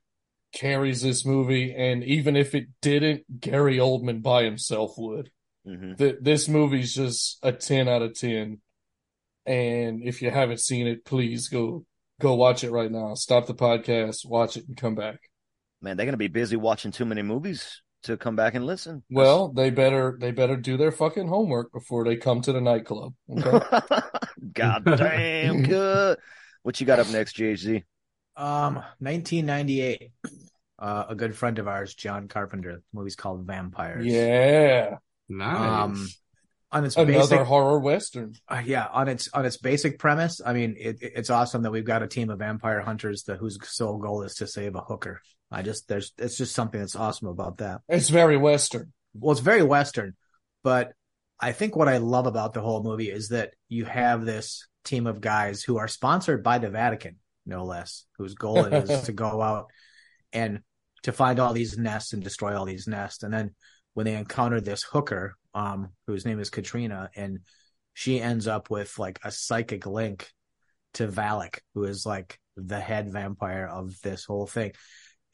carries 0.53 1.01
this 1.01 1.25
movie. 1.25 1.73
And 1.75 2.03
even 2.03 2.35
if 2.35 2.55
it 2.55 2.67
didn't, 2.81 3.39
Gary 3.39 3.77
Oldman 3.77 4.21
by 4.21 4.43
himself 4.43 4.93
would. 4.97 5.31
hmm 5.65 5.93
Th- 5.95 6.15
this 6.21 6.47
movie's 6.47 6.93
just 6.93 7.39
a 7.43 7.51
10 7.51 7.87
out 7.87 8.01
of 8.01 8.13
10. 8.17 8.59
And 9.45 10.03
if 10.03 10.21
you 10.21 10.31
haven't 10.31 10.59
seen 10.59 10.87
it, 10.87 11.05
please 11.05 11.49
go 11.49 11.85
go 12.19 12.35
watch 12.35 12.63
it 12.63 12.71
right 12.71 12.91
now. 12.91 13.13
Stop 13.13 13.45
the 13.45 13.53
podcast, 13.53 14.25
watch 14.25 14.55
it, 14.57 14.67
and 14.67 14.77
come 14.77 14.95
back. 14.95 15.19
man, 15.81 15.97
they're 15.97 16.05
gonna 16.05 16.17
be 16.17 16.27
busy 16.27 16.55
watching 16.55 16.91
too 16.91 17.05
many 17.05 17.21
movies 17.21 17.81
to 18.05 18.17
come 18.17 18.35
back 18.35 18.55
and 18.55 18.65
listen. 18.65 19.03
Well, 19.11 19.49
they 19.49 19.69
better 19.69 20.17
they 20.19 20.31
better 20.31 20.55
do 20.55 20.77
their 20.77 20.91
fucking 20.91 21.27
homework 21.27 21.71
before 21.71 22.03
they 22.05 22.15
come 22.15 22.41
to 22.41 22.51
the 22.53 22.61
nightclub. 22.61 23.13
Okay. 23.29 23.59
God 24.53 24.83
damn 24.85 25.63
good. 25.67 26.17
What 26.63 26.79
you 26.79 26.85
got 26.87 26.99
up 26.99 27.09
next, 27.09 27.37
JZ? 27.37 27.83
Um, 28.37 28.75
1998. 28.99 30.11
Uh, 30.77 31.05
a 31.09 31.15
good 31.15 31.35
friend 31.35 31.57
of 31.59 31.67
ours, 31.67 31.93
John 31.93 32.27
Carpenter. 32.27 32.73
The 32.73 32.81
movie's 32.99 33.15
called 33.15 33.45
Vampires. 33.45 34.05
yeah. 34.05 34.97
nice. 35.29 35.83
Um, 35.83 36.07
on 36.71 36.83
its 36.83 36.97
Another 36.97 37.13
basic, 37.13 37.39
horror 37.41 37.79
western. 37.79 38.33
uh, 38.49 38.61
yeah, 38.65 38.87
on 38.91 39.07
its 39.07 39.29
on 39.33 39.45
its 39.45 39.55
basic 39.57 39.97
premise. 39.97 40.41
I 40.45 40.51
mean, 40.51 40.75
it, 40.77 40.97
it's 40.99 41.29
awesome 41.29 41.61
that 41.63 41.71
we've 41.71 41.85
got 41.85 42.03
a 42.03 42.07
team 42.07 42.29
of 42.29 42.39
vampire 42.39 42.81
hunters 42.81 43.23
that 43.23 43.37
whose 43.37 43.57
sole 43.63 43.97
goal 43.97 44.23
is 44.23 44.35
to 44.35 44.47
save 44.47 44.75
a 44.75 44.81
hooker. 44.81 45.21
I 45.55 45.61
just 45.61 45.87
there's 45.87 46.11
it's 46.17 46.37
just 46.37 46.53
something 46.53 46.81
that's 46.81 46.97
awesome 46.97 47.29
about 47.29 47.59
that. 47.59 47.79
It's 47.87 48.09
very 48.09 48.35
western. 48.35 48.91
well, 49.13 49.31
it's 49.31 49.39
very 49.39 49.63
Western, 49.63 50.15
but 50.63 50.91
I 51.39 51.53
think 51.53 51.77
what 51.77 51.87
I 51.87 51.97
love 51.97 52.27
about 52.27 52.53
the 52.53 52.59
whole 52.59 52.83
movie 52.83 53.09
is 53.09 53.29
that 53.29 53.53
you 53.69 53.85
have 53.85 54.25
this 54.25 54.67
team 54.83 55.07
of 55.07 55.21
guys 55.21 55.63
who 55.63 55.77
are 55.77 55.87
sponsored 55.87 56.43
by 56.43 56.57
the 56.57 56.69
Vatican, 56.69 57.17
no 57.45 57.63
less, 57.63 58.05
whose 58.17 58.35
goal 58.35 58.65
it 58.65 58.89
is 58.89 59.03
to 59.03 59.13
go 59.13 59.41
out 59.41 59.67
and 60.33 60.59
to 61.03 61.13
find 61.13 61.39
all 61.39 61.53
these 61.53 61.77
nests 61.77 62.11
and 62.11 62.21
destroy 62.21 62.57
all 62.57 62.65
these 62.65 62.87
nests. 62.87 63.23
And 63.23 63.33
then 63.33 63.55
when 63.93 64.05
they 64.05 64.15
encounter 64.15 64.59
this 64.59 64.83
hooker, 64.83 65.35
um, 65.53 65.89
whose 66.05 66.25
name 66.25 66.41
is 66.41 66.49
Katrina, 66.49 67.09
and 67.15 67.39
she 67.93 68.19
ends 68.19 68.45
up 68.45 68.69
with 68.69 68.99
like 68.99 69.19
a 69.23 69.31
psychic 69.31 69.85
link 69.85 70.29
to 70.95 71.07
Valek, 71.07 71.59
who 71.73 71.85
is 71.85 72.05
like 72.05 72.39
the 72.57 72.79
head 72.79 73.09
vampire 73.09 73.67
of 73.67 73.95
this 74.01 74.25
whole 74.25 74.47
thing. 74.47 74.73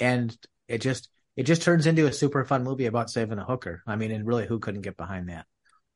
And 0.02 0.36
it 0.68 0.80
just 0.80 1.10
it 1.38 1.44
just 1.44 1.62
turns 1.62 1.88
into 1.88 2.08
a 2.08 2.14
super 2.14 2.44
fun 2.44 2.64
movie 2.64 2.88
about 2.88 3.10
saving 3.10 3.40
a 3.40 3.46
hooker. 3.46 3.82
I 3.88 3.96
mean, 3.96 4.12
and 4.12 4.28
really, 4.28 4.46
who 4.46 4.60
couldn't 4.60 4.82
get 4.82 4.98
behind 4.98 5.30
that? 5.30 5.46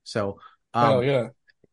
So, 0.04 0.40
um, 0.74 0.94
oh 0.94 1.02
yeah, 1.02 1.28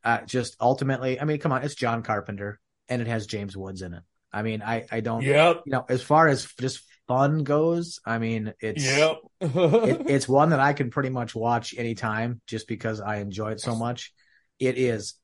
uh, 0.04 0.22
just 0.22 0.56
ultimately, 0.60 1.20
I 1.20 1.24
mean, 1.24 1.38
come 1.38 1.52
on, 1.52 1.62
it's 1.62 1.74
John 1.74 2.02
Carpenter 2.02 2.58
and 2.88 3.00
it 3.00 3.08
has 3.08 3.26
James 3.26 3.56
Woods 3.56 3.82
in 3.82 3.94
it. 3.94 4.02
I 4.32 4.42
mean, 4.42 4.62
I 4.62 4.86
I 4.90 5.00
don't, 5.00 5.22
Yep. 5.22 5.62
you 5.66 5.72
know, 5.72 5.84
as 5.88 6.02
far 6.02 6.26
as 6.26 6.50
just 6.58 6.82
fun 7.06 7.44
goes, 7.44 8.00
I 8.04 8.18
mean, 8.18 8.54
it's 8.60 8.84
yep. 8.84 9.18
it, 9.40 9.50
it's 10.08 10.28
one 10.28 10.50
that 10.50 10.60
I 10.60 10.72
can 10.72 10.90
pretty 10.90 11.10
much 11.10 11.34
watch 11.34 11.74
anytime 11.76 12.40
just 12.46 12.66
because 12.66 13.00
I 13.00 13.16
enjoy 13.16 13.52
it 13.52 13.60
so 13.60 13.76
much. 13.76 14.12
It 14.58 14.78
is 14.78 15.14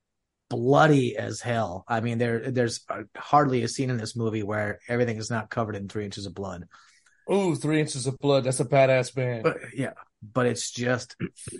bloody 0.50 1.16
as 1.16 1.40
hell. 1.40 1.84
I 1.88 2.00
mean, 2.00 2.18
there 2.18 2.50
there's 2.50 2.80
uh, 2.88 3.02
hardly 3.16 3.62
a 3.62 3.68
scene 3.68 3.90
in 3.90 3.96
this 3.96 4.16
movie 4.16 4.42
where 4.42 4.78
everything 4.88 5.16
is 5.16 5.30
not 5.30 5.50
covered 5.50 5.76
in 5.76 5.88
three 5.88 6.04
inches 6.04 6.26
of 6.26 6.34
blood. 6.34 6.66
Ooh, 7.32 7.54
three 7.54 7.80
inches 7.80 8.06
of 8.06 8.18
blood. 8.18 8.44
That's 8.44 8.60
a 8.60 8.64
badass 8.64 9.14
band. 9.14 9.42
But 9.44 9.56
yeah, 9.74 9.92
but 10.22 10.46
it's 10.46 10.70
just 10.70 11.16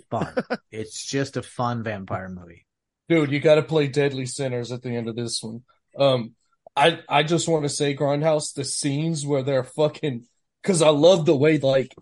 fun. 0.09 0.33
it's 0.71 1.05
just 1.05 1.37
a 1.37 1.43
fun 1.43 1.83
vampire 1.83 2.29
movie. 2.29 2.65
Dude, 3.07 3.31
you 3.31 3.39
got 3.39 3.55
to 3.55 3.63
play 3.63 3.87
Deadly 3.87 4.25
Sinners 4.25 4.71
at 4.71 4.81
the 4.83 4.95
end 4.95 5.07
of 5.09 5.15
this 5.15 5.41
one. 5.41 5.63
Um, 5.97 6.33
I 6.75 6.99
I 7.09 7.23
just 7.23 7.47
want 7.47 7.63
to 7.65 7.69
say, 7.69 7.95
Grindhouse, 7.95 8.53
the 8.53 8.63
scenes 8.63 9.25
where 9.25 9.43
they're 9.43 9.63
fucking, 9.63 10.25
because 10.61 10.81
I 10.81 10.89
love 10.89 11.25
the 11.25 11.35
way 11.35 11.57
like 11.57 11.93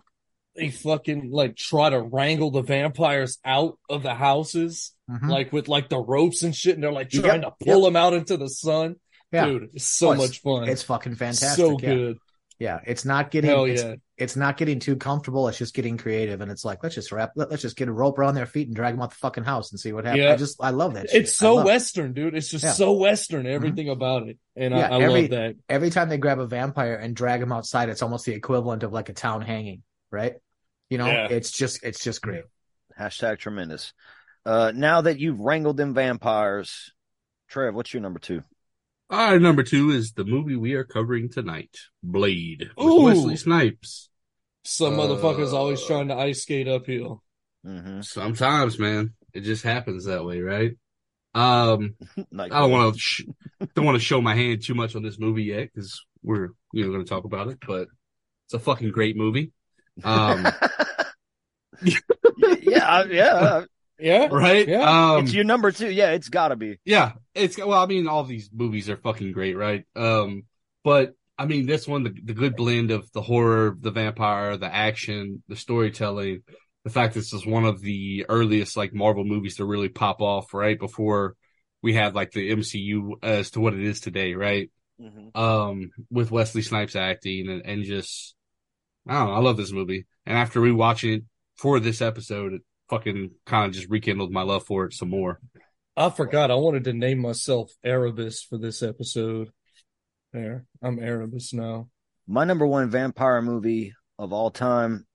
they 0.56 0.70
fucking 0.70 1.30
like 1.30 1.56
try 1.56 1.88
to 1.90 2.00
wrangle 2.00 2.50
the 2.50 2.62
vampires 2.62 3.38
out 3.44 3.78
of 3.88 4.02
the 4.02 4.14
houses, 4.14 4.92
Mhm. 5.10 5.30
like 5.30 5.52
with 5.52 5.68
like 5.68 5.88
the 5.88 5.98
ropes 5.98 6.42
and 6.42 6.54
shit, 6.54 6.74
and 6.74 6.82
they're 6.82 6.92
like 6.92 7.12
Yep, 7.14 7.24
trying 7.24 7.42
to 7.42 7.52
pull 7.64 7.82
them 7.82 7.96
out 7.96 8.12
into 8.12 8.36
the 8.36 8.48
sun. 8.48 8.96
Yeah. 9.32 9.46
Dude, 9.46 9.70
it's 9.74 9.84
so 9.86 10.12
it's- 10.12 10.28
much 10.28 10.40
fun. 10.42 10.68
It's 10.68 10.82
fucking 10.82 11.14
fantastic. 11.14 11.56
so 11.56 11.78
yeah. 11.80 11.94
good. 11.94 12.18
Yeah, 12.58 12.80
it's 12.84 13.04
not 13.04 13.30
getting 13.30 13.50
Hell 13.50 13.66
it's, 13.66 13.82
yeah. 13.84 13.94
it's 14.16 14.34
not 14.34 14.56
getting 14.56 14.80
too 14.80 14.96
comfortable. 14.96 15.46
It's 15.46 15.58
just 15.58 15.74
getting 15.74 15.96
creative, 15.96 16.40
and 16.40 16.50
it's 16.50 16.64
like 16.64 16.82
let's 16.82 16.96
just 16.96 17.12
wrap, 17.12 17.30
let, 17.36 17.52
us 17.52 17.62
just 17.62 17.76
get 17.76 17.86
a 17.86 17.92
rope 17.92 18.18
around 18.18 18.34
their 18.34 18.46
feet 18.46 18.66
and 18.66 18.74
drag 18.74 18.94
them 18.94 19.02
out 19.02 19.10
the 19.10 19.16
fucking 19.16 19.44
house 19.44 19.70
and 19.70 19.78
see 19.78 19.92
what 19.92 20.04
happens. 20.04 20.24
Yeah. 20.24 20.32
I 20.32 20.36
just 20.36 20.56
I 20.60 20.70
love 20.70 20.94
that. 20.94 21.06
It's 21.14 21.40
I 21.40 21.44
so 21.46 21.54
love 21.54 21.64
it. 21.66 21.68
western, 21.68 22.12
dude. 22.14 22.34
It's 22.34 22.50
just 22.50 22.64
Yeah. 22.64 22.70
Mm-hmm. 22.70 22.76
so 22.78 22.92
western. 22.94 23.46
Everything 23.46 23.88
about 23.88 24.26
it, 24.28 24.38
and 24.56 24.74
Yeah, 24.74 24.88
I, 24.88 24.96
I 24.98 25.00
every- 25.02 25.20
love 25.22 25.30
that. 25.30 25.54
Every 25.68 25.90
time 25.90 26.08
they 26.08 26.18
grab 26.18 26.40
a 26.40 26.46
vampire 26.48 26.94
and 26.96 27.14
drag 27.14 27.40
him 27.40 27.52
outside, 27.52 27.90
it's 27.90 28.02
almost 28.02 28.26
the 28.26 28.34
equivalent 28.34 28.82
of 28.82 28.92
like 28.92 29.08
a 29.08 29.12
town 29.12 29.42
hanging, 29.42 29.84
right? 30.10 30.34
You 30.90 30.98
know, 30.98 31.06
Yeah. 31.06 31.28
it's 31.30 31.52
just 31.52 31.84
it's 31.84 32.02
just 32.02 32.22
great. 32.22 32.42
Hashtag 32.98 33.38
tremendous. 33.38 33.92
Uh, 34.44 34.72
now 34.74 35.02
that 35.02 35.20
you've 35.20 35.38
wrangled 35.38 35.76
them 35.76 35.94
vampires, 35.94 36.92
Trev, 37.48 37.72
what's 37.74 37.94
your 37.94 38.02
number 38.02 38.18
two? 38.18 38.42
All 39.10 39.32
right, 39.32 39.40
number 39.40 39.62
two 39.62 39.90
is 39.90 40.12
the 40.12 40.24
movie 40.24 40.56
we 40.56 40.74
are 40.74 40.84
covering 40.84 41.30
tonight, 41.30 41.74
Blade, 42.02 42.70
with 42.76 42.86
Ooh. 42.86 43.04
Wesley 43.04 43.36
Snipes. 43.36 44.10
Some 44.64 44.94
motherfuckers 44.94 45.54
always 45.54 45.82
Uh, 45.82 45.86
trying 45.86 46.08
to 46.08 46.14
ice 46.14 46.42
skate 46.42 46.68
uphill. 46.68 47.22
Mm-hmm. 47.66 48.02
Sometimes, 48.02 48.78
man, 48.78 49.14
it 49.32 49.40
just 49.40 49.62
happens 49.62 50.04
that 50.04 50.24
way, 50.24 50.40
right? 50.40 50.72
Um, 51.34 51.94
Like, 52.32 52.52
I 52.52 52.60
don't 52.60 52.70
want 52.70 52.94
to 52.94 53.00
sh- 53.00 53.24
don't 53.74 53.86
want 53.86 53.96
to 53.96 54.04
show 54.04 54.20
my 54.20 54.34
hand 54.34 54.62
too 54.62 54.74
much 54.74 54.94
on 54.94 55.02
this 55.02 55.18
movie 55.18 55.44
yet 55.44 55.70
because 55.72 56.04
we're 56.22 56.50
you 56.74 56.84
know 56.84 56.92
going 56.92 57.04
to 57.04 57.08
talk 57.08 57.24
about 57.24 57.48
it, 57.48 57.58
but 57.66 57.88
it's 58.46 58.54
a 58.54 58.58
fucking 58.58 58.90
great 58.90 59.16
movie. 59.16 59.52
Um, 60.04 60.46
yeah, 62.36 63.04
yeah. 63.04 63.64
Yeah, 64.00 64.28
right? 64.30 64.68
Yeah. 64.68 65.14
Um, 65.14 65.24
it's 65.24 65.34
your 65.34 65.44
number 65.44 65.72
two. 65.72 65.90
Yeah, 65.90 66.12
it's 66.12 66.28
gotta 66.28 66.54
be. 66.54 66.78
Yeah, 66.84 67.12
it's 67.38 67.58
well, 67.58 67.82
I 67.82 67.86
mean, 67.86 68.08
all 68.08 68.24
these 68.24 68.50
movies 68.52 68.88
are 68.90 68.96
fucking 68.96 69.32
great, 69.32 69.56
right? 69.56 69.84
Um, 69.96 70.44
but 70.84 71.14
I 71.38 71.46
mean, 71.46 71.66
this 71.66 71.86
one, 71.86 72.02
the, 72.02 72.14
the 72.24 72.34
good 72.34 72.56
blend 72.56 72.90
of 72.90 73.10
the 73.12 73.22
horror, 73.22 73.76
the 73.78 73.92
vampire, 73.92 74.56
the 74.56 74.72
action, 74.72 75.42
the 75.48 75.56
storytelling, 75.56 76.42
the 76.84 76.90
fact 76.90 77.14
this 77.14 77.32
is 77.32 77.46
one 77.46 77.64
of 77.64 77.80
the 77.80 78.26
earliest 78.28 78.76
like 78.76 78.92
Marvel 78.92 79.24
movies 79.24 79.56
to 79.56 79.64
really 79.64 79.88
pop 79.88 80.20
off, 80.20 80.52
right 80.54 80.78
before 80.78 81.36
we 81.82 81.94
had 81.94 82.14
like 82.14 82.32
the 82.32 82.50
MCU 82.50 83.12
as 83.22 83.52
to 83.52 83.60
what 83.60 83.74
it 83.74 83.82
is 83.82 84.00
today, 84.00 84.34
right? 84.34 84.70
Um, 85.34 85.90
with 86.10 86.30
Wesley 86.30 86.62
Snipes 86.62 86.96
acting 86.96 87.48
and, 87.48 87.62
and 87.64 87.84
just, 87.84 88.34
I 89.06 89.14
don't 89.14 89.28
know, 89.28 89.34
I 89.34 89.38
love 89.38 89.56
this 89.56 89.72
movie. 89.72 90.06
And 90.26 90.36
after 90.36 90.60
rewatching 90.60 91.18
it 91.18 91.24
for 91.56 91.78
this 91.78 92.02
episode, 92.02 92.54
it 92.54 92.62
fucking 92.90 93.30
kind 93.46 93.66
of 93.66 93.72
just 93.74 93.88
rekindled 93.88 94.32
my 94.32 94.42
love 94.42 94.64
for 94.64 94.86
it 94.86 94.94
some 94.94 95.10
more. 95.10 95.38
I 95.98 96.10
forgot. 96.10 96.52
I 96.52 96.54
wanted 96.54 96.84
to 96.84 96.92
name 96.92 97.18
myself 97.18 97.72
Erebus 97.82 98.44
for 98.44 98.56
this 98.56 98.84
episode. 98.84 99.50
There, 100.32 100.64
I'm 100.80 101.00
Erebus 101.00 101.52
now. 101.52 101.88
My 102.28 102.44
number 102.44 102.64
one 102.64 102.88
vampire 102.88 103.42
movie 103.42 103.94
of 104.16 104.32
all 104.32 104.52
time. 104.52 105.08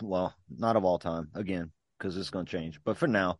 Well, 0.00 0.34
not 0.48 0.76
of 0.76 0.84
all 0.86 0.98
time 0.98 1.28
again, 1.34 1.72
because 1.98 2.16
it's 2.16 2.30
going 2.30 2.46
to 2.46 2.50
change. 2.50 2.80
But 2.82 2.96
for 2.96 3.06
now, 3.06 3.38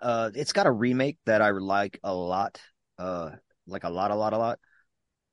uh, 0.00 0.30
it's 0.36 0.52
got 0.52 0.68
a 0.68 0.70
remake 0.70 1.18
that 1.26 1.42
I 1.42 1.50
like 1.50 1.98
a 2.04 2.14
lot. 2.14 2.60
Uh, 2.96 3.30
like 3.66 3.82
a 3.82 3.90
lot, 3.90 4.12
a 4.12 4.14
lot, 4.14 4.34
a 4.34 4.38
lot. 4.38 4.60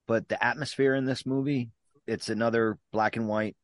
But 0.08 0.30
the 0.30 0.44
atmosphere 0.44 0.96
in 0.96 1.06
this 1.06 1.28
movie, 1.28 1.70
it's 2.08 2.30
another 2.30 2.80
black 2.92 3.18
and 3.18 3.28
white. 3.28 3.56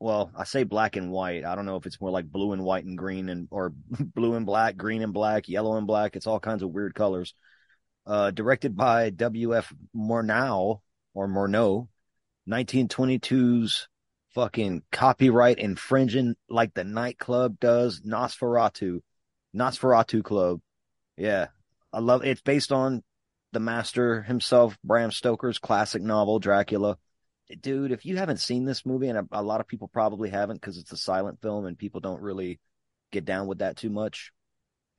Well, 0.00 0.32
I 0.34 0.44
say 0.44 0.64
black 0.64 0.96
and 0.96 1.12
white. 1.12 1.44
I 1.44 1.54
don't 1.54 1.66
know 1.66 1.76
if 1.76 1.84
it's 1.84 2.00
more 2.00 2.10
like 2.10 2.24
blue 2.24 2.52
and 2.52 2.64
white 2.64 2.86
and 2.86 2.96
green 2.96 3.28
and 3.28 3.48
or 3.50 3.72
blue 4.00 4.34
and 4.34 4.46
black, 4.46 4.76
green 4.76 5.02
and 5.02 5.12
black, 5.12 5.46
yellow 5.48 5.76
and 5.76 5.86
black. 5.86 6.16
It's 6.16 6.26
all 6.26 6.40
kinds 6.40 6.62
of 6.62 6.70
weird 6.70 6.94
colors. 6.94 7.34
Uh, 8.06 8.30
directed 8.30 8.74
by 8.74 9.10
W.F. 9.10 9.72
Murnau 9.94 10.80
or 11.12 11.28
Murnau, 11.28 11.86
1922's 12.48 13.88
fucking 14.34 14.82
copyright 14.90 15.58
infringing 15.58 16.34
like 16.48 16.72
the 16.72 16.84
nightclub 16.84 17.60
does 17.60 18.00
Nosferatu, 18.00 19.00
Nosferatu 19.54 20.24
Club. 20.24 20.60
Yeah, 21.16 21.48
I 21.92 22.00
love 22.00 22.24
it. 22.24 22.30
it's 22.30 22.40
based 22.40 22.72
on 22.72 23.02
the 23.52 23.60
master 23.60 24.22
himself, 24.22 24.78
Bram 24.82 25.10
Stoker's 25.10 25.58
classic 25.58 26.02
novel 26.02 26.38
Dracula. 26.38 26.96
Dude, 27.60 27.92
if 27.92 28.04
you 28.04 28.16
haven't 28.16 28.38
seen 28.38 28.64
this 28.64 28.86
movie, 28.86 29.08
and 29.08 29.18
a, 29.18 29.26
a 29.32 29.42
lot 29.42 29.60
of 29.60 29.66
people 29.66 29.88
probably 29.88 30.30
haven't 30.30 30.60
because 30.60 30.78
it's 30.78 30.92
a 30.92 30.96
silent 30.96 31.40
film 31.40 31.66
and 31.66 31.78
people 31.78 32.00
don't 32.00 32.22
really 32.22 32.60
get 33.10 33.24
down 33.24 33.46
with 33.46 33.58
that 33.58 33.76
too 33.76 33.90
much, 33.90 34.32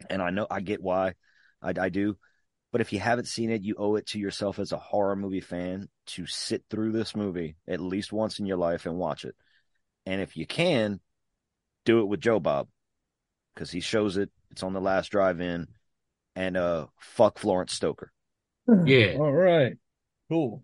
and 0.09 0.21
I 0.21 0.31
know 0.31 0.47
I 0.49 0.59
get 0.61 0.81
why, 0.81 1.13
I, 1.61 1.73
I 1.79 1.89
do. 1.89 2.17
But 2.71 2.81
if 2.81 2.93
you 2.93 2.99
haven't 2.99 3.27
seen 3.27 3.51
it, 3.51 3.61
you 3.61 3.75
owe 3.77 3.95
it 3.95 4.07
to 4.07 4.19
yourself 4.19 4.57
as 4.57 4.71
a 4.71 4.77
horror 4.77 5.15
movie 5.15 5.41
fan 5.41 5.89
to 6.07 6.25
sit 6.25 6.63
through 6.69 6.93
this 6.93 7.15
movie 7.15 7.57
at 7.67 7.81
least 7.81 8.13
once 8.13 8.39
in 8.39 8.45
your 8.45 8.57
life 8.57 8.85
and 8.85 8.97
watch 8.97 9.25
it. 9.25 9.35
And 10.05 10.21
if 10.21 10.37
you 10.37 10.47
can, 10.47 11.01
do 11.85 11.99
it 11.99 12.07
with 12.07 12.21
Joe 12.21 12.39
Bob 12.39 12.67
because 13.53 13.71
he 13.71 13.81
shows 13.81 14.17
it. 14.17 14.29
It's 14.51 14.63
on 14.63 14.73
the 14.73 14.81
last 14.81 15.09
drive 15.09 15.41
in. 15.41 15.67
And 16.35 16.55
uh, 16.55 16.87
fuck 16.99 17.37
Florence 17.37 17.73
Stoker. 17.73 18.11
Yeah. 18.85 19.17
All 19.17 19.31
right. 19.31 19.73
Cool. 20.29 20.63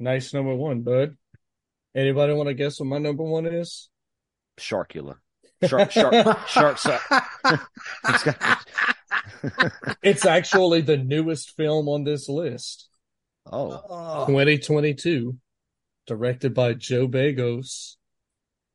Nice 0.00 0.32
number 0.34 0.54
one, 0.54 0.80
bud. 0.80 1.16
Anybody 1.94 2.32
want 2.32 2.48
to 2.48 2.54
guess 2.54 2.80
what 2.80 2.86
my 2.86 2.98
number 2.98 3.22
one 3.22 3.46
is? 3.46 3.88
Sharkula. 4.58 5.16
Shark, 5.66 5.90
shark, 5.90 6.14
shark, 6.48 6.78
shark. 6.78 7.02
It's 8.08 8.22
got- 8.24 8.66
It's 10.02 10.24
actually 10.24 10.80
the 10.80 10.96
newest 10.96 11.54
film 11.56 11.88
on 11.88 12.04
this 12.04 12.28
list. 12.28 12.88
oh, 13.50 14.24
2022, 14.26 15.36
directed 16.06 16.54
by 16.54 16.72
Joe 16.74 17.06
Begos, 17.08 17.96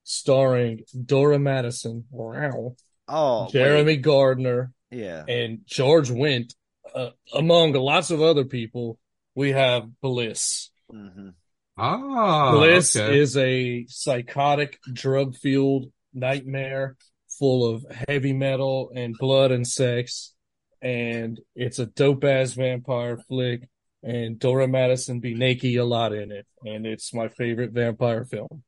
starring 0.04 0.84
Dora 1.06 1.40
Madison, 1.40 2.06
wow, 2.12 2.76
oh, 3.08 3.48
Jeremy 3.50 3.84
wait. 3.94 4.02
Gardner, 4.04 4.72
Yeah. 4.92 5.24
and 5.28 5.62
George 5.66 6.10
Wendt. 6.10 6.54
Uh, 6.94 7.10
among 7.34 7.74
lots 7.74 8.12
of 8.12 8.22
other 8.22 8.46
people, 8.46 9.00
we 9.34 9.52
have 9.52 9.90
Bliss. 10.02 10.70
Hmm 10.92 11.30
Ah, 11.78 12.52
Bliss 12.54 12.96
okay. 12.96 13.20
is 13.20 13.36
a 13.36 13.86
psychotic, 13.90 14.80
drug 14.94 15.36
fueled 15.36 15.92
nightmare 16.14 16.96
full 17.38 17.70
of 17.70 17.86
heavy 18.08 18.32
metal 18.32 18.92
and 18.96 19.14
blood 19.20 19.52
and 19.52 19.68
sex. 19.68 20.34
And 20.82 21.38
it's 21.54 21.80
a 21.80 21.86
dope 21.86 22.24
ass 22.24 22.54
vampire 22.54 23.18
flick. 23.28 23.68
And 24.04 24.40
Dora 24.40 24.68
Madison 24.70 25.20
be 25.20 25.34
naked 25.34 25.76
a 25.76 25.84
lot 25.84 26.14
in 26.14 26.32
it. 26.32 26.46
And 26.64 26.86
it's 26.86 27.14
my 27.14 27.28
favorite 27.28 27.72
vampire 27.72 28.24
film, 28.24 28.64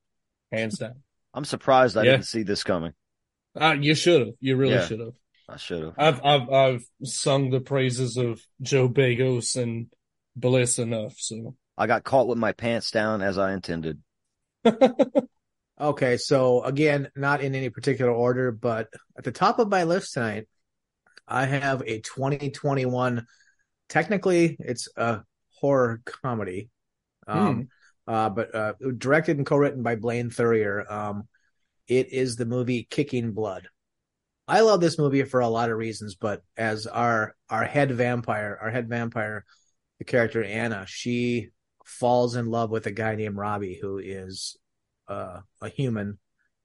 hands 0.51 0.79
down. 0.79 0.95
I'm 1.33 1.45
surprised 1.45 1.95
I 1.95 2.03
Yeah. 2.03 2.11
didn't 2.13 2.25
see 2.25 2.43
this 2.43 2.63
coming. 2.65 2.91
Uh, 3.55 3.77
you 3.79 3.95
should 3.95 4.19
have. 4.19 4.35
You 4.41 4.57
really 4.57 4.73
Yeah. 4.73 4.85
should 4.87 4.99
have. 4.99 5.13
I 5.47 5.55
should 5.55 5.83
have. 5.83 5.93
I've, 5.97 6.25
I've, 6.25 6.49
I've 6.49 6.83
sung 7.03 7.51
the 7.51 7.61
praises 7.61 8.17
of 8.17 8.41
Joe 8.61 8.89
Begos 8.89 9.55
and 9.55 9.87
Bliss 10.35 10.77
enough. 10.77 11.13
So 11.17 11.55
I 11.77 11.87
got 11.87 12.03
caught 12.03 12.27
with 12.27 12.37
my 12.37 12.53
pants 12.53 12.91
down 12.91 13.21
as 13.21 13.37
I 13.37 13.53
intended. 13.53 14.01
Okay, 15.79 16.17
so 16.17 16.63
again, 16.63 17.09
not 17.15 17.41
in 17.41 17.53
any 17.53 17.69
particular 17.69 18.11
order, 18.11 18.51
but 18.51 18.89
at 19.15 19.23
the 19.23 19.31
top 19.31 19.59
of 19.59 19.69
my 19.69 19.83
list 19.83 20.13
tonight, 20.13 20.47
I 21.27 21.45
have 21.45 21.83
a 21.85 21.99
2021. 21.99 23.27
Technically, 23.87 24.57
it's 24.59 24.87
a 24.97 25.21
horror 25.61 26.01
comedy, 26.03 26.69
um, 27.27 27.67
uh, 28.07 28.29
but 28.29 28.55
uh, 28.55 28.73
directed 28.97 29.37
and 29.37 29.45
co-written 29.45 29.83
by 29.83 29.95
Blaine 29.95 30.31
Thurier. 30.31 30.91
Um, 30.91 31.27
it 31.87 32.11
is 32.11 32.37
the 32.37 32.45
movie 32.45 32.87
Kicking 32.89 33.33
Blood. 33.33 33.67
I 34.47 34.61
love 34.61 34.81
this 34.81 34.97
movie 34.97 35.23
for 35.23 35.41
a 35.41 35.47
lot 35.47 35.69
of 35.69 35.77
reasons, 35.77 36.15
but 36.15 36.41
as 36.55 36.87
our 36.87 37.35
our 37.51 37.65
head 37.65 37.91
vampire, 37.91 38.57
our 38.59 38.71
head 38.71 38.89
vampire, 38.89 39.45
the 39.99 40.05
character 40.05 40.43
Anna, 40.43 40.85
she 40.87 41.49
falls 41.87 42.35
in 42.35 42.47
love 42.47 42.69
with 42.69 42.85
a 42.85 42.91
guy 42.91 43.15
named 43.15 43.37
Robbie 43.37 43.79
who 43.81 43.97
is 43.97 44.57
uh, 45.07 45.39
a 45.61 45.69
human, 45.69 46.19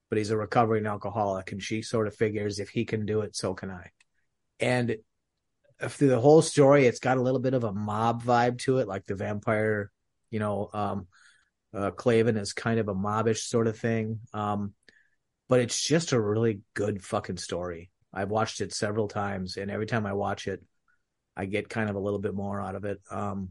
but 0.09 0.19
he's 0.19 0.31
a 0.31 0.37
recovering 0.37 0.87
alcoholic, 0.87 1.53
and 1.53 1.63
she 1.63 1.81
sort 1.81 2.09
of 2.09 2.17
figures 2.17 2.59
if 2.59 2.69
he 2.69 2.85
can 2.85 3.07
do 3.07 3.21
it, 3.21 3.37
so 3.37 3.55
can 3.55 3.71
I. 3.71 3.91
And 4.61 4.97
through 5.81 6.09
the 6.09 6.21
whole 6.21 6.43
story, 6.43 6.87
it's 6.87 7.01
got 7.01 7.17
a 7.17 7.23
little 7.23 7.41
bit 7.41 7.55
of 7.55 7.65
a 7.65 7.73
mob 7.73 8.23
vibe 8.23 8.59
to 8.61 8.79
it, 8.79 8.89
like 8.89 9.07
the 9.07 9.15
vampire, 9.15 9.91
you 10.31 10.39
know, 10.39 10.69
um, 10.73 11.07
uh, 11.75 11.91
Claven 11.91 12.39
is 12.39 12.53
kind 12.53 12.79
of 12.79 12.89
a 12.89 12.95
mobbish 12.95 13.49
sort 13.49 13.67
of 13.67 13.79
thing. 13.79 14.21
Um, 14.35 14.75
but 15.49 15.61
it's 15.61 15.83
just 15.83 16.13
a 16.13 16.21
really 16.21 16.61
good 16.75 17.03
fucking 17.03 17.37
story. 17.37 17.91
I've 18.13 18.31
watched 18.31 18.61
it 18.61 18.75
several 18.75 19.09
times, 19.09 19.57
and 19.57 19.71
every 19.71 19.87
time 19.87 20.05
I 20.07 20.13
watch 20.13 20.47
it, 20.47 20.63
I 21.37 21.47
get 21.47 21.69
kind 21.69 21.89
of 21.89 21.97
a 21.97 22.01
little 22.01 22.19
bit 22.19 22.35
more 22.35 22.61
out 22.61 22.75
of 22.75 22.85
it. 22.85 23.01
Um, 23.11 23.51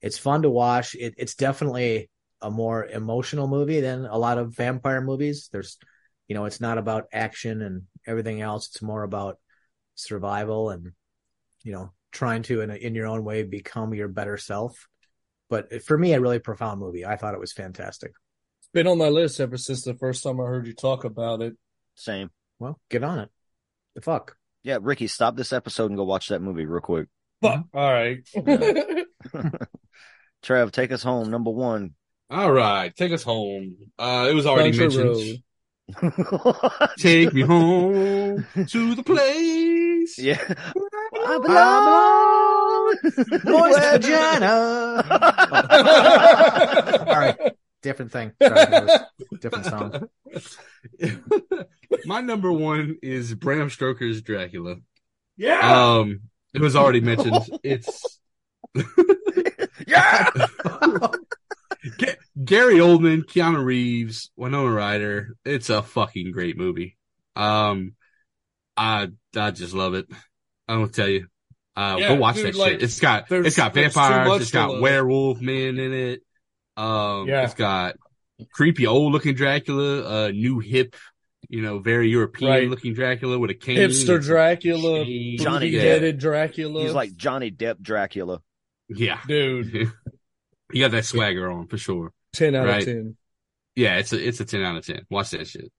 it's 0.00 0.18
fun 0.18 0.42
to 0.42 0.50
watch. 0.50 0.94
It, 0.94 1.14
it's 1.16 1.34
definitely 1.34 2.10
a 2.40 2.50
more 2.50 2.86
emotional 2.86 3.48
movie 3.48 3.80
than 3.80 4.06
a 4.06 4.16
lot 4.16 4.38
of 4.38 4.54
vampire 4.56 5.00
movies. 5.00 5.48
There's, 5.52 5.78
you 6.28 6.34
know, 6.34 6.46
it's 6.46 6.60
not 6.60 6.78
about 6.78 7.06
action 7.12 7.62
and 7.62 7.82
everything 8.06 8.40
else. 8.40 8.68
It's 8.68 8.82
more 8.82 9.02
about 9.02 9.38
survival 9.94 10.70
and, 10.70 10.92
you 11.62 11.72
know, 11.72 11.92
trying 12.12 12.42
to 12.44 12.60
in 12.62 12.70
a, 12.70 12.74
in 12.74 12.94
your 12.94 13.06
own 13.06 13.24
way 13.24 13.42
become 13.42 13.94
your 13.94 14.08
better 14.08 14.36
self. 14.36 14.88
But 15.48 15.82
for 15.82 15.98
me, 15.98 16.12
a 16.12 16.20
really 16.20 16.38
profound 16.38 16.80
movie. 16.80 17.04
I 17.04 17.16
thought 17.16 17.34
it 17.34 17.40
was 17.40 17.52
fantastic. 17.52 18.12
It's 18.60 18.68
been 18.72 18.86
on 18.86 18.98
my 18.98 19.08
list 19.08 19.40
ever 19.40 19.56
since 19.56 19.82
the 19.82 19.94
first 19.94 20.22
time 20.22 20.40
I 20.40 20.44
heard 20.44 20.66
you 20.66 20.74
talk 20.74 21.04
about 21.04 21.42
it. 21.42 21.56
Same. 21.96 22.30
Well, 22.58 22.80
get 22.88 23.02
on 23.02 23.18
it. 23.18 23.30
The 23.94 24.00
fuck. 24.00 24.36
Yeah, 24.62 24.78
Ricky, 24.80 25.08
stop 25.08 25.36
this 25.36 25.52
episode 25.52 25.86
and 25.86 25.96
go 25.96 26.04
watch 26.04 26.28
that 26.28 26.42
movie 26.42 26.66
real 26.66 26.80
quick. 26.80 27.08
Fuck. 27.42 27.64
All 27.74 27.92
right. 27.92 28.26
Trev, 30.42 30.72
take 30.72 30.92
us 30.92 31.02
home. 31.02 31.30
Number 31.30 31.50
one. 31.50 31.94
All 32.30 32.52
right, 32.52 32.94
take 32.94 33.12
us 33.12 33.22
home. 33.22 33.76
Uh, 33.98 34.28
it 34.30 34.34
was 34.34 34.46
already 34.46 34.76
Country 34.76 35.04
mentioned. 35.04 35.42
Take 36.98 37.32
me 37.32 37.42
home 37.42 38.46
to 38.54 38.94
the 38.94 39.02
place. 39.02 40.18
Yeah. 40.18 40.40
I 41.26 41.38
belong. 41.42 42.96
Boys 43.44 43.76
vagina. 43.76 45.04
All 47.08 47.18
right. 47.20 47.52
Different 47.82 48.12
thing. 48.12 48.32
Sorry, 48.42 48.88
different 49.40 49.64
song. 49.64 50.08
My 52.04 52.20
number 52.20 52.52
one 52.52 52.98
is 53.02 53.34
Bram 53.34 53.70
Stoker's 53.70 54.20
Dracula. 54.22 54.76
Yeah. 55.36 55.96
Um, 55.98 56.20
it 56.52 56.60
was 56.60 56.76
already 56.76 57.00
mentioned. 57.00 57.38
It's 57.62 58.19
yeah. 59.86 60.30
Ga- 61.98 62.16
Gary 62.44 62.76
Oldman, 62.76 63.24
Keanu 63.24 63.64
Reeves, 63.64 64.30
Winona 64.36 64.70
Ryder. 64.70 65.36
It's 65.44 65.70
a 65.70 65.82
fucking 65.82 66.32
great 66.32 66.56
movie. 66.56 66.96
Um, 67.36 67.94
I 68.76 69.08
I 69.36 69.50
just 69.50 69.74
love 69.74 69.94
it. 69.94 70.06
I 70.68 70.74
don't 70.74 70.92
tell 70.94 71.08
you. 71.08 71.26
Uh, 71.76 71.96
Yeah, 71.98 72.08
go 72.08 72.14
watch 72.16 72.36
dude, 72.36 72.46
that 72.46 72.54
like, 72.56 72.72
shit. 72.72 72.82
It's 72.82 73.00
got 73.00 73.28
there's- 73.28 73.46
it's 73.46 73.56
got 73.56 73.74
vampires. 73.74 74.28
much 74.28 74.40
It's 74.42 74.50
to 74.50 74.56
got 74.56 74.80
werewolf 74.80 75.40
man 75.40 75.78
in 75.78 75.92
it. 75.92 76.22
Um, 76.76 77.28
Yeah. 77.28 77.44
it's 77.44 77.54
got 77.54 77.96
creepy 78.52 78.86
old 78.86 79.12
looking 79.12 79.34
Dracula, 79.34 80.26
uh, 80.26 80.28
new 80.30 80.58
hip, 80.60 80.96
you 81.48 81.62
know, 81.62 81.78
very 81.78 82.10
European 82.10 82.50
Right. 82.50 82.68
looking 82.70 82.94
Dracula 82.94 83.38
with 83.38 83.50
a 83.50 83.54
cane. 83.54 83.76
Hipster 83.78 84.22
Dracula, 84.22 85.00
Johnny 85.04 85.36
Johnny 85.38 85.70
Depp. 85.72 85.80
headed 85.80 86.18
Dracula. 86.18 86.82
He's 86.82 86.92
like 86.92 87.14
Johnny 87.16 87.50
Depp 87.50 87.80
Dracula. 87.80 88.40
Yeah, 88.90 89.20
dude, 89.26 89.72
you 90.72 90.82
got 90.84 90.90
that 90.90 91.04
swagger 91.04 91.50
on 91.50 91.66
for 91.68 91.78
sure. 91.78 92.12
ten 92.32 92.54
out 92.54 92.66
Right. 92.66 92.78
of 92.80 92.84
ten. 92.86 93.16
Yeah, 93.76 93.96
it's 93.98 94.12
a 94.12 94.26
it's 94.28 94.40
a 94.40 94.44
ten 94.44 94.62
out 94.62 94.76
of 94.76 94.84
ten. 94.86 95.06
Watch 95.10 95.30
that 95.30 95.46
shit. 95.46 95.72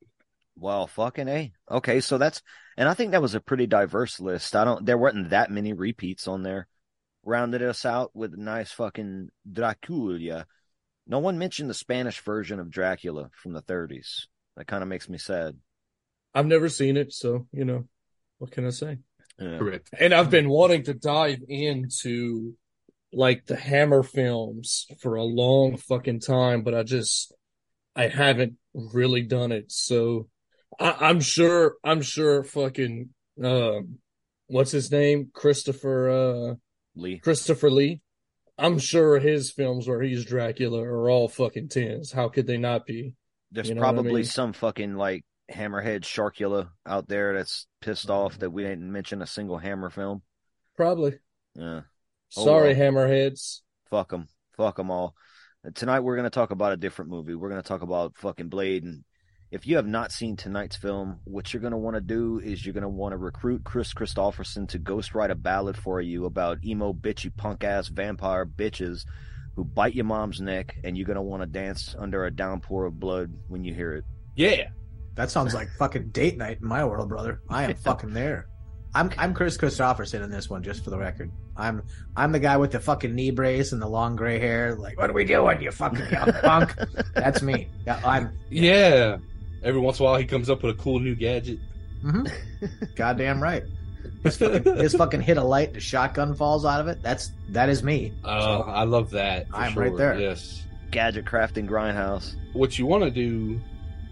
Well, 0.55 0.87
fucking 0.87 1.27
a. 1.27 1.51
Okay, 1.69 1.99
so 2.01 2.17
that's 2.17 2.41
and 2.77 2.87
I 2.87 2.93
think 2.93 3.11
that 3.11 3.21
was 3.21 3.35
a 3.35 3.39
pretty 3.41 3.67
diverse 3.67 4.19
list. 4.19 4.55
I 4.55 4.63
don't. 4.63 4.85
There 4.85 4.97
weren't 4.97 5.29
that 5.31 5.51
many 5.51 5.73
repeats 5.73 6.27
on 6.27 6.43
there. 6.43 6.67
Rounded 7.23 7.61
us 7.61 7.85
out 7.85 8.11
with 8.15 8.33
a 8.33 8.37
nice 8.41 8.71
fucking 8.71 9.29
Dracula. 9.51 10.45
No 11.07 11.19
one 11.19 11.37
mentioned 11.37 11.69
the 11.69 11.73
Spanish 11.75 12.19
version 12.21 12.59
of 12.59 12.71
Dracula 12.71 13.29
from 13.35 13.53
the 13.53 13.61
30s. 13.61 14.27
That 14.55 14.67
kind 14.67 14.81
of 14.83 14.89
makes 14.89 15.09
me 15.09 15.17
sad. 15.17 15.57
I've 16.33 16.45
never 16.45 16.69
seen 16.69 16.97
it, 16.97 17.11
so 17.13 17.47
you 17.51 17.65
know, 17.65 17.87
what 18.39 18.51
can 18.51 18.65
I 18.65 18.69
say? 18.69 18.97
Yeah. 19.39 19.57
Correct. 19.57 19.89
And 19.99 20.13
I've 20.13 20.29
been 20.29 20.49
wanting 20.49 20.83
to 20.83 20.93
dive 20.93 21.39
into 21.47 22.53
like 23.13 23.45
the 23.45 23.55
Hammer 23.55 24.03
films 24.03 24.87
for 25.01 25.15
a 25.15 25.23
long 25.23 25.77
fucking 25.77 26.21
time, 26.21 26.63
but 26.63 26.73
I 26.73 26.83
just 26.83 27.33
I 27.95 28.07
haven't 28.07 28.53
really 28.73 29.23
done 29.23 29.51
it. 29.51 29.71
So 29.71 30.27
I, 30.79 30.95
I'm 30.99 31.19
sure 31.19 31.75
I'm 31.83 32.01
sure 32.01 32.43
fucking 32.43 33.09
um 33.43 33.97
what's 34.47 34.71
his 34.71 34.91
name? 34.91 35.29
Christopher 35.33 36.09
uh 36.09 36.55
Lee. 36.95 37.19
Christopher 37.19 37.69
Lee. 37.69 38.01
I'm 38.57 38.77
sure 38.79 39.19
his 39.19 39.51
films 39.51 39.87
where 39.87 40.01
he's 40.01 40.25
Dracula 40.25 40.83
are 40.83 41.09
all 41.09 41.27
fucking 41.27 41.69
tens. 41.69 42.11
How 42.11 42.29
could 42.29 42.47
they 42.47 42.57
not 42.57 42.85
be? 42.85 43.13
There's 43.51 43.69
You 43.69 43.75
know 43.75 43.81
what 43.81 43.87
I 43.87 43.93
probably 43.93 44.13
mean? 44.21 44.25
some 44.25 44.53
fucking 44.53 44.95
like 44.95 45.25
hammerhead 45.51 46.01
Sharkula 46.01 46.69
out 46.85 47.07
there 47.07 47.33
that's 47.35 47.67
pissed 47.81 48.09
off 48.09 48.39
that 48.39 48.51
we 48.51 48.63
didn't 48.63 48.91
mention 48.91 49.21
a 49.21 49.27
single 49.27 49.57
Hammer 49.57 49.89
film. 49.89 50.21
Probably. 50.77 51.19
Yeah. 51.55 51.81
Oh, 52.37 52.45
Sorry, 52.45 52.73
well. 52.73 52.91
hammerheads. 52.91 53.61
Fuck 53.89 54.09
them. 54.09 54.27
Fuck 54.55 54.77
them 54.77 54.91
all. 54.91 55.15
And 55.63 55.75
Tonight 55.75 55.99
we're 55.99 56.15
going 56.15 56.23
to 56.25 56.29
talk 56.29 56.51
about 56.51 56.71
a 56.71 56.77
different 56.77 57.11
movie. 57.11 57.35
We're 57.35 57.49
going 57.49 57.61
to 57.61 57.67
talk 57.67 57.81
about 57.81 58.17
fucking 58.17 58.49
Blade. 58.49 58.83
And 58.83 59.03
if 59.51 59.67
you 59.67 59.75
have 59.75 59.87
not 59.87 60.11
seen 60.11 60.35
tonight's 60.35 60.75
film, 60.75 61.19
what 61.25 61.53
you're 61.53 61.61
going 61.61 61.71
to 61.71 61.77
want 61.77 61.95
to 61.95 62.01
do 62.01 62.39
is 62.39 62.65
you're 62.65 62.73
going 62.73 62.83
to 62.83 62.89
want 62.89 63.13
to 63.13 63.17
recruit 63.17 63.63
Kris 63.63 63.93
Kristofferson 63.93 64.67
to 64.69 64.79
ghostwrite 64.79 65.29
a 65.29 65.35
ballad 65.35 65.77
for 65.77 66.01
you 66.01 66.25
about 66.25 66.63
emo, 66.65 66.93
bitchy, 66.93 67.35
punk 67.35 67.63
ass 67.63 67.87
vampire 67.89 68.45
bitches 68.45 69.05
who 69.55 69.65
bite 69.65 69.93
your 69.93 70.05
mom's 70.05 70.39
neck. 70.39 70.77
And 70.83 70.97
you're 70.97 71.07
going 71.07 71.15
to 71.15 71.21
want 71.21 71.43
to 71.43 71.47
dance 71.47 71.95
under 71.99 72.25
a 72.25 72.31
downpour 72.31 72.85
of 72.85 72.99
blood 72.99 73.31
when 73.49 73.63
you 73.63 73.73
hear 73.73 73.93
it. 73.93 74.05
Yeah. 74.35 74.69
That 75.15 75.29
sounds 75.29 75.53
like 75.53 75.67
fucking 75.77 76.09
date 76.11 76.37
night 76.37 76.59
in 76.61 76.67
my 76.67 76.85
world, 76.85 77.09
brother. 77.09 77.41
I 77.49 77.63
am 77.63 77.75
fucking 77.83 78.13
there. 78.13 78.47
I'm 78.93 79.09
I'm 79.17 79.33
Kris 79.33 79.57
Kristofferson 79.57 80.23
in 80.23 80.29
this 80.29 80.49
one, 80.49 80.63
just 80.63 80.83
for 80.83 80.89
the 80.89 80.97
record. 80.97 81.31
I'm 81.55 81.83
I'm 82.15 82.31
the 82.31 82.39
guy 82.39 82.57
with 82.57 82.71
the 82.71 82.79
fucking 82.79 83.13
knee 83.15 83.31
brace 83.31 83.71
and 83.71 83.81
the 83.81 83.87
long 83.87 84.15
gray 84.15 84.37
hair. 84.39 84.75
Like, 84.75 84.97
what 84.97 85.09
are 85.09 85.13
we 85.13 85.23
doing, 85.23 85.61
you 85.61 85.71
fucking 85.71 86.09
young 86.11 86.33
punk? 86.43 86.75
That's 87.13 87.41
me. 87.41 87.69
Yeah, 87.85 88.01
I'm 88.03 88.37
Yeah. 88.49 89.17
Every 89.63 89.79
once 89.79 89.99
in 89.99 90.05
a 90.05 90.09
while, 90.09 90.17
he 90.17 90.25
comes 90.25 90.49
up 90.49 90.63
with 90.63 90.75
a 90.77 90.81
cool 90.81 90.99
new 90.99 91.15
gadget. 91.15 91.59
mhm. 92.03 92.29
goddamn 92.95 93.41
right. 93.41 93.63
His 94.23 94.37
fucking, 94.37 94.63
his 94.77 94.93
fucking 94.95 95.21
hit 95.21 95.37
a 95.37 95.43
light, 95.43 95.73
the 95.73 95.79
shotgun 95.79 96.33
falls 96.35 96.65
out 96.65 96.81
of 96.81 96.87
it. 96.87 97.01
That's 97.01 97.31
that 97.49 97.69
is 97.69 97.83
me. 97.83 98.13
Oh, 98.23 98.61
I 98.61 98.83
love 98.83 99.11
that. 99.11 99.47
I'm 99.53 99.73
sure. 99.73 99.83
right 99.83 99.97
there. 99.97 100.19
Yes. 100.19 100.63
Gadget 100.91 101.25
crafting 101.25 101.67
grindhouse. 101.67 102.35
What 102.53 102.77
you 102.77 102.85
want 102.85 103.03
to 103.03 103.11
do 103.11 103.59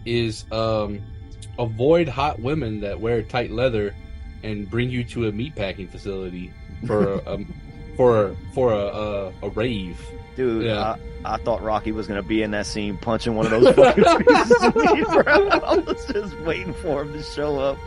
is 0.05 0.45
um, 0.51 1.01
avoid 1.57 2.07
hot 2.07 2.39
women 2.39 2.79
that 2.81 2.99
wear 2.99 3.21
tight 3.23 3.51
leather 3.51 3.93
and 4.43 4.69
bring 4.69 4.89
you 4.89 5.03
to 5.05 5.27
a 5.27 5.31
meatpacking 5.31 5.89
facility 5.89 6.51
for 6.85 7.13
a, 7.13 7.33
um, 7.33 7.53
for 7.97 8.27
a, 8.27 8.35
for 8.53 8.71
a, 8.73 8.77
a, 8.77 9.33
a 9.43 9.49
rave. 9.49 9.99
Dude, 10.35 10.65
Yeah. 10.65 10.95
I, 11.25 11.33
I 11.33 11.37
thought 11.37 11.61
Rocky 11.61 11.91
was 11.91 12.07
going 12.07 12.21
to 12.21 12.27
be 12.27 12.43
in 12.43 12.51
that 12.51 12.65
scene 12.65 12.97
punching 12.97 13.35
one 13.35 13.45
of 13.45 13.51
those 13.51 13.75
fucking 13.75 14.03
pieces 14.25 14.63
of 14.63 14.75
meat, 14.75 15.05
bro. 15.05 15.47
I 15.49 15.77
was 15.77 16.05
just 16.05 16.37
waiting 16.39 16.73
for 16.75 17.01
him 17.01 17.13
to 17.13 17.23
show 17.23 17.59
up. 17.59 17.77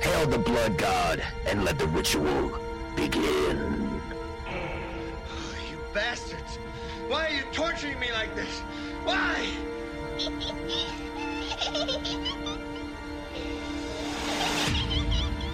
Hail 0.00 0.26
the 0.26 0.38
blood 0.38 0.76
god 0.78 1.22
and 1.46 1.64
let 1.64 1.78
the 1.78 1.86
ritual 1.88 2.58
begin. 2.96 4.00
You 5.70 5.78
bastards! 5.94 6.56
Why 7.08 7.26
are 7.26 7.30
you 7.30 7.42
torturing 7.52 7.98
me 8.00 8.10
like 8.12 8.34
this? 8.34 8.60
Why? 9.04 9.46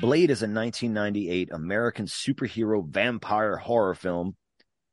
Blade 0.00 0.30
is 0.30 0.42
a 0.42 0.46
1998 0.46 1.50
American 1.52 2.06
superhero 2.06 2.86
vampire 2.86 3.56
horror 3.56 3.94
film 3.96 4.36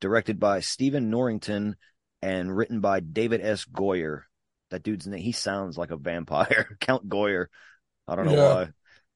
directed 0.00 0.40
by 0.40 0.60
Stephen 0.60 1.10
Norrington 1.10 1.76
and 2.22 2.54
written 2.54 2.80
by 2.80 2.98
David 3.00 3.40
S. 3.40 3.64
Goyer. 3.66 4.22
That 4.70 4.82
dude's 4.82 5.06
name, 5.06 5.20
he 5.20 5.30
sounds 5.30 5.78
like 5.78 5.92
a 5.92 5.96
vampire. 5.96 6.76
Count 6.80 7.08
Goyer. 7.08 7.46
I 8.08 8.16
don't 8.16 8.26
know 8.26 8.34
Yeah. 8.34 8.54
why. 8.54 8.68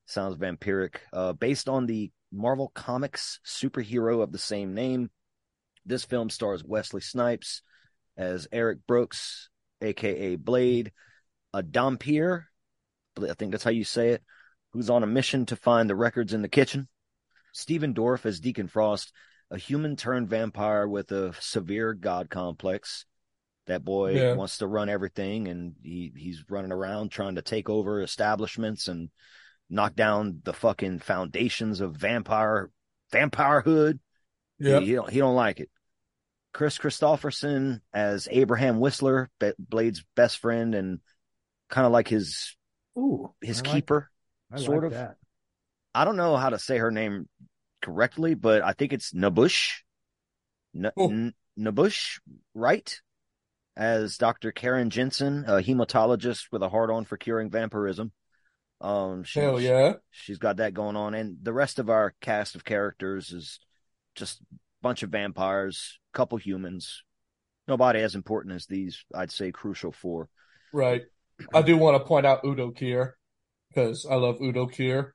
Sounds 0.06 0.36
vampiric. 0.36 0.96
Uh, 1.12 1.32
based 1.32 1.68
on 1.68 1.86
the 1.86 2.12
Marvel 2.32 2.70
Comics 2.72 3.40
superhero 3.44 4.22
of 4.22 4.30
the 4.30 4.38
same 4.38 4.74
name, 4.74 5.10
this 5.84 6.04
film 6.04 6.30
stars 6.30 6.62
Wesley 6.64 7.00
Snipes 7.00 7.62
as 8.16 8.46
Eric 8.52 8.78
Brooks, 8.86 9.48
aka 9.80 10.36
Blade, 10.36 10.92
a 11.52 11.62
Dampier, 11.64 12.46
I 13.20 13.34
think 13.34 13.50
that's 13.50 13.64
how 13.64 13.70
you 13.70 13.84
say 13.84 14.10
it, 14.10 14.22
who's 14.72 14.90
on 14.90 15.02
a 15.02 15.06
mission 15.06 15.46
to 15.46 15.56
find 15.56 15.88
the 15.90 15.96
records 15.96 16.32
in 16.32 16.42
the 16.42 16.48
kitchen. 16.48 16.88
Stephen 17.52 17.94
Dorff 17.94 18.26
as 18.26 18.40
Deacon 18.40 18.68
Frost, 18.68 19.12
a 19.50 19.58
human 19.58 19.96
turned 19.96 20.28
vampire 20.28 20.86
with 20.86 21.10
a 21.12 21.34
severe 21.40 21.92
god 21.94 22.30
complex. 22.30 23.04
That 23.66 23.84
boy 23.84 24.14
Yeah. 24.14 24.34
wants 24.34 24.58
to 24.58 24.66
run 24.66 24.88
everything 24.88 25.48
and 25.48 25.74
he, 25.82 26.12
he's 26.16 26.44
running 26.48 26.72
around 26.72 27.10
trying 27.10 27.36
to 27.36 27.42
take 27.42 27.68
over 27.68 28.00
establishments 28.02 28.88
and 28.88 29.10
knock 29.68 29.94
down 29.94 30.40
the 30.44 30.52
fucking 30.52 31.00
foundations 31.00 31.80
of 31.80 31.96
vampire 31.96 32.70
vampirehood. 33.12 33.98
Yeah. 34.58 34.80
He, 34.80 34.86
he 34.86 34.92
don't 34.94 35.10
he 35.10 35.18
don't 35.18 35.36
like 35.36 35.60
it. 35.60 35.70
Kris 36.52 36.78
Kristofferson 36.78 37.80
as 37.92 38.26
Abraham 38.30 38.80
Whistler, 38.80 39.30
Blade's 39.58 40.04
best 40.16 40.38
friend 40.38 40.74
and 40.74 40.98
kind 41.68 41.86
of 41.86 41.92
like 41.92 42.08
his 42.08 42.56
Ooh, 42.98 43.32
his 43.40 43.60
I 43.60 43.62
like 43.62 43.72
keeper, 43.72 44.10
I 44.52 44.56
like 44.56 44.64
sort 44.64 44.84
of. 44.84 44.92
that. 44.92 45.16
I 45.94 46.04
don't 46.04 46.16
know 46.16 46.36
how 46.36 46.50
to 46.50 46.58
say 46.58 46.78
her 46.78 46.90
name 46.90 47.28
correctly, 47.82 48.34
but 48.34 48.62
I 48.62 48.72
think 48.72 48.92
it's 48.92 49.12
Nabush. 49.12 49.80
N- 50.74 50.92
N- 50.98 51.34
Nabush, 51.58 52.20
right? 52.54 53.00
As 53.76 54.18
Dr. 54.18 54.52
Karen 54.52 54.90
Jensen, 54.90 55.44
a 55.46 55.62
hematologist 55.62 56.44
with 56.52 56.62
a 56.62 56.68
hard 56.68 56.90
on 56.90 57.04
for 57.04 57.16
curing 57.16 57.50
vampirism. 57.50 58.12
Um, 58.80 59.24
she, 59.24 59.40
Hell 59.40 59.60
yeah. 59.60 59.94
she's 60.10 60.38
got 60.38 60.56
that 60.56 60.74
going 60.74 60.96
on, 60.96 61.14
and 61.14 61.36
the 61.42 61.52
rest 61.52 61.78
of 61.78 61.90
our 61.90 62.14
cast 62.20 62.54
of 62.54 62.64
characters 62.64 63.30
is 63.30 63.60
just 64.14 64.40
a 64.40 64.44
bunch 64.82 65.02
of 65.02 65.10
vampires, 65.10 65.98
couple 66.12 66.38
humans. 66.38 67.02
Nobody 67.68 68.00
as 68.00 68.14
important 68.14 68.54
as 68.54 68.66
these. 68.66 69.04
I'd 69.14 69.30
say 69.30 69.52
crucial 69.52 69.92
for. 69.92 70.28
Right. 70.72 71.02
I 71.54 71.62
do 71.62 71.76
want 71.76 71.96
to 71.96 72.06
point 72.06 72.26
out 72.26 72.44
Udo 72.44 72.70
Kier 72.70 73.12
because 73.72 74.04
I 74.06 74.16
love 74.16 74.40
Udo 74.42 74.66
Kier. 74.66 75.12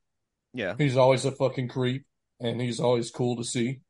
Yeah, 0.54 0.76
He's 0.78 0.96
always 0.98 1.26
a 1.26 1.32
fucking 1.32 1.68
creep 1.68 2.06
and 2.40 2.62
he's 2.62 2.80
always 2.80 3.12
cool 3.12 3.36
to 3.38 3.44
see. 3.44 3.82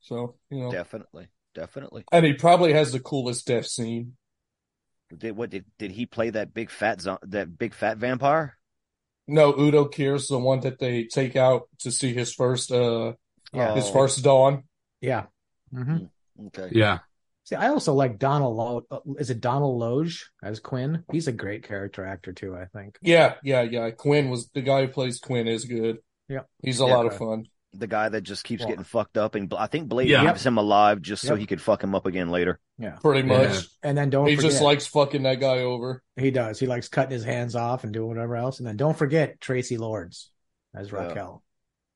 So, 0.00 0.36
you 0.50 0.58
know. 0.60 0.70
definitely, 0.72 1.28
definitely. 1.54 2.04
And 2.12 2.24
he 2.24 2.32
probably 2.32 2.72
has 2.72 2.92
the 2.92 3.00
coolest 3.00 3.46
death 3.46 3.66
scene. 3.66 4.16
Did 5.16 5.36
what 5.36 5.50
did 5.50 5.64
did 5.78 5.92
he 5.92 6.06
play 6.06 6.30
that 6.30 6.54
big 6.54 6.70
fat 6.70 7.00
zo- 7.00 7.18
that 7.22 7.56
big 7.58 7.74
fat 7.74 7.98
vampire? 7.98 8.56
No, 9.28 9.54
Udo 9.58 9.86
Kier's 9.86 10.28
the 10.28 10.38
one 10.38 10.60
that 10.60 10.78
they 10.78 11.04
take 11.04 11.36
out 11.36 11.68
to 11.80 11.90
see 11.90 12.12
his 12.12 12.32
first 12.32 12.72
uh 12.72 13.12
Yeah. 13.52 13.74
his 13.74 13.88
Oh. 13.88 13.92
first 13.92 14.24
dawn. 14.24 14.64
Yeah. 15.00 15.26
hmm 15.70 16.06
Okay. 16.46 16.70
Yeah. 16.72 16.98
See, 17.44 17.56
I 17.56 17.68
also 17.68 17.92
like 17.94 18.18
Donald. 18.18 18.56
Lo- 18.56 18.86
uh, 18.90 18.98
is 19.18 19.30
it 19.30 19.40
Donald 19.40 19.78
Logue 19.78 20.08
as 20.42 20.60
Quinn? 20.60 21.04
He's 21.12 21.28
a 21.28 21.32
great 21.32 21.62
character 21.62 22.04
actor 22.04 22.32
too. 22.32 22.56
I 22.56 22.64
think. 22.66 22.96
Yeah, 23.02 23.34
yeah, 23.42 23.62
yeah. 23.62 23.90
Quinn 23.90 24.30
was 24.30 24.48
the 24.54 24.62
guy 24.62 24.82
who 24.82 24.88
plays 24.88 25.18
Quinn 25.20 25.46
is 25.46 25.66
good. 25.66 25.98
Yeah. 26.28 26.40
He's 26.62 26.80
a 26.80 26.86
Yeah. 26.86 26.94
lot 26.96 27.06
of 27.06 27.16
fun. 27.18 27.46
The 27.76 27.86
guy 27.86 28.08
that 28.08 28.22
just 28.22 28.44
keeps 28.44 28.60
Well- 28.60 28.68
getting 28.70 28.84
fucked 28.84 29.18
up, 29.18 29.34
and 29.34 29.52
I 29.52 29.66
think 29.66 29.88
Blade 29.88 30.08
Yeah. 30.08 30.22
leaves 30.22 30.46
him 30.46 30.56
alive 30.58 31.02
just 31.02 31.26
so 31.26 31.34
he 31.34 31.44
could 31.44 31.60
fuck 31.60 31.82
him 31.84 31.94
up 31.94 32.06
again 32.06 32.30
later. 32.30 32.60
Yeah. 32.78 32.96
Pretty 33.02 33.28
Yeah. 33.28 33.36
much. 33.48 33.66
And 33.82 33.98
then 33.98 34.10
don't 34.10 34.26
He 34.28 34.36
forget, 34.36 34.50
just 34.52 34.62
likes 34.62 34.86
fucking 34.86 35.24
that 35.24 35.40
guy 35.40 35.58
over. 35.58 36.02
he 36.16 36.30
does. 36.30 36.58
He 36.60 36.66
likes 36.66 36.88
cutting 36.88 37.10
his 37.12 37.24
hands 37.24 37.54
off 37.56 37.84
and 37.84 37.92
doing 37.92 38.08
whatever 38.08 38.36
else. 38.36 38.58
And 38.58 38.66
then 38.66 38.76
don't 38.76 38.96
forget 38.96 39.38
Traci 39.40 39.78
Lords 39.78 40.30
as 40.74 40.90
Yeah. 40.92 40.98
Raquel. 41.08 41.42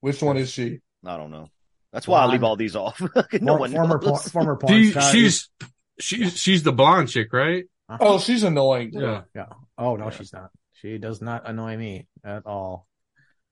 Which 0.01 0.21
one 0.21 0.37
is 0.37 0.51
she? 0.51 0.81
I 1.07 1.17
don't 1.17 1.31
know. 1.31 1.47
That's 1.93 2.07
why 2.07 2.21
I 2.21 2.27
leave 2.27 2.45
all 2.45 2.57
these 2.57 2.77
off. 2.77 3.01
no 3.33 3.41
Mor- 3.41 3.59
one 3.61 3.73
former 3.73 3.99
por- 3.99 4.11
knows. 4.13 4.29
former 4.29 4.57
porn 4.57 4.73
She, 4.83 4.93
she's 4.93 5.51
she's 5.99 6.37
she's 6.39 6.63
the 6.63 6.73
blonde 6.73 7.09
chick, 7.09 7.33
right? 7.33 7.65
Uh-huh. 7.89 7.99
Oh, 8.01 8.19
she's 8.19 8.43
annoying. 8.43 8.91
Yeah. 8.93 9.23
yeah. 9.35 9.47
Oh 9.79 9.97
no, 9.97 10.11
she's 10.11 10.33
not. 10.33 10.51
She 10.75 10.99
does 10.99 11.23
not 11.23 11.49
annoy 11.49 11.77
me 11.77 12.07
at 12.25 12.45
all. 12.47 12.87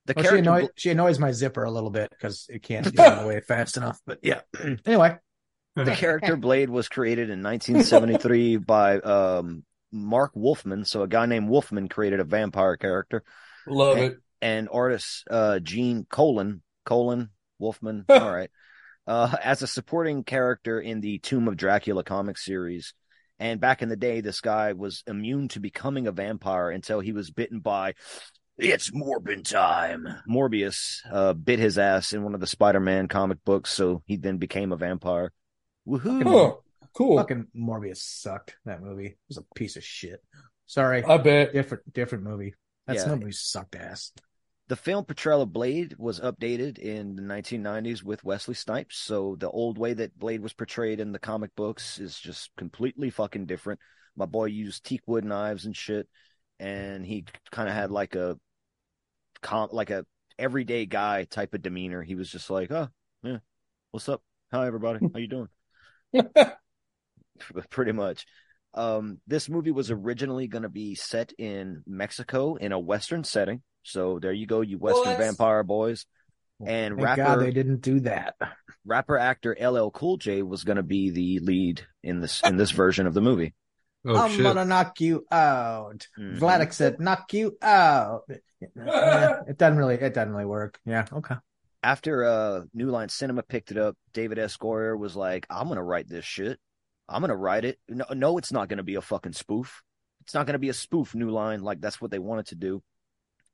the 0.04 0.12
Well, 0.14 0.22
she, 0.24 0.28
character. 0.28 0.50
annoy- 0.50 0.68
she 0.76 0.90
annoys 0.90 1.18
my 1.18 1.32
zipper 1.32 1.64
a 1.64 1.70
little 1.70 1.90
bit 1.90 2.10
because 2.10 2.46
it 2.50 2.62
can't 2.62 2.84
get 2.94 3.00
out 3.06 3.18
of 3.18 3.22
the 3.22 3.28
way 3.28 3.40
fast 3.40 3.76
enough. 3.78 3.98
But 4.06 4.18
yeah. 4.22 4.40
anyway, 4.86 5.16
the 5.74 5.92
character 5.96 6.36
Blade 6.36 6.68
was 6.70 6.88
created 6.88 7.30
in 7.30 7.42
1973 7.42 8.58
by 8.58 8.98
um, 8.98 9.64
Marv 9.90 10.30
Wolfman. 10.34 10.84
So 10.84 11.02
a 11.02 11.08
guy 11.08 11.24
named 11.26 11.48
Wolfman 11.48 11.88
created 11.88 12.20
a 12.20 12.24
vampire 12.24 12.76
character, 12.76 13.24
Love 13.66 13.96
and, 13.96 14.12
it. 14.12 14.18
and 14.42 14.68
artist 14.70 15.24
uh, 15.30 15.58
Gene 15.58 16.06
Colan 16.08 16.62
Colan 16.84 17.30
Wolfman. 17.58 18.04
all 18.08 18.34
right, 18.34 18.50
uh, 19.06 19.36
as 19.42 19.62
a 19.62 19.66
supporting 19.66 20.24
character 20.24 20.80
in 20.80 21.00
the 21.00 21.18
Tomb 21.18 21.48
of 21.48 21.56
Dracula 21.56 22.04
comic 22.04 22.38
series. 22.38 22.94
And 23.38 23.60
back 23.60 23.82
in 23.82 23.90
the 23.90 23.96
day, 23.96 24.22
this 24.22 24.40
guy 24.40 24.72
was 24.72 25.02
immune 25.06 25.48
to 25.48 25.60
becoming 25.60 26.06
a 26.06 26.12
vampire 26.12 26.70
until 26.70 27.00
he 27.00 27.12
was 27.12 27.30
bitten 27.30 27.60
by 27.60 27.94
it's 28.58 28.90
Morbin 28.90 29.44
time. 29.44 30.06
Morbius 30.28 31.00
uh, 31.10 31.34
bit 31.34 31.58
his 31.58 31.78
ass 31.78 32.14
in 32.14 32.22
one 32.22 32.34
of 32.34 32.40
the 32.40 32.46
Spider-Man 32.46 33.08
comic 33.08 33.44
books, 33.44 33.70
so 33.70 34.02
he 34.06 34.16
then 34.16 34.38
became 34.38 34.72
a 34.72 34.76
vampire. 34.76 35.32
Woohoo! 35.86 36.22
Huh. 36.24 36.54
Cool. 36.94 37.18
fucking 37.18 37.48
Morbius 37.54 37.98
sucked. 37.98 38.56
That 38.64 38.82
movie 38.82 39.06
it 39.06 39.18
was 39.28 39.36
a 39.36 39.44
piece 39.54 39.76
of 39.76 39.84
shit. 39.84 40.22
Sorry, 40.64 41.04
I 41.04 41.18
bet. 41.18 41.52
different 41.52 41.92
different 41.92 42.24
movie. 42.24 42.54
That's 42.86 43.04
Yeah. 43.04 43.14
movie 43.14 43.32
sucked 43.32 43.76
ass. 43.76 44.12
The 44.68 44.76
film 44.76 45.04
portrayal 45.04 45.42
of 45.42 45.52
Blade 45.52 45.94
was 45.96 46.18
updated 46.18 46.78
in 46.78 47.14
the 47.14 47.22
1990s 47.22 48.02
with 48.02 48.24
Wesley 48.24 48.54
Snipes. 48.54 48.98
So 48.98 49.36
the 49.38 49.48
old 49.48 49.78
way 49.78 49.94
that 49.94 50.18
Blade 50.18 50.40
was 50.40 50.52
portrayed 50.52 50.98
in 50.98 51.12
the 51.12 51.20
comic 51.20 51.54
books 51.54 52.00
is 52.00 52.18
just 52.18 52.50
completely 52.56 53.10
fucking 53.10 53.46
different. 53.46 53.78
My 54.16 54.26
boy 54.26 54.46
used 54.46 54.84
teak 54.84 55.02
wood 55.06 55.24
knives 55.24 55.66
and 55.66 55.76
shit, 55.76 56.08
and 56.58 57.06
he 57.06 57.26
kind 57.52 57.68
of 57.68 57.74
had 57.74 57.90
like 57.92 58.16
a 58.16 58.38
comp, 59.40 59.72
like 59.72 59.90
a 59.90 60.04
everyday 60.38 60.86
guy 60.86 61.24
type 61.24 61.54
of 61.54 61.62
demeanor. 61.62 62.02
He 62.02 62.16
was 62.16 62.30
just 62.30 62.50
like, 62.50 62.72
"Oh, 62.72 62.88
yeah, 63.22 63.38
what's 63.92 64.08
up? 64.08 64.22
Hi, 64.52 64.66
everybody. 64.66 65.06
How 65.12 65.18
you 65.20 65.28
doing?" 65.28 65.48
Pretty 67.70 67.92
much. 67.92 68.26
Um, 68.74 69.20
this 69.26 69.48
movie 69.48 69.70
was 69.70 69.90
originally 69.90 70.48
going 70.48 70.62
to 70.62 70.68
be 70.68 70.94
set 70.94 71.32
in 71.38 71.82
Mexico 71.86 72.56
in 72.56 72.72
a 72.72 72.78
Western 72.78 73.24
setting. 73.24 73.62
So 73.86 74.18
there 74.18 74.32
you 74.32 74.46
go, 74.46 74.60
you 74.60 74.78
Western 74.78 75.12
What? 75.12 75.18
vampire 75.18 75.62
boys. 75.62 76.06
And 76.64 76.94
Thank 76.96 77.04
rapper 77.04 77.22
God 77.22 77.40
they 77.40 77.50
didn't 77.52 77.82
do 77.82 78.00
that. 78.00 78.34
rapper 78.84 79.18
actor 79.18 79.56
LL 79.60 79.90
Cool 79.90 80.16
J 80.16 80.42
was 80.42 80.64
going 80.64 80.76
to 80.76 80.82
be 80.82 81.10
the 81.10 81.38
lead 81.40 81.82
in 82.02 82.20
this 82.20 82.40
in 82.42 82.56
this 82.56 82.70
version 82.70 83.06
of 83.06 83.14
the 83.14 83.20
movie. 83.20 83.54
Oh 84.06 84.16
I'm 84.16 84.30
shit. 84.30 84.42
gonna 84.42 84.64
knock 84.64 85.00
you 85.00 85.26
out. 85.30 86.06
Vladik 86.18 86.72
said, 86.72 87.00
"Knock 87.00 87.32
you 87.32 87.56
out." 87.60 88.22
Yeah, 88.74 89.42
it 89.46 89.58
doesn't 89.58 89.76
really, 89.76 89.96
it 89.96 90.14
doesn't 90.14 90.32
really 90.32 90.46
work. 90.46 90.80
Yeah, 90.86 91.04
okay. 91.12 91.34
After 91.82 92.24
uh 92.24 92.62
New 92.72 92.86
Line 92.88 93.10
Cinema 93.10 93.42
picked 93.42 93.70
it 93.70 93.76
up, 93.76 93.96
David 94.14 94.38
S. 94.38 94.56
Goyer 94.56 94.98
was 94.98 95.14
like, 95.14 95.46
"I'm 95.50 95.66
going 95.66 95.76
to 95.76 95.82
write 95.82 96.08
this 96.08 96.24
shit. 96.24 96.58
I'm 97.06 97.20
going 97.20 97.28
to 97.28 97.36
write 97.36 97.66
it. 97.66 97.78
No, 97.86 98.06
no, 98.14 98.38
it's 98.38 98.52
not 98.52 98.68
going 98.68 98.78
to 98.78 98.82
be 98.82 98.94
a 98.94 99.02
fucking 99.02 99.34
spoof. 99.34 99.82
It's 100.22 100.32
not 100.32 100.46
going 100.46 100.54
to 100.54 100.58
be 100.58 100.70
a 100.70 100.74
spoof. 100.74 101.14
New 101.14 101.28
Line, 101.30 101.62
like 101.62 101.82
that's 101.82 102.00
what 102.00 102.10
they 102.10 102.18
wanted 102.18 102.46
to 102.46 102.54
do." 102.54 102.82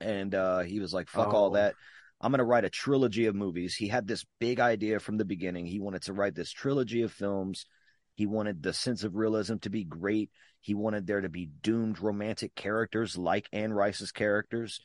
And 0.02 0.34
uh 0.34 0.60
he 0.60 0.80
was 0.80 0.92
like, 0.92 1.08
"Fuck 1.08 1.32
all 1.32 1.50
Oh. 1.50 1.54
that." 1.54 1.74
I'm 2.20 2.30
going 2.30 2.38
to 2.38 2.44
write 2.44 2.64
a 2.64 2.70
trilogy 2.70 3.26
of 3.26 3.34
movies. 3.34 3.74
He 3.74 3.88
had 3.88 4.06
this 4.06 4.24
big 4.38 4.60
idea 4.60 5.00
from 5.00 5.16
the 5.16 5.24
beginning. 5.24 5.66
He 5.66 5.80
wanted 5.80 6.02
to 6.02 6.12
write 6.12 6.36
this 6.36 6.52
trilogy 6.52 7.02
of 7.02 7.10
films. 7.12 7.66
He 8.14 8.26
wanted 8.26 8.62
the 8.62 8.72
sense 8.72 9.02
of 9.02 9.16
realism 9.16 9.56
to 9.62 9.70
be 9.70 9.82
great. 9.82 10.30
He 10.60 10.72
wanted 10.74 11.04
there 11.04 11.20
to 11.20 11.28
be 11.28 11.46
doomed 11.62 11.98
romantic 12.00 12.54
characters 12.54 13.18
like 13.18 13.48
Anne 13.52 13.72
Rice's 13.72 14.12
characters. 14.12 14.80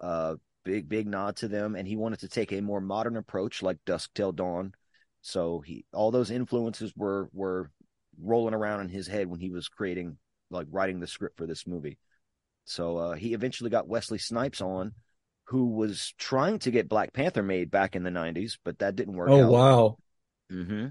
Uh, 0.00 0.36
big, 0.64 0.88
big 0.88 1.06
nod 1.06 1.36
to 1.36 1.48
them. 1.48 1.76
And 1.76 1.86
he 1.86 1.96
wanted 1.96 2.20
to 2.20 2.28
take 2.28 2.52
a 2.52 2.62
more 2.62 2.80
modern 2.80 3.18
approach 3.18 3.62
like 3.62 3.84
Dusk 3.84 4.08
Till 4.14 4.32
Dawn. 4.32 4.72
So 5.20 5.60
he, 5.60 5.84
all 5.92 6.10
those 6.10 6.30
influences 6.30 6.94
were, 6.96 7.28
were 7.34 7.70
rolling 8.18 8.54
around 8.54 8.80
in 8.80 8.88
his 8.88 9.06
head 9.06 9.26
when 9.26 9.40
he 9.40 9.50
was 9.50 9.68
creating, 9.68 10.16
like 10.50 10.68
writing 10.70 11.00
the 11.00 11.06
script 11.06 11.36
for 11.36 11.46
this 11.46 11.66
movie. 11.66 11.98
So, 12.68 12.98
uh, 12.98 13.12
he 13.14 13.32
eventually 13.34 13.70
got 13.70 13.88
Wesley 13.88 14.18
Snipes 14.18 14.60
on, 14.60 14.92
who 15.46 15.68
was 15.70 16.12
trying 16.18 16.58
to 16.60 16.70
get 16.70 16.88
Black 16.88 17.12
Panther 17.12 17.42
made 17.42 17.70
back 17.70 17.96
in 17.96 18.02
the 18.02 18.10
90s, 18.10 18.58
but 18.64 18.78
that 18.80 18.96
didn't 18.96 19.14
work 19.16 19.30
Oh 19.30 19.40
out. 19.44 19.50
wow. 19.50 19.96
hmm 20.50 20.86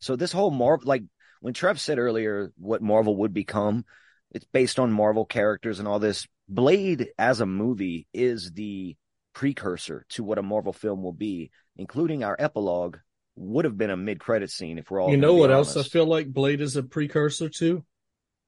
So 0.00 0.16
this 0.16 0.32
whole 0.32 0.50
Marvel, 0.50 0.86
like 0.88 1.04
when 1.40 1.54
Trev 1.54 1.80
said 1.80 1.98
earlier, 1.98 2.52
what 2.58 2.82
Marvel 2.82 3.16
would 3.18 3.32
become, 3.32 3.84
it's 4.32 4.46
based 4.52 4.78
on 4.78 4.92
Marvel 4.92 5.24
characters 5.24 5.78
and 5.78 5.86
all 5.86 5.98
this. 5.98 6.26
Blade 6.48 7.08
as 7.18 7.40
a 7.40 7.46
movie 7.46 8.06
is 8.12 8.52
the 8.52 8.96
precursor 9.34 10.04
to 10.10 10.24
what 10.24 10.38
a 10.38 10.42
Marvel 10.42 10.72
film 10.72 11.02
will 11.02 11.12
be, 11.12 11.50
including 11.76 12.24
our 12.24 12.36
epilogue, 12.38 12.98
would 13.36 13.64
have 13.64 13.78
been 13.78 13.90
a 13.90 13.96
mid-credit 13.96 14.50
scene 14.50 14.78
if 14.78 14.90
we're 14.90 15.00
all. 15.00 15.10
you 15.10 15.16
know 15.16 15.34
what 15.34 15.50
else 15.50 15.76
I 15.76 15.82
feel 15.84 16.06
like 16.06 16.32
Blade 16.32 16.60
is 16.60 16.76
a 16.76 16.82
precursor 16.82 17.48
to? 17.48 17.84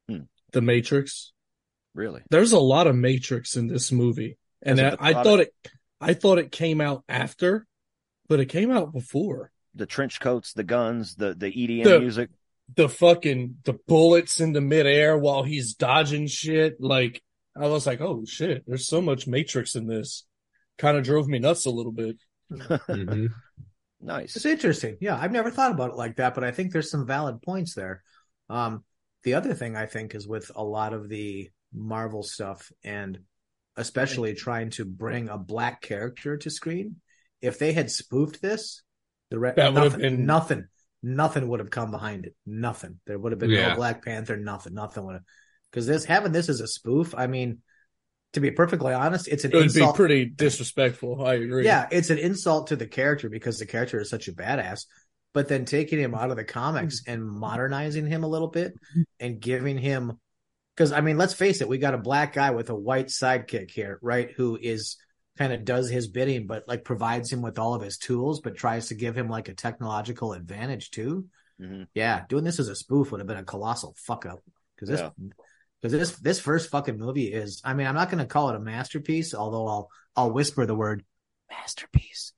Hmm. 0.08 0.18
The 0.52 0.60
Matrix. 0.60 1.32
Really? 1.97 2.20
There's 2.30 2.53
a 2.53 2.59
lot 2.61 2.86
of 2.86 2.94
Matrix 2.94 3.57
in 3.57 3.66
this 3.66 3.90
movie, 3.90 4.36
and 4.62 4.78
There's 4.78 4.94
a 4.94 5.03
I, 5.03 5.09
I 5.09 5.12
lot 5.12 5.24
thought 5.24 5.40
it, 5.40 5.55
I 6.01 6.12
thought 6.14 6.38
it 6.38 6.53
came 6.53 6.80
out 6.82 7.03
after, 7.09 7.66
but 8.28 8.38
it 8.38 8.47
came 8.47 8.70
out 8.70 8.92
before. 8.92 9.51
The 9.74 9.86
trench 9.86 10.20
coats, 10.20 10.53
the 10.53 10.62
guns, 10.62 11.14
the 11.16 11.34
the 11.34 11.51
EDM 11.51 11.84
The- 11.84 12.01
music. 12.01 12.30
The 12.74 12.88
fucking 12.88 13.59
the 13.64 13.74
bullets 13.86 14.40
in 14.40 14.53
the 14.53 14.61
midair 14.61 15.16
while 15.16 15.44
he's 15.44 15.74
dodging 15.74 16.26
shit. 16.26 16.80
Like 16.80 17.22
I 17.57 17.68
was 17.68 17.86
like, 17.86 18.01
oh 18.01 18.24
shit, 18.26 18.64
there's 18.66 18.86
so 18.88 19.01
much 19.01 19.26
Matrix 19.28 19.74
in 19.76 19.86
this. 19.86 20.24
Kind 20.76 20.97
of 20.99 21.05
drove 21.05 21.28
me 21.28 21.38
nuts 21.38 21.64
a 21.66 21.70
little 21.70 21.92
bit. 21.92 22.16
Mhm. 22.53 23.28
Nice. 24.01 24.36
It's 24.36 24.44
interesting. 24.44 24.99
Yeah, 25.01 25.16
I've 25.18 25.32
never 25.32 25.51
thought 25.51 25.72
about 25.72 25.90
it 25.90 25.97
like 25.97 26.16
that, 26.16 26.34
but 26.34 26.44
I 26.44 26.51
think 26.51 26.70
there's 26.72 26.90
some 26.90 27.07
valid 27.07 27.40
points 27.42 27.74
there. 27.74 28.03
Um, 28.51 28.84
the 29.24 29.34
other 29.34 29.55
thing 29.55 29.74
I 29.74 29.86
think 29.86 30.14
is 30.14 30.28
with 30.28 30.51
a 30.55 30.62
lot 30.62 30.92
of 30.92 31.09
the 31.09 31.51
Marvel 31.76 32.22
stuff, 32.22 32.72
and 32.82 33.18
especially 33.76 34.34
trying 34.34 34.70
to 34.70 34.84
bring 34.84 35.28
a 35.28 35.36
black 35.36 35.82
character 35.82 36.36
to 36.38 36.50
screen, 36.50 36.96
if 37.42 37.58
they 37.58 37.72
had 37.72 37.90
spoofed 37.90 38.40
this, 38.40 38.82
the 39.30 39.38
re- 39.38 39.52
That 39.54 39.74
nothing, 39.74 40.00
been- 40.00 40.26
nothing, 40.26 40.64
nothing 41.02 41.48
would 41.48 41.60
have 41.60 41.70
come 41.70 41.90
behind 41.90 42.24
it. 42.26 42.34
Nothing. 42.46 43.00
There 43.06 43.18
would 43.18 43.32
have 43.32 43.38
been 43.38 43.50
Yeah. 43.50 43.68
no 43.68 43.76
Black 43.76 44.04
Panther. 44.04 44.36
Nothing. 44.36 44.74
Nothing 44.74 45.04
would 45.04 45.14
have. 45.14 45.24
Because 45.70 45.86
this 45.86 46.04
having 46.04 46.32
this 46.32 46.48
as 46.48 46.60
a 46.60 46.66
spoof, 46.66 47.14
I 47.14 47.26
mean, 47.26 47.60
to 48.32 48.40
be 48.40 48.50
perfectly 48.50 48.94
honest, 48.94 49.28
it's 49.28 49.44
an 49.44 49.52
It 49.52 49.56
would 49.56 49.64
insult. 49.64 49.94
be 49.94 49.96
pretty 49.96 50.24
disrespectful. 50.26 51.24
I 51.24 51.34
agree. 51.34 51.64
Yeah, 51.64 51.86
it's 51.90 52.10
an 52.10 52.18
insult 52.18 52.68
to 52.68 52.76
the 52.76 52.86
character 52.86 53.28
because 53.28 53.58
the 53.58 53.66
character 53.66 54.00
is 54.00 54.08
such 54.08 54.28
a 54.28 54.32
badass. 54.32 54.86
But 55.34 55.48
then 55.48 55.66
taking 55.66 55.98
him 55.98 56.14
out 56.14 56.30
of 56.30 56.36
the 56.36 56.44
comics 56.44 57.02
mm-hmm. 57.02 57.12
and 57.12 57.28
modernizing 57.28 58.06
him 58.06 58.24
a 58.24 58.28
little 58.28 58.48
bit 58.48 58.72
and 59.20 59.38
giving 59.40 59.76
him, 59.76 60.18
because 60.76 60.92
I 60.92 61.00
mean, 61.00 61.16
let's 61.16 61.34
face 61.34 61.60
it, 61.60 61.68
we 61.68 61.78
got 61.78 61.94
a 61.94 61.98
black 61.98 62.34
guy 62.34 62.50
with 62.50 62.68
a 62.70 62.74
white 62.74 63.06
sidekick 63.06 63.70
here, 63.70 63.98
right? 64.02 64.30
Who 64.32 64.58
is 64.60 64.96
kind 65.38 65.52
of 65.52 65.64
does 65.64 65.88
his 65.90 66.08
bidding, 66.08 66.46
but 66.46 66.66
like 66.68 66.84
provides 66.84 67.32
him 67.32 67.42
with 67.42 67.58
all 67.58 67.74
of 67.74 67.82
his 67.82 67.98
tools, 67.98 68.40
but 68.40 68.56
tries 68.56 68.88
to 68.88 68.94
give 68.94 69.16
him 69.16 69.28
like 69.28 69.48
a 69.48 69.54
technological 69.54 70.32
advantage 70.32 70.90
too. 70.90 71.26
Mhm. 71.60 71.86
Yeah, 71.94 72.24
doing 72.28 72.44
this 72.44 72.58
as 72.60 72.68
a 72.68 72.74
spoof 72.76 73.10
would 73.10 73.20
have 73.20 73.26
been 73.26 73.36
a 73.38 73.44
colossal 73.44 73.94
fuck 73.98 74.26
up 74.26 74.42
because 74.74 74.88
this 74.90 75.00
Yeah. 75.00 75.10
because 75.80 75.92
this 75.92 76.16
this 76.18 76.40
first 76.40 76.70
fucking 76.70 76.98
movie 76.98 77.32
is 77.32 77.60
I 77.64 77.72
mean 77.74 77.86
I'm 77.86 77.94
not 77.94 78.10
going 78.10 78.18
to 78.22 78.26
call 78.26 78.50
it 78.50 78.56
a 78.56 78.60
masterpiece 78.60 79.34
although 79.34 79.66
I'll 79.66 79.90
I'll 80.14 80.30
whisper 80.32 80.66
the 80.66 80.74
word 80.74 81.04
masterpiece 81.50 82.32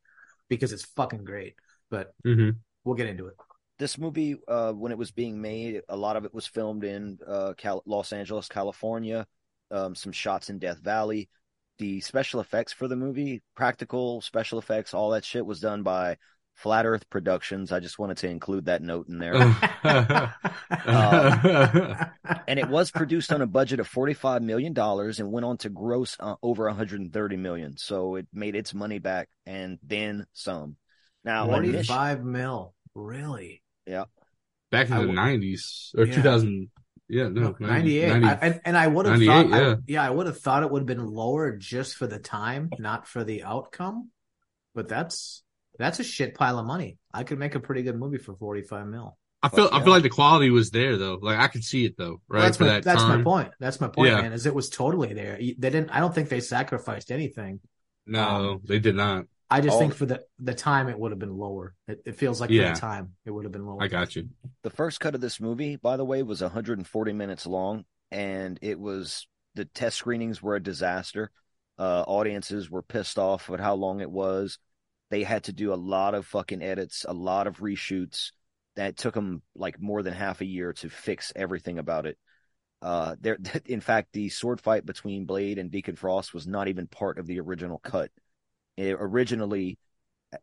because 0.48 0.72
it's 0.72 0.84
fucking 0.84 1.24
great 1.24 1.54
but 1.90 2.14
Mhm. 2.24 2.58
we'll 2.84 2.94
get 2.96 3.08
into 3.08 3.26
it. 3.26 3.34
This 3.78 3.96
movie, 3.96 4.36
uh, 4.48 4.72
when 4.72 4.90
it 4.92 4.98
was 4.98 5.12
being 5.12 5.40
made, 5.40 5.82
a 5.88 5.96
lot 5.96 6.16
of 6.16 6.24
it 6.24 6.34
was 6.34 6.46
filmed 6.46 6.82
in 6.84 7.18
uh, 7.26 7.54
Cal- 7.56 7.82
Los 7.86 8.12
Angeles, 8.12 8.48
California. 8.48 9.26
Um, 9.70 9.94
some 9.94 10.12
shots 10.12 10.50
in 10.50 10.58
Death 10.58 10.78
Valley. 10.78 11.28
The 11.78 12.00
special 12.00 12.40
effects 12.40 12.72
for 12.72 12.88
the 12.88 12.96
movie, 12.96 13.42
practical 13.54 14.20
special 14.20 14.58
effects, 14.58 14.94
all 14.94 15.10
that 15.10 15.24
shit 15.24 15.46
was 15.46 15.60
done 15.60 15.84
by 15.84 16.16
Flat 16.56 16.86
Earth 16.86 17.08
Productions. 17.08 17.70
I 17.70 17.78
just 17.78 18.00
wanted 18.00 18.16
to 18.16 18.28
include 18.28 18.64
that 18.64 18.82
note 18.82 19.08
in 19.08 19.18
there. 19.20 19.34
and 22.48 22.58
it 22.58 22.68
was 22.68 22.90
produced 22.90 23.32
on 23.32 23.42
a 23.42 23.46
budget 23.46 23.78
of 23.78 23.88
$45 23.88 24.42
million 24.42 24.76
and 24.76 25.30
went 25.32 25.46
on 25.46 25.56
to 25.58 25.68
gross 25.68 26.16
uh, 26.18 26.34
over 26.42 26.64
130 26.66 27.36
million. 27.36 27.76
So 27.76 28.16
it 28.16 28.26
made 28.32 28.56
its 28.56 28.74
money 28.74 28.98
back 28.98 29.28
and 29.46 29.78
then 29.84 30.26
some. 30.32 30.76
Now, 31.24 31.46
Forty 31.46 31.68
initially- 31.68 32.16
mil, 32.16 32.74
really? 32.94 33.62
Yeah. 33.88 34.04
Back 34.70 34.88
in 34.88 34.92
I 34.92 35.04
the 35.06 35.12
nineties 35.12 35.92
or 35.96 36.04
Yeah. 36.04 36.14
two 36.14 36.22
thousand. 36.22 36.70
Yeah, 37.10 37.28
no, 37.28 37.56
98 37.58 38.08
90 38.08 38.26
I, 38.26 38.32
and, 38.34 38.60
and 38.66 38.76
I 38.76 38.86
would 38.86 39.06
have 39.06 39.18
98, 39.18 39.32
thought 39.32 39.52
I- 39.54 39.60
yeah. 39.66 39.74
yeah 39.86 40.06
I 40.06 40.10
would 40.10 40.26
have 40.26 40.38
thought 40.40 40.62
it 40.62 40.70
would 40.70 40.80
have 40.80 40.86
been 40.86 41.06
lower 41.06 41.56
just 41.56 41.96
for 41.96 42.06
the 42.06 42.18
time 42.18 42.68
not 42.78 43.08
for 43.08 43.24
the 43.24 43.44
outcome 43.44 44.10
but 44.74 44.88
that's 44.88 45.42
that's 45.78 46.00
a 46.00 46.04
shit 46.04 46.34
pile 46.34 46.58
of 46.58 46.66
money 46.66 46.98
I 47.14 47.24
could 47.24 47.38
make 47.38 47.54
a 47.54 47.60
pretty 47.60 47.82
good 47.82 47.96
movie 47.98 48.18
for 48.18 48.34
45 48.36 48.86
mil 48.88 49.16
I 49.42 49.48
feel. 49.48 49.64
Fuck 49.64 49.72
I 49.72 49.78
yeah. 49.78 49.84
feel 49.84 49.92
like 49.94 50.02
the 50.02 50.10
quality 50.10 50.50
was 50.50 50.70
there 50.70 50.98
though. 50.98 51.18
Like 51.22 51.38
I 51.38 51.46
could 51.46 51.64
see 51.64 51.86
it 51.86 51.96
though. 51.96 52.20
Right 52.28 52.40
Well, 52.40 52.42
that's 52.42 52.56
for 52.58 52.64
my, 52.64 52.70
that 52.72 52.84
that's 52.84 53.02
my 53.04 53.22
point 53.22 53.52
that's 53.58 53.80
my 53.80 53.88
point 53.88 54.10
Yeah. 54.10 54.20
man 54.20 54.34
is 54.34 54.44
it 54.44 54.54
was 54.54 54.68
totally 54.68 55.14
there 55.14 55.36
they 55.38 55.70
didn't 55.70 55.88
I 55.88 56.00
don't 56.00 56.14
think 56.14 56.28
they 56.28 56.40
sacrificed 56.40 57.10
anything 57.10 57.60
No, 58.04 58.20
Um, 58.28 58.60
they 58.64 58.80
did 58.80 58.96
not. 58.96 59.24
I 59.50 59.60
just 59.60 59.74
All- 59.74 59.80
think 59.80 59.94
for 59.94 60.06
the 60.06 60.24
the 60.38 60.54
time 60.54 60.88
it 60.88 60.98
would 60.98 61.10
have 61.12 61.18
been 61.18 61.36
lower 61.36 61.74
it, 61.86 62.02
it 62.04 62.16
feels 62.16 62.40
like 62.40 62.50
Yeah. 62.50 62.68
for 62.70 62.74
the 62.74 62.80
time 62.80 63.14
it 63.24 63.30
would 63.30 63.44
have 63.44 63.52
been 63.52 63.66
lower 63.66 63.82
I 63.82 63.88
got 63.88 64.14
you. 64.14 64.28
The 64.62 64.70
first 64.70 65.00
cut 65.00 65.14
of 65.14 65.20
this 65.20 65.40
movie, 65.40 65.76
by 65.76 65.96
the 65.96 66.04
way, 66.04 66.22
was 66.22 66.42
140 66.42 67.12
minutes 67.12 67.46
long, 67.46 67.84
and 68.10 68.58
it 68.60 68.78
was 68.78 69.26
the 69.54 69.64
test 69.64 69.96
screenings 69.96 70.42
were 70.42 70.56
a 70.56 70.62
disaster. 70.62 71.30
Uh, 71.78 72.04
audiences 72.06 72.68
were 72.70 72.82
pissed 72.82 73.18
off 73.18 73.48
at 73.50 73.60
how 73.60 73.74
long 73.74 74.00
it 74.00 74.10
was. 74.10 74.58
They 75.10 75.22
had 75.22 75.44
to 75.44 75.52
do 75.52 75.72
a 75.72 75.76
lot 75.76 76.14
of 76.14 76.26
fucking 76.26 76.62
edits, 76.62 77.06
a 77.08 77.12
lot 77.14 77.46
of 77.46 77.58
reshoots. 77.58 78.32
That 78.76 78.96
took 78.96 79.14
them 79.14 79.42
like 79.56 79.80
more 79.80 80.02
than 80.02 80.12
half 80.14 80.40
a 80.40 80.44
year 80.44 80.72
to 80.74 80.88
fix 80.90 81.32
everything 81.34 81.78
about 81.78 82.04
it. 82.06 82.18
Uh, 82.82 83.16
there, 83.20 83.38
in 83.66 83.80
fact, 83.80 84.12
the 84.12 84.28
sword 84.28 84.60
fight 84.60 84.84
between 84.84 85.24
Blade 85.24 85.58
and 85.58 85.70
Deacon 85.70 85.96
Frost 85.96 86.34
was 86.34 86.46
not 86.46 86.68
even 86.68 86.86
part 86.86 87.18
of 87.18 87.26
the 87.26 87.40
original 87.40 87.78
cut. 87.78 88.10
It, 88.78 88.96
originally, 88.98 89.76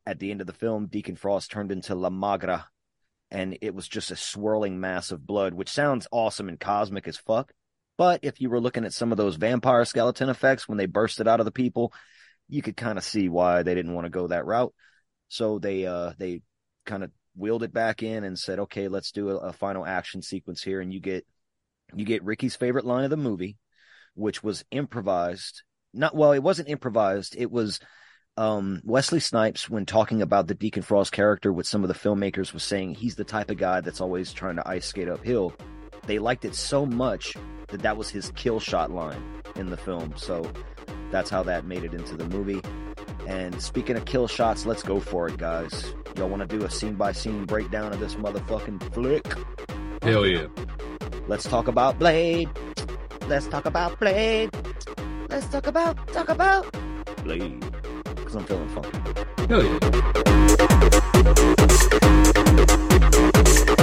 at 0.06 0.20
the 0.20 0.30
end 0.30 0.42
of 0.42 0.48
the 0.48 0.54
film, 0.54 0.88
Deacon 0.88 1.16
Frost 1.16 1.52
turned 1.52 1.72
into 1.72 1.96
La 1.96 2.10
Magra, 2.10 2.66
and 3.32 3.58
it 3.62 3.74
was 3.74 3.88
just 3.88 4.12
a 4.12 4.18
swirling 4.18 4.80
mass 4.80 5.12
of 5.12 5.26
blood, 5.26 5.54
which 5.54 5.70
sounds 5.70 6.08
awesome 6.12 6.50
and 6.50 6.60
cosmic 6.60 7.08
as 7.08 7.16
fuck. 7.16 7.54
But 7.98 8.20
if 8.24 8.42
you 8.42 8.50
were 8.50 8.60
looking 8.60 8.84
at 8.84 8.92
some 8.92 9.14
of 9.14 9.18
those 9.18 9.38
vampire 9.38 9.86
skeleton 9.86 10.28
effects 10.28 10.68
when 10.68 10.78
they 10.78 10.86
bursted 10.86 11.30
out 11.30 11.40
of 11.40 11.46
the 11.46 11.52
people, 11.52 11.94
you 12.50 12.62
could 12.62 12.76
kind 12.76 12.98
of 12.98 13.06
see 13.06 13.30
why 13.30 13.64
they 13.64 13.74
didn't 13.74 13.94
want 13.94 14.06
to 14.06 14.10
go 14.10 14.28
that 14.28 14.46
route. 14.46 14.74
So 15.30 15.58
they 15.60 15.86
uh 15.86 16.12
they 16.18 16.42
kind 16.86 17.06
of 17.06 17.12
wheeled 17.38 17.64
it 17.64 17.74
back 17.74 18.04
in 18.04 18.26
and 18.26 18.38
said, 18.38 18.60
okay, 18.60 18.90
let's 18.90 19.12
do 19.12 19.30
a, 19.30 19.38
a 19.38 19.54
final 19.54 19.86
action 19.86 20.22
sequence 20.22 20.62
here, 20.62 20.82
and 20.82 20.94
you 20.94 21.00
get 21.00 21.26
you 21.96 22.04
get 22.04 22.24
Ricky's 22.24 22.58
favorite 22.58 22.86
line 22.86 23.06
of 23.06 23.10
the 23.12 23.18
movie, 23.18 23.58
which 24.14 24.44
was 24.44 24.66
improvised. 24.72 25.64
Not 25.94 26.14
well, 26.14 26.34
it 26.34 26.44
wasn't 26.44 26.68
improvised. 26.68 27.36
It 27.38 27.50
was 27.50 27.80
um, 28.38 28.82
Wesley 28.84 29.20
Snipes, 29.20 29.70
when 29.70 29.86
talking 29.86 30.22
about 30.22 30.48
the 30.48 30.56
Deacon 30.56 30.84
Frost 30.84 31.12
character 31.12 31.54
with 31.54 31.68
some 31.68 31.84
of 31.84 31.88
the 31.88 31.94
filmmakers, 31.94 32.54
was 32.54 32.64
saying 32.64 32.96
he's 32.96 33.16
the 33.16 33.24
type 33.24 33.50
of 33.50 33.58
guy 33.58 33.82
that's 33.82 34.02
always 34.02 34.34
trying 34.34 34.58
to 34.58 34.68
ice 34.68 34.86
skate 34.86 35.08
uphill. 35.08 35.54
They 36.06 36.20
liked 36.20 36.46
it 36.46 36.56
so 36.56 36.86
much 36.86 37.36
that 37.70 37.82
that 37.82 37.98
was 37.98 38.10
his 38.10 38.32
kill 38.36 38.60
shot 38.60 38.92
line 38.92 39.22
in 39.56 39.70
the 39.70 39.78
film. 39.78 40.14
So 40.18 40.52
that's 41.12 41.30
how 41.30 41.44
that 41.44 41.66
made 41.66 41.84
it 41.84 41.94
into 41.94 42.16
the 42.18 42.26
movie. 42.26 42.62
And 43.28 43.60
speaking 43.62 43.96
of 43.96 44.06
kill 44.06 44.28
shots, 44.28 44.66
let's 44.66 44.84
go 44.84 45.00
for 45.00 45.28
it, 45.28 45.38
guys. 45.38 45.94
Y'all 46.16 46.30
want 46.30 46.48
to 46.48 46.58
do 46.58 46.64
a 46.64 46.70
scene 46.70 46.96
by 46.96 47.12
scene 47.12 47.46
breakdown 47.46 47.92
of 47.92 48.00
this 48.00 48.16
motherfucking 48.16 48.94
flick? 48.94 49.26
Hell 50.04 50.26
yeah. 50.26 50.48
Let's 51.28 51.46
talk 51.46 51.68
about 51.68 51.98
Blade. 51.98 52.50
Let's 53.28 53.48
talk 53.48 53.66
about 53.66 54.00
Blade. 54.00 54.52
Let's 55.30 55.48
talk 55.48 55.66
about 55.66 56.08
talk 56.10 56.30
about 56.30 56.72
Blade. 57.24 57.75
Cause 58.36 58.42
I'm 58.42 58.48
feeling 58.48 58.68
funky. 58.70 59.00
Hell 59.48 59.64
yeah. 63.64 63.75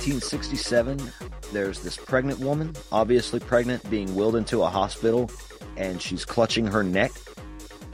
1967, 0.00 1.12
there's 1.52 1.80
this 1.80 1.98
pregnant 1.98 2.40
woman, 2.40 2.74
obviously 2.90 3.38
pregnant, 3.38 3.88
being 3.90 4.14
wheeled 4.14 4.34
into 4.34 4.62
a 4.62 4.66
hospital, 4.66 5.30
and 5.76 6.00
she's 6.00 6.24
clutching 6.24 6.66
her 6.66 6.82
neck. 6.82 7.12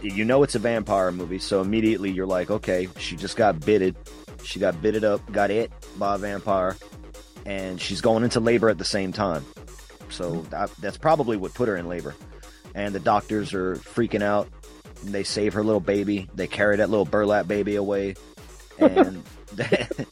You 0.03 0.25
know 0.25 0.45
it's 0.45 0.55
a 0.55 0.61
vampire 0.61 1.11
movie, 1.11 1.41
so 1.41 1.61
immediately 1.61 2.13
you're 2.13 2.25
like, 2.25 2.49
okay, 2.49 2.87
she 2.97 3.17
just 3.17 3.37
got 3.37 3.59
bitted. 3.59 3.97
She 4.45 4.61
got 4.61 4.81
bitted 4.81 5.03
up, 5.03 5.21
got 5.33 5.51
it 5.51 5.73
by 5.99 6.15
a 6.15 6.19
vampire, 6.19 6.77
and 7.45 7.81
she's 7.81 8.01
going 8.01 8.23
into 8.23 8.39
labor 8.39 8.69
at 8.69 8.79
the 8.79 8.85
same 8.85 9.13
time. 9.13 9.45
So 10.09 10.43
that, 10.51 10.71
that's 10.77 10.99
probably 10.99 11.37
what 11.37 11.55
put 11.55 11.67
her 11.67 11.77
in 11.77 11.89
labor. 11.89 12.15
And 12.77 12.95
the 12.95 13.01
doctors 13.01 13.53
are 13.53 13.75
freaking 13.75 14.23
out. 14.23 14.49
They 15.03 15.25
save 15.25 15.55
her 15.55 15.65
little 15.65 15.81
baby. 15.81 16.29
They 16.37 16.47
carry 16.47 16.77
that 16.77 16.89
little 16.89 17.05
burlap 17.05 17.49
baby 17.49 17.75
away. 17.75 18.15
and 18.79 19.25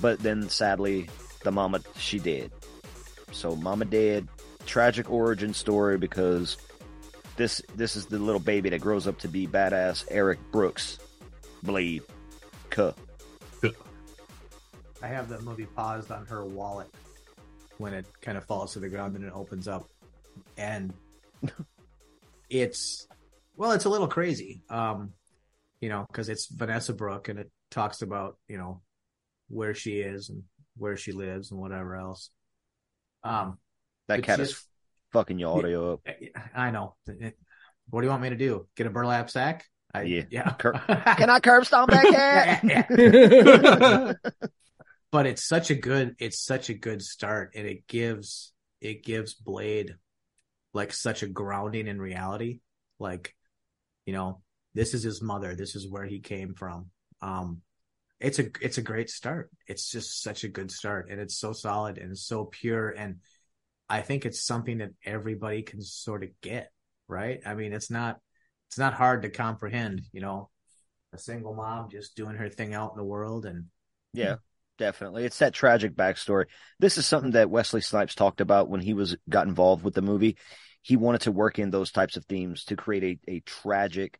but 0.00 0.18
then 0.20 0.48
sadly 0.48 1.08
the 1.42 1.52
mama 1.52 1.80
she 1.96 2.18
dead. 2.18 2.50
So 3.32 3.56
mama 3.56 3.84
dead, 3.84 4.28
tragic 4.66 5.10
origin 5.10 5.54
story 5.54 5.98
because 5.98 6.56
this 7.36 7.60
this 7.74 7.96
is 7.96 8.06
the 8.06 8.18
little 8.18 8.40
baby 8.40 8.70
that 8.70 8.80
grows 8.80 9.06
up 9.06 9.18
to 9.20 9.28
be 9.28 9.46
badass 9.46 10.04
Eric 10.10 10.38
Brooks, 10.50 10.98
Blade, 11.62 12.02
Cuh. 12.70 12.92
I 15.02 15.06
have 15.06 15.28
that 15.28 15.42
movie 15.42 15.66
paused 15.66 16.10
on 16.10 16.24
her 16.26 16.44
wallet 16.44 16.88
when 17.78 17.92
it 17.92 18.06
kind 18.22 18.38
of 18.38 18.44
falls 18.44 18.72
to 18.72 18.80
the 18.80 18.88
ground 18.88 19.16
and 19.16 19.24
it 19.24 19.32
opens 19.34 19.68
up, 19.68 19.88
and 20.56 20.94
it's 22.48 23.06
well, 23.56 23.72
it's 23.72 23.84
a 23.84 23.90
little 23.90 24.08
crazy, 24.08 24.62
um, 24.70 25.12
you 25.80 25.88
know, 25.88 26.06
because 26.08 26.28
it's 26.28 26.46
Vanessa 26.46 26.92
Brooke 26.92 27.28
and 27.28 27.38
it 27.38 27.50
talks 27.70 28.02
about 28.02 28.38
you 28.48 28.56
know 28.56 28.80
where 29.48 29.74
she 29.74 30.00
is 30.00 30.28
and 30.30 30.42
where 30.76 30.96
she 30.96 31.12
lives 31.12 31.50
and 31.50 31.60
whatever 31.60 31.96
else. 31.96 32.30
Um, 33.22 33.58
That 34.08 34.18
it's 34.20 34.26
cat 34.26 34.40
is 34.40 34.62
fucking 35.12 35.38
your 35.38 35.56
audio 35.58 35.94
up. 35.94 36.00
I 36.54 36.70
know. 36.70 36.96
It- 37.06 37.38
what 37.90 38.00
do 38.00 38.06
you 38.06 38.10
want 38.10 38.22
me 38.22 38.30
to 38.30 38.36
do? 38.36 38.66
Get 38.76 38.86
a 38.86 38.90
burlap 38.90 39.28
sack? 39.28 39.66
I, 39.92 40.02
Yeah. 40.04 40.22
yeah. 40.30 40.50
Cur- 40.54 40.72
Can 41.18 41.28
I 41.28 41.38
curb 41.40 41.66
stomp 41.66 41.90
that 41.90 42.60
cat? 42.62 44.18
but 45.12 45.26
it's 45.26 45.44
such 45.44 45.70
a 45.70 45.74
good 45.74 46.16
it's 46.18 46.42
such 46.42 46.70
a 46.70 46.74
good 46.74 47.02
start 47.02 47.52
and 47.54 47.66
it 47.66 47.86
gives 47.86 48.52
it 48.80 49.04
gives 49.04 49.34
blade 49.34 49.94
like 50.72 50.92
such 50.92 51.22
a 51.22 51.28
grounding 51.28 51.86
in 51.86 52.00
reality 52.00 52.60
like 52.98 53.34
you 54.06 54.12
know 54.12 54.40
this 54.74 54.94
is 54.94 55.02
his 55.04 55.22
mother 55.22 55.54
this 55.54 55.76
is 55.76 55.88
where 55.88 56.04
he 56.04 56.18
came 56.20 56.54
from 56.54 56.86
um 57.22 57.60
it's 58.20 58.38
a 58.38 58.46
it's 58.60 58.78
a 58.78 58.82
great 58.82 59.10
start 59.10 59.50
it's 59.66 59.90
just 59.90 60.22
such 60.22 60.44
a 60.44 60.48
good 60.48 60.70
start 60.70 61.08
and 61.10 61.20
it's 61.20 61.36
so 61.36 61.52
solid 61.52 61.98
and 61.98 62.16
so 62.16 62.44
pure 62.44 62.90
and 62.90 63.16
i 63.88 64.00
think 64.00 64.24
it's 64.24 64.44
something 64.44 64.78
that 64.78 64.90
everybody 65.04 65.62
can 65.62 65.80
sort 65.82 66.22
of 66.22 66.30
get 66.40 66.70
right 67.08 67.40
i 67.46 67.54
mean 67.54 67.72
it's 67.72 67.90
not 67.90 68.18
it's 68.68 68.78
not 68.78 68.94
hard 68.94 69.22
to 69.22 69.30
comprehend 69.30 70.02
you 70.12 70.20
know 70.20 70.48
a 71.12 71.18
single 71.18 71.54
mom 71.54 71.90
just 71.90 72.16
doing 72.16 72.36
her 72.36 72.48
thing 72.48 72.74
out 72.74 72.92
in 72.92 72.96
the 72.98 73.04
world 73.04 73.46
and 73.46 73.66
Yeah, 74.12 74.36
definitely. 74.78 75.24
It's 75.24 75.38
that 75.38 75.54
tragic 75.54 75.94
backstory. 75.94 76.46
This 76.78 76.98
is 76.98 77.06
something 77.06 77.32
that 77.32 77.50
Wesley 77.50 77.80
Snipes 77.80 78.14
talked 78.14 78.40
about 78.40 78.68
when 78.68 78.80
he 78.80 78.94
was 78.94 79.16
got 79.28 79.46
involved 79.46 79.84
with 79.84 79.94
the 79.94 80.02
movie. 80.02 80.36
He 80.82 80.96
wanted 80.96 81.22
to 81.22 81.32
work 81.32 81.58
in 81.58 81.70
those 81.70 81.90
types 81.90 82.16
of 82.16 82.24
themes 82.26 82.64
to 82.66 82.76
create 82.76 83.20
a, 83.28 83.32
a 83.32 83.40
tragic 83.40 84.18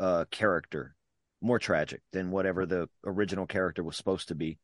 uh 0.00 0.26
character, 0.32 0.95
more 1.40 1.58
tragic 1.58 2.00
than 2.12 2.30
whatever 2.30 2.66
the 2.66 2.88
original 3.04 3.46
character 3.46 3.82
was 3.82 3.96
supposed 3.96 4.28
to 4.28 4.34
be. 4.34 4.58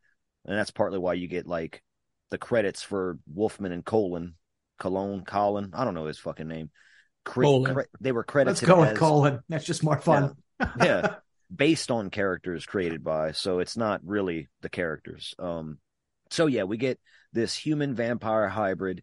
And 0.44 0.58
that's 0.58 0.70
partly 0.70 0.98
why 0.98 1.14
you 1.14 1.28
get 1.28 1.46
like 1.46 1.82
the 2.30 2.38
credits 2.38 2.82
for 2.82 3.18
Wolfman 3.32 3.72
and 3.72 3.84
Colin, 3.84 4.34
Cologne, 4.78 5.24
Colin, 5.24 5.70
I 5.74 5.84
don't 5.84 5.94
know 5.94 6.06
his 6.06 6.18
fucking 6.18 6.48
name. 6.48 6.70
Cre- 7.24 7.42
Colin. 7.42 7.74
cre- 7.74 7.80
they 8.00 8.12
were 8.12 8.24
credited 8.24 8.60
let's 8.62 8.66
go 8.66 8.80
with 8.80 8.90
as- 8.90 8.98
colin. 8.98 9.40
That's 9.48 9.64
just 9.64 9.84
more 9.84 9.98
fun. 9.98 10.34
Yeah. 10.80 11.16
Based 11.54 11.90
on 11.90 12.08
characters 12.08 12.64
created 12.64 13.04
by 13.04 13.32
so 13.32 13.58
it's 13.58 13.76
not 13.76 14.00
really 14.04 14.48
the 14.62 14.70
characters. 14.70 15.34
Um 15.38 15.78
so 16.30 16.46
yeah 16.46 16.62
we 16.62 16.78
get 16.78 16.98
this 17.34 17.54
human 17.54 17.94
vampire 17.94 18.48
hybrid 18.48 19.02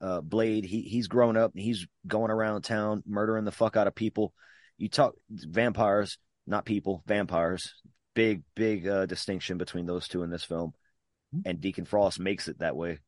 uh 0.00 0.22
blade. 0.22 0.64
He 0.64 0.80
he's 0.80 1.06
grown 1.08 1.36
up. 1.36 1.52
He's 1.54 1.86
going 2.06 2.30
around 2.30 2.62
town 2.62 3.02
murdering 3.06 3.44
the 3.44 3.52
fuck 3.52 3.76
out 3.76 3.86
of 3.86 3.94
people. 3.94 4.32
You 4.78 4.88
talk 4.88 5.14
vampires 5.30 6.16
not 6.46 6.64
people 6.64 7.02
vampires 7.06 7.74
big 8.14 8.42
big 8.54 8.86
uh 8.86 9.06
distinction 9.06 9.58
between 9.58 9.86
those 9.86 10.08
two 10.08 10.22
in 10.22 10.30
this 10.30 10.44
film 10.44 10.72
and 11.46 11.60
deacon 11.60 11.84
frost 11.84 12.20
makes 12.20 12.48
it 12.48 12.58
that 12.58 12.76
way 12.76 12.98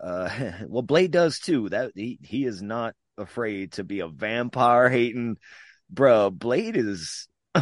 uh 0.00 0.28
well 0.68 0.82
blade 0.82 1.10
does 1.10 1.38
too 1.38 1.68
that 1.68 1.92
he 1.94 2.18
he 2.22 2.44
is 2.44 2.60
not 2.60 2.94
afraid 3.16 3.72
to 3.72 3.84
be 3.84 4.00
a 4.00 4.08
vampire 4.08 4.88
hating 4.88 5.36
bruh 5.92 6.32
blade 6.32 6.76
is 6.76 7.28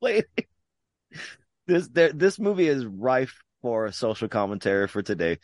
Blade. 0.00 0.26
This 1.66 1.88
there, 1.88 2.12
this 2.12 2.38
movie 2.38 2.68
is 2.68 2.84
rife 2.84 3.42
for 3.62 3.90
social 3.92 4.28
commentary 4.28 4.88
for 4.88 5.02
today. 5.02 5.38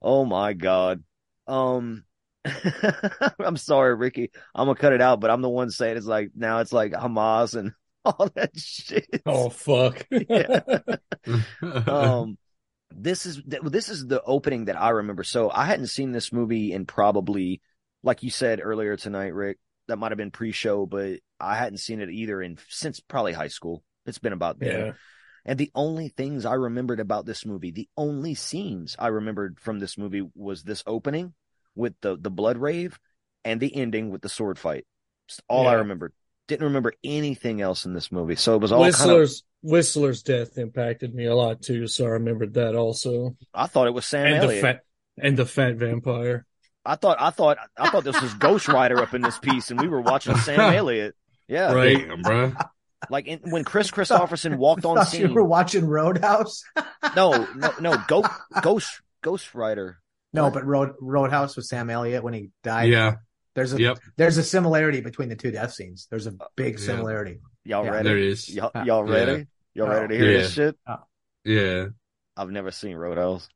Oh 0.00 0.24
my 0.24 0.52
god. 0.52 1.02
Um 1.46 2.04
I'm 3.38 3.56
sorry, 3.56 3.94
Ricky. 3.94 4.30
I'm 4.54 4.66
gonna 4.66 4.78
cut 4.78 4.92
it 4.92 5.00
out, 5.00 5.20
but 5.20 5.30
I'm 5.30 5.42
the 5.42 5.48
one 5.48 5.70
saying 5.70 5.96
it's 5.96 6.06
like 6.06 6.30
now 6.34 6.60
it's 6.60 6.72
like 6.72 6.92
Hamas 6.92 7.54
and 7.54 7.72
all 8.04 8.30
that 8.34 8.56
shit. 8.56 9.22
Oh 9.26 9.48
fuck. 9.48 10.06
Yeah. 10.28 10.60
um 11.86 12.36
this 12.94 13.26
is 13.26 13.42
this 13.46 13.88
is 13.88 14.06
the 14.06 14.22
opening 14.22 14.66
that 14.66 14.80
I 14.80 14.90
remember. 14.90 15.24
So 15.24 15.50
I 15.50 15.64
hadn't 15.64 15.86
seen 15.86 16.12
this 16.12 16.32
movie 16.32 16.72
in 16.72 16.86
probably 16.86 17.62
like 18.02 18.22
you 18.22 18.30
said 18.30 18.60
earlier 18.62 18.96
tonight, 18.96 19.34
Rick. 19.34 19.58
That 19.86 19.98
might 19.98 20.12
have 20.12 20.18
been 20.18 20.30
pre-show, 20.30 20.86
but 20.86 21.18
I 21.38 21.56
hadn't 21.56 21.76
seen 21.76 22.00
it 22.00 22.08
either 22.08 22.40
in 22.40 22.58
since 22.68 23.00
probably 23.00 23.34
high 23.34 23.48
school. 23.48 23.82
It's 24.06 24.18
been 24.18 24.32
about 24.32 24.58
there. 24.58 24.86
Yeah. 24.86 24.92
And 25.44 25.58
the 25.58 25.70
only 25.74 26.08
things 26.08 26.46
I 26.46 26.54
remembered 26.54 27.00
about 27.00 27.26
this 27.26 27.44
movie, 27.44 27.70
the 27.70 27.88
only 27.96 28.34
scenes 28.34 28.96
I 28.98 29.08
remembered 29.08 29.60
from 29.60 29.78
this 29.78 29.98
movie 29.98 30.26
was 30.34 30.62
this 30.62 30.82
opening 30.86 31.34
with 31.74 31.94
the 32.00 32.16
the 32.16 32.30
blood 32.30 32.56
rave 32.58 32.98
and 33.44 33.60
the 33.60 33.74
ending 33.74 34.10
with 34.10 34.22
the 34.22 34.28
sword 34.28 34.58
fight. 34.58 34.86
It's 35.28 35.40
all 35.48 35.66
I 35.66 35.72
Yeah. 35.72 35.78
remembered. 35.78 36.12
Didn't 36.48 36.64
remember 36.66 36.92
anything 37.02 37.60
else 37.62 37.86
in 37.86 37.94
this 37.94 38.12
movie. 38.12 38.36
So 38.36 38.54
it 38.54 38.60
was 38.60 38.70
all 38.72 38.82
kind 38.82 38.92
of 38.94 38.98
Whistler's 39.00 39.42
Whistler's 39.62 40.22
death 40.22 40.58
impacted 40.58 41.14
me 41.14 41.24
a 41.24 41.34
lot 41.34 41.62
too, 41.62 41.86
so 41.86 42.04
I 42.04 42.10
remembered 42.10 42.54
that 42.54 42.74
also. 42.74 43.36
I 43.54 43.66
thought 43.66 43.86
it 43.86 43.94
was 43.94 44.04
Sam 44.04 44.26
and 44.26 44.48
the 44.50 44.56
fat 44.60 44.80
and 45.16 45.36
the 45.36 45.46
fat 45.46 45.76
vampire. 45.76 46.44
I 46.84 46.96
thought 46.96 47.16
I 47.18 47.30
thought 47.30 47.56
I 47.78 47.88
thought 47.88 48.04
this 48.04 48.20
was 48.20 48.34
Ghost 48.38 48.68
Rider 48.68 49.00
up 49.00 49.14
in 49.14 49.22
this 49.22 49.38
piece, 49.38 49.70
and 49.70 49.80
we 49.80 49.88
were 49.88 50.02
watching 50.02 50.36
Sam 50.36 50.60
Elliott. 50.74 51.14
Yeah, 51.48 51.72
Right. 51.72 52.06
Damn, 52.06 52.20
bro. 52.22 52.52
Like 53.10 53.26
in, 53.26 53.38
when 53.50 53.64
Kris 53.64 53.90
Kristofferson 53.90 54.56
walked 54.56 54.84
on 54.86 54.96
thought 54.96 55.12
you 55.14 55.26
scene. 55.26 55.34
were 55.34 55.44
watching 55.44 55.86
roadhouse 55.86 56.62
No, 57.16 57.46
no, 57.54 57.72
no. 57.80 57.96
Go, 58.08 58.24
Ghost 58.62 59.00
Ghost 59.22 59.54
Rider. 59.54 59.98
No 60.34 60.50
but 60.50 60.64
road 60.66 60.92
roadhouse 61.00 61.56
with 61.56 61.64
sam 61.64 61.88
elliott 61.88 62.22
when 62.22 62.34
he 62.34 62.50
died 62.62 62.90
Yeah. 62.90 63.14
there's 63.54 63.72
a 63.72 63.80
Yep. 63.80 63.98
there's 64.16 64.36
a 64.36 64.42
similarity 64.42 65.00
between 65.00 65.28
the 65.30 65.36
two 65.36 65.50
death 65.50 65.72
scenes 65.72 66.06
there's 66.10 66.26
a 66.26 66.30
uh, 66.38 66.46
big 66.56 66.78
Yeah. 66.78 66.84
similarity 66.84 67.40
Y'all 67.66 67.84
Yeah. 67.86 67.90
ready? 67.92 68.08
There 68.10 68.18
it 68.18 68.24
is. 68.24 68.54
Y'all, 68.54 68.70
y'all 68.84 69.04
ready? 69.04 69.46
Y'all 69.72 69.88
ready 69.88 70.08
to 70.08 70.20
hear 70.22 70.32
Yeah. 70.32 70.38
this 70.40 70.52
shit? 70.52 70.76
Yeah. 71.44 71.86
I've 72.36 72.50
never 72.50 72.70
seen 72.70 72.94
Roadhouse. 72.94 73.48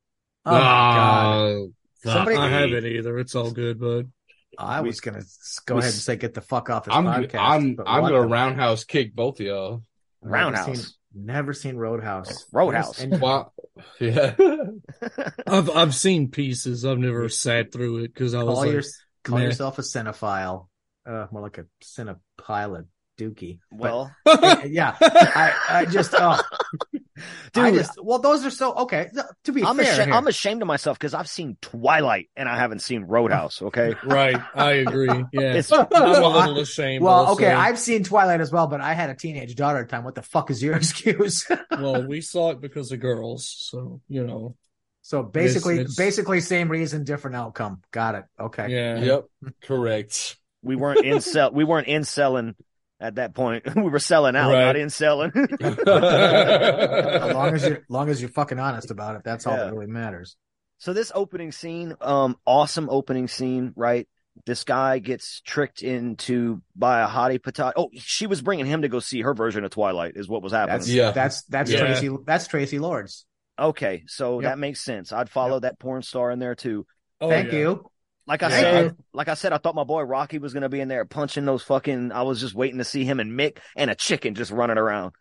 oh 0.47 0.53
my 0.53 0.59
ah, 0.59 1.53
god 1.53 1.73
Somebody- 2.15 2.37
I 2.39 2.49
haven't 2.49 2.87
either. 2.87 3.19
It's 3.19 3.35
all 3.35 3.51
good, 3.51 3.79
bud. 3.79 4.11
i 4.57 4.81
was 4.81 5.01
gonna 5.01 5.23
go 5.67 5.75
we 5.75 5.81
ahead 5.81 5.93
and 5.93 6.01
say 6.01 6.17
get 6.17 6.33
the 6.33 6.41
fuck 6.41 6.71
off 6.71 6.85
this 6.87 6.95
I'm 6.95 7.05
podcast 7.05 7.35
I'm 7.39 7.77
I'm 7.87 8.03
gonna 8.03 8.23
roundhouse 8.27 8.85
kick 8.85 9.15
both 9.15 9.41
of 9.41 9.47
y'all. 9.47 9.85
Roundhouse. 10.23 10.97
Seen, 11.19 11.27
never 11.27 11.53
seen 11.53 11.77
roadhouse 11.77 12.47
Roadhouse. 12.53 13.01
And- 13.01 13.21
Wow. 13.21 13.53
Yeah. 14.01 14.35
I've 15.47 15.71
I've 15.71 15.95
seen 15.95 16.31
pieces. 16.31 16.85
I've 16.85 16.99
never 16.99 17.29
sat 17.29 17.71
through 17.73 17.99
it 17.99 18.13
because 18.15 18.35
I 18.35 18.43
was 18.43 18.55
call, 18.55 18.65
like, 18.65 18.73
your, 18.73 18.83
call 19.25 19.39
meh. 19.39 19.45
yourself 19.45 19.79
a 19.79 19.83
cinephile 19.83 20.67
uh 21.07 21.27
more 21.31 21.43
like 21.43 21.59
a 21.59 21.67
cinephile 21.83 22.87
dookie 23.19 23.59
But- 23.71 23.81
Well, 23.81 24.17
yeah 24.67 24.97
i 25.01 25.53
i 25.71 25.85
just 25.85 26.15
oh 26.15 26.41
I 26.41 26.98
Dude. 27.53 27.75
just 27.75 27.93
well 28.03 28.19
those 28.19 28.45
are 28.47 28.51
so 28.51 28.75
okay 28.75 29.09
to 29.45 29.53
be 29.53 29.65
I'm 29.65 29.77
fair 29.77 29.93
ashamed. 29.93 30.13
I'm 30.13 30.27
ashamed 30.27 30.63
of 30.63 30.69
myself 30.69 30.99
because 30.99 31.15
I've 31.15 31.29
seen 31.29 31.57
Twilight 31.61 32.31
and 32.37 32.49
I 32.49 32.57
haven't 32.59 32.81
seen 32.81 33.05
Roadhouse. 33.05 33.61
Okay, 33.69 33.95
right. 34.05 34.41
I 34.55 34.73
agree. 34.73 35.09
Yeah, 35.33 35.55
It's- 35.57 35.71
I'm 35.73 35.81
a 35.81 35.87
Well, 35.91 36.27
I- 36.39 36.47
little 36.47 36.63
ashamed. 36.63 37.03
Well, 37.05 37.15
also. 37.15 37.33
okay, 37.43 37.53
I've 37.53 37.79
seen 37.79 38.05
Twilight 38.05 38.41
as 38.41 38.51
well, 38.53 38.67
but 38.67 38.81
I 38.81 38.95
had 38.95 39.11
a 39.11 39.15
teenage 39.15 39.55
daughter 39.57 39.79
at 39.79 39.89
the 39.89 39.91
time. 39.97 40.05
What 40.05 40.15
the 40.15 40.23
fuck 40.23 40.51
is 40.51 40.63
your 40.63 40.77
excuse? 40.77 41.47
well, 41.71 42.07
we 42.07 42.21
saw 42.21 42.51
it 42.51 42.61
because 42.61 42.93
of 42.93 43.01
girls, 43.01 43.47
so 43.59 44.01
you 44.09 44.25
know. 44.25 44.57
so 45.03 45.23
basically, 45.23 45.75
It's- 45.75 45.93
it's- 45.93 45.97
basically 45.97 46.41
same 46.41 46.69
reason, 46.71 47.05
different 47.05 47.37
outcome. 47.37 47.83
Got 47.91 48.15
it. 48.17 48.25
Okay. 48.39 48.69
Yeah. 48.71 48.99
Yep. 49.01 49.25
Correct. 49.63 50.37
we 50.63 50.77
weren't 50.77 51.05
in 51.05 51.21
sell. 51.21 51.51
We 51.53 51.65
weren't 51.65 51.87
in 51.89 52.05
selling 52.05 52.55
at 53.01 53.15
that 53.17 53.35
point. 53.35 53.65
we 53.77 53.83
were 53.83 53.99
selling 53.99 54.37
out, 54.37 54.53
Right. 54.53 54.65
not 54.67 54.77
in 54.77 54.91
selling. 54.91 55.31
As 56.29 57.35
long 57.35 57.55
as 57.55 57.67
you're, 57.67 57.85
long 57.89 58.09
as 58.09 58.21
you're 58.21 58.31
fucking 58.31 58.59
honest 58.59 58.91
about 58.91 59.17
it, 59.17 59.23
that's 59.25 59.47
all 59.47 59.57
Yeah. 59.57 59.65
that 59.65 59.73
really 59.75 59.87
matters. 59.87 60.37
So 60.79 60.93
this 60.93 61.11
opening 61.15 61.53
scene, 61.53 61.95
um, 62.01 62.37
awesome 62.47 62.89
opening 62.91 63.29
scene, 63.29 63.73
right? 63.77 64.07
This 64.47 64.63
guy 64.63 65.01
gets 65.01 65.41
tricked 65.41 65.83
into 65.83 66.63
by 66.77 67.01
a 67.03 67.09
hottie 67.09 67.41
patati. 67.41 67.73
Oh, 67.77 67.89
she 67.95 68.29
was 68.29 68.41
bringing 68.41 68.67
him 68.67 68.83
to 68.83 68.89
go 68.89 69.01
see 69.01 69.21
her 69.23 69.35
version 69.35 69.65
of 69.65 69.71
Twilight, 69.73 70.13
is 70.15 70.29
what 70.29 70.43
was 70.43 70.53
happening. 70.53 70.79
That's 70.79 70.89
Yeah. 70.89 71.11
that's 71.11 71.43
that's 71.45 71.71
Yeah. 71.73 71.81
Traci. 71.81 72.25
That's 72.25 72.47
Traci 72.47 72.79
Lords. 72.79 73.27
Okay, 73.59 74.05
so 74.07 74.39
Yep. 74.41 74.49
that 74.53 74.59
makes 74.61 74.81
sense. 74.81 75.13
I'd 75.13 75.29
follow 75.29 75.59
that 75.61 75.81
porn 75.81 76.03
star 76.03 76.31
in 76.31 76.39
there 76.39 76.55
too. 76.55 76.87
Oh, 77.21 77.29
Thank 77.29 77.51
yeah. 77.53 77.59
you. 77.59 77.91
Like 78.29 78.43
I 78.43 78.51
Yeah. 78.51 78.61
said, 78.61 78.97
like 79.15 79.29
I 79.29 79.35
said, 79.35 79.55
I 79.55 79.59
thought 79.59 79.75
my 79.75 79.85
boy 79.85 80.03
Rocky 80.03 80.39
was 80.39 80.53
gonna 80.53 80.69
be 80.69 80.81
in 80.81 80.89
there 80.89 81.07
punching 81.07 81.47
those 81.47 81.63
fucking. 81.63 82.13
I 82.13 82.23
was 82.23 82.41
just 82.41 82.55
waiting 82.55 82.77
to 82.77 82.85
see 82.85 83.05
him 83.05 83.21
and 83.21 83.33
Mick 83.33 83.59
and 83.75 83.91
a 83.91 83.95
chicken 83.95 84.35
just 84.35 84.51
running 84.51 84.77
around. 84.77 85.15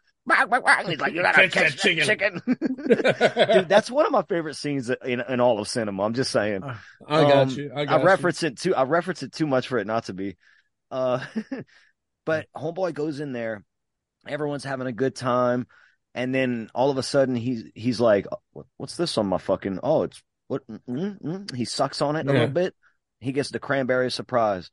He's 0.90 1.00
like, 1.00 1.14
you 1.14 1.22
gotta 1.22 1.48
catch, 1.48 1.82
that 1.82 2.06
chicken. 2.06 2.42
Dude, 3.54 3.70
that's 3.70 3.90
one 3.90 4.06
of 4.06 4.12
my 4.12 4.24
favorite 4.24 4.56
scenes 4.56 4.90
in, 4.90 5.22
in 5.22 5.40
all 5.40 5.58
of 5.60 5.70
cinema. 5.70 6.04
I'm 6.04 6.14
just 6.14 6.32
saying. 6.32 6.64
I 6.64 7.22
got 7.22 7.32
Um, 7.32 7.50
you. 7.50 7.72
I 7.74 7.86
got 7.86 8.04
reference 8.04 8.44
it 8.44 8.58
too. 8.58 8.76
I 8.76 8.84
reference 8.84 9.24
it 9.24 9.32
too 9.32 9.48
much 9.48 9.70
for 9.70 9.78
it 9.78 9.88
not 9.88 10.06
to 10.06 10.14
be. 10.14 10.36
Uh, 10.92 11.24
but 12.26 12.48
homeboy 12.54 12.94
goes 12.94 13.22
in 13.22 13.32
there. 13.32 13.64
Everyone's 14.28 14.66
having 14.66 14.88
a 14.88 14.92
good 14.92 15.16
time, 15.16 15.66
and 16.14 16.36
then 16.36 16.70
all 16.76 16.92
of 16.92 16.98
a 16.98 17.04
sudden 17.04 17.38
he's 17.38 17.64
he's 17.74 18.02
like, 18.02 18.26
"What's 18.76 18.98
this 18.98 19.18
on 19.18 19.28
my 19.28 19.38
fucking? 19.38 19.80
Oh, 19.82 20.04
it's 20.04 20.22
what?" 20.48 20.68
Mm, 20.68 20.82
mm, 20.90 21.22
mm." 21.22 21.56
He 21.56 21.64
sucks 21.64 22.02
on 22.02 22.18
it 22.18 22.28
a 22.28 22.32
little 22.34 22.48
bit. 22.50 22.76
He 23.20 23.32
gets 23.32 23.50
the 23.50 23.60
cranberry 23.60 24.12
surprise, 24.12 24.70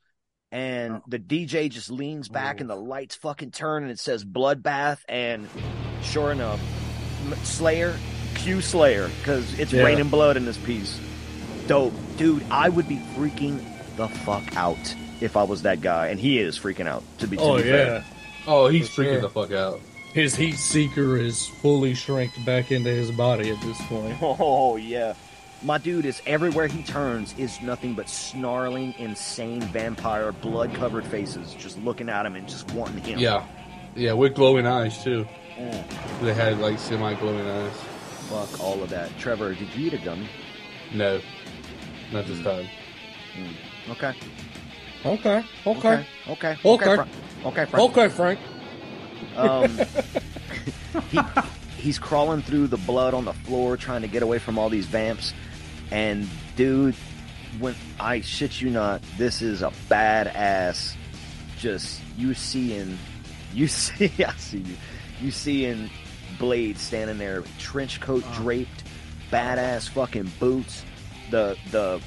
and 0.51 0.95
oh. 0.95 1.01
the 1.07 1.19
DJ 1.19 1.69
just 1.69 1.89
leans 1.89 2.29
back, 2.29 2.61
and 2.61 2.69
the 2.69 2.75
lights 2.75 3.15
fucking 3.15 3.51
turn, 3.51 3.83
and 3.83 3.91
it 3.91 3.99
says 3.99 4.23
bloodbath, 4.23 4.99
and 5.09 5.47
sure 6.03 6.31
enough, 6.31 6.59
Slayer, 7.43 7.97
Q 8.35 8.61
Slayer, 8.61 9.09
because 9.19 9.57
it's 9.59 9.73
Yeah. 9.73 9.83
raining 9.83 10.09
blood 10.09 10.37
in 10.37 10.45
this 10.45 10.57
piece. 10.57 10.99
Dope, 11.67 11.93
dude. 12.17 12.43
I 12.51 12.69
would 12.69 12.87
be 12.87 12.97
freaking 13.15 13.63
the 13.97 14.07
fuck 14.07 14.55
out 14.55 14.77
if 15.21 15.35
I 15.35 15.43
was 15.43 15.63
that 15.63 15.81
guy, 15.81 16.07
and 16.09 16.19
he 16.19 16.37
is 16.39 16.59
freaking 16.59 16.87
out. 16.87 17.03
To 17.19 17.27
be, 17.27 17.37
to 17.37 17.43
Oh 17.43 17.57
be 17.57 17.63
fair. 17.63 17.87
yeah. 17.87 18.03
Oh, 18.45 18.67
he's 18.67 18.87
For 18.89 19.01
freaking 19.01 19.13
sure. 19.13 19.21
the 19.21 19.29
fuck 19.29 19.51
out. 19.51 19.79
His 20.13 20.35
heat 20.35 20.55
seeker 20.57 21.17
is 21.17 21.47
fully 21.47 21.93
shrinked 21.95 22.45
back 22.45 22.71
into 22.71 22.89
his 22.89 23.09
body 23.11 23.49
at 23.49 23.59
this 23.61 23.77
point. 23.87 24.15
Oh 24.21 24.75
yeah. 24.75 25.15
My 25.65 25.79
dude 25.79 26.05
is 26.05 26.21
everywhere 26.27 26.67
he 26.67 26.83
turns 26.83 27.33
is 27.39 27.59
nothing 27.59 27.95
but 27.95 28.07
snarling, 28.07 28.93
insane 28.99 29.61
vampire, 29.61 30.31
blood 30.31 30.75
covered 30.75 31.03
faces 31.07 31.55
just 31.55 31.79
looking 31.79 32.07
at 32.07 32.23
him 32.23 32.35
and 32.35 32.47
just 32.47 32.71
wanting 32.73 33.01
him. 33.01 33.17
Yeah, 33.17 33.43
yeah, 33.95 34.13
with 34.13 34.35
glowing 34.35 34.67
eyes 34.67 35.03
too. 35.03 35.27
Mm. 35.57 36.21
They 36.21 36.35
had 36.35 36.59
like 36.59 36.77
semi 36.77 37.15
glowing 37.15 37.47
eyes. 37.47 37.73
Fuck 38.29 38.63
all 38.63 38.83
of 38.83 38.91
that. 38.91 39.09
Trevor, 39.17 39.55
did 39.55 39.73
you 39.73 39.87
eat 39.87 39.93
a 39.93 39.97
gummy? 39.97 40.29
No, 40.93 41.19
not 42.11 42.27
this 42.27 42.43
time. 42.43 42.67
Okay. 43.89 44.13
Okay. 45.03 45.43
Okay. 45.65 46.05
Okay. 46.27 46.57
Okay. 46.63 46.63
Okay. 46.63 47.09
Okay, 47.43 47.65
Frank. 47.65 47.73
Okay, 47.73 48.09
Frank. 48.09 48.39
Um, 49.35 49.79
he, 51.09 51.19
he's 51.77 51.97
crawling 51.97 52.43
through 52.43 52.67
the 52.67 52.77
blood 52.77 53.15
on 53.15 53.25
the 53.25 53.33
floor 53.33 53.77
trying 53.77 54.01
to 54.01 54.07
get 54.07 54.21
away 54.21 54.37
from 54.37 54.59
all 54.59 54.69
these 54.69 54.85
vamps. 54.85 55.33
And 55.91 56.27
dude, 56.55 56.95
when 57.59 57.75
I 57.99 58.21
shit 58.21 58.61
you 58.61 58.69
not, 58.69 59.01
this 59.17 59.41
is 59.41 59.61
a 59.61 59.71
badass. 59.89 60.95
Just 61.57 62.01
you 62.17 62.33
seeing, 62.33 62.97
you 63.53 63.67
see, 63.67 64.11
I 64.23 64.33
see 64.33 64.59
you, 64.59 64.75
you 65.21 65.31
seeing 65.31 65.89
Blade 66.39 66.77
standing 66.77 67.17
there, 67.17 67.43
trench 67.59 68.01
coat 68.01 68.23
uh. 68.27 68.33
draped, 68.35 68.83
badass 69.31 69.87
fucking 69.89 70.31
boots. 70.39 70.83
The 71.31 71.57
the 71.71 72.01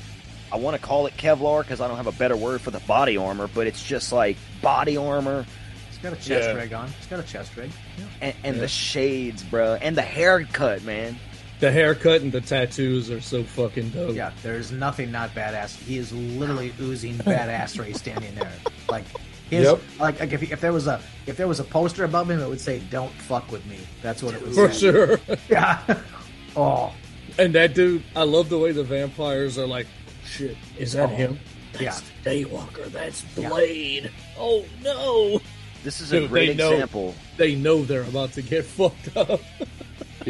I 0.52 0.56
want 0.56 0.76
to 0.76 0.82
call 0.82 1.06
it 1.06 1.14
Kevlar 1.16 1.62
because 1.62 1.80
I 1.80 1.88
don't 1.88 1.96
have 1.98 2.06
a 2.06 2.12
better 2.12 2.36
word 2.36 2.60
for 2.60 2.70
the 2.70 2.80
body 2.80 3.16
armor, 3.16 3.48
but 3.54 3.66
it's 3.66 3.82
just 3.84 4.12
like 4.12 4.36
body 4.62 4.96
armor 4.96 5.44
He's 5.90 5.98
got 5.98 6.12
a 6.12 6.16
chest 6.16 6.28
Yeah. 6.48 6.52
rig 6.52 6.72
on. 6.72 6.88
He's 6.88 7.06
got 7.08 7.18
a 7.18 7.24
chest 7.24 7.56
rig. 7.56 7.70
Yeah. 7.98 8.04
and, 8.20 8.34
and 8.44 8.54
Yeah. 8.56 8.60
the 8.62 8.68
shades, 8.68 9.42
bro, 9.42 9.74
and 9.74 9.96
the 9.96 10.02
haircut, 10.02 10.84
man. 10.84 11.18
The 11.61 11.72
haircut 11.72 12.20
and 12.22 12.30
the 12.30 12.40
tattoos 12.40 13.11
are 13.11 13.20
so 13.20 13.42
fucking 13.42 13.90
dope. 13.90 14.14
Yeah, 14.14 14.30
there's 14.42 14.70
nothing 14.70 15.11
not 15.11 15.34
badass. 15.34 15.76
He 15.84 15.98
is 15.98 16.12
literally 16.12 16.72
oozing 16.80 17.14
badassery 17.18 17.96
standing 17.96 18.34
there. 18.36 18.52
Like 18.88 19.04
his, 19.50 19.64
Yep. 19.64 19.80
like, 19.98 20.20
like 20.20 20.32
if, 20.32 20.40
he- 20.40 20.52
if 20.52 20.61
there 20.61 20.72
was 20.72 20.86
a 20.86 21.00
if 21.26 21.36
there 21.36 21.48
was 21.48 21.59
a 21.59 21.64
poster 21.64 22.04
above 22.04 22.30
him, 22.30 22.40
it 22.40 22.48
would 22.48 22.61
say 22.61 22.80
"Don't 22.90 23.12
fuck 23.12 23.50
with 23.50 23.66
me." 23.66 23.78
That's 24.02 24.22
what 24.22 24.34
it 24.34 24.42
was 24.42 24.54
For 24.56 24.72
say. 24.72 24.78
sure. 24.78 25.20
Yeah. 25.48 25.80
oh, 26.56 26.92
And 27.38 27.52
that 27.54 27.74
dude, 27.74 28.04
I 28.14 28.22
love 28.22 28.48
the 28.50 28.59
way 28.59 28.70
the 28.72 28.84
vampires 28.84 29.59
are 29.59 29.66
like, 29.66 29.86
shit, 30.24 30.56
is 30.78 30.92
that 30.92 31.11
Oh. 31.11 31.14
him? 31.16 31.40
yeah. 31.80 31.98
Daywalker, 32.24 32.86
that's 32.92 33.24
Yeah. 33.36 33.48
Blade. 33.48 34.11
Oh 34.38 34.64
no. 34.82 35.40
This 35.82 36.00
is 36.00 36.12
a 36.12 36.20
Dude, 36.20 36.30
great 36.30 36.46
they 36.48 36.54
know- 36.54 36.72
example. 36.72 37.14
They 37.36 37.54
know 37.56 37.82
they're 37.84 38.02
about 38.02 38.32
to 38.34 38.42
get 38.42 38.64
fucked 38.78 39.16
up. 39.16 39.40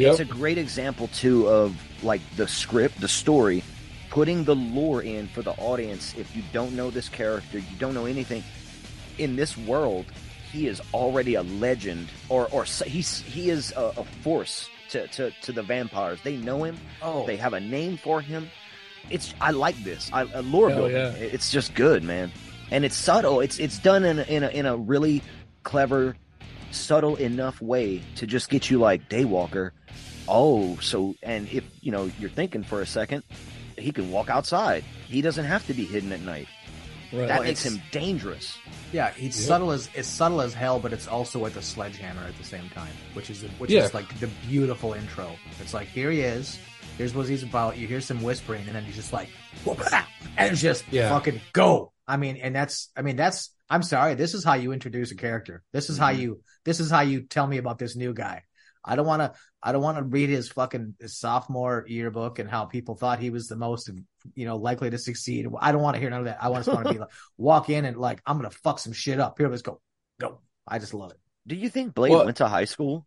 It's 0.07 0.19
a 0.19 0.25
great 0.25 0.57
example 0.57 1.07
too 1.09 1.47
of 1.47 1.75
like 2.03 2.21
the 2.35 2.47
script, 2.47 2.99
the 3.01 3.07
story, 3.07 3.63
putting 4.09 4.43
the 4.43 4.55
lore 4.55 5.01
in 5.01 5.27
for 5.27 5.41
the 5.41 5.51
audience. 5.51 6.13
If 6.17 6.35
you 6.35 6.43
don't 6.53 6.73
know 6.73 6.89
this 6.89 7.09
character, 7.09 7.59
you 7.59 7.75
don't 7.77 7.93
know 7.93 8.05
anything 8.05 8.43
in 9.17 9.35
this 9.35 9.57
world. 9.57 10.05
He 10.51 10.67
is 10.67 10.81
already 10.93 11.35
a 11.35 11.43
legend, 11.43 12.07
or 12.29 12.47
or 12.51 12.63
he's 12.63 13.21
he 13.21 13.49
is 13.49 13.71
a, 13.75 13.93
a 13.97 14.03
force 14.23 14.67
to, 14.89 15.07
to 15.09 15.31
to 15.41 15.51
the 15.51 15.61
vampires. 15.61 16.19
They 16.23 16.37
know 16.37 16.63
him. 16.63 16.77
Oh. 17.01 17.25
They 17.27 17.37
have 17.37 17.53
a 17.53 17.59
name 17.59 17.97
for 17.97 18.19
him. 18.21 18.49
It's 19.09 19.33
I 19.39 19.51
like 19.51 19.77
this. 19.83 20.09
I, 20.11 20.21
I 20.21 20.39
lore 20.39 20.69
Hell 20.69 20.79
building. 20.87 20.95
yeah. 20.97 21.11
It's 21.13 21.51
just 21.51 21.73
good, 21.75 22.03
man. 22.03 22.31
And 22.71 22.83
it's 22.85 22.95
subtle. 22.95 23.39
It's 23.41 23.59
it's 23.59 23.79
done 23.79 24.03
in 24.05 24.19
a, 24.19 24.23
in 24.23 24.43
a 24.43 24.47
in 24.49 24.65
a 24.65 24.75
really 24.75 25.21
clever, 25.63 26.15
subtle 26.71 27.15
enough 27.17 27.61
way 27.61 28.01
to 28.15 28.27
just 28.27 28.49
get 28.49 28.69
you 28.69 28.79
like 28.79 29.09
Daywalker. 29.09 29.71
Oh, 30.27 30.77
so 30.77 31.15
and 31.23 31.47
if 31.49 31.63
you 31.81 31.91
know 31.91 32.11
you're 32.19 32.29
thinking 32.29 32.63
for 32.63 32.81
a 32.81 32.85
second, 32.85 33.23
he 33.77 33.91
can 33.91 34.11
walk 34.11 34.29
outside. 34.29 34.83
He 35.07 35.21
doesn't 35.21 35.45
have 35.45 35.65
to 35.67 35.73
be 35.73 35.85
hidden 35.85 36.11
at 36.11 36.21
night. 36.21 36.47
Right. 37.11 37.27
That 37.27 37.39
Well, 37.39 37.47
makes 37.47 37.63
him 37.65 37.81
dangerous. 37.91 38.55
Yeah, 38.93 39.11
he's 39.13 39.35
Yep. 39.39 39.47
subtle 39.47 39.71
as 39.71 39.89
it's 39.95 40.07
subtle 40.07 40.41
as 40.41 40.53
hell, 40.53 40.79
but 40.79 40.93
it's 40.93 41.07
also 41.07 41.39
with 41.39 41.57
a 41.57 41.61
sledgehammer 41.61 42.21
at 42.23 42.37
the 42.37 42.43
same 42.43 42.69
time, 42.69 42.93
which 43.13 43.31
is 43.31 43.41
which 43.57 43.71
Yeah. 43.71 43.85
is 43.85 43.93
like 43.95 44.07
the 44.19 44.27
beautiful 44.47 44.93
intro. 44.93 45.35
It's 45.59 45.73
like 45.73 45.87
here 45.87 46.11
he 46.11 46.21
is, 46.21 46.59
here's 46.99 47.15
what 47.15 47.27
he's 47.27 47.41
about. 47.41 47.77
You 47.77 47.87
hear 47.87 47.99
some 48.01 48.21
whispering, 48.21 48.63
and 48.67 48.75
then 48.75 48.83
he's 48.83 48.95
just 48.95 49.11
like, 49.11 49.29
and 50.37 50.55
just 50.55 50.83
Yeah. 50.91 51.09
fucking 51.09 51.41
go. 51.53 51.91
I 52.07 52.17
mean, 52.17 52.37
and 52.37 52.55
that's 52.55 52.89
I 52.95 53.01
mean 53.01 53.15
that's 53.15 53.49
I'm 53.71 53.83
sorry, 53.83 54.15
this 54.15 54.33
is 54.33 54.43
how 54.43 54.55
you 54.55 54.71
introduce 54.71 55.11
a 55.11 55.15
character. 55.15 55.61
This 55.73 55.89
is 55.91 55.97
how 55.97 56.11
Mhm. 56.11 56.19
you 56.19 56.41
this 56.69 56.79
is 56.79 56.91
how 56.91 57.01
you 57.01 57.21
tell 57.21 57.47
me 57.47 57.57
about 57.57 57.79
this 57.79 57.95
new 57.95 58.13
guy. 58.13 58.43
I 58.85 58.95
don't 58.95 59.05
want 59.07 59.21
to 59.21 59.33
I 59.61 59.71
don't 59.73 59.81
want 59.81 59.97
to 59.97 60.03
read 60.03 60.29
his 60.29 60.49
fucking 60.49 60.95
his 60.99 61.17
sophomore 61.17 61.83
yearbook 61.87 62.39
and 62.39 62.49
how 62.49 62.65
people 62.65 62.95
thought 62.95 63.19
he 63.19 63.29
was 63.29 63.47
the 63.47 63.55
most 63.57 63.89
you 64.35 64.45
know 64.45 64.55
likely 64.57 64.89
to 64.89 64.97
succeed. 64.97 65.47
I 65.59 65.71
don't 65.71 65.81
want 65.81 65.95
to 65.95 65.99
hear 65.99 66.09
none 66.09 66.19
of 66.19 66.25
that. 66.25 66.37
I 66.41 66.49
just 66.53 66.67
want 66.69 66.85
to 66.87 66.93
be 66.93 66.99
like 67.03 67.09
walk 67.37 67.69
in 67.69 67.85
and 67.85 67.97
like 67.97 68.21
I'm 68.25 68.37
gonna 68.37 68.51
fuck 68.51 68.79
some 68.79 68.93
shit 68.93 69.19
up. 69.19 69.37
Here, 69.37 69.49
let's 69.49 69.63
go, 69.63 69.81
go. 70.21 70.39
I 70.67 70.79
just 70.79 70.93
love 70.93 71.11
it. 71.11 71.17
Do 71.47 71.55
you 71.55 71.69
think 71.69 71.93
Blade 71.95 72.11
Well- 72.11 72.25
went 72.25 72.37
to 72.37 72.47
high 72.47 72.65
school? 72.65 73.05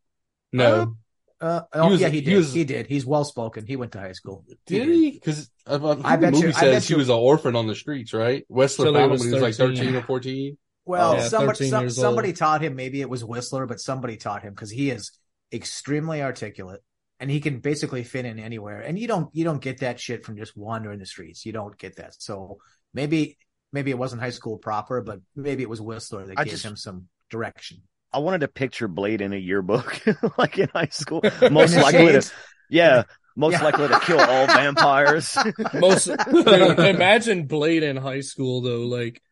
No, 0.52 0.96
Uh, 1.40 1.62
oh 1.72 1.90
was- 1.90 2.00
yeah, 2.00 2.08
he 2.08 2.20
he 2.20 2.24
did. 2.30 2.36
was- 2.36 2.52
he 2.52 2.64
did. 2.64 2.86
He's 2.86 3.06
well 3.06 3.24
spoken. 3.24 3.66
He 3.66 3.76
went 3.76 3.92
to 3.92 3.98
high 4.00 4.12
school. 4.12 4.44
did 4.66 4.88
he? 4.88 5.10
Because 5.12 5.50
I, 5.66 5.76
I, 5.76 6.12
I 6.12 6.16
bet 6.16 6.20
the 6.20 6.30
movie 6.32 6.40
you- 6.48 6.48
I 6.48 6.60
says 6.60 6.74
bet 6.74 6.82
he 6.84 6.92
you- 6.94 6.98
was 6.98 7.08
an 7.08 7.14
orphan 7.16 7.56
on 7.56 7.66
the 7.66 7.74
streets, 7.74 8.12
right? 8.12 8.44
Westler 8.50 8.84
Till 8.92 8.94
he 9.02 9.06
was 9.08 9.24
he 9.24 9.32
was 9.32 9.42
like 9.42 9.54
13. 9.54 9.76
thirteen 9.76 9.96
or 9.96 10.02
fourteen. 10.02 10.58
Well, 10.84 11.14
Yeah, 11.16 11.28
somebody 11.28 11.68
some, 11.68 11.90
somebody 11.90 12.32
taught 12.32 12.62
him. 12.62 12.74
Maybe 12.74 13.00
it 13.00 13.08
was 13.08 13.24
Whistler, 13.24 13.66
but 13.66 13.80
somebody 13.80 14.16
taught 14.16 14.42
him 14.42 14.52
because 14.52 14.70
he 14.70 14.90
is 14.90 15.12
extremely 15.52 16.22
articulate 16.22 16.80
and 17.20 17.30
he 17.30 17.40
can 17.40 17.60
basically 17.60 18.02
fit 18.04 18.24
in 18.24 18.38
anywhere. 18.38 18.80
And 18.80 18.98
you 18.98 19.06
don't 19.06 19.28
you 19.34 19.44
don't 19.44 19.62
get 19.62 19.80
that 19.80 20.00
shit 20.00 20.24
from 20.24 20.36
just 20.36 20.56
wandering 20.56 20.98
the 20.98 21.06
streets. 21.06 21.46
You 21.46 21.52
don't 21.52 21.76
get 21.78 21.96
that. 21.96 22.14
So 22.20 22.58
maybe 22.92 23.38
maybe 23.72 23.90
it 23.90 23.98
wasn't 23.98 24.22
high 24.22 24.30
school 24.30 24.58
proper, 24.58 25.00
but 25.02 25.20
maybe 25.36 25.62
it 25.62 25.68
was 25.70 25.80
Whistler 25.80 26.26
that 26.26 26.38
I 26.38 26.44
gave 26.44 26.52
just- 26.54 26.64
him 26.64 26.76
some 26.76 27.08
direction. 27.30 27.82
I 28.14 28.18
wanted 28.18 28.42
to 28.42 28.48
picture 28.48 28.88
Blade 28.88 29.22
in 29.22 29.32
a 29.32 29.38
yearbook, 29.38 30.02
like 30.38 30.58
in 30.58 30.68
high 30.74 30.88
school. 30.90 31.22
Most 31.50 31.74
likely 31.76 32.12
to, 32.12 32.30
yeah, 32.68 33.04
most 33.36 33.52
Yeah. 33.54 33.64
likely 33.64 33.88
to 33.88 33.98
kill 34.00 34.20
all 34.20 34.46
vampires. 34.48 35.34
Most 35.72 36.10
dude, 36.30 36.78
imagine 36.78 37.46
Blade 37.46 37.82
in 37.82 37.96
high 37.96 38.20
school 38.20 38.60
though, 38.60 38.82
like 38.82 39.22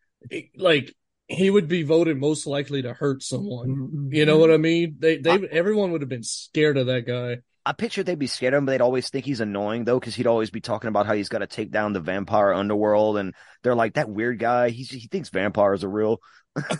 like 0.55 0.95
he 1.31 1.49
would 1.49 1.67
be 1.67 1.83
voted 1.83 2.17
most 2.17 2.45
likely 2.47 2.81
to 2.83 2.93
hurt 2.93 3.23
someone. 3.23 3.69
Mm-hmm. 3.69 4.13
You 4.13 4.25
know 4.25 4.37
what 4.37 4.51
I 4.51 4.57
mean? 4.57 4.97
They 4.99 5.17
they 5.17 5.47
everyone 5.51 5.91
would 5.91 6.01
have 6.01 6.09
been 6.09 6.23
scared 6.23 6.77
of 6.77 6.87
that 6.87 7.05
guy. 7.07 7.37
I 7.65 7.73
pictured 7.73 8.07
they'd 8.07 8.17
be 8.17 8.25
scared 8.27 8.53
of 8.55 8.57
him, 8.59 8.65
but 8.65 8.71
they'd 8.71 8.81
always 8.81 9.09
think 9.09 9.23
he's 9.25 9.39
annoying 9.39 9.83
though, 9.85 9.99
because 9.99 10.15
he'd 10.15 10.25
always 10.27 10.49
be 10.49 10.61
talking 10.61 10.87
about 10.87 11.05
how 11.05 11.13
he's 11.13 11.29
got 11.29 11.39
to 11.39 11.47
take 11.47 11.69
down 11.71 11.93
the 11.93 11.99
vampire 11.99 12.53
underworld, 12.53 13.17
and 13.17 13.35
they're 13.61 13.75
like 13.75 13.93
that 13.93 14.09
weird 14.09 14.39
guy. 14.39 14.69
He's, 14.69 14.89
he 14.89 15.07
thinks 15.07 15.29
vampires 15.29 15.83
are 15.83 15.89
real, 15.89 16.17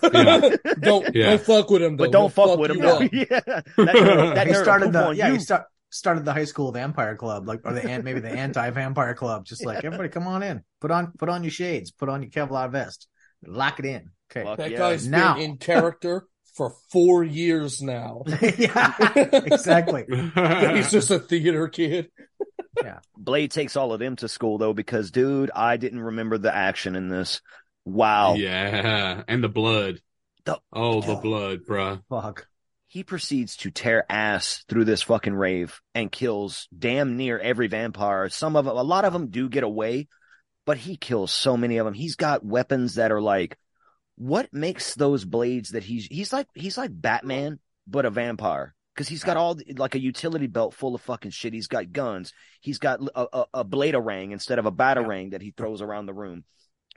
Yeah. 0.01 0.49
don't 0.79 1.15
Yeah. 1.15 1.29
don't 1.29 1.41
fuck 1.41 1.69
with 1.69 1.83
him 1.83 1.97
though. 1.97 2.05
but 2.05 2.11
don't 2.11 2.33
He'll 2.33 2.47
fuck 2.47 2.57
with 2.59 2.71
him. 2.71 3.09
you 3.11 3.27
yeah, 3.31 3.39
that 3.45 3.65
nerd, 3.77 4.35
that 4.35 4.47
he 4.47 4.53
started 4.53 4.91
the 4.91 5.05
on 5.07 5.15
yeah 5.15 5.27
you. 5.27 5.33
he 5.33 5.39
start, 5.39 5.65
started 5.91 6.25
the 6.25 6.33
high 6.33 6.45
school 6.45 6.71
vampire 6.71 7.15
club 7.15 7.47
like 7.47 7.61
or 7.63 7.73
the 7.73 8.01
maybe 8.03 8.19
the 8.19 8.29
anti 8.29 8.69
vampire 8.71 9.13
club 9.13 9.45
just 9.45 9.65
like 9.65 9.83
everybody 9.85 10.09
come 10.09 10.25
on 10.27 10.41
in 10.43 10.63
put 10.79 10.89
on 10.91 11.11
put 11.17 11.29
on 11.29 11.43
your 11.43 11.51
shades 11.51 11.91
put 11.91 12.09
on 12.09 12.21
your 12.23 12.31
Kevlar 12.31 12.71
vest 12.71 13.07
lock 13.45 13.79
it 13.79 13.85
in 13.85 14.09
okay 14.31 14.43
Fuck 14.43 14.57
That 14.57 14.71
yeah. 14.71 14.77
guy's 14.77 15.07
Now. 15.07 15.35
been 15.35 15.43
in 15.43 15.57
character 15.57 16.25
for 16.55 16.73
four 16.91 17.23
years 17.23 17.81
now. 17.81 18.23
yeah 18.57 18.93
exactly 19.31 20.05
He's 20.75 20.91
just 20.91 21.11
a 21.11 21.19
theater 21.19 21.67
kid. 21.67 22.09
Yeah. 22.83 22.99
Blade 23.17 23.51
takes 23.51 23.75
all 23.75 23.93
of 23.93 23.99
them 23.99 24.15
to 24.17 24.27
school 24.27 24.57
though, 24.57 24.73
because 24.73 25.11
dude, 25.11 25.51
I 25.55 25.77
didn't 25.77 26.01
remember 26.01 26.37
the 26.37 26.53
action 26.55 26.95
in 26.95 27.09
this. 27.09 27.41
Wow, 27.85 28.35
Yeah, 28.35 29.23
and 29.27 29.43
the 29.43 29.49
blood. 29.49 30.01
The- 30.45 30.59
oh, 30.71 31.01
the 31.01 31.15
blood, 31.15 31.61
bruh. 31.67 32.01
fuck 32.09 32.47
he 32.87 33.03
proceeds 33.05 33.55
to 33.55 33.71
tear 33.71 34.05
ass 34.09 34.65
through 34.67 34.83
this 34.83 35.01
fucking 35.03 35.33
rave 35.33 35.79
and 35.95 36.11
kills 36.11 36.67
damn 36.77 37.15
near 37.15 37.39
every 37.39 37.67
vampire. 37.67 38.27
Some 38.27 38.57
of 38.57 38.65
them, 38.65 38.75
a 38.75 38.83
lot 38.83 39.05
of 39.05 39.13
them 39.13 39.27
do 39.27 39.47
get 39.47 39.63
away, 39.63 40.09
but 40.65 40.75
he 40.77 40.97
kills 40.97 41.31
so 41.31 41.55
many 41.55 41.77
of 41.77 41.85
them. 41.85 41.93
He's 41.93 42.17
got 42.17 42.43
weapons 42.45 42.95
that 42.95 43.13
are 43.13 43.21
like, 43.21 43.57
what 44.21 44.53
makes 44.53 44.93
those 44.93 45.25
blades 45.25 45.71
that 45.71 45.83
he's, 45.83 46.05
he's 46.05 46.31
like, 46.31 46.45
he's 46.53 46.77
like 46.77 46.91
Batman, 46.93 47.57
but 47.87 48.05
a 48.05 48.11
vampire. 48.11 48.75
Cause 48.95 49.07
he's 49.07 49.23
got 49.23 49.37
all 49.37 49.57
like 49.77 49.95
a 49.95 50.01
utility 50.01 50.45
belt 50.45 50.75
full 50.75 50.93
of 50.93 51.01
fucking 51.01 51.31
shit. 51.31 51.53
He's 51.53 51.67
got 51.67 51.91
guns. 51.91 52.33
He's 52.59 52.77
got 52.77 52.99
a, 53.15 53.25
a, 53.33 53.45
a 53.55 53.65
bladerang 53.65 54.31
instead 54.31 54.59
of 54.59 54.67
a 54.67 54.71
batarang 54.71 55.31
that 55.31 55.41
he 55.41 55.51
throws 55.51 55.81
around 55.81 56.05
the 56.05 56.13
room. 56.13 56.43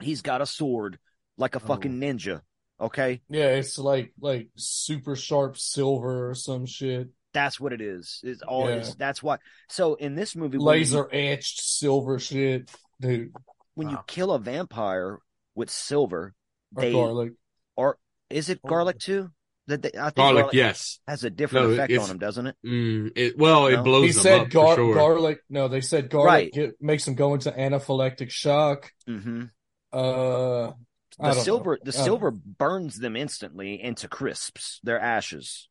He's 0.01 0.21
got 0.21 0.41
a 0.41 0.45
sword 0.45 0.99
like 1.35 1.55
a 1.55 1.61
oh. 1.63 1.65
fucking 1.65 1.99
ninja. 1.99 2.41
Okay. 2.79 3.21
Yeah, 3.29 3.51
it's 3.51 3.79
like 3.79 4.13
like 4.19 4.49
super 4.55 5.15
sharp 5.15 5.57
silver 5.57 6.29
or 6.29 6.35
some 6.35 6.67
shit. 6.67 7.07
That's 7.33 7.59
what 7.59 7.73
it 7.73 7.81
is. 7.81 8.19
It's 8.23 8.41
all 8.43 8.69
Yeah. 8.69 8.75
it's, 8.75 8.93
that's 8.95 9.23
why. 9.23 9.37
So 9.69 9.95
in 9.95 10.13
this 10.13 10.35
movie, 10.35 10.57
you- 10.57 10.63
Laser 10.63 11.09
etched 11.11 11.61
silver 11.63 12.19
shit, 12.19 12.69
dude. 13.01 13.33
when 13.73 13.89
you 13.89 13.97
kill 14.05 14.31
a 14.31 14.39
vampire 14.39 15.19
with 15.55 15.71
silver, 15.71 16.35
Or 16.75 16.81
they 16.81 16.91
garlic. 16.93 17.33
or 17.75 17.97
is 18.29 18.49
it 18.49 18.61
garlic 18.61 18.99
too? 18.99 19.29
That 19.67 19.81
they, 19.81 19.89
I 19.97 20.03
think 20.11 20.15
Garlic, 20.17 20.53
yes. 20.53 20.99
has 21.07 21.23
a 21.23 21.29
different 21.31 21.69
No, 21.69 21.73
effect 21.73 21.93
on 21.97 22.07
them, 22.07 22.17
doesn't 22.19 22.45
it? 22.45 22.55
Mm, 22.63 23.11
it 23.15 23.35
well, 23.35 23.65
it 23.65 23.77
No? 23.77 23.83
blows 23.83 24.05
He 24.05 24.11
them 24.11 24.21
said 24.21 24.41
up 24.41 24.49
gar- 24.49 24.75
for 24.75 24.81
sure. 24.83 24.93
garlic. 24.93 25.39
No, 25.49 25.67
they 25.67 25.81
said 25.81 26.09
garlic 26.11 26.27
Right. 26.29 26.53
get, 26.53 26.79
makes 26.79 27.05
them 27.05 27.15
go 27.15 27.33
into 27.33 27.51
anaphylactic 27.51 28.29
shock. 28.29 28.91
Mm-hmm. 29.09 29.45
Uh, 29.91 30.73
The 31.19 31.33
silver, 31.33 31.79
know. 31.83 31.91
the 31.91 31.97
I 31.99 32.03
silver 32.03 32.29
burns 32.31 32.97
them 32.99 33.15
instantly 33.15 33.81
into 33.81 34.07
crisps. 34.07 34.79
They're 34.83 34.99
ashes. 34.99 35.67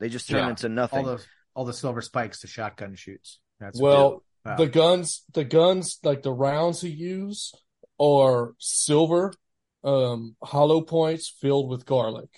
They 0.00 0.08
just 0.08 0.28
turn 0.28 0.44
Yeah. 0.44 0.50
into 0.50 0.68
nothing. 0.68 1.06
All 1.06 1.16
the 1.16 1.24
all 1.54 1.64
the 1.64 1.72
silver 1.72 2.00
spikes 2.02 2.40
the 2.40 2.46
shotgun 2.48 2.94
shoots. 2.96 3.38
That's 3.60 3.80
Well, 3.80 4.22
what- 4.44 4.56
the 4.56 4.66
guns, 4.66 5.24
the 5.34 5.44
guns, 5.44 5.98
like 6.02 6.22
the 6.22 6.32
rounds 6.32 6.80
he 6.80 6.88
used, 6.88 7.56
are 8.00 8.54
silver, 8.58 9.32
um, 9.84 10.36
hollow 10.42 10.80
points 10.82 11.28
filled 11.40 11.68
with 11.70 11.84
garlic. 11.86 12.28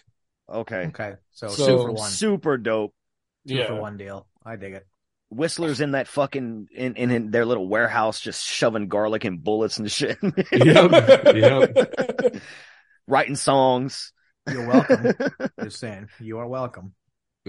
okay. 0.49 0.87
okay. 0.89 1.15
So, 1.33 1.49
So- 1.49 1.67
two 1.67 1.83
for 1.85 1.93
one, 1.93 2.11
Super 2.11 2.57
dope. 2.59 2.95
two 3.49 3.55
Yeah. 3.57 3.69
for 3.69 3.77
one 3.81 3.97
deal. 3.97 4.27
I 4.45 4.57
dig 4.57 4.75
it. 4.75 4.87
Whistler's 5.31 5.81
in 5.81 5.93
that 5.93 6.09
fucking 6.09 6.67
in, 6.75 6.97
in 6.97 7.11
in 7.13 7.31
their 7.31 7.45
little 7.47 7.69
warehouse, 7.69 8.21
just 8.21 8.45
shoving 8.45 8.89
garlic 8.89 9.25
and 9.25 9.43
bullets 9.45 9.79
and 9.79 9.89
shit. 9.91 10.19
Yep, 10.53 11.35
yep. 11.37 12.43
Writing 13.07 13.37
songs. 13.37 14.13
You're 14.51 14.67
welcome. 14.67 15.13
Just 15.63 15.79
saying, 15.79 16.09
you 16.19 16.39
are 16.39 16.47
welcome. 16.49 16.95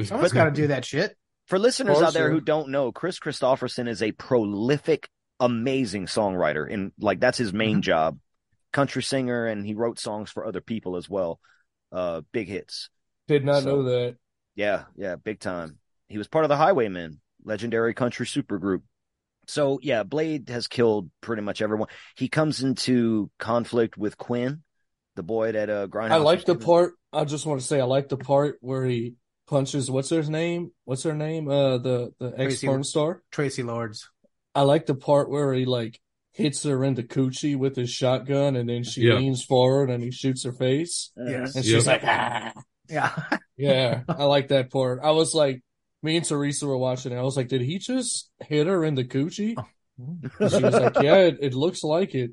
Someone's 0.03 0.33
got 0.33 0.45
to 0.45 0.51
do 0.51 0.67
that 0.67 0.85
shit. 0.85 1.15
For 1.47 1.57
listeners 1.57 2.01
out 2.01 2.13
there 2.13 2.29
who 2.29 2.41
don't 2.41 2.69
know, 2.69 2.91
Kris 2.91 3.19
Kristofferson 3.19 3.87
is 3.87 4.03
a 4.03 4.11
prolific, 4.11 5.09
amazing 5.39 6.05
songwriter, 6.05 6.71
and 6.71 6.91
like 6.99 7.19
that's 7.19 7.37
his 7.37 7.53
main 7.53 7.77
Mm-hmm. 7.77 7.81
job. 7.81 8.19
Country 8.71 9.03
singer, 9.03 9.45
and 9.45 9.65
he 9.65 9.73
wrote 9.73 9.99
songs 9.99 10.31
for 10.31 10.45
other 10.45 10.61
people 10.61 10.95
as 10.95 11.09
well. 11.09 11.39
Uh, 11.91 12.21
big 12.31 12.47
hits. 12.47 12.89
Did 13.27 13.43
not 13.45 13.63
So- 13.63 13.69
know 13.77 13.83
that. 13.83 14.17
Yeah, 14.55 14.83
yeah, 14.95 15.15
big 15.15 15.39
time. 15.39 15.77
He 16.07 16.17
was 16.17 16.27
part 16.27 16.43
of 16.45 16.49
the 16.49 16.57
Highwaymen, 16.57 17.21
legendary 17.43 17.93
country 17.93 18.25
supergroup. 18.25 18.81
So 19.47 19.79
yeah, 19.81 20.03
Blade 20.03 20.49
has 20.49 20.67
killed 20.67 21.09
pretty 21.21 21.41
much 21.41 21.61
everyone. 21.61 21.87
He 22.15 22.27
comes 22.27 22.61
into 22.61 23.31
conflict 23.39 23.97
with 23.97 24.17
Quinn, 24.17 24.63
the 25.15 25.23
boy 25.23 25.53
that 25.53 25.69
uh 25.69 25.87
Grindhouse. 25.87 26.11
I 26.11 26.17
like 26.17 26.45
the 26.45 26.55
part. 26.55 26.93
I 27.11 27.25
just 27.25 27.45
want 27.45 27.59
to 27.61 27.65
say 27.65 27.79
I 27.79 27.85
like 27.85 28.09
the 28.09 28.17
part 28.17 28.57
where 28.61 28.85
he 28.85 29.15
punches. 29.47 29.89
What's 29.89 30.09
her 30.11 30.21
name? 30.23 30.71
What's 30.85 31.03
her 31.03 31.15
name? 31.15 31.49
Uh, 31.49 31.77
the 31.77 32.13
the 32.19 32.33
ex 32.37 32.55
Traci- 32.55 32.67
porn 32.67 32.83
star. 32.83 33.23
Traci 33.31 33.65
Lords. 33.65 34.09
I 34.53 34.61
like 34.63 34.85
the 34.85 34.95
part 34.95 35.29
where 35.29 35.53
he 35.53 35.65
like 35.65 35.99
hits 36.33 36.63
her 36.63 36.83
in 36.83 36.93
the 36.95 37.03
coochie 37.03 37.57
with 37.57 37.75
his 37.75 37.89
shotgun, 37.89 38.55
and 38.55 38.69
then 38.69 38.83
she 38.83 39.01
Yeah. 39.01 39.15
leans 39.15 39.43
forward 39.43 39.89
and 39.89 40.03
he 40.03 40.11
shoots 40.11 40.43
her 40.43 40.51
face, 40.53 41.11
Yes. 41.17 41.55
and 41.55 41.65
Yep. 41.65 41.75
she's 41.75 41.87
like, 41.87 42.01
ah. 42.03 42.53
Yeah. 42.89 43.11
Yeah, 43.57 44.01
I 44.09 44.23
like 44.23 44.47
that 44.47 44.71
part. 44.71 45.01
I 45.03 45.11
was 45.11 45.35
like, 45.35 45.61
me 46.01 46.17
and 46.17 46.25
Teresa 46.25 46.65
were 46.65 46.77
watching 46.77 47.11
it. 47.11 47.15
I 47.17 47.21
was 47.21 47.37
like, 47.37 47.47
did 47.47 47.61
he 47.61 47.77
just 47.77 48.31
hit 48.39 48.65
her 48.65 48.83
in 48.83 48.95
the 48.95 49.03
coochie? 49.03 49.55
And 49.99 50.31
she 50.51 50.63
was 50.63 50.73
like, 50.73 50.95
yeah, 50.99 51.17
it, 51.17 51.37
it 51.41 51.53
looks 51.53 51.83
like 51.83 52.15
it. 52.15 52.31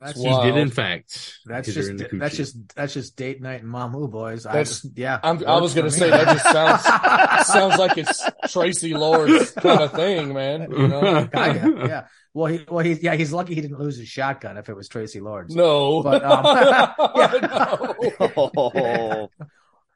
That's 0.00 0.20
He 0.20 0.28
wild. 0.28 0.44
did, 0.44 0.56
in 0.56 0.70
fact. 0.70 1.38
That's 1.44 1.72
just 1.72 1.90
that's 2.12 2.36
just 2.36 2.74
that's 2.76 2.94
just 2.94 3.16
date 3.16 3.42
night 3.42 3.62
and 3.64 3.72
Mamu 3.72 4.08
boys. 4.08 4.46
I 4.46 4.52
That's- 4.52 4.82
just, 4.82 4.96
yeah. 4.96 5.18
I'm, 5.22 5.44
I 5.44 5.60
was 5.60 5.74
gonna 5.74 5.86
works 5.86 5.96
say 5.96 6.10
that 6.10 6.24
just 6.38 6.44
sounds 6.44 7.46
sounds 7.48 7.78
like 7.78 7.98
it's 7.98 8.22
Traci 8.44 8.96
Lord's 8.96 9.50
kind 9.50 9.80
of 9.80 9.92
thing, 9.92 10.34
man. 10.34 10.70
You 10.70 10.88
know? 10.88 11.26
Kinda, 11.34 11.86
yeah. 11.88 12.06
Well, 12.34 12.52
he 12.52 12.64
well 12.68 12.84
he 12.84 12.92
yeah 12.92 13.16
he's 13.16 13.32
lucky 13.32 13.56
he 13.56 13.60
didn't 13.60 13.80
lose 13.80 13.96
his 13.96 14.06
shotgun 14.06 14.58
if 14.58 14.68
it 14.68 14.76
was 14.76 14.88
Traci 14.88 15.20
Lords. 15.20 15.56
No, 15.56 16.02
But, 16.04 16.22
um, 16.22 16.42
no. 16.44 17.94
Oh, 18.20 19.28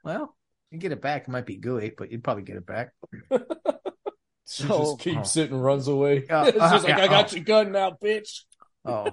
Well, 0.03 0.35
you 0.69 0.79
get 0.79 0.91
it 0.91 1.01
back. 1.01 1.21
It 1.23 1.29
might 1.29 1.45
be 1.45 1.55
gooey, 1.55 1.93
but 1.97 2.11
you'd 2.11 2.23
probably 2.23 2.43
get 2.43 2.57
it 2.57 2.65
back. 2.65 2.91
She 4.45 4.63
So- 4.63 4.79
just 4.79 4.99
keeps 4.99 5.37
it 5.37 5.51
and 5.51 5.63
runs 5.63 5.87
away. 5.87 6.27
Uh, 6.27 6.45
it's 6.47 6.57
just 6.57 6.73
uh, 6.73 6.77
like, 6.79 6.87
yeah, 6.97 7.03
I 7.03 7.07
got 7.07 7.31
oh. 7.31 7.35
your 7.37 7.45
gun 7.45 7.71
now, 7.71 7.91
bitch. 7.91 8.41
Oh, 8.83 9.07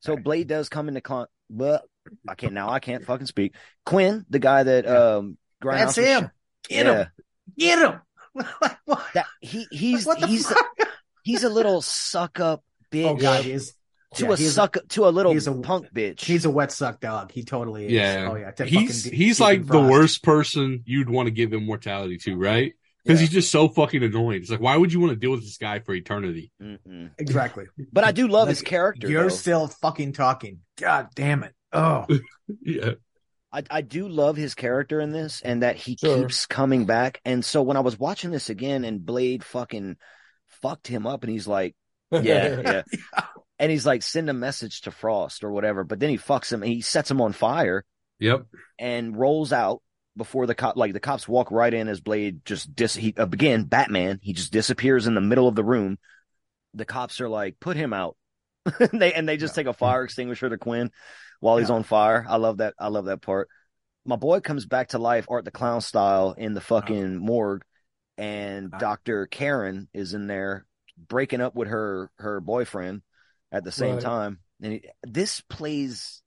so 0.00 0.16
Blade 0.16 0.48
does 0.48 0.68
come 0.68 0.88
into 0.88 1.00
con. 1.00 1.26
But 1.50 1.82
I 2.28 2.34
can't 2.34 2.52
now. 2.52 2.68
I 2.70 2.78
can't 2.80 3.04
fucking 3.04 3.26
speak. 3.26 3.54
Quinn, 3.86 4.24
the 4.30 4.38
guy 4.38 4.62
that 4.62 4.86
um, 4.86 5.38
Grindhouse 5.62 5.78
that's 5.78 5.96
was- 5.96 6.06
him. 6.06 6.30
Get 6.68 6.86
Yeah. 6.86 6.92
him. 6.98 7.08
Get 7.58 7.78
him. 7.78 8.00
That 9.14 9.26
he 9.40 9.66
he's 9.70 10.06
What 10.06 10.20
the 10.20 10.26
he's 10.26 10.46
fuck? 10.48 10.66
he's 11.24 11.44
a 11.44 11.48
little 11.48 11.80
suck 11.82 12.38
up 12.40 12.62
bitch. 12.92 13.06
Oh 13.06 13.14
god, 13.16 13.44
he 13.44 13.52
is 13.52 13.74
to 14.14 14.26
yeah, 14.26 14.32
a 14.32 14.36
he 14.36 14.44
is 14.44 14.54
suck 14.54 14.76
to 14.90 15.06
a 15.06 15.10
little 15.10 15.32
he's 15.32 15.46
a- 15.46 15.54
punk 15.54 15.88
bitch. 15.94 16.20
He's 16.20 16.44
a 16.44 16.50
wet 16.50 16.70
suck 16.70 17.00
dog. 17.00 17.32
He 17.32 17.42
totally 17.42 17.86
is. 17.86 17.92
Yeah. 17.92 18.28
Oh 18.30 18.36
yeah. 18.36 18.52
he's 18.64 19.04
fucking 19.04 19.18
he's 19.18 19.38
Deacon 19.38 19.44
like 19.46 19.66
the 19.66 19.80
worst 19.80 20.22
person 20.22 20.82
you'd 20.86 21.10
want 21.10 21.26
to 21.26 21.30
give 21.30 21.52
immortality 21.52 22.18
to, 22.18 22.36
right? 22.36 22.74
Because 23.04 23.20
Yeah. 23.20 23.26
he's 23.26 23.34
just 23.34 23.50
so 23.52 23.68
fucking 23.68 24.02
annoying. 24.02 24.40
It's 24.42 24.50
like, 24.50 24.60
why 24.60 24.76
would 24.76 24.92
you 24.92 25.00
want 25.00 25.12
to 25.12 25.16
deal 25.16 25.30
with 25.30 25.42
this 25.42 25.56
guy 25.56 25.78
for 25.78 25.94
eternity? 25.94 26.52
Mm-mm. 26.62 27.10
Exactly. 27.18 27.66
But 27.92 28.04
I 28.04 28.12
do 28.12 28.28
love 28.28 28.48
his 28.48 28.60
character. 28.62 29.08
You're 29.08 29.24
though. 29.24 29.28
still 29.28 29.66
fucking 29.68 30.12
talking. 30.12 30.60
God 30.76 31.08
damn 31.14 31.42
it. 31.44 31.54
Oh. 31.72 32.06
Yeah. 32.62 32.92
I, 33.52 33.62
I 33.70 33.80
do 33.82 34.08
love 34.08 34.36
his 34.36 34.54
character 34.54 35.00
in 35.00 35.10
this 35.10 35.40
and 35.42 35.62
that 35.62 35.76
he 35.76 35.96
Sure. 35.96 36.18
keeps 36.18 36.46
coming 36.46 36.84
back. 36.86 37.20
And 37.26 37.44
so 37.44 37.62
when 37.62 37.76
I 37.76 37.80
was 37.80 37.98
watching 37.98 38.30
this 38.30 38.48
again 38.50 38.84
and 38.84 39.04
Blade 39.04 39.42
fucking 39.44 39.96
fucked 40.62 40.86
him 40.88 41.06
up 41.06 41.24
and 41.24 41.30
he's 41.32 41.46
like, 41.46 41.74
yeah, 42.10 42.60
yeah. 42.60 42.82
And 43.58 43.70
he's 43.70 43.84
like, 43.86 44.02
send 44.02 44.30
a 44.30 44.34
message 44.34 44.82
to 44.82 44.90
Frost 44.90 45.44
or 45.44 45.50
whatever. 45.52 45.84
But 45.84 45.98
then 46.00 46.08
he 46.10 46.16
fucks 46.18 46.52
him. 46.52 46.62
and 46.62 46.72
He 46.72 46.80
sets 46.80 47.10
him 47.10 47.20
on 47.20 47.32
fire 47.32 47.84
Yep. 48.18 48.46
and 48.78 49.16
rolls 49.16 49.52
out 49.52 49.82
before 50.18 50.46
the 50.46 50.54
cop, 50.54 50.76
like 50.76 50.92
the 50.92 51.00
cops 51.00 51.26
walk 51.26 51.50
right 51.50 51.72
in 51.72 51.88
as 51.88 52.00
Blade 52.00 52.44
just 52.44 52.74
dis, 52.74 52.94
he, 52.94 53.14
uh, 53.16 53.22
again, 53.24 53.64
Batman, 53.64 54.18
he 54.22 54.34
just 54.34 54.52
disappears 54.52 55.06
in 55.06 55.14
the 55.14 55.22
middle 55.22 55.48
of 55.48 55.54
the 55.54 55.64
room. 55.64 55.98
The 56.74 56.84
cops 56.84 57.22
are 57.22 57.28
like, 57.30 57.58
put 57.58 57.76
him 57.78 57.94
out. 57.94 58.16
and 58.80 58.90
they, 59.00 59.14
and 59.14 59.26
they 59.26 59.38
just 59.38 59.54
take 59.54 59.66
a 59.66 59.72
fire 59.72 60.04
extinguisher 60.04 60.50
to 60.50 60.58
Quinn 60.58 60.90
while 61.40 61.56
he's 61.56 61.70
Yeah. 61.70 61.76
on 61.76 61.84
fire. 61.84 62.26
I 62.28 62.36
love 62.36 62.58
that. 62.58 62.74
I 62.78 62.88
love 62.88 63.06
that 63.06 63.22
part. 63.22 63.48
My 64.04 64.16
boy 64.16 64.40
comes 64.40 64.66
back 64.66 64.88
to 64.88 64.98
life, 64.98 65.26
Art 65.30 65.46
the 65.46 65.50
Clown 65.50 65.80
style, 65.80 66.34
in 66.36 66.52
the 66.52 66.60
fucking 66.60 67.16
morgue, 67.16 67.62
and 68.18 68.74
Uh. 68.74 68.78
Doctor 68.78 69.26
Karen 69.26 69.88
is 69.94 70.12
in 70.12 70.26
there 70.26 70.66
breaking 70.96 71.40
up 71.40 71.54
with 71.54 71.68
her 71.68 72.10
her 72.18 72.40
boyfriend 72.40 73.02
at 73.52 73.64
the 73.64 73.72
same 73.72 73.94
Right. 73.94 74.02
time. 74.02 74.40
And 74.60 74.74
it, 74.74 74.86
this 75.04 75.40
plays. 75.42 76.22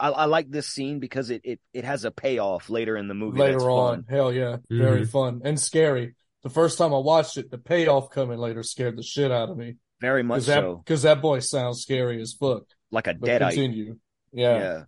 I, 0.00 0.08
I 0.10 0.24
like 0.26 0.50
this 0.50 0.68
scene 0.68 1.00
because 1.00 1.30
it, 1.30 1.40
it 1.44 1.60
it 1.72 1.84
has 1.84 2.04
a 2.04 2.10
payoff 2.10 2.70
later 2.70 2.96
in 2.96 3.08
the 3.08 3.14
movie. 3.14 3.38
that's 3.38 3.54
later 3.56 3.70
on. 3.70 4.04
fun. 4.04 4.04
Hell 4.08 4.32
yeah, 4.32 4.56
very 4.70 5.04
fun 5.04 5.42
and 5.44 5.58
scary. 5.58 6.14
The 6.44 6.50
first 6.50 6.78
time 6.78 6.94
I 6.94 6.98
watched 6.98 7.36
it, 7.36 7.50
the 7.50 7.58
payoff 7.58 8.10
coming 8.10 8.38
later 8.38 8.62
scared 8.62 8.96
the 8.96 9.02
shit 9.02 9.32
out 9.32 9.48
of 9.50 9.56
me. 9.56 9.74
very 10.00 10.22
much 10.22 10.42
so. 10.42 10.46
Because 10.46 10.46
that, 10.46 10.60
so, 10.62 10.82
'cause 10.86 11.02
that 11.02 11.22
boy 11.22 11.38
sounds 11.40 11.82
scary 11.82 12.20
as 12.22 12.32
fuck. 12.32 12.62
like 12.92 13.08
a 13.08 13.14
But 13.14 13.28
deadite. 13.28 13.48
continue. 13.50 13.98
Yeah. 14.32 14.58
Yeah. 14.58 14.82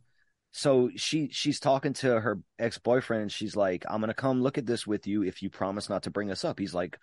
So 0.53 0.91
she 0.97 1.29
she's 1.33 1.61
talking 1.61 1.93
to 1.95 2.21
her 2.21 2.39
ex 2.59 2.79
boyfriend 2.79 3.23
and 3.23 3.33
she's 3.33 3.55
like, 3.57 3.85
"I'm 3.89 4.01
gonna 4.01 4.15
come 4.15 4.43
look 4.43 4.59
at 4.59 4.67
this 4.67 4.87
with 4.87 5.07
you 5.07 5.23
if 5.25 5.43
you 5.43 5.51
promise 5.51 5.89
not 5.89 6.05
to 6.05 6.11
bring 6.11 6.31
us 6.31 6.45
up." 6.45 6.59
He's 6.59 6.75
like, 6.75 6.99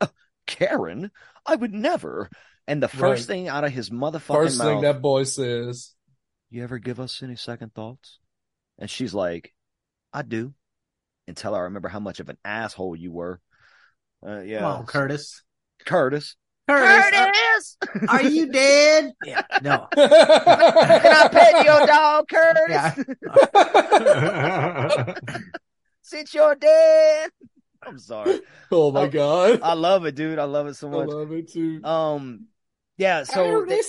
"Uh, 0.00 0.06
"Karen, 0.46 1.10
I 1.46 1.54
would 1.56 1.72
never." 1.72 2.28
And 2.66 2.82
the 2.82 2.88
first 2.88 3.28
Right. 3.28 3.34
thing 3.34 3.48
out 3.48 3.64
of 3.64 3.72
his 3.72 3.90
motherfucking 3.90 4.34
First 4.34 4.58
mouth, 4.58 4.66
thing 4.66 4.80
that 4.82 5.00
boy 5.00 5.24
says, 5.24 5.94
"You 6.50 6.62
ever 6.62 6.78
give 6.78 7.00
us 7.00 7.22
any 7.22 7.36
second 7.36 7.74
thoughts?" 7.74 8.18
And 8.78 8.88
she's 8.90 9.14
like, 9.14 9.54
"I 10.12 10.22
do." 10.22 10.54
Until 11.26 11.54
I 11.54 11.60
remember 11.60 11.88
how 11.88 12.00
much 12.00 12.20
of 12.20 12.28
an 12.30 12.38
asshole 12.44 12.96
you 12.96 13.12
were. 13.12 13.40
Uh, 14.26 14.40
yeah, 14.40 14.60
Come 14.60 14.80
on, 14.80 14.86
Curtis. 14.86 15.42
Curtis. 15.84 16.36
Curtis. 16.68 17.76
Are 18.08 18.22
you 18.22 18.50
dead? 18.50 19.12
Yeah. 19.24 19.42
No. 19.62 19.86
Can 19.94 20.08
I 20.10 21.28
pet 21.30 21.64
your 21.64 21.86
dog, 21.86 22.28
Curtis? 22.28 23.04
Yeah. 23.60 25.14
Since 26.02 26.34
you're 26.34 26.54
dead. 26.54 27.30
I'm 27.82 27.98
sorry. 27.98 28.40
Oh 28.72 28.90
my 28.90 29.02
I- 29.02 29.08
god. 29.08 29.60
I 29.62 29.74
love 29.74 30.04
it, 30.06 30.14
dude. 30.14 30.38
I 30.38 30.44
love 30.44 30.66
it 30.66 30.74
so 30.74 30.88
much. 30.88 31.08
I 31.08 31.12
love 31.12 31.32
it 31.32 31.52
too. 31.52 31.82
Um, 31.84 32.46
yeah. 32.96 33.24
So 33.24 33.64
they, 33.66 33.80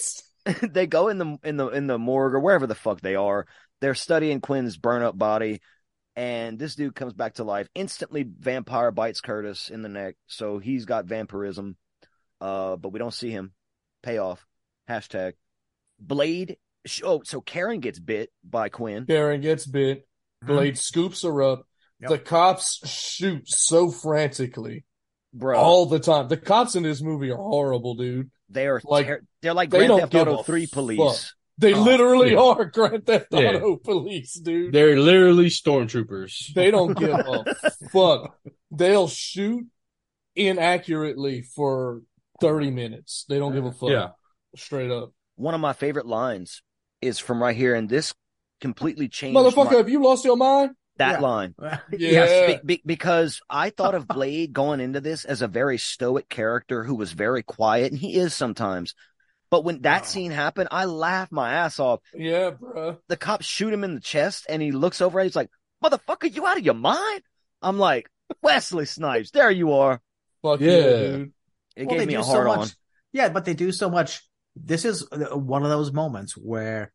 they 0.62 0.88
go 0.88 1.08
in 1.10 1.18
the 1.18 1.38
in 1.44 1.58
the 1.58 1.68
in 1.68 1.88
the 1.88 1.98
morgue 1.98 2.34
or 2.34 2.40
wherever 2.40 2.68
the 2.68 2.76
fuck 2.76 3.02
they 3.02 3.16
are. 3.16 3.46
They're 3.82 3.96
studying 3.96 4.42
Quinn's 4.42 4.78
burn 4.78 5.02
up 5.02 5.18
body, 5.18 5.62
and 6.16 6.60
this 6.60 6.76
dude 6.76 6.96
comes 6.96 7.14
back 7.14 7.36
to 7.36 7.44
life. 7.44 7.68
Instantly, 7.76 8.26
vampire 8.28 8.92
bites 8.92 9.22
Curtis 9.22 9.70
in 9.70 9.82
the 9.82 9.90
neck, 9.90 10.16
so 10.28 10.60
he's 10.60 10.86
got 10.86 11.06
vampirism. 11.06 11.78
Uh, 12.42 12.76
but 12.76 12.90
we 12.90 13.00
don't 13.00 13.14
see 13.14 13.32
him. 13.32 13.54
Payoff. 14.04 14.46
Hashtag. 14.90 15.34
Blade. 16.00 16.58
Oh, 17.04 17.22
so 17.24 17.42
Karen 17.42 17.82
gets 17.82 18.00
bit 18.00 18.32
by 18.44 18.70
Quinn. 18.70 19.06
Karen 19.06 19.42
gets 19.42 19.66
bit. 19.66 20.08
Blade 20.42 20.78
scoops 20.78 21.24
her 21.24 21.42
up. 21.44 21.68
Yep. 22.02 22.10
The 22.10 22.20
cops 22.20 22.88
shoot 22.90 23.50
so 23.50 23.92
frantically 23.92 24.86
Bro, 25.34 25.60
all 25.60 25.86
the 25.86 26.00
time. 26.00 26.30
The 26.30 26.38
cops 26.38 26.76
in 26.76 26.84
this 26.84 27.02
movie 27.02 27.30
are 27.30 27.38
horrible, 27.38 27.96
dude. 27.96 28.32
They 28.50 28.68
are 28.68 28.82
like, 28.84 29.08
ter- 29.08 29.22
they're 29.42 29.54
like 29.54 29.70
they 29.70 29.80
Grand 29.80 29.90
don't 29.90 30.00
Theft 30.02 30.12
give 30.12 30.22
Auto 30.28 30.40
a 30.40 30.44
Three 30.44 30.66
fuck. 30.66 30.74
police. 30.74 31.34
They 31.58 31.74
Oh, 31.74 31.82
literally 31.84 32.32
yeah. 32.32 32.40
are 32.40 32.66
Grand 32.66 33.06
Theft 33.06 33.28
Yeah. 33.32 33.40
Auto 33.56 33.76
police, 33.78 34.34
dude. 34.36 34.74
They're 34.74 34.98
literally 35.00 35.48
stormtroopers. 35.48 36.54
They 36.54 36.72
don't 36.72 36.98
give 36.98 37.10
a 37.12 37.44
fuck. 37.92 38.38
They'll 38.72 39.08
shoot 39.10 39.66
inaccurately 40.36 41.42
for 41.42 42.02
30 42.42 42.72
minutes. 42.72 43.26
They 43.28 43.38
don't 43.40 43.54
give 43.54 43.66
a 43.66 43.72
fuck. 43.72 43.90
Yeah. 43.90 44.08
Straight 44.56 44.92
up. 44.92 45.12
One 45.36 45.54
of 45.54 45.62
my 45.62 45.74
favorite 45.74 46.06
lines 46.06 46.62
is 47.02 47.20
from 47.20 47.42
right 47.42 47.56
here, 47.56 47.76
and 47.76 47.88
this 47.90 48.14
completely 48.62 49.08
changed 49.08 49.38
Motherfucker, 49.38 49.72
my- 49.72 49.78
have 49.78 49.90
you 49.90 50.02
lost 50.04 50.26
your 50.26 50.38
mind? 50.38 50.72
That 51.00 51.20
Yeah. 51.20 51.28
line. 51.28 51.56
Yeah. 51.92 52.48
Be- 52.48 52.60
be- 52.64 52.82
because 52.86 53.42
I 53.50 53.72
thought 53.72 53.96
of 53.96 54.08
Blade 54.08 54.54
going 54.54 54.80
into 54.80 55.02
this 55.02 55.26
as 55.26 55.42
a 55.42 55.48
very 55.48 55.78
stoic 55.78 56.30
character 56.30 56.84
who 56.84 56.96
was 56.96 57.12
very 57.12 57.44
quiet, 57.44 57.92
and 57.92 58.00
he 58.00 58.16
is 58.16 58.34
sometimes. 58.34 58.94
But 59.50 59.64
when 59.64 59.82
that 59.82 60.04
oh. 60.04 60.06
scene 60.06 60.32
happened, 60.32 60.70
I 60.72 60.86
laughed 60.86 61.32
my 61.32 61.52
ass 61.54 61.80
off. 61.80 62.02
Yeah, 62.14 62.52
bro. 62.52 62.98
The 63.08 63.18
cops 63.18 63.46
shoot 63.48 63.74
him 63.74 63.84
in 63.84 63.96
the 63.96 64.00
chest, 64.00 64.46
and 64.48 64.62
he 64.62 64.72
looks 64.72 65.02
over 65.02 65.20
and 65.20 65.26
he's 65.26 65.36
like, 65.36 65.50
"Motherfucker, 65.84 66.34
you 66.34 66.46
out 66.46 66.60
of 66.60 66.66
your 66.66 66.76
mind?" 66.76 67.24
I'm 67.62 67.80
like, 67.80 68.10
Wesley 68.44 68.86
Snipes, 68.86 69.32
there 69.32 69.50
you 69.52 69.74
are. 69.74 70.00
Fuck 70.44 70.60
Yeah. 70.62 70.72
yeah, 70.72 70.98
dude. 71.00 71.34
It 71.76 71.88
Well, 71.88 71.98
gave 71.98 72.08
me 72.08 72.14
do 72.14 72.20
a 72.20 72.24
so 72.24 72.32
hard 72.32 72.48
much. 72.48 72.58
on. 72.60 72.68
Yeah, 73.12 73.30
but 73.30 73.46
they 73.46 73.54
do 73.56 73.72
so 73.72 73.90
much. 73.90 74.22
This 74.56 74.86
is 74.86 75.08
one 75.12 75.64
of 75.64 75.70
those 75.70 75.92
moments 75.92 76.38
where 76.38 76.94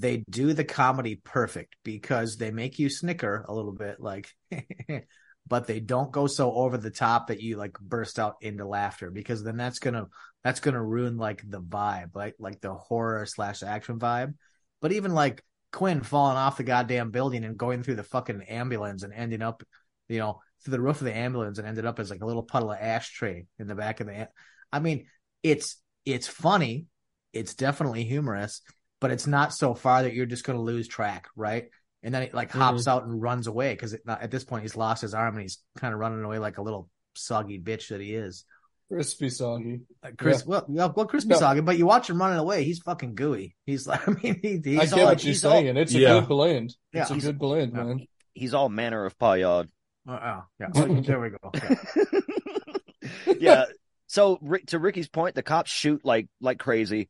they 0.00 0.24
do 0.30 0.52
the 0.52 0.64
comedy 0.64 1.20
perfect 1.22 1.76
because 1.84 2.36
they 2.36 2.50
make 2.50 2.78
you 2.78 2.88
snicker 2.88 3.44
a 3.48 3.54
little 3.54 3.72
bit, 3.72 4.00
like, 4.00 4.28
but 5.46 5.66
they 5.66 5.80
don't 5.80 6.12
go 6.12 6.26
so 6.26 6.52
over 6.52 6.78
the 6.78 6.90
top 6.90 7.26
that 7.28 7.40
you 7.40 7.56
like 7.56 7.78
burst 7.80 8.18
out 8.18 8.36
into 8.40 8.66
laughter 8.66 9.10
because 9.10 9.42
then 9.42 9.56
that's 9.56 9.78
gonna 9.78 10.06
that's 10.44 10.60
gonna 10.60 10.82
ruin 10.82 11.16
like 11.16 11.42
the 11.48 11.60
vibe, 11.60 12.14
like 12.14 12.34
like 12.38 12.60
the 12.60 12.74
horror 12.74 13.26
slash 13.26 13.62
action 13.62 13.98
vibe. 13.98 14.34
But 14.80 14.92
even 14.92 15.12
like 15.14 15.42
Quinn 15.72 16.02
falling 16.02 16.36
off 16.36 16.56
the 16.56 16.64
goddamn 16.64 17.10
building 17.10 17.44
and 17.44 17.56
going 17.56 17.82
through 17.82 17.96
the 17.96 18.02
fucking 18.02 18.42
ambulance 18.42 19.02
and 19.02 19.12
ending 19.12 19.42
up, 19.42 19.62
you 20.08 20.18
know, 20.18 20.40
through 20.62 20.72
the 20.72 20.80
roof 20.80 21.00
of 21.00 21.06
the 21.06 21.16
ambulance 21.16 21.58
and 21.58 21.66
ended 21.66 21.86
up 21.86 21.98
as 21.98 22.10
like 22.10 22.22
a 22.22 22.26
little 22.26 22.42
puddle 22.42 22.70
of 22.70 22.78
ashtray 22.78 23.46
in 23.58 23.66
the 23.66 23.74
back 23.74 24.00
of 24.00 24.06
the. 24.06 24.28
I 24.72 24.80
mean, 24.80 25.06
it's 25.42 25.76
it's 26.04 26.28
funny, 26.28 26.86
it's 27.32 27.54
definitely 27.54 28.04
humorous, 28.04 28.62
but 29.02 29.10
it's 29.10 29.26
not 29.26 29.52
so 29.52 29.74
far 29.74 30.04
that 30.04 30.14
you're 30.14 30.26
just 30.26 30.44
going 30.44 30.56
to 30.56 30.62
lose 30.62 30.86
track, 30.86 31.28
right? 31.34 31.68
And 32.04 32.14
then 32.14 32.22
it 32.22 32.32
like 32.32 32.52
hops 32.52 32.82
mm-hmm. 32.82 32.90
out 32.90 33.04
and 33.04 33.20
runs 33.20 33.48
away 33.48 33.74
because 33.74 33.94
at 34.06 34.30
this 34.30 34.44
point 34.44 34.62
he's 34.62 34.76
lost 34.76 35.02
his 35.02 35.12
arm 35.12 35.34
and 35.34 35.42
he's 35.42 35.58
kind 35.76 35.92
of 35.92 35.98
running 35.98 36.22
away 36.22 36.38
like 36.38 36.58
a 36.58 36.62
little 36.62 36.88
soggy 37.14 37.58
bitch 37.58 37.88
that 37.88 38.00
he 38.00 38.14
is. 38.14 38.44
Crispy 38.88 39.28
soggy. 39.28 39.80
Like 40.04 40.16
Chris, 40.16 40.38
Yeah. 40.38 40.44
well, 40.46 40.64
well, 40.68 40.92
well, 40.96 41.06
crispy 41.06 41.30
No. 41.30 41.38
soggy, 41.38 41.62
but 41.62 41.78
you 41.78 41.84
watch 41.84 42.08
him 42.08 42.20
running 42.20 42.38
away, 42.38 42.62
he's 42.62 42.78
fucking 42.78 43.16
gooey. 43.16 43.56
He's 43.66 43.86
like, 43.88 44.06
I 44.08 44.12
mean, 44.12 44.38
he, 44.40 44.60
he's 44.64 44.78
I 44.78 44.84
get 44.84 44.98
all, 45.00 45.04
what 45.06 45.24
you're 45.24 45.30
he's 45.32 45.44
all- 45.44 45.52
saying. 45.52 45.76
it's 45.76 45.94
a 45.94 45.98
Yeah. 45.98 46.20
good 46.20 46.28
blend. 46.28 46.76
Yeah. 46.92 47.02
It's 47.02 47.10
a 47.10 47.18
good 47.18 47.38
blend, 47.38 47.72
yeah. 47.74 47.82
man. 47.82 48.06
He's 48.34 48.54
all 48.54 48.68
manner 48.68 49.04
of 49.04 49.18
Pieyied. 49.18 49.68
Oh, 50.06 50.12
uh, 50.12 50.40
oh, 50.40 50.44
yeah. 50.60 50.68
So, 50.74 50.86
there 50.86 51.20
we 51.20 51.30
go. 51.30 51.50
Yeah. 51.54 53.34
yeah. 53.40 53.64
So 54.06 54.38
to 54.66 54.78
Ricky's 54.78 55.08
point, 55.08 55.34
the 55.34 55.42
cops 55.42 55.70
shoot 55.70 56.04
like 56.04 56.28
like 56.40 56.58
crazy. 56.58 57.08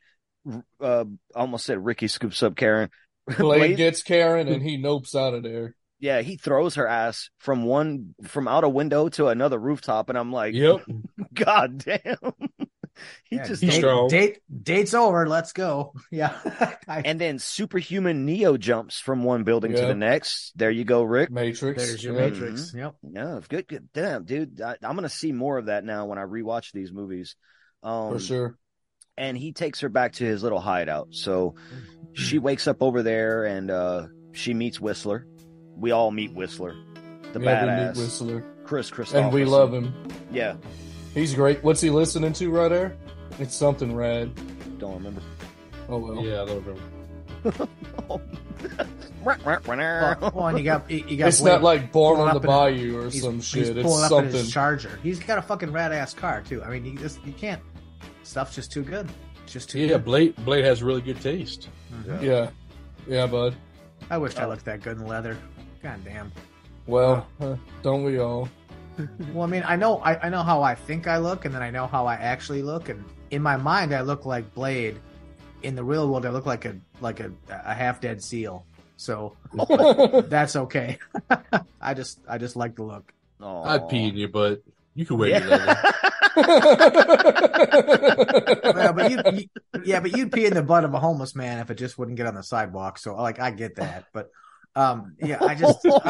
Uh, 0.81 1.05
almost 1.35 1.67
said 1.67 1.85
Ricky 1.85 2.09
scoops 2.09 2.43
up 2.43 2.57
Karen. 2.57 2.91
Blade 3.27 3.59
Blade- 3.59 3.77
gets 3.77 4.03
Karen 4.03 4.49
and 4.49 4.63
he 4.63 4.77
nopes 4.79 5.15
out 5.15 5.35
of 5.35 5.43
there. 5.43 5.75
yeah, 6.01 6.23
he 6.23 6.37
throws 6.37 6.75
her 6.75 6.89
ass 6.89 7.31
from 7.39 7.65
one 7.65 8.15
from 8.25 8.49
out 8.49 8.65
a 8.65 8.69
window 8.69 9.09
to 9.11 9.29
another 9.29 9.59
rooftop, 9.59 10.09
and 10.09 10.19
I'm 10.19 10.33
like, 10.33 10.55
Yep. 10.55 10.81
God 11.35 11.79
damn. 11.79 12.17
he 13.25 13.37
Yeah, 13.37 13.47
just 13.47 13.63
date, 13.63 14.09
date 14.11 14.39
date's 14.63 14.93
over. 14.95 15.29
Let's 15.29 15.53
go. 15.53 15.93
Yeah. 16.11 16.37
I- 16.89 17.03
and 17.05 17.21
then 17.21 17.39
superhuman 17.39 18.27
Neo 18.27 18.57
jumps 18.57 18.99
from 18.99 19.23
one 19.23 19.45
building 19.45 19.73
to 19.75 19.81
the 19.87 19.95
next. 19.95 20.53
There 20.57 20.71
you 20.71 20.85
go, 20.85 21.03
Rick. 21.05 21.31
Matrix. 21.31 21.87
there's 21.87 22.03
your 22.03 22.15
Yep. 22.21 22.33
Matrix. 22.33 22.75
Yep. 22.75 22.95
Yeah, 23.15 23.41
good, 23.49 23.69
good. 23.69 23.89
Damn, 23.95 24.25
dude, 24.25 24.61
I, 24.61 24.77
I'm 24.83 24.97
gonna 24.97 25.09
see 25.09 25.31
more 25.31 25.57
of 25.59 25.67
that 25.67 25.85
now 25.85 26.07
when 26.07 26.19
I 26.19 26.23
rewatch 26.25 26.73
these 26.73 26.93
movies. 26.93 27.37
Um, 27.85 28.13
For 28.15 28.21
sure. 28.21 28.59
And 29.17 29.37
he 29.37 29.53
takes 29.53 29.81
her 29.81 29.89
back 29.89 30.13
to 30.15 30.25
his 30.25 30.43
little 30.43 30.61
hideout. 30.61 31.09
So 31.11 31.55
she 32.13 32.39
wakes 32.39 32.67
up 32.67 32.83
over 32.83 33.03
there 33.03 33.45
and 33.45 33.71
uh, 33.71 34.07
she 34.33 34.55
meets 34.55 34.81
Whistler. 34.81 35.27
We 35.77 35.91
all 35.91 36.11
meet 36.11 36.33
Whistler, 36.35 36.75
the 37.33 37.41
yeah, 37.41 37.65
we 37.65 37.69
badass 37.71 37.97
meet 37.97 38.03
Whistler. 38.03 38.45
Chris 38.65 38.91
Christopher. 38.91 39.21
And 39.25 39.33
we 39.33 39.45
love 39.45 39.73
him. 39.73 39.93
Yeah, 40.31 40.57
He's 41.15 41.35
great. 41.35 41.63
What's 41.63 41.81
he 41.81 41.91
listening 41.91 42.33
to 42.35 42.51
right 42.51 42.69
there? 42.69 42.97
It's 43.39 43.55
something 43.55 43.95
rad. 43.95 44.31
don't 44.79 44.95
remember. 44.95 45.21
Oh 45.89 45.99
well. 45.99 46.25
Yeah, 46.25 46.43
I 46.43 46.47
don't 46.47 46.65
remember. 46.65 47.69
Well, 49.25 50.33
well, 50.35 50.59
you 50.59 50.65
got 50.65 50.91
you 50.91 51.05
you 51.07 51.17
got 51.17 51.29
It's 51.29 51.41
Blade 51.41 51.53
not 51.53 51.63
like 51.63 51.93
Born 51.93 52.21
on 52.21 52.27
the 52.29 52.35
up 52.37 52.45
in 52.45 52.49
Bayou 52.51 52.99
or 52.99 53.03
he's- 53.11 53.23
some 53.23 53.37
He's 53.37 53.45
shit. 53.47 53.77
It's 53.77 53.83
pulling 53.87 54.05
up 54.05 54.11
in 54.13 54.17
something. 54.19 54.33
his 54.33 54.53
Charger. 54.53 54.99
He's 55.03 55.19
got 55.21 55.39
a 55.39 55.43
fucking 55.43 55.73
rad 55.73 55.93
ass 55.93 56.15
car 56.15 56.43
too. 56.43 56.63
I 56.63 56.71
mean, 56.71 56.85
you 56.85 56.99
just 56.99 57.25
you 57.25 57.33
can't. 57.33 57.61
Stuff's 58.23 58.55
just 58.55 58.73
too 58.73 58.83
good. 58.83 59.09
It's 59.45 59.53
just 59.53 59.71
too 59.71 59.81
Yeah, 59.81 59.89
good. 59.89 60.05
Blade 60.05 60.37
Blade 60.45 60.65
has 60.65 60.83
really 60.83 61.01
good 61.03 61.21
taste. 61.21 61.69
Yeah. 62.21 62.51
Yeah, 63.07 63.27
bud. 63.27 63.55
I 64.11 64.19
wished 64.19 64.39
I 64.39 64.47
looked 64.47 64.65
that 64.67 64.83
good 64.83 64.99
in 64.99 65.07
leather. 65.07 65.37
God 65.83 65.99
damn. 66.05 66.33
Well, 66.87 67.27
uh, 67.41 67.57
don't 67.83 68.05
we 68.05 68.19
all? 68.19 68.49
Well, 69.33 69.45
I 69.45 69.47
mean, 69.47 69.65
I 69.67 69.75
know 69.77 69.99
I, 69.99 70.27
I 70.27 70.29
know 70.29 70.43
how 70.43 70.63
I 70.63 70.75
think 70.75 71.07
I 71.09 71.17
look, 71.17 71.47
and 71.47 71.55
then 71.55 71.63
I 71.63 71.71
know 71.71 71.87
how 71.87 72.07
I 72.07 72.15
actually 72.15 72.63
look, 72.63 72.91
and 72.91 73.03
in 73.31 73.41
my 73.41 73.57
mind, 73.57 73.95
I 73.95 74.03
look 74.03 74.27
like 74.27 74.53
Blade. 74.55 74.99
In 75.63 75.75
the 75.77 75.83
real 75.85 76.09
world, 76.09 76.27
I 76.27 76.31
look 76.31 76.45
like 76.45 76.65
a 76.67 76.77
like 77.01 77.21
a, 77.21 77.33
a 77.49 77.73
half 77.73 78.01
dead 78.01 78.23
seal. 78.23 78.67
So 78.99 79.35
that's 80.29 80.57
okay. 80.57 80.99
I 81.81 81.95
just 81.95 82.21
I 82.29 82.37
just 82.37 82.55
like 82.55 82.77
the 82.77 82.83
look. 82.83 83.13
Aw. 83.41 83.63
I'd 83.65 83.89
pee 83.89 84.09
in 84.09 84.17
your 84.17 84.29
butt. 84.29 84.63
You 84.95 85.07
can 85.07 85.17
wear 85.19 85.31
Yeah. 85.31 85.83
Your 86.37 86.45
yeah, 88.77 88.93
but 88.93 89.11
you, 89.11 89.19
you 89.33 89.45
yeah, 89.85 90.01
but 90.01 90.17
you'd 90.17 90.33
pee 90.33 90.47
in 90.47 90.55
the 90.55 90.63
butt 90.63 90.85
of 90.85 90.95
a 90.95 90.99
homeless 91.01 91.35
man 91.35 91.59
if 91.59 91.71
it 91.71 91.77
just 91.77 91.99
wouldn't 91.99 92.17
get 92.17 92.27
on 92.27 92.35
the 92.35 92.43
sidewalk. 92.43 92.99
So 92.99 93.15
like 93.17 93.41
I 93.41 93.51
get 93.51 93.77
that, 93.77 94.05
but 94.13 94.31
um, 94.75 95.17
yeah, 95.21 95.39
I 95.41 95.55
just 95.55 95.79
oh, 95.85 96.01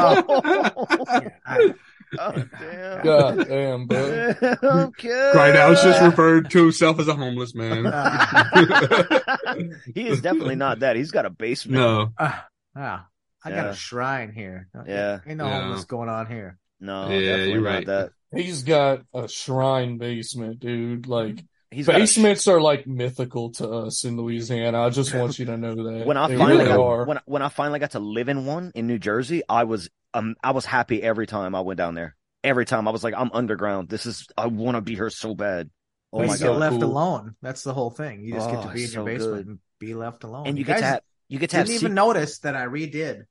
yeah, 0.44 1.28
I, 1.46 1.74
Oh, 2.18 2.32
damn. 2.60 3.02
God 3.04 3.48
damn, 3.48 3.86
bud. 3.86 4.36
okay. 4.62 5.32
Grindhouse 5.34 5.82
just 5.82 6.02
referred 6.02 6.50
to 6.50 6.64
himself 6.64 7.00
as 7.00 7.08
a 7.08 7.14
homeless 7.14 7.54
man. 7.54 7.84
he 9.94 10.08
is 10.08 10.20
definitely 10.20 10.56
not 10.56 10.80
that. 10.80 10.96
He's 10.96 11.10
got 11.10 11.24
a 11.24 11.30
basement. 11.30 11.80
no. 11.80 12.12
ah, 12.18 13.06
I 13.44 13.50
got 13.50 13.70
a 13.70 13.74
shrine 13.74 14.32
here. 14.32 14.68
Yeah. 14.86 15.20
ain't 15.26 15.38
no 15.38 15.46
Yeah. 15.46 15.62
homeless 15.62 15.84
going 15.84 16.08
on 16.10 16.26
here. 16.26 16.58
No, 16.82 17.08
Yeah, 17.08 17.20
definitely 17.20 17.52
you're 17.52 17.60
not 17.62 17.70
right. 17.70 17.86
that. 17.86 18.10
He's 18.34 18.62
got 18.64 19.02
a 19.14 19.28
shrine 19.28 19.98
basement, 19.98 20.58
dude. 20.60 21.06
Like 21.06 21.44
He's 21.70 21.86
got 21.86 21.94
a 21.94 21.98
sh- 22.06 22.16
basements 22.16 22.48
are 22.48 22.60
like 22.60 22.86
mythical 22.86 23.50
to 23.52 23.68
us 23.70 24.04
in 24.04 24.16
Louisiana. 24.16 24.82
I 24.82 24.90
just 24.90 25.14
want 25.14 25.38
you 25.38 25.46
to 25.46 25.56
know 25.56 25.74
that. 25.74 26.06
when 26.06 26.16
I 26.16 26.28
They 26.28 26.36
finally 26.36 26.64
really 26.64 26.68
got, 26.76 26.80
are. 26.80 27.04
when 27.06 27.20
when 27.26 27.42
I 27.42 27.48
finally 27.48 27.78
got 27.78 27.92
to 27.92 28.00
live 28.00 28.28
in 28.28 28.44
one 28.46 28.72
in 28.74 28.86
New 28.86 28.98
Jersey, 28.98 29.42
I 29.48 29.64
was 29.64 29.88
um 30.12 30.34
I 30.42 30.50
was 30.50 30.64
happy 30.66 31.02
every 31.02 31.26
time 31.26 31.54
I 31.54 31.60
went 31.60 31.78
down 31.78 31.94
there. 31.94 32.16
Every 32.44 32.64
time 32.66 32.88
I 32.88 32.90
was 32.90 33.04
like, 33.04 33.14
I'm 33.16 33.30
underground. 33.32 33.88
This 33.88 34.04
is 34.06 34.26
I 34.36 34.48
want 34.48 34.74
to 34.76 34.80
be 34.80 34.96
here 34.96 35.08
so 35.10 35.34
bad. 35.34 35.70
Oh 36.12 36.20
you 36.20 36.26
my 36.26 36.36
get 36.36 36.44
god! 36.46 36.58
left 36.58 36.74
cool. 36.80 36.84
alone. 36.84 37.36
That's 37.40 37.62
the 37.62 37.72
whole 37.72 37.90
thing. 37.90 38.22
You 38.24 38.34
just 38.34 38.50
get 38.50 38.58
Oh, 38.58 38.62
to 38.64 38.68
be 38.74 38.80
in 38.80 38.84
it's 38.84 38.94
your 38.94 39.02
so 39.02 39.06
basement 39.06 39.36
good. 39.36 39.46
and 39.46 39.58
be 39.78 39.94
left 39.94 40.24
alone. 40.24 40.46
and 40.46 40.58
you 40.58 40.64
get 40.64 40.72
guys 40.74 40.80
to 40.80 40.86
have 40.86 41.00
you 41.28 41.38
get 41.38 41.50
to 41.50 41.56
have 41.58 41.66
didn't 41.66 41.80
se- 41.80 41.84
even 41.86 41.94
notice 41.94 42.38
that 42.40 42.56
I 42.56 42.66
redid 42.66 43.22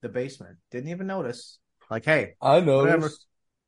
the 0.00 0.08
basement. 0.08 0.56
Didn't 0.70 0.88
even 0.90 1.06
notice. 1.06 1.58
Like, 1.90 2.04
hey, 2.04 2.34
I 2.40 2.60
know. 2.60 2.78
whatever. 2.78 3.10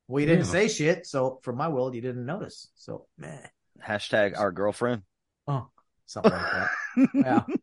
Well, 0.08 0.24
didn't 0.24 0.46
Yeah. 0.46 0.50
say 0.52 0.68
shit, 0.68 1.06
so 1.06 1.40
for 1.42 1.52
my 1.52 1.68
world, 1.68 1.94
you 1.94 2.00
didn't 2.00 2.24
notice. 2.26 2.68
So, 2.76 3.06
man, 3.18 3.48
hashtag 3.84 4.38
our 4.38 4.52
girlfriend. 4.52 5.02
oh, 5.48 5.68
something 6.06 6.32
like 6.32 6.52
that. 6.52 6.70
Yeah. 7.14 7.42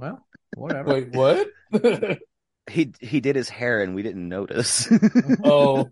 Well, 0.00 0.24
whatever. 0.54 0.90
Wait, 0.94 1.12
what? 1.12 1.48
He 2.70 2.92
he 3.00 3.20
did 3.20 3.34
his 3.34 3.48
hair 3.48 3.80
and 3.82 3.94
we 3.94 4.02
didn't 4.02 4.28
notice. 4.28 4.86
Oh, 5.42 5.88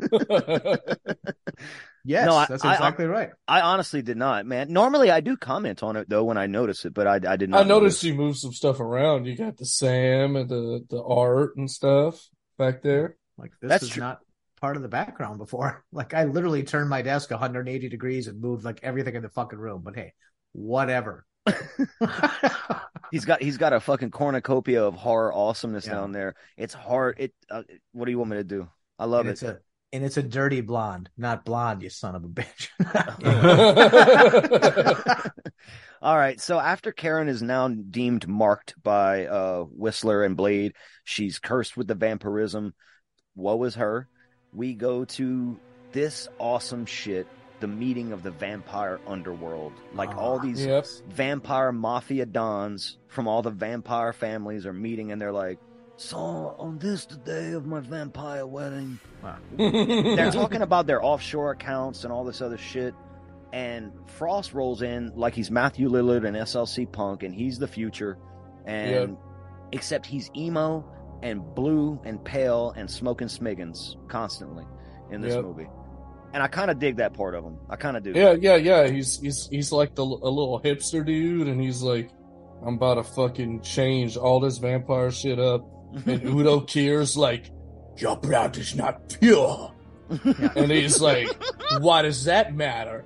Yes, 2.04 2.26
No, 2.26 2.36
I- 2.36 2.46
that's 2.46 2.64
I- 2.64 2.74
exactly 2.74 3.06
right. 3.06 3.30
I 3.48 3.62
honestly 3.62 4.02
did 4.02 4.16
not, 4.16 4.46
man. 4.46 4.72
Normally 4.72 5.10
I 5.10 5.20
do 5.20 5.36
comment 5.36 5.82
on 5.82 5.96
it 5.96 6.08
though 6.08 6.22
when 6.24 6.36
I 6.36 6.46
notice 6.46 6.84
it, 6.84 6.94
but 6.94 7.06
I 7.08 7.14
I 7.32 7.36
did 7.36 7.50
not. 7.50 7.64
I 7.64 7.68
noticed 7.68 8.04
you 8.04 8.14
moved 8.14 8.38
some 8.38 8.52
stuff 8.52 8.78
around. 8.78 9.24
You 9.24 9.36
got 9.36 9.56
the 9.56 9.66
Sam 9.66 10.36
and 10.36 10.48
the 10.48 10.84
the 10.88 11.02
art 11.02 11.56
and 11.56 11.68
stuff 11.70 12.28
back 12.58 12.82
there. 12.82 13.16
Like 13.38 13.52
this 13.60 13.68
That's 13.68 13.82
is 13.84 13.96
not 13.96 14.20
part 14.60 14.76
of 14.76 14.82
the 14.82 14.88
background 14.88 15.38
before. 15.38 15.84
Like 15.92 16.14
I 16.14 16.24
literally 16.24 16.62
turned 16.62 16.90
my 16.90 17.02
desk 17.02 17.30
180 17.30 17.88
degrees 17.88 18.28
and 18.28 18.40
moved 18.40 18.64
like 18.64 18.80
everything 18.82 19.14
in 19.14 19.22
the 19.22 19.28
fucking 19.30 19.58
room. 19.58 19.82
But 19.84 19.96
hey, 19.96 20.12
whatever. 20.52 21.24
He's 23.12 23.24
got 23.24 23.40
he's 23.40 23.56
got 23.56 23.72
a 23.72 23.80
fucking 23.80 24.10
cornucopia 24.10 24.84
of 24.84 24.94
horror 24.94 25.32
awesomeness 25.32 25.86
Yeah. 25.86 25.94
down 25.94 26.12
there. 26.12 26.34
It's 26.56 26.74
hard. 26.74 27.16
It. 27.20 27.34
Uh, 27.48 27.62
what 27.92 28.06
do 28.06 28.10
you 28.10 28.18
want 28.18 28.30
me 28.30 28.36
to 28.38 28.44
do? 28.44 28.68
I 28.98 29.04
love 29.04 29.20
and 29.20 29.28
it. 29.28 29.32
it's 29.32 29.42
a 29.42 29.58
and 29.92 30.04
it's 30.04 30.16
a 30.16 30.22
dirty 30.22 30.60
blonde, 30.60 31.08
not 31.16 31.44
blonde, 31.44 31.82
you 31.82 31.90
son 31.90 32.16
of 32.16 32.24
a 32.24 32.28
bitch. 32.28 32.68
All 36.02 36.16
right. 36.16 36.40
So 36.40 36.58
after 36.58 36.92
Karen 36.92 37.28
is 37.28 37.42
now 37.42 37.68
deemed 37.68 38.28
marked 38.28 38.74
by 38.82 39.26
uh 39.26 39.62
Whistler 39.62 40.24
and 40.24 40.36
Blade, 40.36 40.74
she's 41.04 41.38
cursed 41.38 41.76
with 41.76 41.86
the 41.86 41.94
vampirism. 41.94 42.74
Woe 43.36 43.62
is 43.64 43.74
her. 43.76 44.08
We 44.54 44.74
go 44.74 45.04
to 45.04 45.58
this 45.92 46.28
awesome 46.38 46.86
shit, 46.86 47.26
the 47.60 47.66
meeting 47.68 48.12
of 48.12 48.22
the 48.22 48.30
vampire 48.30 48.98
underworld. 49.06 49.72
Like 49.94 50.16
all 50.16 50.38
Ah, 50.38 50.42
these 50.42 50.66
Yep. 50.66 50.86
vampire 51.08 51.72
mafia 51.72 52.26
dons 52.26 52.98
from 53.08 53.28
all 53.28 53.42
the 53.42 53.50
vampire 53.50 54.12
families 54.12 54.66
are 54.66 54.72
meeting 54.72 55.12
and 55.12 55.20
they're 55.20 55.32
like, 55.32 55.58
So 55.98 56.18
on 56.18 56.78
this 56.78 57.06
the 57.06 57.16
day 57.16 57.52
of 57.52 57.66
my 57.66 57.80
vampire 57.80 58.46
wedding. 58.46 58.98
They're 59.56 60.30
talking 60.30 60.60
about 60.62 60.86
their 60.86 61.02
offshore 61.02 61.52
accounts 61.52 62.04
and 62.04 62.12
all 62.12 62.24
this 62.24 62.40
other 62.42 62.58
shit. 62.58 62.94
And 63.52 63.92
Frost 64.06 64.52
rolls 64.52 64.82
in 64.82 65.12
like 65.16 65.34
he's 65.34 65.50
Matthew 65.50 65.88
Lillard 65.88 66.26
and 66.26 66.36
SLC 66.36 66.84
Punk, 66.90 67.22
and 67.22 67.34
he's 67.34 67.58
the 67.58 67.66
future. 67.68 68.18
And 68.66 68.90
Yep. 69.12 69.18
except 69.72 70.04
he's 70.06 70.30
emo 70.36 70.84
and 71.22 71.43
blue 71.55 72.01
and 72.05 72.22
pale 72.24 72.72
and 72.76 72.90
smoking 72.90 73.28
smiggins 73.28 73.97
constantly 74.09 74.64
in 75.10 75.20
this 75.20 75.34
Yep. 75.34 75.44
movie. 75.44 75.66
And 76.32 76.43
I 76.43 76.48
kind 76.48 76.70
of 76.70 76.78
dig 76.78 76.97
that 76.97 77.14
part 77.14 77.34
of 77.34 77.44
him. 77.44 77.56
I 77.70 77.76
kind 77.76 77.97
of 77.97 78.02
do. 78.02 78.12
Yeah, 78.14 78.32
yeah, 78.38 78.56
yeah. 78.56 78.88
He's 78.88 79.18
he's 79.20 79.48
he's 79.51 79.72
like 79.72 79.94
the 79.94 80.02
a 80.02 80.05
little 80.05 80.60
hipster 80.62 81.05
dude, 81.06 81.48
and 81.48 81.60
he's 81.60 81.82
like, 81.82 82.10
I'm 82.66 82.74
about 82.74 82.94
to 82.94 83.05
fucking 83.05 83.62
change 83.62 84.16
all 84.16 84.40
this 84.40 84.59
vampire 84.59 85.10
shit 85.10 85.38
up. 85.38 85.64
And 86.06 86.22
Udo 86.26 86.60
Kier's 86.60 87.16
like, 87.16 87.51
your 87.97 88.16
blood 88.16 88.56
is 88.59 88.74
not 88.74 89.16
pure. 89.20 89.72
And 90.56 90.70
he's 90.70 91.01
like, 91.01 91.28
why 91.80 92.02
does 92.02 92.24
that 92.24 92.55
matter? 92.55 93.05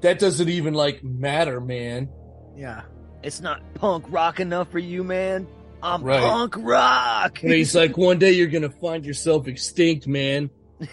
That 0.00 0.18
doesn't 0.18 0.48
even 0.48 0.74
like 0.74 1.04
matter, 1.04 1.60
man. 1.60 2.08
yeah. 2.56 2.82
It's 3.22 3.40
not 3.40 3.62
punk 3.74 4.06
rock 4.08 4.40
enough 4.40 4.68
for 4.72 4.80
you, 4.80 5.04
man. 5.04 5.46
I'm 5.82 6.02
Right. 6.02 6.20
punk 6.20 6.54
rock. 6.58 7.42
And 7.42 7.52
he's 7.52 7.74
like, 7.74 7.96
one 7.96 8.18
day 8.18 8.32
you're 8.32 8.46
gonna 8.48 8.70
find 8.70 9.04
yourself 9.04 9.48
extinct, 9.48 10.06
man. 10.06 10.50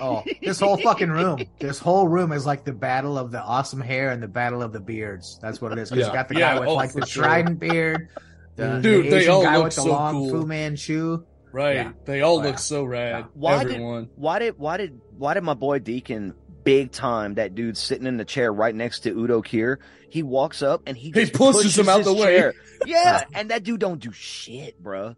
Oh, 0.00 0.22
this 0.42 0.60
whole 0.60 0.76
fucking 0.76 1.10
room. 1.10 1.40
This 1.58 1.78
whole 1.78 2.06
room 2.08 2.30
is 2.32 2.46
like 2.46 2.64
the 2.64 2.72
battle 2.72 3.18
of 3.18 3.30
the 3.32 3.40
awesome 3.42 3.80
hair 3.80 4.10
and 4.10 4.22
the 4.22 4.28
battle 4.28 4.62
of 4.62 4.72
the 4.72 4.80
beards. 4.80 5.38
That's 5.42 5.60
what 5.60 5.72
it 5.72 5.78
is. 5.78 5.88
'Cause 5.90 5.98
Yeah. 5.98 6.06
you 6.06 6.12
got 6.12 6.28
the 6.28 6.34
Yeah, 6.36 6.54
guy 6.54 6.60
with 6.60 6.68
oh, 6.68 6.74
like 6.74 6.92
the 6.92 7.04
sure. 7.06 7.24
trident 7.24 7.58
beard, 7.58 8.08
the, 8.56 8.78
Dude, 8.80 9.06
the 9.06 9.10
they 9.10 9.16
Asian 9.18 9.30
all 9.32 9.42
guy 9.42 9.56
look 9.56 9.64
with 9.64 9.74
the 9.76 9.82
so 9.82 9.88
long 9.88 10.14
cool. 10.14 10.30
Fu 10.42 10.46
Manchu. 10.46 11.24
Right. 11.50 11.76
Yeah. 11.76 11.92
They 12.04 12.20
all 12.20 12.38
Oh, 12.38 12.42
yeah. 12.42 12.48
look 12.50 12.58
so 12.58 12.84
rad. 12.84 13.24
Why 13.34 13.64
did- 13.64 13.72
Everyone. 13.72 14.08
Why 14.16 14.38
did 14.38 14.58
why 14.58 14.76
did 14.76 15.00
why 15.16 15.34
did 15.34 15.42
my 15.42 15.54
boy 15.54 15.78
Deacon 15.80 16.34
big 16.68 16.92
time 16.92 17.34
that 17.34 17.54
dude 17.54 17.76
sitting 17.76 18.06
in 18.06 18.16
the 18.18 18.24
chair 18.24 18.52
right 18.52 18.74
next 18.74 19.00
to 19.00 19.10
Udo 19.10 19.40
Kier? 19.42 19.78
He 20.10 20.22
walks 20.22 20.62
up 20.62 20.82
and 20.86 20.96
he 20.96 21.06
He 21.08 21.12
just 21.12 21.32
pushes 21.32 21.78
him 21.78 21.88
out 21.88 21.98
his 21.98 22.06
the 22.06 22.14
way. 22.14 22.36
chair. 22.36 22.54
Yeah, 22.86 23.24
and 23.34 23.50
that 23.50 23.64
dude 23.64 23.80
don't 23.80 24.00
do 24.00 24.12
shit, 24.12 24.80
bro. 24.80 25.16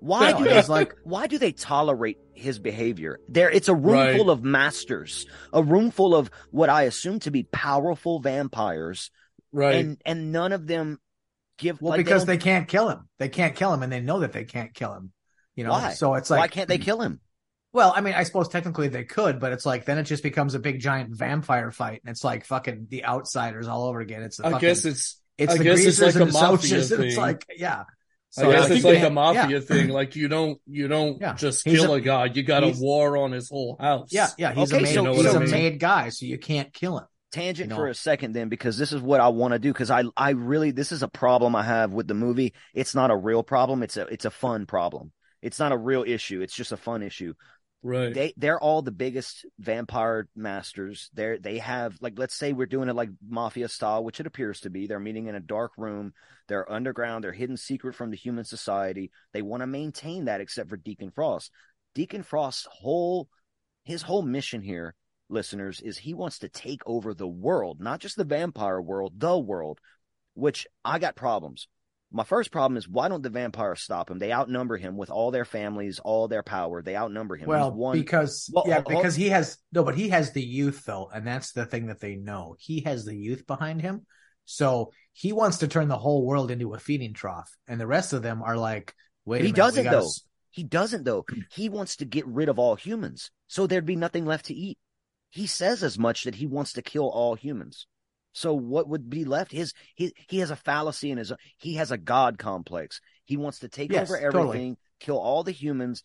Why 0.00 0.32
do 0.32 0.44
they 0.44 0.62
like- 0.62 0.94
why 1.04 1.26
do 1.26 1.36
they 1.38 1.52
tolerate 1.52 2.18
his 2.32 2.58
behavior? 2.58 3.18
There 3.28 3.50
it's 3.50 3.68
a 3.68 3.74
room 3.74 3.94
Right. 3.94 4.16
full 4.16 4.30
of 4.30 4.42
masters, 4.42 5.26
a 5.52 5.62
room 5.62 5.90
full 5.90 6.14
of 6.14 6.30
what 6.50 6.70
I 6.70 6.82
assume 6.84 7.20
to 7.20 7.30
be 7.30 7.42
powerful 7.42 8.20
vampires, 8.20 9.10
Right. 9.52 9.74
and 9.76 10.00
and 10.06 10.32
none 10.32 10.52
of 10.52 10.66
them 10.66 10.98
give 11.58 11.80
Well, 11.82 11.90
like, 11.90 11.98
because 11.98 12.22
don't- 12.22 12.28
they 12.28 12.38
can't 12.38 12.66
kill 12.68 12.88
him. 12.88 13.08
They 13.18 13.28
can't 13.28 13.54
kill 13.54 13.72
him, 13.74 13.82
and 13.82 13.92
they 13.92 14.00
know 14.00 14.20
that 14.20 14.32
they 14.32 14.44
can't 14.44 14.72
kill 14.74 14.92
him. 14.94 15.12
You 15.56 15.64
know, 15.64 15.70
why? 15.70 15.92
so 15.92 16.14
it's 16.14 16.30
like 16.30 16.40
why 16.40 16.48
can't 16.48 16.68
they 16.68 16.78
kill 16.78 17.00
him? 17.00 17.20
Well, 17.74 17.92
I 17.94 18.00
mean, 18.00 18.14
I 18.14 18.22
suppose 18.22 18.48
technically 18.48 18.88
they 18.88 19.04
could, 19.04 19.38
but 19.40 19.52
it's 19.52 19.66
like 19.66 19.84
then 19.84 19.98
it 19.98 20.04
just 20.04 20.22
becomes 20.22 20.54
a 20.54 20.58
big 20.60 20.80
giant 20.80 21.10
vampire 21.14 21.70
fight, 21.70 22.00
and 22.04 22.10
it's 22.10 22.24
like 22.24 22.46
fucking 22.46 22.86
the 22.88 23.04
outsiders 23.04 23.68
all 23.68 23.84
over 23.84 24.00
again. 24.00 24.22
It's 24.22 24.38
the 24.38 24.46
I 24.46 24.50
fucking, 24.52 24.66
guess 24.68 24.84
it's 24.86 25.20
it's 25.36 25.52
I 25.54 25.58
the 25.58 25.64
guess 25.64 25.80
it's 25.84 26.00
like 26.00 26.14
and 26.14 26.30
a 26.30 26.32
mafia 26.32 26.80
thing. 26.82 26.96
and 26.98 27.04
it's 27.04 27.16
like 27.18 27.44
yeah. 27.56 27.84
I 28.38 28.42
guess 28.44 28.68
you 28.70 28.74
it's 28.76 28.84
like 28.84 29.02
a 29.02 29.10
mafia 29.10 29.48
yeah. 29.48 29.60
thing. 29.60 29.88
Like 29.88 30.16
you 30.16 30.28
don't 30.28 30.60
you 30.66 30.88
don't 30.88 31.20
Yeah. 31.20 31.34
just 31.34 31.64
He's 31.64 31.80
kill 31.80 31.92
a- 31.92 31.96
a, 31.96 32.00
guy. 32.00 32.24
You 32.26 32.42
got 32.42 32.64
a 32.64 32.68
war 32.78 33.16
on 33.16 33.32
his 33.32 33.48
whole 33.48 33.76
house. 33.78 34.08
Yeah, 34.12 34.28
yeah, 34.38 34.52
he's 34.54 34.72
Okay, 34.72 34.78
a 34.80 34.82
made, 34.82 34.94
so- 34.94 35.00
You 35.00 35.06
know 35.08 35.14
he's 35.14 35.24
what 35.26 35.34
a 35.34 35.38
I 35.38 35.42
mean? 35.42 35.50
made 35.50 35.78
guy, 35.80 36.08
so 36.08 36.26
you 36.26 36.38
can't 36.38 36.72
kill 36.72 36.98
him. 36.98 37.04
tangent 37.32 37.70
You 37.70 37.76
for 37.76 37.88
a 37.88 37.94
second 37.94 38.32
then 38.32 38.48
because 38.48 38.78
this 38.78 38.92
is 38.92 39.00
what 39.00 39.20
I 39.20 39.28
want 39.28 39.52
to 39.52 39.58
do 39.58 39.72
because 39.72 39.90
I 39.90 40.04
I 40.16 40.30
really 40.30 40.70
this 40.70 40.92
is 40.92 41.02
a 41.02 41.08
problem 41.08 41.56
I 41.56 41.64
have 41.64 41.92
with 41.92 42.06
the 42.06 42.14
movie. 42.14 42.54
It's 42.72 42.94
not 42.94 43.10
a 43.10 43.16
real 43.16 43.42
problem. 43.42 43.82
It's 43.82 43.96
a 43.96 44.06
it's 44.06 44.24
a 44.24 44.30
fun 44.30 44.66
problem. 44.66 45.10
It's 45.42 45.58
not 45.58 45.72
a 45.72 45.76
real 45.76 46.04
issue. 46.06 46.40
It's 46.40 46.54
just 46.54 46.72
a 46.72 46.76
fun 46.76 47.02
issue. 47.02 47.34
Right. 47.84 48.14
They 48.14 48.32
they're 48.38 48.58
all 48.58 48.80
the 48.80 48.90
biggest 48.90 49.44
vampire 49.58 50.26
masters. 50.34 51.10
They're 51.12 51.38
they 51.38 51.58
have 51.58 51.98
like 52.00 52.14
let's 52.18 52.34
say 52.34 52.54
we're 52.54 52.64
doing 52.64 52.88
it 52.88 52.96
like 52.96 53.10
mafia 53.22 53.68
style, 53.68 54.02
which 54.02 54.20
it 54.20 54.26
appears 54.26 54.60
to 54.60 54.70
be. 54.70 54.86
They're 54.86 54.98
meeting 54.98 55.26
in 55.26 55.34
a 55.34 55.40
dark 55.40 55.72
room. 55.76 56.14
They're 56.48 56.70
underground. 56.70 57.22
They're 57.22 57.32
hidden 57.32 57.58
secret 57.58 57.94
from 57.94 58.10
the 58.10 58.16
human 58.16 58.44
society. 58.44 59.10
They 59.34 59.42
want 59.42 59.60
to 59.60 59.66
maintain 59.66 60.24
that, 60.24 60.40
except 60.40 60.70
for 60.70 60.78
Deacon 60.78 61.10
Frost. 61.10 61.52
Deacon 61.94 62.22
Frost's 62.22 62.66
whole 62.70 63.28
his 63.84 64.00
whole 64.00 64.22
mission 64.22 64.62
here, 64.62 64.94
listeners, 65.28 65.82
is 65.82 65.98
he 65.98 66.14
wants 66.14 66.38
to 66.38 66.48
take 66.48 66.80
over 66.86 67.12
the 67.12 67.28
world, 67.28 67.80
not 67.80 68.00
just 68.00 68.16
the 68.16 68.24
vampire 68.24 68.80
world, 68.80 69.20
the 69.20 69.38
world. 69.38 69.78
Which 70.32 70.66
I 70.84 70.98
got 70.98 71.16
problems. 71.16 71.68
My 72.14 72.22
first 72.22 72.52
problem 72.52 72.76
is 72.76 72.88
why 72.88 73.08
don't 73.08 73.24
the 73.24 73.28
vampires 73.28 73.80
stop 73.80 74.08
him? 74.08 74.20
They 74.20 74.32
outnumber 74.32 74.76
him 74.76 74.96
with 74.96 75.10
all 75.10 75.32
their 75.32 75.44
families, 75.44 75.98
all 75.98 76.28
their 76.28 76.44
power. 76.44 76.80
They 76.80 76.94
outnumber 76.94 77.34
him. 77.34 77.48
Well, 77.48 77.74
one. 77.74 77.98
because 77.98 78.48
Well, 78.54 78.66
yeah, 78.68 78.82
because 78.86 79.16
he 79.16 79.30
has 79.30 79.58
no, 79.72 79.82
but 79.82 79.96
he 79.96 80.10
has 80.10 80.30
the 80.30 80.40
youth 80.40 80.84
though, 80.84 81.10
and 81.12 81.26
that's 81.26 81.50
the 81.50 81.66
thing 81.66 81.88
that 81.88 81.98
they 81.98 82.14
know. 82.14 82.54
He 82.60 82.82
has 82.82 83.04
the 83.04 83.16
youth 83.16 83.48
behind 83.48 83.82
him, 83.82 84.06
so 84.44 84.92
he 85.12 85.32
wants 85.32 85.58
to 85.58 85.68
turn 85.68 85.88
the 85.88 85.98
whole 85.98 86.24
world 86.24 86.52
into 86.52 86.72
a 86.72 86.78
feeding 86.78 87.14
trough, 87.14 87.50
and 87.66 87.80
the 87.80 87.86
rest 87.86 88.12
of 88.12 88.22
them 88.22 88.44
are 88.44 88.56
like, 88.56 88.94
wait, 89.24 89.38
he 89.38 89.46
minute, 89.48 89.56
doesn't 89.56 89.84
gotta 89.84 89.96
though. 89.96 90.10
He 90.50 90.62
doesn't 90.62 91.02
though. 91.02 91.24
Hmm. 91.28 91.40
He 91.50 91.68
wants 91.68 91.96
to 91.96 92.04
get 92.04 92.28
rid 92.28 92.48
of 92.48 92.60
all 92.60 92.76
humans, 92.76 93.32
so 93.48 93.66
there'd 93.66 93.84
be 93.84 93.96
nothing 93.96 94.24
left 94.24 94.46
to 94.46 94.54
eat. 94.54 94.78
He 95.30 95.48
says 95.48 95.82
as 95.82 95.98
much 95.98 96.22
that 96.24 96.36
he 96.36 96.46
wants 96.46 96.74
to 96.74 96.82
kill 96.82 97.08
all 97.08 97.34
humans. 97.34 97.88
So 98.34 98.52
what 98.52 98.88
would 98.88 99.08
be 99.08 99.24
left? 99.24 99.52
His 99.52 99.72
he 99.94 100.12
he 100.28 100.38
has 100.40 100.50
a 100.50 100.56
fallacy 100.56 101.10
in 101.10 101.18
his. 101.18 101.32
He 101.56 101.74
has 101.76 101.90
a 101.92 101.96
god 101.96 102.36
complex. 102.38 103.00
He 103.24 103.36
wants 103.38 103.60
to 103.60 103.68
take 103.68 103.90
Yes, 103.92 104.10
over 104.10 104.20
totally. 104.20 104.42
everything, 104.48 104.76
kill 105.00 105.18
all 105.18 105.42
the 105.44 105.52
humans, 105.52 106.04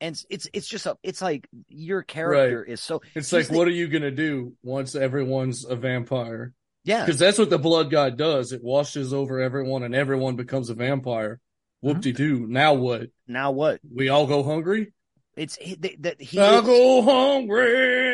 and 0.00 0.14
it's- 0.30 0.46
it's 0.52 0.68
just 0.68 0.86
a. 0.86 0.96
It's 1.02 1.20
like 1.22 1.48
your 1.68 2.02
character 2.02 2.62
is 2.62 2.80
so. 2.80 3.00
It's 3.14 3.32
like, 3.32 3.48
the- 3.48 3.56
what 3.56 3.66
are 3.66 3.72
you 3.72 3.88
gonna 3.88 4.10
do 4.12 4.54
once 4.62 4.94
everyone's 4.94 5.64
a 5.64 5.74
vampire? 5.74 6.52
Yeah, 6.84 7.04
Because 7.06 7.18
that's 7.20 7.38
what 7.38 7.48
the 7.50 7.58
blood 7.58 7.90
god 7.90 8.18
does. 8.18 8.52
It 8.52 8.62
washes 8.62 9.12
over 9.14 9.40
everyone, 9.40 9.82
and 9.84 9.94
everyone 9.94 10.36
becomes 10.36 10.68
a 10.68 10.74
vampire. 10.74 11.36
Mm-hmm. 11.36 11.86
Whoop 11.88 12.00
de 12.00 12.12
doo. 12.12 12.46
Now 12.48 12.74
what? 12.74 13.08
now 13.26 13.50
what? 13.52 13.80
We 13.92 14.08
all 14.08 14.26
go 14.26 14.42
hungry. 14.42 14.92
It's 15.36 15.56
he, 15.56 15.76
that 15.76 16.02
that 16.02 16.20
he. 16.20 16.38
I 16.38 16.60
go 16.60 17.02
hungry. 17.02 18.11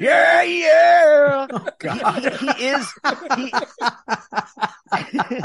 Yeah, 0.00 0.42
yeah. 0.42 1.46
Oh, 1.50 1.58
He, 1.58 1.70
God. 1.78 2.22
he, 2.22 2.46
he 2.46 2.66
is. 2.66 2.92
He, 3.36 3.52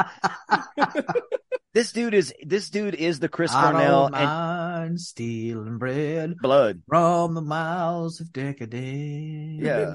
this 1.74 1.92
dude 1.92 2.14
is. 2.14 2.34
This 2.44 2.70
dude 2.70 2.96
is 2.96 3.20
the 3.20 3.30
Chris 3.30 3.54
I 3.54 3.72
Cornell 3.72 4.10
don't 4.10 4.16
and 4.22 5.00
stealing 5.00 5.78
bread 5.78 6.36
blood. 6.42 6.82
from 6.88 7.34
the 7.34 7.42
mouths 7.42 8.20
of 8.20 8.32
decadence. 8.34 9.62
Yeah. 9.62 9.94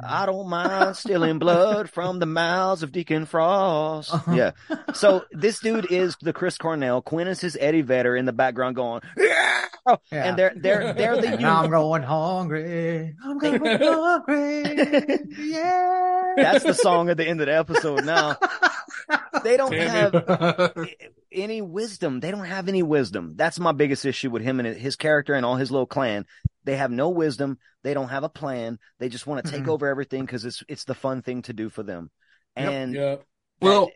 I 0.00 0.26
don't 0.26 0.48
mind 0.48 0.96
stealing 0.96 1.38
blood 1.38 1.88
from 1.90 2.18
the 2.18 2.26
mouths 2.26 2.82
of 2.82 2.92
Deacon 2.92 3.26
Frost. 3.26 4.12
Uh-huh. 4.12 4.32
Yeah. 4.34 4.50
So 4.94 5.24
this 5.32 5.60
dude 5.60 5.90
is 5.90 6.16
the 6.20 6.32
Chris 6.32 6.58
Cornell. 6.58 7.02
Quinn 7.02 7.28
is 7.28 7.40
his 7.40 7.56
Eddie 7.60 7.82
Vedder 7.82 8.16
in 8.16 8.24
the 8.26 8.32
background 8.32 8.76
going, 8.76 9.02
yeah! 9.16 9.64
Oh, 9.86 9.98
yeah. 10.10 10.24
And 10.28 10.38
they're 10.38 10.52
they're 10.56 10.92
they're 10.94 11.20
the 11.20 11.28
And 11.34 11.46
I'm 11.46 11.70
going 11.70 12.02
hungry. 12.02 13.14
I'm 13.24 13.38
going 13.38 13.60
hungry. 13.64 14.64
Yeah. 15.38 16.34
That's 16.36 16.64
the 16.64 16.74
song 16.74 17.08
at 17.10 17.16
the 17.16 17.26
end 17.26 17.40
of 17.40 17.46
the 17.46 17.54
episode 17.56 18.04
now. 18.04 18.36
They 19.44 19.56
don't 19.56 19.70
Damn 19.70 19.88
have 19.90 20.14
it. 20.14 20.88
it- 21.00 21.12
any 21.32 21.60
wisdom. 21.60 22.20
They 22.20 22.30
don't 22.30 22.46
have 22.46 22.66
any 22.68 22.82
wisdom. 22.82 23.34
That's 23.36 23.58
my 23.60 23.72
biggest 23.72 24.06
issue 24.06 24.30
with 24.30 24.42
him 24.42 24.58
and 24.58 24.74
his 24.76 24.96
character 24.96 25.34
and 25.34 25.44
all 25.44 25.56
his 25.56 25.70
little 25.70 25.86
clan. 25.86 26.24
They 26.64 26.76
have 26.76 26.90
no 26.90 27.10
wisdom. 27.10 27.58
They 27.82 27.92
don't 27.94 28.08
have 28.08 28.24
a 28.24 28.28
plan. 28.30 28.78
They 28.98 29.08
just 29.10 29.26
want 29.26 29.44
to 29.44 29.50
take 29.52 29.64
Mhm. 29.64 29.68
over 29.68 29.86
everything 29.86 30.22
because 30.24 30.44
it's 30.44 30.62
it's 30.68 30.84
the 30.84 30.94
fun 30.94 31.22
thing 31.22 31.42
to 31.42 31.52
do 31.52 31.68
for 31.68 31.82
them. 31.82 32.10
Yep. 32.56 32.68
And 32.72 32.94
Yeah. 32.94 33.16
Well, 33.60 33.90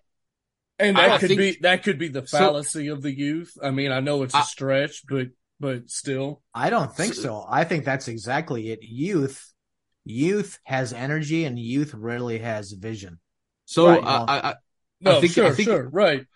And 0.78 0.96
I- 0.98 1.08
that 1.08 1.10
I 1.12 1.18
could 1.18 1.28
think- 1.28 1.38
be 1.40 1.58
that 1.62 1.82
could 1.82 1.98
be 1.98 2.08
the 2.08 2.26
So- 2.26 2.38
fallacy 2.38 2.88
of 2.88 3.00
the 3.02 3.12
youth. 3.16 3.56
I 3.62 3.70
mean, 3.70 3.90
I 3.90 4.00
know 4.00 4.22
it's 4.22 4.34
a 4.34 4.38
I- 4.38 4.42
stretch, 4.42 5.02
but 5.08 5.28
but 5.60 5.90
still. 5.90 6.42
I 6.54 6.70
don't 6.70 6.92
think 6.94 7.14
so. 7.14 7.44
I 7.48 7.64
think 7.64 7.84
that's 7.84 8.08
exactly 8.08 8.70
it. 8.70 8.80
Youth, 8.82 9.52
youth 10.04 10.58
has 10.64 10.92
energy, 10.92 11.44
and 11.44 11.58
youth 11.58 11.94
rarely 11.94 12.38
has 12.38 12.72
vision. 12.72 13.18
so 13.66 13.86
Right, 13.86 14.02
uh, 14.02 14.02
I, 14.02 14.02
no. 14.02 14.24
I, 14.26 14.50
I 14.50 14.54
No, 15.00 15.18
I 15.18 15.20
think, 15.20 15.32
sure, 15.32 15.46
I 15.46 15.50
think, 15.52 15.68
sure, 15.68 15.88
right. 15.88 16.26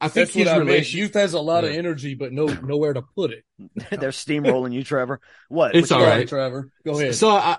I 0.00 0.08
think 0.08 0.26
That's 0.26 0.36
what 0.36 0.48
I 0.48 0.58
mean. 0.58 0.68
relation. 0.68 1.00
Youth 1.00 1.14
has 1.14 1.32
a 1.34 1.40
lot 1.40 1.64
of 1.64 1.70
energy, 1.70 2.14
but 2.14 2.32
no 2.32 2.46
nowhere 2.46 2.92
to 2.92 3.02
put 3.02 3.32
it. 3.32 3.44
they're 3.90 4.10
steamrolling 4.10 4.72
you, 4.72 4.84
Trevor. 4.84 5.20
What? 5.48 5.74
It's 5.74 5.90
What 5.90 5.96
all 5.96 6.00
you 6.00 6.04
Go 6.04 6.06
got? 6.06 6.10
right. 6.10 6.16
ahead, 6.16 6.28
Trevor. 6.28 6.70
Go 6.84 6.98
ahead. 7.00 7.14
So 7.14 7.30
I, 7.30 7.58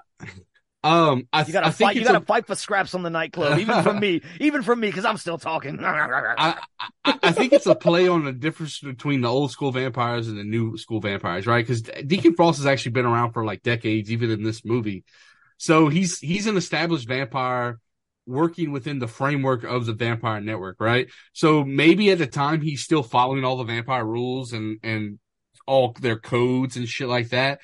um, 0.84 1.28
I, 1.34 1.44
You 1.46 1.52
gotta 1.52 1.68
I 1.68 1.72
think 1.72 1.90
fight. 1.90 1.96
You 1.98 2.06
gotta 2.06 2.22
fight 2.22 2.48
for 2.48 2.56
scraps 2.56 2.94
on 2.94 3.04
the 3.04 3.10
nightclub, 3.10 3.60
even 3.60 3.84
from 3.84 4.00
me. 4.00 4.22
Even 4.40 4.64
from 4.64 4.80
me, 4.80 4.88
because 4.88 5.06
I'm 5.06 5.18
still 5.18 5.38
talking. 5.38 5.80
I, 5.84 6.56
I, 7.04 7.20
I 7.22 7.32
think 7.32 7.52
it's 7.52 7.66
a 7.66 7.76
play 7.76 8.08
on 8.08 8.24
the 8.24 8.32
difference 8.32 8.80
between 8.80 9.22
the 9.22 9.28
old 9.28 9.52
school 9.52 9.72
vampires 9.72 10.30
and 10.30 10.38
the 10.38 10.44
new 10.44 10.78
school 10.78 11.02
vampires, 11.02 11.46
right? 11.46 11.66
Because 11.66 11.82
Deacon 11.82 12.36
Frost 12.36 12.60
has 12.60 12.66
actually 12.66 12.92
been 12.94 13.06
around 13.06 13.34
for 13.34 13.44
like 13.44 13.62
decades, 13.62 14.12
even 14.12 14.32
in 14.32 14.44
this 14.44 14.64
movie. 14.64 15.04
So 15.58 15.90
he's 15.90 16.20
he's 16.20 16.48
an 16.48 16.56
established 16.56 17.08
vampire 17.08 17.80
working 18.26 18.72
within 18.72 19.00
the 19.00 19.08
framework 19.08 19.66
of 19.66 19.86
the 19.86 19.94
vampire 19.94 20.40
network, 20.40 20.78
right? 20.80 21.10
So 21.34 21.66
maybe 21.66 22.12
at 22.12 22.20
the 22.20 22.28
time 22.28 22.62
he's 22.62 22.84
still 22.84 23.04
following 23.04 23.44
all 23.44 23.58
the 23.58 23.66
vampire 23.66 24.06
rules 24.06 24.54
and 24.54 24.80
and 24.84 25.20
all 25.68 25.94
their 26.00 26.18
codes 26.18 26.78
and 26.78 26.88
shit 26.88 27.10
like 27.10 27.30
that. 27.30 27.60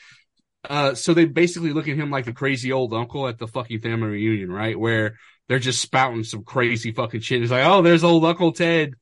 Uh, 0.69 0.95
so 0.95 1.13
they 1.13 1.25
basically 1.25 1.73
look 1.73 1.87
at 1.87 1.97
him 1.97 2.11
like 2.11 2.25
the 2.25 2.33
crazy 2.33 2.71
old 2.71 2.93
uncle 2.93 3.27
at 3.27 3.37
the 3.37 3.47
fucking 3.47 3.79
family 3.79 4.07
reunion, 4.07 4.51
right? 4.51 4.79
Where 4.79 5.17
they're 5.47 5.59
just 5.59 5.81
spouting 5.81 6.23
some 6.23 6.43
crazy 6.43 6.91
fucking 6.91 7.21
shit. 7.21 7.41
It's 7.41 7.51
like, 7.51 7.65
oh, 7.65 7.81
there's 7.81 8.03
old 8.03 8.25
Uncle 8.25 8.51
Ted, 8.51 8.93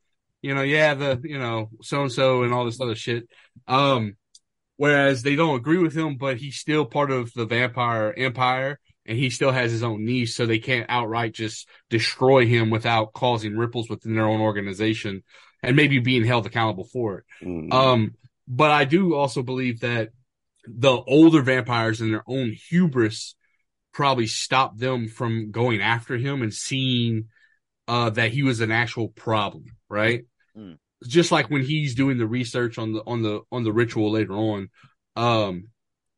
you 0.41 0.53
know, 0.53 0.61
yeah, 0.61 0.93
the 0.93 1.21
you 1.23 1.39
know 1.39 1.69
so 1.81 2.01
and 2.01 2.11
so 2.11 2.43
and 2.43 2.53
all 2.53 2.65
this 2.65 2.81
other 2.81 2.95
shit. 2.95 3.27
Um, 3.67 4.17
whereas 4.77 5.23
they 5.23 5.35
don't 5.35 5.55
agree 5.55 5.77
with 5.77 5.95
him, 5.95 6.17
but 6.17 6.37
he's 6.37 6.57
still 6.57 6.85
part 6.85 7.11
of 7.11 7.33
the 7.33 7.45
vampire 7.45 8.13
empire, 8.15 8.79
and 9.05 9.17
he 9.17 9.29
still 9.29 9.51
has 9.51 9.71
his 9.71 9.83
own 9.83 10.05
niche, 10.05 10.33
so 10.33 10.45
they 10.45 10.59
can't 10.59 10.85
outright 10.89 11.33
just 11.33 11.67
destroy 11.89 12.45
him 12.45 12.69
without 12.69 13.13
causing 13.13 13.57
ripples 13.57 13.89
within 13.89 14.15
their 14.15 14.27
own 14.27 14.41
organization 14.41 15.23
and 15.61 15.75
maybe 15.77 15.99
being 15.99 16.25
held 16.25 16.45
accountable 16.45 16.83
for 16.83 17.19
it. 17.19 17.25
Um, 17.71 18.15
but 18.47 18.71
I 18.71 18.83
do 18.83 19.15
also 19.15 19.43
believe 19.43 19.79
that 19.79 20.09
the 20.65 20.91
older 20.91 21.41
vampires 21.41 22.01
and 22.01 22.13
their 22.13 22.23
own 22.27 22.55
hubris 22.69 23.35
probably 23.93 24.27
stopped 24.27 24.79
them 24.79 25.07
from 25.07 25.51
going 25.51 25.81
after 25.81 26.17
him 26.17 26.41
and 26.41 26.53
seeing 26.53 27.25
uh, 27.87 28.09
that 28.11 28.31
he 28.31 28.43
was 28.43 28.59
an 28.61 28.71
actual 28.71 29.09
problem, 29.09 29.65
right? 29.89 30.25
Mm. 30.57 30.77
Just 31.05 31.31
like 31.31 31.49
when 31.49 31.63
he's 31.63 31.95
doing 31.95 32.17
the 32.17 32.27
research 32.27 32.77
on 32.77 32.93
the 32.93 33.03
on 33.05 33.21
the 33.21 33.41
on 33.51 33.63
the 33.63 33.73
ritual 33.73 34.11
later 34.11 34.33
on, 34.33 34.69
um, 35.15 35.65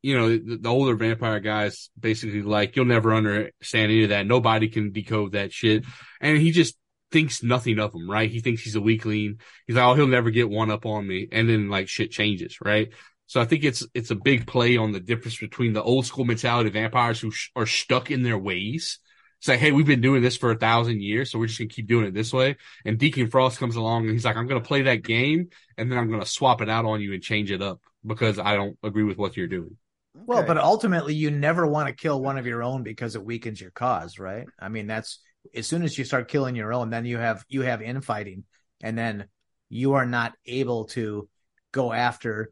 you 0.04 0.16
know, 0.16 0.30
the, 0.30 0.60
the 0.62 0.70
older 0.70 0.96
vampire 0.96 1.40
guys 1.40 1.90
basically 2.00 2.44
like 2.44 2.76
you'll 2.76 2.86
never 2.86 3.14
understand 3.14 3.92
any 3.92 4.04
of 4.04 4.10
that. 4.10 4.28
Nobody 4.28 4.70
can 4.70 4.92
decode 4.92 5.32
that 5.32 5.52
shit, 5.52 5.86
and 6.22 6.38
he 6.38 6.52
just 6.52 6.78
thinks 7.12 7.42
nothing 7.42 7.80
of 7.80 7.96
him, 7.96 8.10
right? 8.10 8.30
He 8.30 8.42
thinks 8.42 8.62
he's 8.62 8.76
a 8.76 8.82
weakling. 8.82 9.40
He's 9.66 9.76
like, 9.76 9.86
oh, 9.86 9.96
he'll 9.96 10.08
never 10.08 10.30
get 10.30 10.50
one 10.50 10.70
up 10.70 10.86
on 10.86 11.08
me, 11.08 11.28
and 11.32 11.50
then 11.50 11.70
like 11.70 11.88
shit 11.88 12.12
changes, 12.12 12.60
right? 12.64 12.90
So 13.28 13.42
I 13.42 13.46
think 13.46 13.64
it's 13.64 13.86
it's 13.94 14.12
a 14.12 14.16
big 14.16 14.46
play 14.48 14.78
on 14.78 14.92
the 14.92 15.00
difference 15.00 15.38
between 15.40 15.74
the 15.74 15.84
old 15.84 16.06
school 16.06 16.26
mentality 16.26 16.68
of 16.68 16.74
vampires 16.74 17.20
who 17.20 17.32
sh- 17.32 17.50
are 17.56 17.66
stuck 17.66 18.12
in 18.12 18.24
their 18.24 18.38
ways. 18.38 19.00
It's 19.40 19.48
like, 19.48 19.60
hey, 19.60 19.72
we've 19.72 19.86
been 19.86 20.02
doing 20.02 20.22
this 20.22 20.38
for 20.38 20.52
a 20.52 20.58
thousand 20.58 21.02
years, 21.02 21.32
so 21.32 21.40
we're 21.40 21.48
just 21.48 21.60
gonna 21.60 21.68
keep 21.70 21.88
doing 21.88 22.06
it 22.06 22.14
this 22.14 22.32
way. 22.34 22.58
And 22.86 22.98
Deacon 22.98 23.30
Frost 23.30 23.60
comes 23.60 23.76
along 23.76 24.04
and 24.04 24.12
he's 24.14 24.26
like, 24.26 24.38
I'm 24.38 24.48
gonna 24.48 24.62
play 24.62 24.84
that 24.84 25.04
game, 25.04 25.50
and 25.78 25.92
then 25.92 25.98
I'm 26.00 26.10
gonna 26.10 26.26
swap 26.26 26.62
it 26.62 26.70
out 26.70 26.86
on 26.86 27.02
you 27.02 27.14
and 27.14 27.22
change 27.22 27.52
it 27.52 27.62
up 27.62 27.82
because 28.06 28.40
I 28.40 28.56
don't 28.56 28.78
agree 28.84 29.04
with 29.04 29.18
what 29.18 29.36
you're 29.38 29.48
doing. 29.48 29.78
Well, 30.14 30.40
Okay. 30.40 30.48
but 30.48 30.58
ultimately, 30.58 31.14
you 31.14 31.30
never 31.30 31.68
want 31.68 31.88
to 31.88 31.94
kill 31.94 32.22
one 32.22 32.38
of 32.38 32.46
your 32.48 32.64
own 32.64 32.84
because 32.84 33.16
it 33.16 33.24
weakens 33.24 33.60
your 33.60 33.72
cause, 33.72 34.18
right? 34.18 34.48
I 34.60 34.70
mean, 34.70 34.88
that's 34.88 35.20
as 35.54 35.68
soon 35.68 35.84
as 35.84 35.98
you 35.98 36.06
start 36.06 36.30
killing 36.30 36.56
your 36.56 36.74
own, 36.74 36.90
then 36.90 37.06
you 37.06 37.18
have 37.18 37.44
you 37.50 37.62
have 37.62 37.82
infighting, 37.82 38.46
and 38.82 38.98
then 38.98 39.28
you 39.70 39.94
are 39.94 40.06
not 40.06 40.34
able 40.46 40.86
to 40.86 41.28
go 41.72 41.92
after 41.92 42.52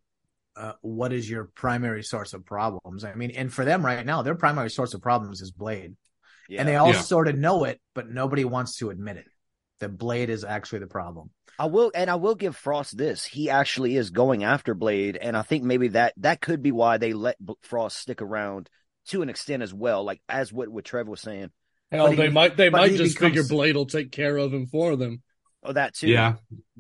uh, 0.56 0.74
what 0.82 1.12
is 1.14 1.30
your 1.30 1.46
primary 1.56 2.04
source 2.04 2.34
of 2.34 2.46
problems. 2.46 3.04
I 3.04 3.14
mean, 3.16 3.32
and 3.32 3.52
for 3.52 3.66
them 3.66 3.86
right 3.86 4.06
now, 4.06 4.22
their 4.22 4.36
primary 4.36 4.70
source 4.70 4.94
of 4.94 5.02
problems 5.02 5.42
is 5.42 5.52
Blade, 5.52 5.96
Yeah. 6.48 6.60
and 6.60 6.70
they 6.70 6.76
all 6.76 6.92
Yeah. 6.94 7.02
sort 7.02 7.28
of 7.28 7.38
know 7.38 7.64
it, 7.64 7.82
but 7.96 8.10
nobody 8.10 8.46
wants 8.46 8.78
to 8.78 8.90
admit 8.90 9.18
it. 9.18 9.26
That 9.80 9.98
Blade 9.98 10.30
is 10.30 10.44
actually 10.44 10.80
the 10.80 10.88
problem. 10.88 11.32
I 11.60 11.66
will, 11.66 11.92
and 11.94 12.10
I 12.10 12.16
will 12.16 12.36
give 12.36 12.56
Frost 12.56 12.98
this. 12.98 13.26
He 13.26 13.50
actually 13.50 13.96
is 13.98 14.12
going 14.12 14.44
after 14.44 14.74
Blade, 14.74 15.18
and 15.18 15.36
I 15.36 15.42
think 15.42 15.64
maybe 15.64 15.90
that 15.90 16.14
that 16.18 16.40
could 16.42 16.62
be 16.62 16.72
why 16.72 16.98
they 16.98 17.14
let 17.14 17.44
B- 17.44 17.56
Frost 17.64 17.98
stick 17.98 18.22
around 18.22 18.70
to 19.08 19.22
an 19.22 19.30
extent 19.30 19.62
as 19.64 19.74
well. 19.74 20.04
Like 20.04 20.22
as 20.30 20.54
what 20.54 20.70
what 20.70 20.86
Trev 20.86 21.08
was 21.08 21.20
saying. 21.22 21.52
Hell, 21.92 22.06
But 22.06 22.12
he- 22.12 22.18
they 22.18 22.30
might 22.30 22.58
they 22.58 22.70
might 22.70 22.92
he 22.92 22.98
just 22.98 23.16
becomes- 23.16 23.36
figure 23.36 23.48
Blade 23.48 23.76
will 23.76 23.86
take 23.86 24.12
care 24.12 24.38
of 24.38 24.54
him 24.54 24.68
for 24.68 24.96
them. 24.96 25.22
Oh, 25.66 25.74
that 25.74 25.96
too. 25.96 26.08
Yeah, 26.10 26.36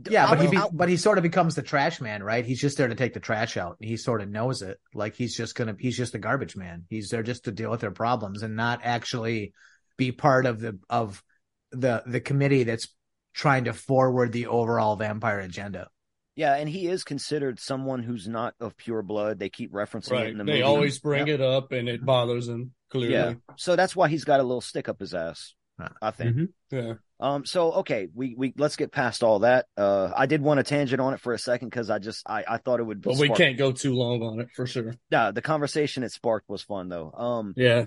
Yeah, 0.09 0.29
but 0.29 0.41
he 0.41 0.47
be, 0.47 0.59
but 0.73 0.89
he 0.89 0.97
sort 0.97 1.17
of 1.17 1.21
becomes 1.23 1.55
the 1.55 1.61
trash 1.61 2.01
man, 2.01 2.21
right? 2.21 2.45
He's 2.45 2.59
just 2.59 2.77
there 2.77 2.87
to 2.89 2.95
take 2.95 3.13
the 3.13 3.19
trash 3.19 3.55
out. 3.57 3.77
He 3.79 3.95
sort 3.97 4.21
of 4.21 4.29
knows 4.29 4.61
it. 4.61 4.77
Like 4.93 5.15
he's 5.15 5.35
just 5.35 5.55
gonna 5.55 5.75
he's 5.79 5.95
just 5.97 6.15
a 6.15 6.19
garbage 6.19 6.55
man. 6.55 6.83
He's 6.89 7.09
there 7.09 7.23
just 7.23 7.45
to 7.45 7.51
deal 7.51 7.71
with 7.71 7.79
their 7.81 7.91
problems 7.91 8.43
and 8.43 8.55
not 8.55 8.81
actually 8.83 9.53
be 9.97 10.11
part 10.11 10.45
of 10.45 10.59
the 10.59 10.79
of 10.89 11.23
the 11.71 12.03
the 12.05 12.19
committee 12.19 12.63
that's 12.63 12.87
trying 13.33 13.63
to 13.65 13.73
forward 13.73 14.31
the 14.31 14.47
overall 14.47 14.95
vampire 14.95 15.39
agenda. 15.39 15.87
yeah, 16.35 16.55
and 16.55 16.67
he 16.67 16.87
is 16.87 17.03
considered 17.03 17.59
someone 17.59 18.03
who's 18.03 18.27
not 18.27 18.53
of 18.59 18.75
pure 18.75 19.01
blood. 19.01 19.39
They 19.39 19.49
keep 19.49 19.71
referencing 19.71 20.19
it 20.19 20.27
in 20.29 20.37
the 20.37 20.43
They 20.43 20.51
movie. 20.51 20.59
They 20.59 20.61
always 20.63 20.99
bring 20.99 21.27
Yep. 21.27 21.39
it 21.39 21.41
up 21.41 21.71
and 21.71 21.87
it 21.87 22.03
bothers 22.05 22.47
him, 22.49 22.73
clearly. 22.89 23.13
Yeah, 23.13 23.33
so 23.55 23.75
that's 23.75 23.95
why 23.95 24.07
he's 24.09 24.23
got 24.25 24.39
a 24.39 24.43
little 24.43 24.61
stick 24.61 24.89
up 24.89 24.99
his 24.99 25.13
ass. 25.13 25.53
I 26.01 26.11
think. 26.11 26.35
Mhm. 26.35 26.47
Yeah. 26.71 26.93
Um. 27.23 27.45
So 27.45 27.71
okay, 27.71 28.09
we 28.13 28.35
we 28.37 28.53
let's 28.57 28.75
get 28.75 28.91
past 28.91 29.23
all 29.23 29.39
that. 29.39 29.67
Uh, 29.77 30.11
I 30.15 30.25
did 30.25 30.41
want 30.41 30.57
to 30.57 30.63
tangent 30.63 30.99
on 30.99 31.13
it 31.13 31.21
for 31.21 31.33
a 31.33 31.39
second 31.39 31.69
because 31.69 31.89
I 31.89 31.99
just 31.99 32.29
I 32.29 32.43
I 32.47 32.57
thought 32.57 32.81
it 32.81 32.83
would. 32.83 33.01
But 33.01 33.17
we 33.17 33.29
can't 33.29 33.57
go 33.57 33.71
too 33.71 33.93
long 33.93 34.21
on 34.21 34.41
it 34.41 34.49
for 34.53 34.67
sure. 34.67 34.93
Nah, 35.09 35.31
the 35.31 35.41
conversation 35.41 36.03
it 36.03 36.11
sparked 36.11 36.49
was 36.49 36.61
fun 36.61 36.89
though. 36.89 37.11
Um, 37.11 37.53
Yeah. 37.55 37.85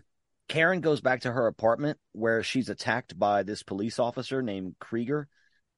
Karen 0.48 0.80
goes 0.80 1.00
back 1.00 1.22
to 1.22 1.32
her 1.32 1.48
apartment 1.48 1.98
where 2.12 2.42
she's 2.42 2.68
attacked 2.68 3.18
by 3.18 3.42
this 3.42 3.62
police 3.62 3.98
officer 3.98 4.42
named 4.42 4.76
Krieger. 4.78 5.28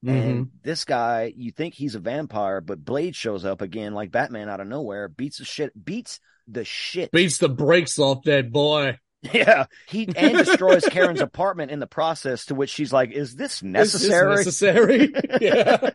Mm-hmm. 0.05 0.17
And 0.17 0.51
this 0.63 0.85
guy, 0.85 1.33
you 1.35 1.51
think 1.51 1.73
he's 1.73 1.95
a 1.95 1.99
vampire, 1.99 2.61
but 2.61 2.85
Blade 2.85 3.15
shows 3.15 3.45
up 3.45 3.61
again 3.61 3.93
like 3.93 4.11
Batman 4.11 4.47
out 4.47 4.61
of 4.61 4.67
nowhere, 4.67 5.09
beats 5.09 5.39
the 5.39 5.45
shit, 5.45 5.73
beats 5.83 6.19
the 6.47 6.63
shit. 6.63 7.11
Beats 7.11 7.39
the 7.39 7.49
brakes 7.49 7.99
off 7.99 8.23
that 8.23 8.51
boy. 8.51 8.97
Yeah, 9.33 9.65
he 9.87 10.07
and 10.15 10.37
destroys 10.37 10.85
Karen's 10.85 11.19
apartment 11.19 11.71
in 11.71 11.79
the 11.79 11.87
process. 11.87 12.45
To 12.45 12.55
which 12.55 12.69
she's 12.69 12.93
like, 12.93 13.11
"Is 13.11 13.35
this 13.35 13.55
Is 13.55 13.59
this 13.59 13.63
necessary?" 13.63 14.35
necessary? 14.37 15.13
yeah. 15.41 15.89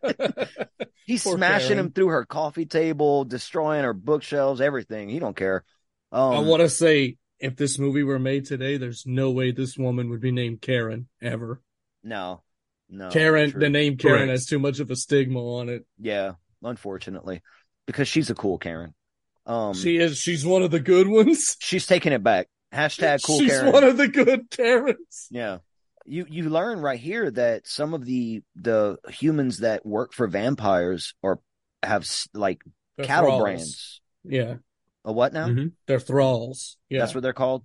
He's 1.07 1.25
Poor 1.25 1.37
smashing 1.37 1.69
Karen. 1.69 1.79
him 1.87 1.93
through 1.93 2.09
her 2.09 2.25
coffee 2.27 2.67
table, 2.67 3.25
destroying 3.25 3.85
her 3.85 3.95
bookshelves, 3.95 4.61
everything. 4.61 5.09
He 5.09 5.21
don't 5.21 5.37
care. 5.37 5.65
Um, 6.13 6.35
I 6.35 6.39
want 6.41 6.61
to 6.63 6.69
say, 6.69 7.17
if 7.39 7.57
this 7.57 7.79
movie 7.79 8.03
were 8.03 8.19
made 8.19 8.45
today, 8.47 8.77
there's 8.77 9.05
no 9.07 9.31
way 9.31 9.53
this 9.53 9.77
woman 9.79 10.11
would 10.11 10.21
be 10.21 10.31
named 10.33 10.61
Karen 10.61 11.09
ever. 11.23 11.63
no, 12.03 12.43
no, 12.91 13.09
Karen, 13.11 13.51
true. 13.53 13.61
the 13.61 13.71
name 13.71 13.97
Karen 13.97 14.19
Correct. 14.19 14.31
has 14.31 14.47
too 14.47 14.59
much 14.59 14.81
of 14.81 14.91
a 14.91 14.97
stigma 14.97 15.41
on 15.41 15.69
it. 15.71 15.87
Yeah, 15.99 16.33
unfortunately, 16.63 17.41
because 17.87 18.07
she's 18.07 18.29
a 18.29 18.35
cool 18.35 18.59
Karen. 18.59 18.95
Um, 19.47 19.73
She 19.75 19.97
is. 19.97 20.19
She's 20.19 20.45
one 20.45 20.63
of 20.63 20.71
the 20.71 20.81
good 20.81 21.09
ones. 21.09 21.57
she's 21.61 21.87
taking 21.87 22.13
it 22.13 22.23
back. 22.23 22.49
Hashtag 22.75 23.23
cool 23.25 23.39
she's 23.39 23.51
Karen. 23.51 23.73
one 23.73 23.85
of 23.85 23.97
the 23.97 24.09
good 24.09 24.51
Karens. 24.51 25.29
Yeah. 25.31 25.59
You 26.07 26.27
you 26.29 26.51
learn 26.51 26.81
right 26.81 26.99
here 27.01 27.31
that 27.31 27.67
some 27.67 27.95
of 27.95 28.05
the 28.05 28.43
the 28.57 28.99
humans 29.09 29.59
that 29.61 29.87
work 29.87 30.13
for 30.13 30.27
vampires 30.27 31.15
or 31.23 31.41
have 31.83 32.07
like 32.35 32.63
They're 32.97 33.07
cattle 33.07 33.31
thralls. 33.31 33.43
brands. 33.43 34.01
Yeah, 34.25 34.55
A 35.05 35.13
what 35.13 35.33
now? 35.33 35.49
Mhm. 35.49 35.73
they're 35.87 36.01
thralls. 36.01 36.77
Yeah, 36.91 37.01
That's 37.01 37.15
what 37.15 37.23
they're 37.23 37.33
called. 37.33 37.65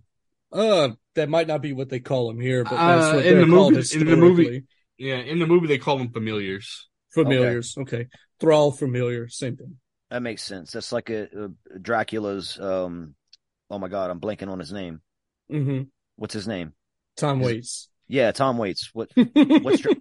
Uh, 0.51 0.89
that 1.15 1.27
might 1.29 1.47
not 1.47 1.61
be 1.61 1.73
what 1.73 1.89
they 1.89 1.99
call 1.99 2.27
them 2.29 2.39
here, 2.39 2.63
but 2.63 2.73
Uh, 2.73 2.95
that's 2.97 3.15
what 3.15 3.25
in 3.25 3.33
they're 3.35 3.45
the 3.45 3.51
called 3.51 3.73
movie- 3.73 3.99
in 3.99 4.07
the 4.07 4.15
movie- 4.17 4.63
yeah. 4.97 5.15
In 5.17 5.39
the 5.39 5.47
movie, 5.47 5.67
they 5.67 5.77
call 5.77 5.97
them 5.97 6.11
familiars. 6.11 6.87
Familiars. 7.11 7.75
Okay. 7.77 8.07
Thrall, 8.39 8.71
familiar, 8.71 9.27
same 9.27 9.57
thing. 9.57 9.77
That 10.09 10.21
makes 10.21 10.43
sense. 10.43 10.71
That's 10.71 10.91
like 10.91 11.09
a, 11.09 11.27
a 11.75 11.79
Dracula's. 11.79 12.59
Um, 12.59 13.15
oh 13.69 13.79
my 13.79 13.87
god, 13.87 14.09
I'm 14.09 14.19
blanking 14.19 14.49
on 14.49 14.59
his 14.59 14.71
name. 14.73 15.01
hmm 15.49 15.81
What's 16.15 16.33
his 16.33 16.47
name? 16.47 16.73
Tom 17.17 17.41
Is- 17.41 17.45
Waits. 17.45 17.89
Yeah, 18.07 18.31
Tom 18.31 18.57
Waits. 18.57 18.89
What? 18.93 19.09
What's 19.33 19.81
Dra- 19.81 19.93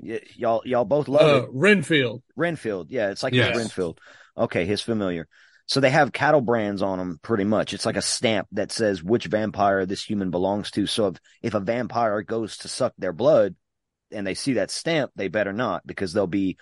Y- 0.00 0.20
y'all 0.36 0.62
y'all 0.64 0.84
both 0.84 1.08
love 1.08 1.22
Uh, 1.22 1.42
it. 1.44 1.50
Renfield. 1.52 2.22
Renfield. 2.36 2.90
Yeah, 2.90 3.10
it's 3.10 3.22
like 3.22 3.34
Yes. 3.34 3.56
Renfield. 3.56 4.00
Okay, 4.36 4.64
his 4.64 4.80
familiar. 4.80 5.26
So 5.66 5.80
they 5.80 5.90
have 5.90 6.12
cattle 6.12 6.40
brands 6.40 6.80
on 6.80 6.98
them 6.98 7.18
pretty 7.20 7.44
much. 7.44 7.74
It's 7.74 7.84
like 7.84 7.96
a 7.96 8.02
stamp 8.02 8.46
that 8.52 8.72
says 8.72 9.02
which 9.02 9.26
vampire 9.26 9.84
this 9.84 10.02
human 10.02 10.30
belongs 10.30 10.70
to. 10.70 10.86
So 10.86 11.08
if, 11.08 11.16
if 11.42 11.54
a 11.54 11.60
vampire 11.60 12.22
goes 12.22 12.56
to 12.58 12.68
suck 12.68 12.94
their 12.96 13.12
blood 13.12 13.54
and 14.10 14.26
they 14.26 14.32
see 14.34 14.54
that 14.54 14.70
stamp, 14.70 15.10
they 15.16 15.28
better 15.28 15.52
not 15.52 15.86
because 15.86 16.12
they'll 16.14 16.26
be 16.26 16.56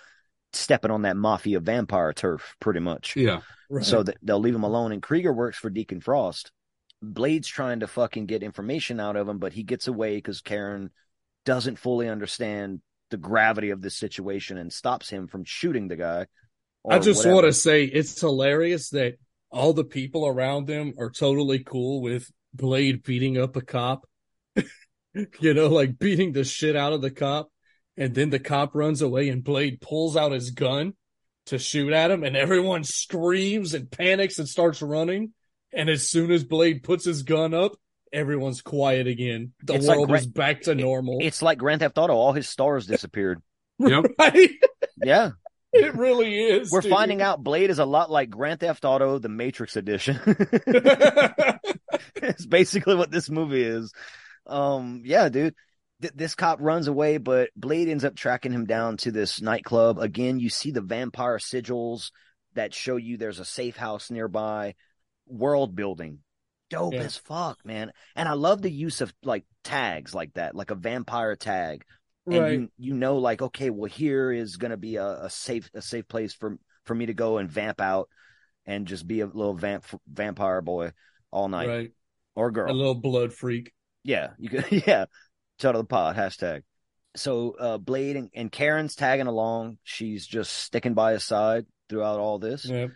stepping 0.53 0.91
on 0.91 1.03
that 1.03 1.17
mafia 1.17 1.61
vampire 1.61 2.13
turf 2.15 2.57
pretty 2.59 2.81
much. 2.81 3.15
Yeah. 3.15 3.43
Right. 3.69 3.85
So 3.85 4.03
that 4.03 4.17
they'll 4.23 4.41
leave 4.41 4.55
him 4.55 4.65
alone. 4.65 4.93
And 4.93 5.03
Krieger 5.03 5.33
works 5.33 5.59
for 5.59 5.71
Deacon 5.71 6.01
Frost. 6.01 6.53
Blade's 7.03 7.49
trying 7.49 7.81
to 7.81 7.87
fucking 7.87 8.27
get 8.27 8.43
information 8.43 9.01
out 9.01 9.17
of 9.17 9.29
him, 9.29 9.39
but 9.39 9.53
he 9.53 9.63
gets 9.63 9.87
away 9.87 10.17
because 10.17 10.41
Karen 10.41 10.91
doesn't 11.45 11.79
fully 11.79 12.09
understand 12.09 12.81
the 13.11 13.17
gravity 13.17 13.71
of 13.71 13.81
this 13.81 13.97
situation 13.97 14.59
and 14.59 14.73
stops 14.73 15.09
him 15.09 15.29
from 15.29 15.45
shooting 15.45 15.89
the 15.89 15.97
guy. 15.97 16.27
I 16.89 16.99
just 16.99 17.19
whatever. 17.19 17.35
want 17.35 17.47
to 17.47 17.53
say 17.53 17.85
it's 17.85 18.21
hilarious 18.21 18.91
that 18.91 19.15
all 19.51 19.73
the 19.73 19.85
people 19.85 20.27
around 20.27 20.67
them 20.67 20.95
are 20.99 21.11
totally 21.11 21.61
cool 21.61 22.01
with 22.01 22.31
Blade 22.55 23.03
beating 23.03 23.39
up 23.39 23.57
a 23.57 23.61
cop. 23.61 24.07
you 25.41 25.55
know, 25.55 25.69
like 25.69 25.99
beating 25.99 26.33
the 26.33 26.45
shit 26.45 26.77
out 26.77 26.93
of 26.93 27.03
the 27.03 27.11
cop. 27.11 27.49
And 27.97 28.15
then 28.15 28.31
the 28.31 28.39
cop 28.39 28.75
runs 28.75 29.03
away 29.03 29.29
and 29.29 29.43
Blade 29.43 29.81
pulls 29.81 30.17
out 30.17 30.33
his 30.33 30.51
gun 30.51 30.95
to 31.47 31.59
shoot 31.59 31.93
at 31.93 32.11
him. 32.11 32.25
And 32.25 32.37
everyone 32.37 32.85
screams 32.85 33.75
and 33.75 33.91
panics 33.91 34.39
and 34.39 34.49
starts 34.49 34.83
running. 34.83 35.33
And 35.73 35.89
as 35.89 36.09
soon 36.09 36.31
as 36.31 36.45
Blade 36.45 36.83
puts 36.83 37.05
his 37.05 37.23
gun 37.23 37.55
up, 37.55 37.73
everyone's 38.13 38.63
quiet 38.63 39.07
again. 39.07 39.53
The 39.63 39.75
It's 39.75 39.87
like 39.87 39.97
world 39.99 40.09
Gra- 40.09 40.19
is 40.19 40.27
back 40.27 40.63
to 40.63 40.75
normal. 40.75 41.19
It's 41.21 41.43
like 41.43 41.59
Grand 41.59 41.81
Theft 41.81 41.99
Auto. 41.99 42.15
All 42.15 42.33
his 42.33 42.49
stars 42.49 42.87
disappeared. 42.87 43.43
Yep. 43.79 44.05
right? 44.19 44.51
Yeah. 45.03 45.31
It 45.73 45.95
really 45.95 46.39
is. 46.39 46.73
We're 46.73 46.81
dude. 46.81 46.91
finding 46.91 47.21
out 47.21 47.43
Blade 47.45 47.69
is 47.69 47.79
a 47.79 47.85
lot 47.85 48.11
like 48.11 48.31
Grand 48.31 48.61
Theft 48.61 48.87
Auto, 48.87 49.19
the 49.19 49.29
Matrix 49.29 49.77
edition. 49.77 50.19
it's 52.17 52.47
basically 52.47 52.95
what 52.95 53.11
this 53.11 53.29
movie 53.29 53.63
is. 53.63 53.93
Um, 54.47 55.03
yeah, 55.05 55.29
dude. 55.29 55.55
Th- 56.03 56.13
this 56.15 56.35
cop 56.35 56.59
runs 56.61 56.89
away, 56.89 57.19
but 57.19 57.51
Blade 57.57 57.89
ends 57.89 58.05
up 58.05 58.15
tracking 58.17 58.53
him 58.53 58.67
down 58.67 58.97
to 58.99 59.11
this 59.11 59.41
nightclub. 59.41 59.99
Again, 59.99 60.39
you 60.39 60.49
see 60.51 60.71
the 60.71 60.81
vampire 60.83 61.39
sigils 61.39 62.11
that 62.55 62.75
show 62.75 62.97
you 62.97 63.17
there's 63.17 63.41
a 63.41 63.45
safe 63.45 63.77
house 63.77 64.11
nearby. 64.11 64.75
World 65.27 65.75
building. 65.75 66.19
Dope 66.71 66.95
Yeah. 66.95 67.01
as 67.03 67.17
fuck, 67.17 67.65
man. 67.65 67.93
And 68.15 68.29
I 68.29 68.33
love 68.33 68.61
the 68.63 68.71
use 68.71 69.01
of 69.01 69.13
like 69.23 69.45
tags 69.65 70.15
like 70.15 70.33
that, 70.35 70.55
like 70.55 70.71
a 70.71 70.75
vampire 70.77 71.37
tag. 71.37 71.85
And 72.27 72.41
Right. 72.41 72.53
you 72.53 72.71
you 72.77 72.95
know, 72.95 73.19
like, 73.19 73.41
okay, 73.41 73.71
well, 73.71 73.89
here 73.91 74.33
is 74.33 74.57
gonna 74.57 74.77
be 74.77 74.97
a, 74.97 75.07
a 75.25 75.31
safe 75.31 75.71
a 75.75 75.83
safe 75.83 76.09
place 76.09 76.35
for 76.35 76.59
for 76.85 76.95
me 76.95 77.07
to 77.07 77.15
go 77.15 77.39
and 77.39 77.51
vamp 77.51 77.81
out 77.81 78.09
and 78.65 78.87
just 78.87 79.07
be 79.07 79.21
a 79.21 79.27
little 79.27 79.55
vamp 79.55 79.85
vampire 80.09 80.61
boy 80.61 80.93
all 81.31 81.49
night 81.49 81.69
Right. 81.69 81.93
or 82.35 82.51
girl. 82.51 82.71
A 82.71 82.75
little 82.75 82.95
blood 82.97 83.33
freak. 83.33 83.73
Yeah, 84.03 84.31
you 84.39 84.49
could. 84.51 84.65
Yeah, 84.87 85.05
shout 85.61 85.75
out 85.75 85.79
the 85.79 85.85
pod 85.85 86.17
hashtag. 86.17 86.63
So 87.17 87.57
uh, 87.59 87.79
Blade 87.79 88.17
and, 88.17 88.31
and 88.35 88.53
Karen's 88.53 88.95
tagging 88.95 89.27
along. 89.27 89.79
She's 89.85 90.27
just 90.27 90.53
sticking 90.53 90.95
by 90.95 91.13
his 91.13 91.25
side 91.25 91.67
throughout 91.89 92.19
all 92.19 92.39
this. 92.39 92.65
Yeah. 92.65 92.89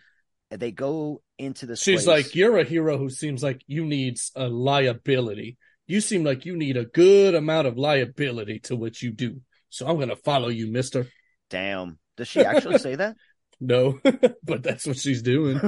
And 0.51 0.59
they 0.59 0.71
go 0.71 1.21
into 1.37 1.65
this. 1.65 1.81
She's 1.81 2.03
place. 2.03 2.25
like, 2.25 2.35
You're 2.35 2.57
a 2.57 2.63
hero 2.63 2.97
who 2.97 3.09
seems 3.09 3.41
like 3.41 3.61
you 3.67 3.85
needs 3.85 4.31
a 4.35 4.47
liability. 4.47 5.57
You 5.87 6.01
seem 6.01 6.23
like 6.23 6.45
you 6.45 6.55
need 6.55 6.77
a 6.77 6.85
good 6.85 7.35
amount 7.35 7.67
of 7.67 7.77
liability 7.77 8.59
to 8.65 8.75
what 8.75 9.01
you 9.01 9.11
do. 9.11 9.41
So 9.69 9.87
I'm 9.87 9.95
going 9.95 10.09
to 10.09 10.15
follow 10.15 10.49
you, 10.49 10.71
mister. 10.71 11.07
"Damn." 11.49 11.97
Does 12.17 12.27
she 12.27 12.41
actually 12.41 12.77
say 12.77 12.95
that? 12.95 13.15
No, 13.63 13.99
but 14.43 14.63
that's 14.63 14.87
what 14.87 14.97
she's 14.97 15.21
doing. 15.21 15.61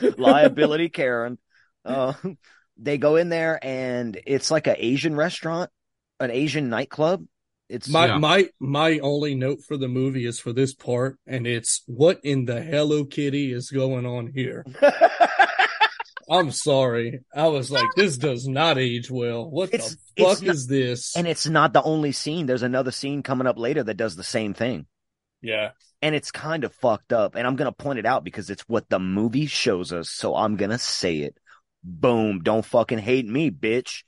Liability, 0.18 0.88
Karen. 0.88 1.38
Uh, 1.84 2.12
they 2.78 2.98
go 2.98 3.16
in 3.16 3.28
there 3.28 3.58
and 3.62 4.18
it's 4.26 4.50
like 4.50 4.66
an 4.66 4.76
Asian 4.78 5.14
restaurant, 5.16 5.70
an 6.20 6.30
Asian 6.30 6.68
nightclub. 6.70 7.24
It's 7.68 7.88
My 7.88 8.06
Yeah. 8.06 8.18
my 8.18 8.48
my 8.58 8.98
only 9.00 9.34
note 9.34 9.58
for 9.66 9.76
the 9.76 9.88
movie 9.88 10.24
is 10.24 10.40
for 10.40 10.52
this 10.54 10.72
part, 10.74 11.18
and 11.26 11.46
it's 11.46 11.82
what 11.86 12.18
in 12.24 12.46
the 12.46 12.62
Hello 12.62 13.04
Kitty 13.04 13.52
is 13.52 13.70
going 13.70 14.06
on 14.06 14.32
here. 14.34 14.64
I'm 16.30 16.50
sorry. 16.50 17.20
I 17.34 17.46
was 17.48 17.70
like, 17.70 17.86
this 17.96 18.18
does 18.18 18.46
not 18.46 18.76
age 18.76 19.10
well. 19.10 19.48
What 19.50 19.72
It's- 19.72 19.96
the 20.16 20.24
fuck 20.24 20.42
not- 20.42 20.54
is 20.54 20.66
this? 20.66 21.16
and 21.16 21.26
it's 21.26 21.46
not 21.46 21.72
the 21.72 21.82
only 21.82 22.12
scene. 22.12 22.44
There's 22.46 22.62
another 22.62 22.90
scene 22.90 23.22
coming 23.22 23.46
up 23.46 23.58
later 23.58 23.82
that 23.82 23.96
does 23.96 24.14
the 24.16 24.24
same 24.24 24.54
thing. 24.54 24.86
yeah. 25.40 25.70
and 26.00 26.14
it's 26.14 26.30
kind 26.30 26.62
of 26.64 26.72
fucked 26.74 27.12
up. 27.12 27.34
And 27.34 27.44
I'm 27.46 27.56
gonna 27.56 27.72
point 27.72 27.98
it 27.98 28.06
out 28.06 28.22
because 28.24 28.50
it's 28.50 28.62
what 28.68 28.88
the 28.88 28.98
movie 29.00 29.46
shows 29.46 29.92
us. 29.92 30.08
So 30.10 30.34
I'm 30.36 30.54
gonna 30.56 30.78
say 30.78 31.18
it. 31.18 31.36
Boom! 31.82 32.40
Don't 32.42 32.64
fucking 32.64 32.98
hate 32.98 33.26
me, 33.26 33.50
bitch. 33.50 34.02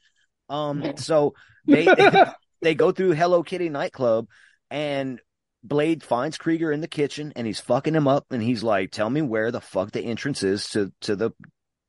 Um. 0.48 0.82
So 0.96 1.34
they 1.66 1.86
they 2.62 2.74
go 2.74 2.92
through 2.92 3.12
Hello 3.12 3.42
Kitty 3.42 3.68
nightclub, 3.68 4.26
and 4.70 5.20
Blade 5.62 6.02
finds 6.02 6.38
Krieger 6.38 6.72
in 6.72 6.80
the 6.80 6.88
kitchen, 6.88 7.32
and 7.36 7.46
he's 7.46 7.60
fucking 7.60 7.94
him 7.94 8.08
up, 8.08 8.26
and 8.30 8.42
he's 8.42 8.62
like, 8.62 8.90
"Tell 8.90 9.10
me 9.10 9.22
where 9.22 9.50
the 9.50 9.60
fuck 9.60 9.92
the 9.92 10.02
entrance 10.02 10.42
is 10.42 10.68
to 10.70 10.92
to 11.02 11.16
the 11.16 11.30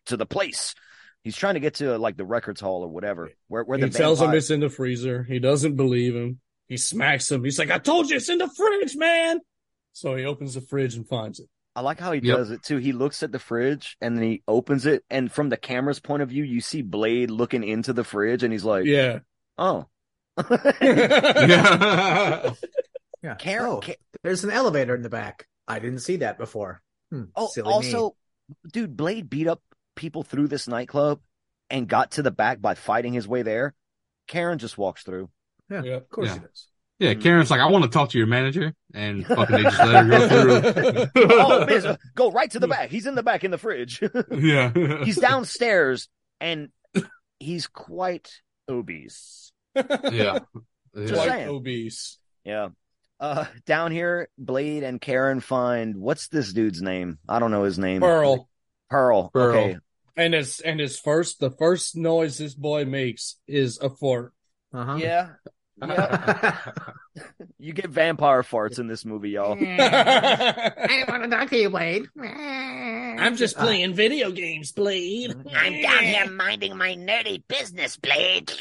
to 0.08 0.18
the 0.18 0.26
place." 0.26 0.76
He's 1.24 1.38
trying 1.38 1.54
to 1.54 1.60
get 1.60 1.76
to 1.76 1.98
like 1.98 2.18
the 2.18 2.26
records 2.26 2.62
hall 2.62 2.84
or 2.84 2.88
whatever, 2.88 3.32
where 3.48 3.64
where 3.64 3.78
he 3.78 3.86
the 3.86 3.90
tells 3.90 4.22
him 4.22 4.34
it's 4.34 4.50
in 4.50 4.60
the 4.60 4.70
freezer. 4.70 5.24
He 5.24 5.40
doesn't 5.40 5.76
believe 5.76 6.16
him. 6.16 6.40
He 6.68 6.78
smacks 6.78 7.30
him. 7.30 7.44
He's 7.44 7.60
like, 7.60 7.70
I 7.70 7.78
told 7.78 8.10
you 8.10 8.16
it's 8.16 8.30
in 8.30 8.38
the 8.38 8.50
fridge, 8.50 8.96
man. 8.96 9.40
So 9.94 10.16
he 10.16 10.26
opens 10.26 10.54
the 10.54 10.62
fridge 10.62 10.96
and 10.96 11.08
finds 11.08 11.40
it. 11.40 11.48
I 11.76 11.82
like 11.82 12.00
how 12.00 12.12
he 12.12 12.20
Yep. 12.22 12.38
does 12.38 12.52
it 12.52 12.64
too. 12.64 12.78
He 12.78 12.92
looks 12.92 13.24
at 13.24 13.32
the 13.32 13.40
fridge 13.40 13.96
and 14.02 14.16
then 14.18 14.24
he 14.24 14.44
opens 14.48 14.86
it, 14.86 15.04
and 15.10 15.32
from 15.32 15.50
the 15.50 15.58
camera's 15.58 16.00
point 16.00 16.22
of 16.22 16.30
view, 16.30 16.44
you 16.44 16.60
see 16.62 16.82
Blade 16.82 17.32
looking 17.32 17.64
into 17.64 17.94
the 17.94 18.04
fridge, 18.04 18.44
and 18.44 18.52
he's 18.52 18.66
like, 18.66 18.86
Yeah. 18.86 19.20
"Oh." 19.58 19.88
Yeah. 20.82 22.54
Yeah. 23.24 23.36
Karen- 23.36 23.66
oh, 23.70 23.80
Ka- 23.82 23.94
there's 24.24 24.44
an 24.44 24.50
elevator 24.52 24.96
in 24.96 25.04
the 25.04 25.10
back. 25.10 25.48
I 25.68 25.78
didn't 25.80 26.00
see 26.00 26.18
that 26.18 26.38
before. 26.40 26.82
Hmm, 27.12 27.26
Oh, 27.36 27.48
silly 27.54 27.68
me. 27.68 27.74
also, 27.74 28.16
dude, 28.72 28.98
Blade 28.98 29.30
beat 29.30 29.48
up 29.48 29.62
people 29.96 30.24
through 30.24 30.48
this 30.48 30.68
nightclub 30.68 31.20
and 31.70 31.88
got 31.88 32.12
to 32.12 32.24
the 32.24 32.32
back 32.32 32.62
by 32.62 32.74
fighting 32.74 33.14
his 33.14 33.28
way 33.28 33.44
there. 33.44 33.76
Karen 34.28 34.58
just 34.58 34.78
walks 34.78 35.04
through. 35.04 35.30
yeah, 35.70 35.84
Yeah. 35.84 35.94
of 35.98 36.10
course 36.10 36.30
Yeah. 36.30 36.36
it 36.38 36.50
is. 36.52 36.68
Yeah, 37.02 37.16
Karen's 37.16 37.50
like, 37.50 37.60
I 37.60 37.66
want 37.66 37.84
to 37.84 37.90
talk 37.90 38.12
to 38.12 38.18
your 38.20 38.28
manager, 38.28 38.76
and 38.94 39.26
fucking 39.26 39.56
they 39.56 39.64
just 39.64 39.80
let 39.80 40.06
her 40.06 40.10
go 40.10 41.08
through. 41.08 41.32
oh, 41.32 41.66
man, 41.66 41.98
go 42.14 42.30
right 42.32 42.52
to 42.52 42.60
the 42.60 42.68
back. 42.68 42.92
He's 42.92 43.08
in 43.08 43.16
the 43.16 43.24
back 43.24 43.44
in 43.44 43.50
the 43.50 43.58
fridge. 43.58 44.04
yeah, 44.32 44.72
he's 45.04 45.18
downstairs 45.18 46.10
and 46.40 46.70
he's 47.40 47.66
quite 47.66 48.30
obese. 48.70 49.52
Yeah, 49.76 50.40
Just 50.96 51.14
Quite 51.16 51.28
saying. 51.30 51.50
obese. 51.50 52.20
Yeah. 52.44 52.70
Uh, 53.20 53.46
down 53.66 53.92
here, 53.92 54.30
Blade 54.38 54.84
and 54.84 55.02
Karen 55.02 55.40
find 55.40 55.96
what's 55.96 56.28
this 56.28 56.54
dude's 56.54 56.84
name? 56.84 57.18
I 57.28 57.40
don't 57.40 57.50
know 57.52 57.64
his 57.64 57.80
name. 57.80 58.02
Pearl. 58.02 58.48
Pearl. 58.92 59.30
Pearl. 59.30 59.58
Okay. 59.58 59.78
And 60.16 60.36
his 60.36 60.60
and 60.60 60.80
his 60.80 61.00
first 61.00 61.40
the 61.40 61.50
first 61.50 61.96
noise 61.96 62.38
this 62.38 62.54
boy 62.54 62.86
makes 62.86 63.38
is 63.48 63.80
a 63.80 63.90
fart. 63.90 64.34
Uh-huh. 64.72 64.98
Yeah. 64.98 65.30
Yeah. 65.82 66.58
you 67.60 67.74
get 67.74 67.90
vampire 67.90 68.44
farts 68.44 68.80
in 68.80 68.88
this 68.88 69.06
movie, 69.06 69.32
y'all. 69.32 69.54
I 69.62 70.88
don't 70.88 71.10
want 71.10 71.24
to 71.24 71.30
talk 71.30 71.50
to 71.50 71.58
you, 71.58 71.70
Blade. 71.70 72.08
I'm 72.20 73.36
just 73.36 73.58
playing 73.58 73.94
video 73.94 74.32
games, 74.32 74.72
Blade. 74.72 75.36
I'm 75.54 75.82
down 75.82 76.04
here 76.04 76.30
minding 76.30 76.78
my 76.78 76.96
nerdy 76.96 77.44
business, 77.48 77.98
Blade. 77.98 78.52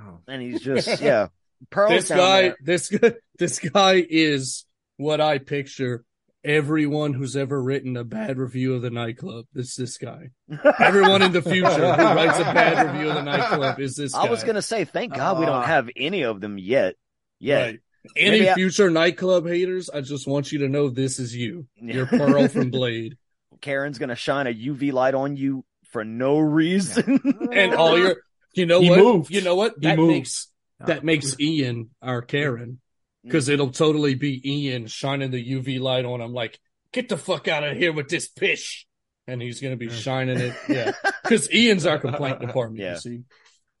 Oh. 0.00 0.18
And 0.28 0.42
he's 0.42 0.60
just 0.60 1.00
yeah. 1.00 1.28
Pearl's 1.70 2.08
this 2.08 2.08
guy, 2.08 2.42
there. 2.42 2.56
this 2.62 2.92
this 3.38 3.58
guy 3.58 4.04
is 4.08 4.64
what 4.98 5.20
I 5.20 5.38
picture 5.38 6.04
everyone 6.46 7.12
who's 7.12 7.36
ever 7.36 7.60
written 7.62 7.96
a 7.96 8.04
bad 8.04 8.38
review 8.38 8.74
of 8.74 8.82
the 8.82 8.90
nightclub. 8.90 9.46
Is 9.54 9.74
this 9.74 9.98
guy? 9.98 10.30
Everyone 10.78 11.20
in 11.22 11.32
the 11.32 11.42
future 11.42 11.68
who 11.68 12.02
writes 12.02 12.38
a 12.38 12.44
bad 12.44 12.92
review 12.94 13.10
of 13.10 13.16
the 13.16 13.22
nightclub 13.22 13.80
is 13.80 13.96
this 13.96 14.12
guy. 14.12 14.26
I 14.26 14.30
was 14.30 14.44
gonna 14.44 14.62
say, 14.62 14.84
thank 14.84 15.14
God 15.14 15.38
we 15.40 15.46
don't 15.46 15.56
Ah. 15.56 15.62
have 15.62 15.90
any 15.96 16.22
of 16.22 16.40
them 16.40 16.56
yet. 16.56 16.94
Yet. 17.40 17.64
Right. 17.66 17.80
Any 18.16 18.30
Maybe 18.38 18.50
I- 18.50 18.54
future 18.54 18.88
nightclub 18.88 19.46
haters, 19.46 19.90
I 19.90 20.00
just 20.00 20.28
want 20.28 20.52
you 20.52 20.60
to 20.60 20.68
know 20.68 20.88
this 20.88 21.18
is 21.18 21.34
you. 21.34 21.66
You're 21.76 22.06
Pearl 22.06 22.46
from 22.48 22.70
Blade. 22.70 23.16
Karen's 23.60 23.98
gonna 23.98 24.14
shine 24.14 24.46
a 24.46 24.54
UV 24.54 24.92
light 24.92 25.14
on 25.14 25.36
you 25.36 25.64
for 25.90 26.04
no 26.04 26.38
reason. 26.38 27.20
And 27.52 27.74
all 27.74 27.98
your 27.98 28.16
you 28.54 28.64
know 28.66 28.80
He 28.80 28.90
what? 28.90 28.98
moved. 29.00 29.30
You 29.30 29.40
know 29.42 29.56
what? 29.56 29.74
He 29.80 29.86
That 29.88 29.96
moved. 29.98 30.12
makes 30.12 30.48
that 30.78 31.04
makes 31.04 31.34
Ian 31.40 31.90
our 32.00 32.22
Karen. 32.22 32.80
Because 33.26 33.48
it'll 33.48 33.70
totally 33.72 34.14
be 34.14 34.40
Ian 34.48 34.86
shining 34.86 35.30
the 35.30 35.44
UV 35.52 35.80
light 35.80 36.04
on 36.04 36.20
him 36.20 36.32
like, 36.32 36.58
get 36.92 37.08
the 37.08 37.16
fuck 37.16 37.48
out 37.48 37.64
of 37.64 37.76
here 37.76 37.92
with 37.92 38.08
this 38.08 38.28
pish. 38.28 38.86
And 39.26 39.42
he's 39.42 39.60
gonna 39.60 39.76
be 39.76 39.90
shining 39.90 40.38
it. 40.38 40.54
Yeah. 40.68 40.92
Because 41.22 41.50
Ian's 41.52 41.84
our 41.86 41.98
complaint 41.98 42.40
department, 42.40 42.80
Yeah. 42.80 42.92
you 42.94 42.98
see. 43.00 43.20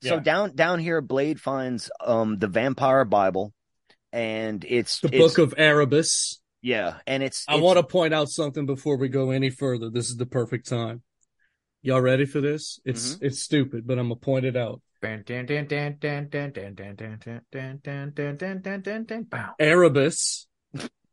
So 0.02 0.14
Yeah. 0.14 0.20
down 0.20 0.56
down 0.56 0.78
here, 0.80 1.00
Blade 1.00 1.40
finds 1.40 1.90
um 2.04 2.38
the 2.38 2.48
vampire 2.48 3.04
Bible, 3.04 3.54
and 4.12 4.64
it's 4.68 5.00
The 5.00 5.08
it's- 5.08 5.20
Book 5.22 5.38
of 5.38 5.54
Erebus. 5.56 6.40
yeah, 6.62 6.98
and 7.06 7.22
it's, 7.22 7.44
I 7.48 7.56
want 7.56 7.78
to 7.78 7.84
point 7.84 8.12
out 8.12 8.28
something 8.28 8.66
before 8.66 8.96
we 8.96 9.08
go 9.08 9.30
any 9.30 9.50
further. 9.50 9.88
This 9.90 10.10
is 10.10 10.16
the 10.16 10.26
perfect 10.26 10.68
time. 10.68 11.02
Y'all 11.86 12.00
ready 12.00 12.26
for 12.26 12.40
this? 12.40 12.80
It's 12.84 13.14
Mm-hmm. 13.14 13.26
it's 13.26 13.38
stupid, 13.38 13.86
but 13.86 13.96
I'm 13.96 14.06
gonna 14.08 14.16
point 14.16 14.44
it 14.44 14.56
out. 14.56 14.82
Erebus 19.60 20.48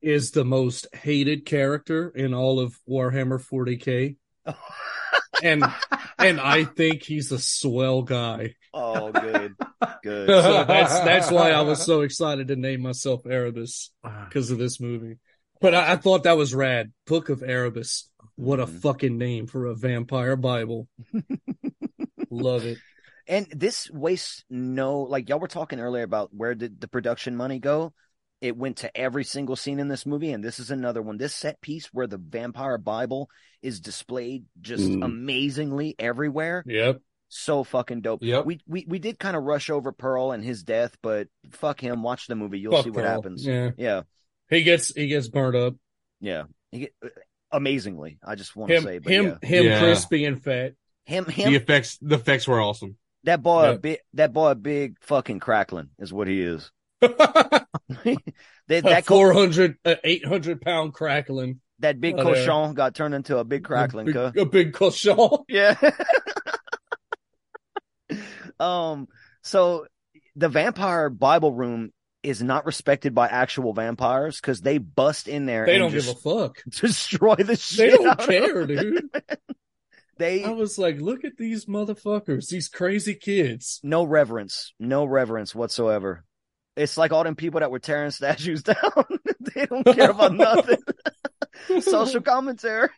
is 0.01 0.31
the 0.31 0.43
most 0.43 0.87
hated 0.95 1.45
character 1.45 2.09
in 2.09 2.33
all 2.33 2.59
of 2.59 2.75
Warhammer 2.89 3.39
40k. 3.39 4.15
and 5.43 5.63
and 6.17 6.41
I 6.41 6.63
think 6.63 7.03
he's 7.03 7.31
a 7.31 7.37
swell 7.37 8.01
guy. 8.01 8.55
Oh, 8.73 9.11
good, 9.11 9.53
good. 10.01 10.27
So 10.27 10.63
that's 10.65 10.99
that's 11.01 11.29
why 11.29 11.51
I 11.51 11.61
was 11.61 11.83
so 11.85 12.01
excited 12.01 12.47
to 12.47 12.55
name 12.55 12.81
myself 12.81 13.27
Erebus 13.27 13.91
because 14.27 14.49
of 14.49 14.57
this 14.57 14.79
movie. 14.79 15.17
But 15.63 15.73
I, 15.73 15.93
I 15.93 15.95
thought 15.95 16.23
that 16.23 16.37
was 16.37 16.53
rad. 16.53 16.91
Book 17.07 17.29
of 17.29 17.41
Erebus. 17.41 18.09
What 18.35 18.59
a 18.59 18.67
fucking 18.67 19.17
name 19.17 19.47
for 19.47 19.65
a 19.67 19.73
vampire 19.73 20.35
Bible. 20.35 20.87
Love 22.29 22.65
it. 22.65 22.77
And 23.25 23.47
this 23.51 23.89
wastes 23.89 24.43
no 24.49 24.99
like 25.03 25.29
y'all 25.29 25.39
were 25.39 25.47
talking 25.47 25.79
earlier 25.79 26.03
about 26.03 26.31
where 26.33 26.53
did 26.55 26.81
the 26.81 26.89
production 26.89 27.37
money 27.37 27.57
go? 27.57 27.93
It 28.41 28.57
went 28.57 28.79
to 28.79 28.97
every 28.97 29.23
single 29.23 29.55
scene 29.55 29.79
in 29.79 29.87
this 29.87 30.05
movie, 30.05 30.33
and 30.33 30.43
this 30.43 30.59
is 30.59 30.71
another 30.71 31.01
one. 31.01 31.17
This 31.17 31.33
set 31.33 31.61
piece 31.61 31.85
where 31.93 32.05
the 32.05 32.17
vampire 32.17 32.77
Bible 32.77 33.29
is 33.61 33.79
displayed 33.79 34.43
just 34.59 34.83
Mm. 34.83 35.05
amazingly 35.05 35.95
everywhere. 35.97 36.65
Yep. 36.67 36.99
So 37.29 37.63
fucking 37.63 38.01
dope. 38.01 38.23
Yep. 38.23 38.45
We 38.45 38.59
we 38.67 38.85
we 38.89 38.99
did 38.99 39.19
kind 39.19 39.37
of 39.37 39.43
rush 39.43 39.69
over 39.69 39.93
Pearl 39.93 40.33
and 40.33 40.43
his 40.43 40.61
death, 40.63 40.97
but 41.01 41.29
fuck 41.51 41.79
him. 41.79 42.03
Watch 42.03 42.27
the 42.27 42.35
movie. 42.35 42.59
You'll 42.59 42.73
Fuck 42.73 42.83
see 42.83 42.89
what 42.89 43.05
Pearl. 43.05 43.13
happens. 43.13 43.45
Yeah. 43.45 43.69
Yeah. 43.77 44.01
He 44.53 44.63
gets 44.63 44.93
he 44.95 45.07
gets 45.07 45.27
burnt 45.27 45.55
up. 45.55 45.75
Yeah. 46.19 46.43
He 46.71 46.79
get, 46.79 46.93
amazingly. 47.51 48.19
I 48.25 48.35
just 48.35 48.55
want 48.55 48.69
to 48.69 48.77
Him 48.77 48.83
say, 48.83 48.99
but 48.99 49.11
him 49.11 49.25
yeah. 49.41 49.47
him 49.47 49.65
Yeah. 49.65 49.79
crispy 49.79 50.25
and 50.25 50.41
fat. 50.43 50.73
him 51.05 51.25
him. 51.25 51.49
The 51.51 51.55
effects, 51.57 51.97
the 52.01 52.15
effects 52.15 52.47
were 52.47 52.61
awesome. 52.61 52.97
that 53.25 53.41
boy 53.43 53.63
a 53.63 53.71
Yeah. 53.71 53.77
big 53.77 53.97
that 54.13 54.33
boy 54.33 54.51
a 54.51 54.55
big 54.55 54.97
fucking 55.01 55.39
crackling 55.39 55.89
is 55.99 56.11
what 56.13 56.27
he 56.27 56.41
is. 56.41 56.71
that 57.01 57.65
That 58.67 58.83
that 58.83 59.05
co- 59.05 59.15
400 59.15 59.77
uh, 59.85 59.95
800 60.03 60.61
pound 60.61 60.93
crackling. 60.93 61.59
that 61.79 61.99
big 61.99 62.15
Oh, 62.17 62.23
there. 62.23 62.35
cochon 62.45 62.73
got 62.75 62.95
turned 62.95 63.13
into 63.13 63.37
a 63.37 63.43
big 63.43 63.63
crackling. 63.65 64.09
a 64.15 64.31
big, 64.31 64.37
a 64.37 64.45
big 64.45 64.73
cochon. 64.73 65.39
Yeah. 65.49 65.75
um. 68.59 69.07
So 69.41 69.85
the 70.35 70.49
vampire 70.49 71.09
Bible 71.09 71.53
room 71.53 71.91
is 72.23 72.41
not 72.41 72.65
respected 72.65 73.13
by 73.13 73.27
actual 73.27 73.73
vampires 73.73 74.39
because 74.39 74.61
they 74.61 74.77
bust 74.77 75.27
in 75.27 75.45
there. 75.45 75.65
They 75.65 75.73
and 75.75 75.81
don't 75.81 75.91
just 75.91 76.07
give 76.07 76.17
a 76.17 76.47
fuck. 76.47 76.57
destroy 76.69 77.35
the 77.35 77.55
shit. 77.55 77.91
They 77.91 77.97
don't 78.03 78.19
care, 78.19 78.65
dude. 78.65 79.09
They 80.17 80.43
I 80.43 80.51
was 80.51 80.77
like, 80.77 81.01
look 81.01 81.23
at 81.25 81.37
these 81.37 81.65
motherfuckers, 81.65 82.47
these 82.47 82.67
crazy 82.67 83.15
kids. 83.15 83.79
no 83.83 84.03
reverence, 84.03 84.71
no 84.79 85.05
reverence 85.05 85.55
whatsoever. 85.55 86.23
It's 86.75 86.97
like 86.97 87.11
all 87.11 87.23
them 87.23 87.35
people 87.35 87.61
that 87.61 87.71
were 87.71 87.79
tearing 87.79 88.11
statues 88.11 88.61
down. 88.61 88.75
they 89.55 89.65
don't 89.65 89.83
care 89.83 90.11
about 90.11 90.35
nothing. 90.35 90.77
Social 91.81 92.21
commentary. 92.21 92.89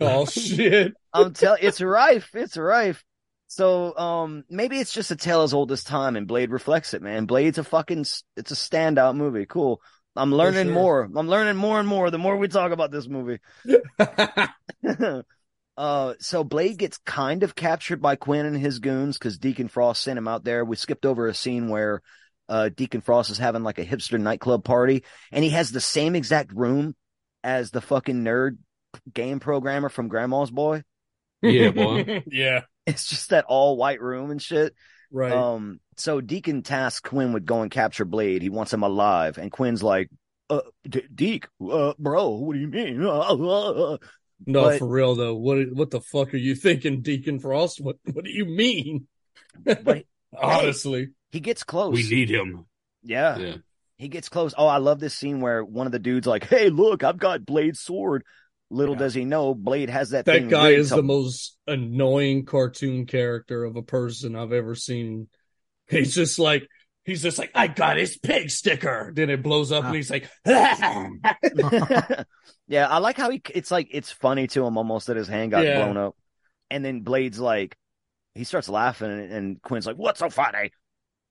Oh 0.00 0.26
shit. 0.26 0.94
I'm 1.12 1.32
telling 1.32 1.60
it's 1.62 1.80
rife. 1.80 2.30
It's 2.34 2.56
rife. 2.56 3.04
So 3.48 3.96
um 3.96 4.44
maybe 4.50 4.78
it's 4.78 4.92
just 4.92 5.10
a 5.10 5.16
tale 5.16 5.42
as 5.42 5.54
old 5.54 5.72
as 5.72 5.84
time 5.84 6.16
and 6.16 6.26
Blade 6.26 6.50
reflects 6.50 6.94
it, 6.94 7.02
man. 7.02 7.26
Blade's 7.26 7.58
a 7.58 7.64
fucking 7.64 8.00
it's 8.00 8.50
a 8.50 8.54
standout 8.54 9.16
movie. 9.16 9.46
Cool. 9.46 9.80
I'm 10.16 10.32
learning 10.32 10.66
sure. 10.66 10.74
more. 10.74 11.10
I'm 11.14 11.28
learning 11.28 11.56
more 11.56 11.78
and 11.78 11.88
more 11.88 12.10
the 12.10 12.18
more 12.18 12.36
we 12.36 12.48
talk 12.48 12.72
about 12.72 12.90
this 12.90 13.06
movie. 13.08 13.38
uh 15.76 16.14
so 16.18 16.44
Blade 16.44 16.78
gets 16.78 16.98
kind 16.98 17.42
of 17.42 17.54
captured 17.54 18.00
by 18.00 18.16
Quinn 18.16 18.46
and 18.46 18.56
his 18.56 18.78
goons 18.80 19.18
cuz 19.18 19.38
Deacon 19.38 19.68
Frost 19.68 20.02
sent 20.02 20.18
him 20.18 20.28
out 20.28 20.44
there. 20.44 20.64
We 20.64 20.76
skipped 20.76 21.06
over 21.06 21.28
a 21.28 21.34
scene 21.34 21.68
where 21.68 22.02
uh 22.48 22.70
Deacon 22.70 23.00
Frost 23.00 23.30
is 23.30 23.38
having 23.38 23.62
like 23.62 23.78
a 23.78 23.86
hipster 23.86 24.20
nightclub 24.20 24.64
party 24.64 25.04
and 25.30 25.44
he 25.44 25.50
has 25.50 25.70
the 25.70 25.80
same 25.80 26.16
exact 26.16 26.52
room 26.52 26.96
as 27.44 27.70
the 27.70 27.80
fucking 27.80 28.24
nerd 28.24 28.58
game 29.12 29.38
programmer 29.38 29.88
from 29.88 30.08
Grandma's 30.08 30.50
Boy. 30.50 30.82
Yeah, 31.42 31.70
boy. 31.70 32.24
yeah. 32.30 32.62
It's 32.86 33.06
just 33.08 33.30
that 33.30 33.44
all 33.46 33.76
white 33.76 34.00
room 34.00 34.30
and 34.30 34.40
shit. 34.40 34.74
Right. 35.10 35.32
Um, 35.32 35.80
so 35.96 36.20
Deacon 36.20 36.62
tasks 36.62 37.00
Quinn 37.00 37.32
with 37.32 37.44
go 37.44 37.62
and 37.62 37.70
capture 37.70 38.04
Blade. 38.04 38.42
He 38.42 38.48
wants 38.50 38.72
him 38.72 38.82
alive, 38.82 39.38
and 39.38 39.50
Quinn's 39.50 39.82
like, 39.82 40.08
"Uh, 40.50 40.60
D- 40.88 41.02
Deke, 41.14 41.48
uh, 41.68 41.94
bro, 41.98 42.30
what 42.30 42.54
do 42.54 42.60
you 42.60 42.68
mean?" 42.68 43.02
Uh, 43.04 43.20
uh, 43.20 43.92
uh." 43.94 43.96
no, 44.46 44.62
but- 44.64 44.78
for 44.78 44.86
real 44.88 45.14
though. 45.14 45.34
What 45.34 45.58
what 45.72 45.90
the 45.90 46.00
fuck 46.00 46.34
are 46.34 46.38
you 46.38 46.54
thinking, 46.54 47.02
Deacon 47.02 47.38
Frost? 47.40 47.80
What 47.80 47.96
what 48.12 48.24
do 48.24 48.30
you 48.30 48.44
mean? 48.44 49.06
But 49.64 50.04
Honestly. 50.36 51.08
he 51.30 51.40
gets 51.40 51.64
close. 51.64 51.94
We 51.94 52.08
need 52.08 52.28
him. 52.30 52.66
yeah, 53.02 53.38
Yeah. 53.38 53.56
he 53.96 54.08
gets 54.08 54.28
close. 54.28 54.54
Oh, 54.58 54.66
I 54.66 54.78
love 54.78 55.00
this 55.00 55.14
scene 55.14 55.40
where 55.40 55.64
one 55.64 55.86
of 55.86 55.92
the 55.92 55.98
dudes 55.98 56.26
like, 56.26 56.44
"Hey, 56.44 56.68
look, 56.70 57.02
I've 57.04 57.18
got 57.18 57.46
Blade's 57.46 57.80
sword." 57.80 58.24
Little 58.68 58.96
does 58.96 59.14
he 59.14 59.24
know, 59.24 59.54
Blade 59.54 59.90
has 59.90 60.10
that. 60.10 60.24
That 60.24 60.48
guy 60.48 60.70
is 60.70 60.88
to- 60.88 60.96
the 60.96 61.02
most 61.02 61.56
annoying 61.66 62.44
cartoon 62.44 63.06
character 63.06 63.64
of 63.64 63.76
a 63.76 63.82
person 63.82 64.34
I've 64.34 64.52
ever 64.52 64.74
seen. 64.74 65.28
He's 65.88 66.14
just 66.14 66.38
like 66.40 66.66
he's 67.04 67.22
just 67.22 67.38
like, 67.38 67.52
I 67.54 67.68
got 67.68 67.96
his 67.96 68.18
pig 68.18 68.50
sticker. 68.50 69.12
Then 69.14 69.30
it 69.30 69.40
blows 69.42 69.70
up 69.70 69.84
and 69.84 69.94
he's 69.94 70.10
like 70.10 70.28
yeah, 72.68 72.88
I 72.88 72.98
like 72.98 73.16
how 73.16 73.30
he. 73.30 73.40
It's 73.54 73.70
like 73.70 73.88
it's 73.90 74.10
funny 74.10 74.46
to 74.48 74.66
him 74.66 74.76
almost 74.76 75.06
that 75.06 75.16
his 75.16 75.28
hand 75.28 75.52
got 75.52 75.64
Yeah. 75.64 75.84
blown 75.84 75.96
up, 75.96 76.16
and 76.70 76.84
then 76.84 77.00
Blade's 77.02 77.38
like, 77.38 77.76
he 78.34 78.44
starts 78.44 78.68
laughing, 78.68 79.10
and, 79.10 79.32
and 79.32 79.62
Quinn's 79.62 79.86
like, 79.86 79.96
"What's 79.96 80.18
so 80.20 80.28
funny?" 80.30 80.72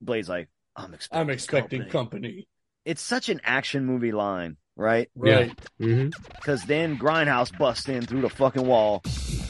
Blade's 0.00 0.28
like, 0.28 0.48
"I'm 0.74 0.94
expecting." 0.94 1.20
I'm 1.20 1.30
expecting 1.30 1.80
company." 1.80 1.92
company. 1.92 2.48
It's 2.84 3.02
such 3.02 3.28
an 3.28 3.40
action 3.44 3.84
movie 3.84 4.12
line, 4.12 4.56
right? 4.76 5.08
Right. 5.16 5.52
hmm 5.78 6.08
Because 6.36 6.64
then 6.64 6.98
Grindhouse 6.98 7.56
busts 7.56 7.88
in 7.88 8.06
through 8.06 8.22
the 8.22 8.30
fucking 8.30 8.66
wall. 8.66 9.02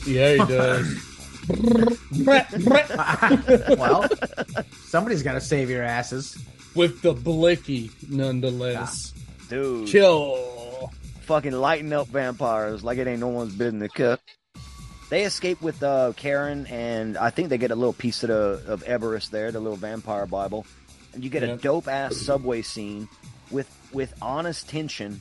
Yeah, 0.06 0.32
he 0.32 0.38
does. 0.38 1.12
well, 3.78 4.08
somebody's 4.86 5.22
got 5.22 5.34
to 5.34 5.40
save 5.40 5.70
your 5.70 5.82
asses. 5.82 6.36
With 6.74 7.02
the 7.02 7.12
blicky, 7.12 7.90
nonetheless. 8.08 9.12
Dude, 9.48 9.88
Kill. 9.88 10.90
fucking 11.22 11.52
lighting 11.52 11.92
up 11.92 12.08
vampires 12.08 12.82
like 12.82 12.98
it 12.98 13.06
ain't 13.06 13.20
no 13.20 13.28
one's 13.28 13.54
business. 13.54 13.92
To 13.92 13.96
cut. 13.96 14.20
They 15.08 15.22
escape 15.22 15.62
with 15.62 15.80
uh, 15.84 16.14
Karen, 16.16 16.66
and 16.66 17.16
I 17.16 17.30
think 17.30 17.48
they 17.48 17.58
get 17.58 17.70
a 17.70 17.76
little 17.76 17.92
piece 17.92 18.24
of 18.24 18.28
the 18.28 18.60
of 18.66 18.82
Erebus 18.84 19.28
there, 19.28 19.52
the 19.52 19.60
little 19.60 19.76
vampire 19.76 20.26
Bible, 20.26 20.66
and 21.14 21.22
you 21.22 21.30
get 21.30 21.44
a 21.44 21.56
dope 21.56 21.86
ass 21.86 22.16
subway 22.16 22.62
scene 22.62 23.08
with 23.52 23.68
with 23.96 24.14
honest 24.22 24.68
tension, 24.68 25.20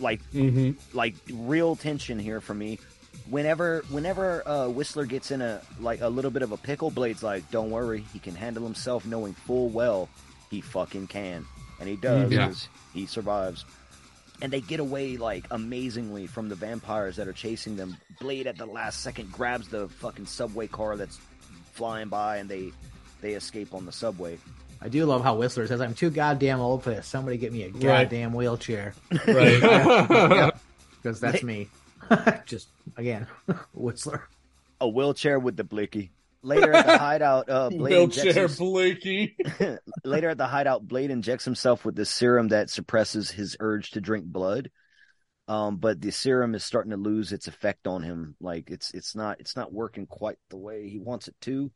like 0.00 0.20
hmm 0.32 0.72
like 0.92 1.14
real 1.32 1.76
tension 1.76 2.18
here 2.18 2.40
for 2.40 2.54
me. 2.54 2.80
Whenever 3.30 3.84
whenever 3.90 4.46
uh, 4.48 4.68
Whistler 4.68 5.04
gets 5.06 5.30
in 5.30 5.40
a 5.40 5.60
like 5.78 6.00
a 6.00 6.08
little 6.08 6.30
bit 6.32 6.42
of 6.42 6.50
a 6.50 6.56
pickle, 6.56 6.90
Blade's 6.90 7.22
like, 7.22 7.48
"Don't 7.52 7.70
worry, 7.70 8.04
he 8.12 8.18
can 8.18 8.34
handle 8.34 8.64
himself, 8.64 9.06
knowing 9.06 9.34
full 9.34 9.68
well 9.68 10.08
he 10.50 10.60
fucking 10.60 11.06
can," 11.06 11.46
and 11.78 11.88
he 11.88 11.96
does. 11.96 12.32
Yeah. 12.32 12.48
'cause 12.48 12.68
He 12.92 13.06
survives 13.06 13.64
and 14.42 14.52
they 14.52 14.60
get 14.60 14.80
away 14.80 15.16
like 15.16 15.44
amazingly 15.52 16.26
from 16.26 16.48
the 16.48 16.54
vampires 16.56 17.16
that 17.16 17.28
are 17.28 17.32
chasing 17.32 17.76
them. 17.76 17.96
Blade 18.20 18.46
at 18.48 18.58
the 18.58 18.66
last 18.66 19.00
second 19.00 19.30
grabs 19.32 19.68
the 19.68 19.88
fucking 19.88 20.26
subway 20.26 20.66
car 20.66 20.96
that's 20.96 21.18
flying 21.72 22.08
by, 22.08 22.38
and 22.38 22.48
they 22.48 22.72
they 23.20 23.34
escape 23.34 23.72
on 23.74 23.86
the 23.86 23.92
subway. 23.92 24.38
I 24.84 24.88
do 24.88 25.06
love 25.06 25.22
how 25.22 25.36
Whistler 25.36 25.66
says, 25.66 25.80
"I'm 25.80 25.94
too 25.94 26.10
goddamn 26.10 26.60
old 26.60 26.82
for 26.84 26.90
this. 26.90 27.06
Somebody 27.06 27.38
get 27.38 27.52
me 27.52 27.62
a 27.62 27.70
goddamn 27.70 28.34
wheelchair." 28.34 28.94
Right. 29.26 30.52
because 31.02 31.20
that's 31.20 31.42
me. 31.42 31.68
Just 32.46 32.68
again, 32.96 33.26
Whistler. 33.72 34.28
A 34.80 34.88
wheelchair 34.88 35.38
with 35.38 35.56
the 35.56 35.64
blicky. 35.64 36.12
Later 36.42 36.74
at 36.74 36.84
the 36.84 36.98
hideout, 36.98 37.48
uh, 37.48 37.70
Blade 37.70 38.14
Wheelchair 38.14 38.48
blicky. 38.48 39.34
Later 40.04 40.28
at 40.28 40.36
the 40.36 40.46
hideout, 40.46 40.86
Blade 40.86 41.10
injects 41.10 41.46
himself 41.46 41.86
with 41.86 41.96
this 41.96 42.10
serum 42.10 42.48
that 42.48 42.68
suppresses 42.68 43.30
his 43.30 43.56
urge 43.60 43.92
to 43.92 44.02
drink 44.02 44.26
blood. 44.26 44.70
Um, 45.48 45.76
but 45.76 46.02
the 46.02 46.12
serum 46.12 46.54
is 46.54 46.62
starting 46.62 46.90
to 46.90 46.98
lose 46.98 47.32
its 47.32 47.48
effect 47.48 47.86
on 47.86 48.02
him. 48.02 48.36
Like 48.40 48.70
it's 48.70 48.92
it's 48.92 49.16
not 49.16 49.40
it's 49.40 49.56
not 49.56 49.72
working 49.72 50.06
quite 50.06 50.36
the 50.50 50.58
way 50.58 50.88
he 50.90 50.98
wants 50.98 51.28
it 51.28 51.34
to. 51.42 51.70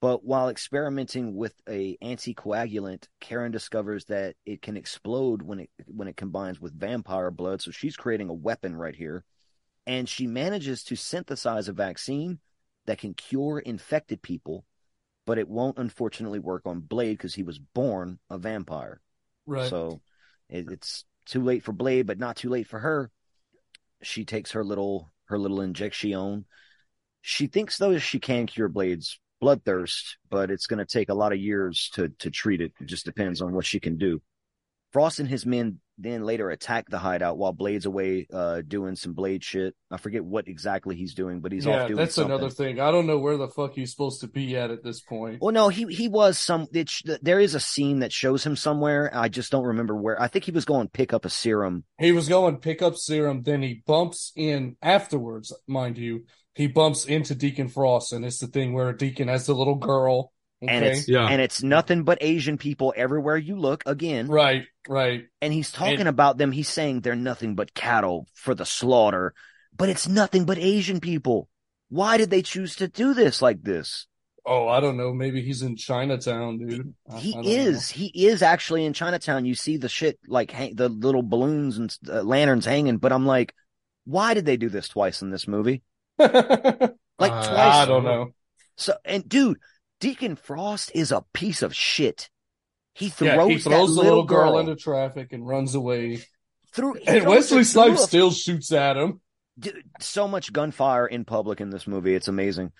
But 0.00 0.24
while 0.24 0.48
experimenting 0.48 1.34
with 1.36 1.54
a 1.68 1.98
anticoagulant, 2.02 3.06
Karen 3.20 3.52
discovers 3.52 4.06
that 4.06 4.34
it 4.46 4.62
can 4.62 4.76
explode 4.76 5.42
when 5.42 5.60
it 5.60 5.70
when 5.86 6.08
it 6.08 6.16
combines 6.16 6.60
with 6.60 6.78
vampire 6.78 7.30
blood. 7.30 7.60
So 7.60 7.70
she's 7.70 7.96
creating 7.96 8.30
a 8.30 8.34
weapon 8.34 8.74
right 8.74 8.96
here, 8.96 9.24
and 9.86 10.08
she 10.08 10.26
manages 10.26 10.84
to 10.84 10.96
synthesize 10.96 11.68
a 11.68 11.74
vaccine 11.74 12.38
that 12.86 12.98
can 12.98 13.12
cure 13.12 13.58
infected 13.58 14.22
people 14.22 14.64
but 15.30 15.38
it 15.38 15.48
won't 15.48 15.78
unfortunately 15.78 16.40
work 16.40 16.62
on 16.66 16.80
Blade 16.80 17.16
because 17.16 17.34
he 17.34 17.44
was 17.44 17.56
born 17.56 18.18
a 18.30 18.36
vampire. 18.36 19.00
Right. 19.46 19.70
So 19.70 20.00
it, 20.48 20.68
it's 20.68 21.04
too 21.24 21.44
late 21.44 21.62
for 21.62 21.72
Blade, 21.72 22.06
but 22.06 22.18
not 22.18 22.34
too 22.34 22.48
late 22.48 22.66
for 22.66 22.80
her. 22.80 23.12
She 24.02 24.24
takes 24.24 24.50
her 24.50 24.64
little 24.64 25.08
her 25.26 25.38
little 25.38 25.60
injection. 25.60 26.46
She 27.22 27.46
thinks 27.46 27.78
though 27.78 27.96
she 27.98 28.18
can 28.18 28.46
cure 28.46 28.68
Blade's 28.68 29.20
bloodthirst, 29.42 30.16
but 30.28 30.50
it's 30.50 30.66
going 30.66 30.78
to 30.78 30.86
take 30.86 31.08
a 31.08 31.14
lot 31.14 31.32
of 31.32 31.38
years 31.38 31.90
to 31.94 32.08
to 32.18 32.30
treat 32.30 32.60
it. 32.60 32.72
It 32.80 32.86
just 32.86 33.04
depends 33.04 33.40
on 33.40 33.52
what 33.52 33.66
she 33.66 33.80
can 33.80 33.96
do. 33.96 34.22
Frost 34.92 35.20
and 35.20 35.28
his 35.28 35.46
men 35.46 35.80
then 36.02 36.24
later 36.24 36.50
attack 36.50 36.88
the 36.88 36.98
hideout 36.98 37.36
while 37.36 37.52
Blade's 37.52 37.86
away 37.86 38.26
uh, 38.32 38.62
doing 38.66 38.96
some 38.96 39.12
Blade 39.12 39.44
shit. 39.44 39.74
I 39.90 39.98
forget 39.98 40.24
what 40.24 40.48
exactly 40.48 40.96
he's 40.96 41.14
doing, 41.14 41.40
but 41.40 41.52
he's 41.52 41.66
yeah, 41.66 41.82
off 41.82 41.88
doing 41.88 41.98
that's 41.98 42.14
something. 42.14 42.32
another 42.32 42.50
thing. 42.50 42.80
I 42.80 42.90
don't 42.90 43.06
know 43.06 43.18
where 43.18 43.36
the 43.36 43.48
fuck 43.48 43.74
he's 43.74 43.90
supposed 43.90 44.20
to 44.22 44.28
be 44.28 44.56
at 44.56 44.70
at 44.70 44.82
this 44.82 45.00
point. 45.00 45.38
Well, 45.40 45.52
no, 45.52 45.68
he 45.68 45.84
he 45.86 46.08
was 46.08 46.38
some. 46.38 46.66
It, 46.72 46.90
there 47.22 47.40
is 47.40 47.54
a 47.54 47.60
scene 47.60 48.00
that 48.00 48.12
shows 48.12 48.44
him 48.44 48.56
somewhere. 48.56 49.10
I 49.14 49.28
just 49.28 49.52
don't 49.52 49.66
remember 49.66 49.94
where. 49.94 50.20
I 50.20 50.28
think 50.28 50.44
he 50.44 50.52
was 50.52 50.64
going 50.64 50.86
to 50.86 50.92
pick 50.92 51.12
up 51.12 51.24
a 51.24 51.30
serum. 51.30 51.84
He 51.98 52.12
was 52.12 52.28
going 52.28 52.54
to 52.54 52.60
pick 52.60 52.82
up 52.82 52.96
serum, 52.96 53.42
then 53.42 53.62
he 53.62 53.82
bumps 53.86 54.32
in 54.34 54.76
afterwards, 54.82 55.52
mind 55.66 55.98
you. 55.98 56.24
He 56.54 56.66
bumps 56.66 57.04
into 57.04 57.34
Deacon 57.34 57.68
Frost, 57.68 58.12
and 58.12 58.24
it's 58.24 58.38
the 58.38 58.46
thing 58.46 58.72
where 58.72 58.92
Deacon 58.92 59.28
has 59.28 59.46
the 59.46 59.54
little 59.54 59.76
girl. 59.76 60.32
Okay? 60.62 60.72
And 60.72 60.84
it's 60.84 61.08
and 61.08 61.40
it's 61.40 61.62
nothing 61.62 62.02
but 62.02 62.18
Asian 62.20 62.58
people 62.58 62.92
everywhere 62.94 63.36
you 63.38 63.56
look. 63.56 63.82
Again, 63.86 64.28
right, 64.28 64.64
right. 64.88 65.24
And 65.40 65.52
he's 65.52 65.72
talking 65.72 66.00
And- 66.00 66.08
about 66.08 66.36
them. 66.36 66.52
He's 66.52 66.68
saying 66.68 67.00
they're 67.00 67.16
nothing 67.16 67.54
but 67.54 67.72
cattle 67.72 68.26
for 68.34 68.54
the 68.54 68.66
slaughter, 68.66 69.32
but 69.74 69.88
it's 69.88 70.06
nothing 70.06 70.44
but 70.44 70.58
Asian 70.58 71.00
people. 71.00 71.48
Why 71.88 72.18
did 72.18 72.28
they 72.30 72.42
choose 72.42 72.76
to 72.76 72.88
do 72.88 73.14
this 73.14 73.40
like 73.40 73.62
this? 73.62 74.06
Oh, 74.44 74.68
I 74.68 74.80
don't 74.80 74.96
know. 74.96 75.12
Maybe 75.12 75.42
he's 75.42 75.62
in 75.62 75.76
Chinatown, 75.76 76.58
dude. 76.58 76.94
He 77.16 77.32
I 77.32 77.34
don't 77.36 77.46
is. 77.46 77.90
He 77.90 78.06
is 78.26 78.42
actually 78.42 78.84
in 78.84 78.92
Chinatown. 78.92 79.44
You 79.44 79.54
see 79.54 79.76
the 79.76 79.88
shit 79.88 80.18
like 80.26 80.50
hang, 80.50 80.74
the 80.74 80.88
little 80.88 81.22
balloons 81.22 81.78
and 81.78 81.96
uh, 82.08 82.22
lanterns 82.22 82.64
hanging, 82.64 82.98
but 82.98 83.12
I'm 83.12 83.26
like, 83.26 83.54
why 84.04 84.34
did 84.34 84.46
they 84.46 84.56
do 84.56 84.68
this 84.68 84.88
twice 84.88 85.22
in 85.22 85.30
this 85.30 85.48
movie? 85.48 85.82
Like 86.20 87.32
Uh, 87.32 87.46
twice. 87.48 87.74
I 87.74 87.84
don't 87.86 88.04
know. 88.04 88.30
So 88.76 88.94
and 89.04 89.28
dude, 89.28 89.58
Deacon 90.00 90.36
Frost 90.36 90.90
is 90.94 91.12
a 91.12 91.24
piece 91.32 91.62
of 91.62 91.74
shit. 91.74 92.30
He 92.94 93.08
throws, 93.08 93.28
Yeah, 93.28 93.46
he 93.48 93.54
that 93.56 93.62
throws 93.62 93.94
the 93.94 94.02
little 94.02 94.24
girl, 94.24 94.52
girl 94.52 94.58
into 94.58 94.76
traffic 94.76 95.32
and 95.32 95.46
runs 95.46 95.74
away. 95.74 96.20
through. 96.72 96.96
And 97.06 97.26
Wesley 97.26 97.64
Snipes 97.64 98.02
a- 98.02 98.06
still 98.06 98.30
shoots 98.30 98.72
at 98.72 98.96
him. 98.96 99.20
Dude, 99.58 99.82
so 100.00 100.26
much 100.26 100.52
gunfire 100.52 101.06
in 101.06 101.24
public 101.24 101.60
in 101.60 101.70
this 101.70 101.86
movie. 101.86 102.14
It's 102.14 102.28
amazing. 102.28 102.72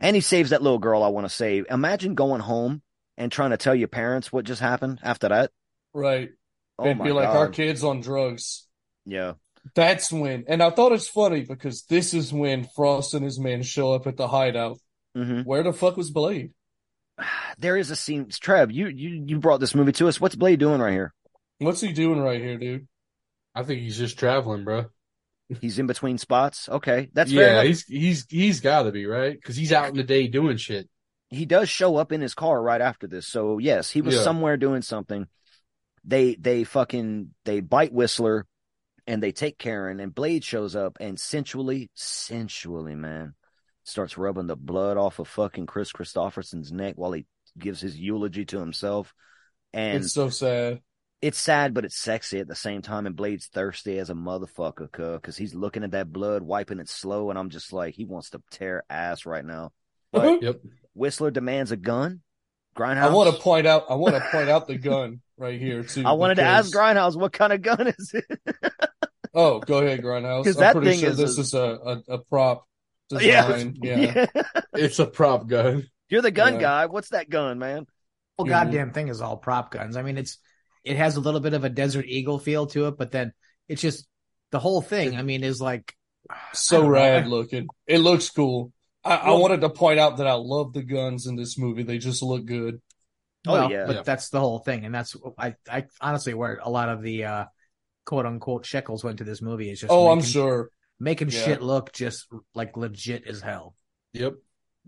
And 0.00 0.16
he 0.16 0.22
saves 0.22 0.50
that 0.50 0.62
little 0.62 0.78
girl 0.78 1.02
I 1.02 1.08
want 1.08 1.26
to 1.26 1.34
save. 1.34 1.66
Imagine 1.70 2.14
going 2.14 2.40
home 2.40 2.82
and 3.18 3.30
trying 3.30 3.50
to 3.50 3.56
tell 3.56 3.74
your 3.74 3.88
parents 3.88 4.32
what 4.32 4.44
just 4.46 4.60
happened 4.60 4.98
after 5.02 5.28
that. 5.28 5.50
Right. 5.92 6.30
Oh 6.78 6.94
be 6.94 7.12
like, 7.12 7.26
God. 7.28 7.36
our 7.36 7.48
kid's 7.50 7.84
on 7.84 8.00
drugs. 8.00 8.66
Yeah. 9.04 9.34
That's 9.74 10.12
when, 10.12 10.44
and 10.48 10.62
I 10.62 10.70
thought 10.70 10.92
it's 10.92 11.08
funny 11.08 11.42
because 11.42 11.84
this 11.84 12.14
is 12.14 12.32
when 12.32 12.66
Frost 12.74 13.14
and 13.14 13.24
his 13.24 13.38
men 13.38 13.62
show 13.62 13.92
up 13.92 14.06
at 14.06 14.16
the 14.16 14.28
hideout. 14.28 14.78
Mm-hmm. 15.16 15.42
Where 15.42 15.62
the 15.62 15.72
fuck 15.72 15.96
was 15.96 16.10
Blade? 16.10 16.52
There 17.58 17.76
is 17.76 17.90
a 17.90 17.96
scene. 17.96 18.28
Trev, 18.30 18.72
you, 18.72 18.88
you, 18.88 19.24
you 19.26 19.38
brought 19.38 19.60
this 19.60 19.74
movie 19.74 19.92
to 19.92 20.08
us. 20.08 20.18
What's 20.20 20.34
Blade 20.34 20.58
doing 20.58 20.80
right 20.80 20.92
here? 20.92 21.12
What's 21.58 21.82
he 21.82 21.92
doing 21.92 22.18
right 22.18 22.40
here, 22.40 22.56
dude? 22.58 22.88
I 23.54 23.62
think 23.62 23.82
he's 23.82 23.98
just 23.98 24.18
traveling, 24.18 24.64
bro. 24.64 24.86
He's 25.60 25.78
in 25.78 25.86
between 25.86 26.16
spots. 26.16 26.68
Okay. 26.70 27.10
That's 27.12 27.30
fair 27.30 27.42
yeah, 27.42 27.52
enough. 27.60 27.66
he's 27.66 27.84
he's 27.84 28.26
he's 28.30 28.60
got 28.60 28.84
to 28.84 28.90
be 28.90 29.04
right 29.04 29.34
because 29.34 29.54
he's 29.54 29.70
out 29.72 29.90
in 29.90 29.96
the 29.96 30.02
day 30.02 30.26
doing 30.28 30.56
shit. 30.56 30.88
he 31.28 31.44
does 31.44 31.68
show 31.68 31.96
up 31.96 32.10
in 32.10 32.22
his 32.22 32.32
car 32.34 32.60
right 32.60 32.80
after 32.80 33.06
this. 33.06 33.26
So 33.28 33.58
yes, 33.58 33.90
he 33.90 34.00
was 34.00 34.14
Yeah. 34.14 34.22
somewhere 34.22 34.56
doing 34.56 34.80
something. 34.80 35.26
They 36.04 36.34
they 36.36 36.64
fucking 36.64 37.34
they 37.44 37.60
bite 37.60 37.92
Whistler 37.92 38.46
and 39.06 39.22
they 39.22 39.32
take 39.32 39.58
Karen 39.58 40.00
and 40.00 40.14
Blade 40.14 40.44
shows 40.44 40.76
up 40.76 40.96
and 41.00 41.18
sensually, 41.18 41.90
sensually, 41.94 42.94
man, 42.94 43.34
starts 43.84 44.16
rubbing 44.16 44.46
the 44.46 44.56
blood 44.56 44.96
off 44.96 45.18
of 45.18 45.28
fucking 45.28 45.66
Kris 45.66 45.92
Kristofferson's 45.92 46.70
neck 46.72 46.94
while 46.96 47.12
he 47.12 47.26
gives 47.58 47.80
his 47.80 47.98
eulogy 47.98 48.44
to 48.46 48.58
himself. 48.60 49.12
And 49.72 50.04
it's 50.04 50.12
so 50.12 50.28
sad. 50.28 50.80
it's 51.20 51.38
sad, 51.38 51.74
but 51.74 51.84
it's 51.84 52.00
sexy 52.00 52.38
at 52.38 52.48
the 52.48 52.54
same 52.54 52.82
time. 52.82 53.06
And 53.06 53.16
Blade's 53.16 53.46
thirsty 53.46 53.98
as 53.98 54.10
a 54.10 54.14
motherfucker, 54.14 54.90
because 54.92 55.36
he's 55.36 55.54
looking 55.54 55.82
at 55.84 55.92
that 55.92 56.12
blood, 56.12 56.42
wiping 56.42 56.78
it 56.78 56.88
slow, 56.88 57.30
and 57.30 57.38
I'm 57.38 57.50
just 57.50 57.72
like, 57.72 57.94
he 57.94 58.04
wants 58.04 58.30
to 58.30 58.42
tear 58.50 58.84
ass 58.90 59.26
right 59.26 59.44
now. 59.44 59.72
But 60.12 60.42
Yep. 60.42 60.60
Whistler 60.94 61.30
demands 61.30 61.72
a 61.72 61.76
gun. 61.76 62.20
Grindhouse. 62.76 63.04
I 63.04 63.12
want 63.14 63.34
to 63.34 63.40
point 63.40 63.66
out. 63.66 63.86
I 63.88 63.94
want 63.94 64.14
to 64.14 64.20
point 64.30 64.50
out 64.50 64.66
the 64.66 64.76
gun 64.76 65.22
right 65.38 65.58
here 65.58 65.82
too. 65.84 66.02
I 66.06 66.12
wanted 66.12 66.34
to 66.34 66.42
ask 66.42 66.70
because- 66.70 66.94
Grindhouse 66.96 67.16
what 67.18 67.32
kind 67.32 67.52
of 67.54 67.62
gun 67.62 67.86
is 67.86 68.14
it? 68.14 68.40
Oh, 69.34 69.60
go 69.60 69.78
ahead, 69.78 70.02
Grindhouse. 70.02 70.44
'Cause 70.44 70.56
I'm 70.56 70.60
that 70.60 70.72
pretty 70.76 70.90
thing 70.90 71.00
sure 71.00 71.10
is 71.10 71.16
this 71.16 71.38
a- 71.38 71.40
is 71.40 71.54
a, 71.54 71.58
a, 71.58 72.02
a 72.14 72.18
prop 72.18 72.66
Yeah. 73.10 73.46
design. 73.46 73.76
Yeah. 73.82 74.26
It's 74.74 74.98
a 74.98 75.06
prop 75.06 75.46
gun. 75.46 75.86
You're 76.08 76.22
the 76.22 76.30
gun 76.30 76.54
Yeah. 76.54 76.60
guy. 76.60 76.86
What's 76.86 77.10
that 77.10 77.30
gun, 77.30 77.58
man? 77.58 77.86
whole 78.38 78.46
Mhm. 78.46 78.50
goddamn 78.50 78.92
thing 78.92 79.08
is 79.08 79.20
all 79.20 79.36
prop 79.36 79.70
guns. 79.70 79.96
I 79.96 80.02
mean, 80.02 80.18
it's 80.18 80.38
it 80.84 80.96
has 80.96 81.16
a 81.16 81.20
little 81.20 81.40
bit 81.40 81.54
of 81.54 81.64
a 81.64 81.68
Desert 81.68 82.06
Eagle 82.06 82.38
feel 82.38 82.66
to 82.68 82.88
it, 82.88 82.96
but 82.98 83.10
then 83.12 83.32
it's 83.68 83.80
just 83.82 84.06
the 84.50 84.58
whole 84.58 84.82
thing. 84.82 85.16
I 85.16 85.22
mean, 85.22 85.44
is 85.44 85.60
like 85.60 85.94
so 86.52 86.78
don't 86.82 86.86
know. 86.86 86.92
rad 86.92 87.26
looking. 87.28 87.68
It 87.86 87.98
looks 87.98 88.30
cool. 88.30 88.72
I, 89.04 89.16
I 89.16 89.30
wanted 89.32 89.60
to 89.62 89.70
point 89.70 89.98
out 89.98 90.18
that 90.18 90.26
I 90.26 90.34
love 90.34 90.72
the 90.72 90.82
guns 90.82 91.26
in 91.26 91.36
this 91.36 91.58
movie. 91.58 91.82
They 91.82 91.98
just 91.98 92.22
look 92.22 92.44
good. 92.44 92.80
Oh, 93.46 93.52
Well, 93.52 93.70
yeah. 93.70 93.84
but 93.86 93.96
Yeah. 93.96 94.02
that's 94.02 94.28
the 94.30 94.40
whole 94.40 94.58
thing, 94.60 94.84
and 94.84 94.94
that's 94.94 95.16
I 95.38 95.54
I 95.68 95.86
honestly 96.00 96.34
where 96.34 96.58
a 96.62 96.70
lot 96.70 96.88
of 96.88 97.02
the 97.02 97.24
uh 97.24 97.44
quote 98.04 98.26
unquote 98.26 98.66
shekels 98.66 99.04
went 99.04 99.18
to 99.18 99.24
this 99.24 99.40
movie 99.42 99.70
is 99.70 99.80
just 99.80 99.92
oh, 99.92 100.10
I'm 100.10 100.22
sure. 100.22 100.70
making 101.00 101.30
Yeah. 101.30 101.44
shit 101.44 101.62
look 101.62 101.92
just 101.92 102.26
like 102.54 102.76
legit 102.76 103.26
as 103.26 103.40
hell. 103.40 103.74
Yep. 104.14 104.34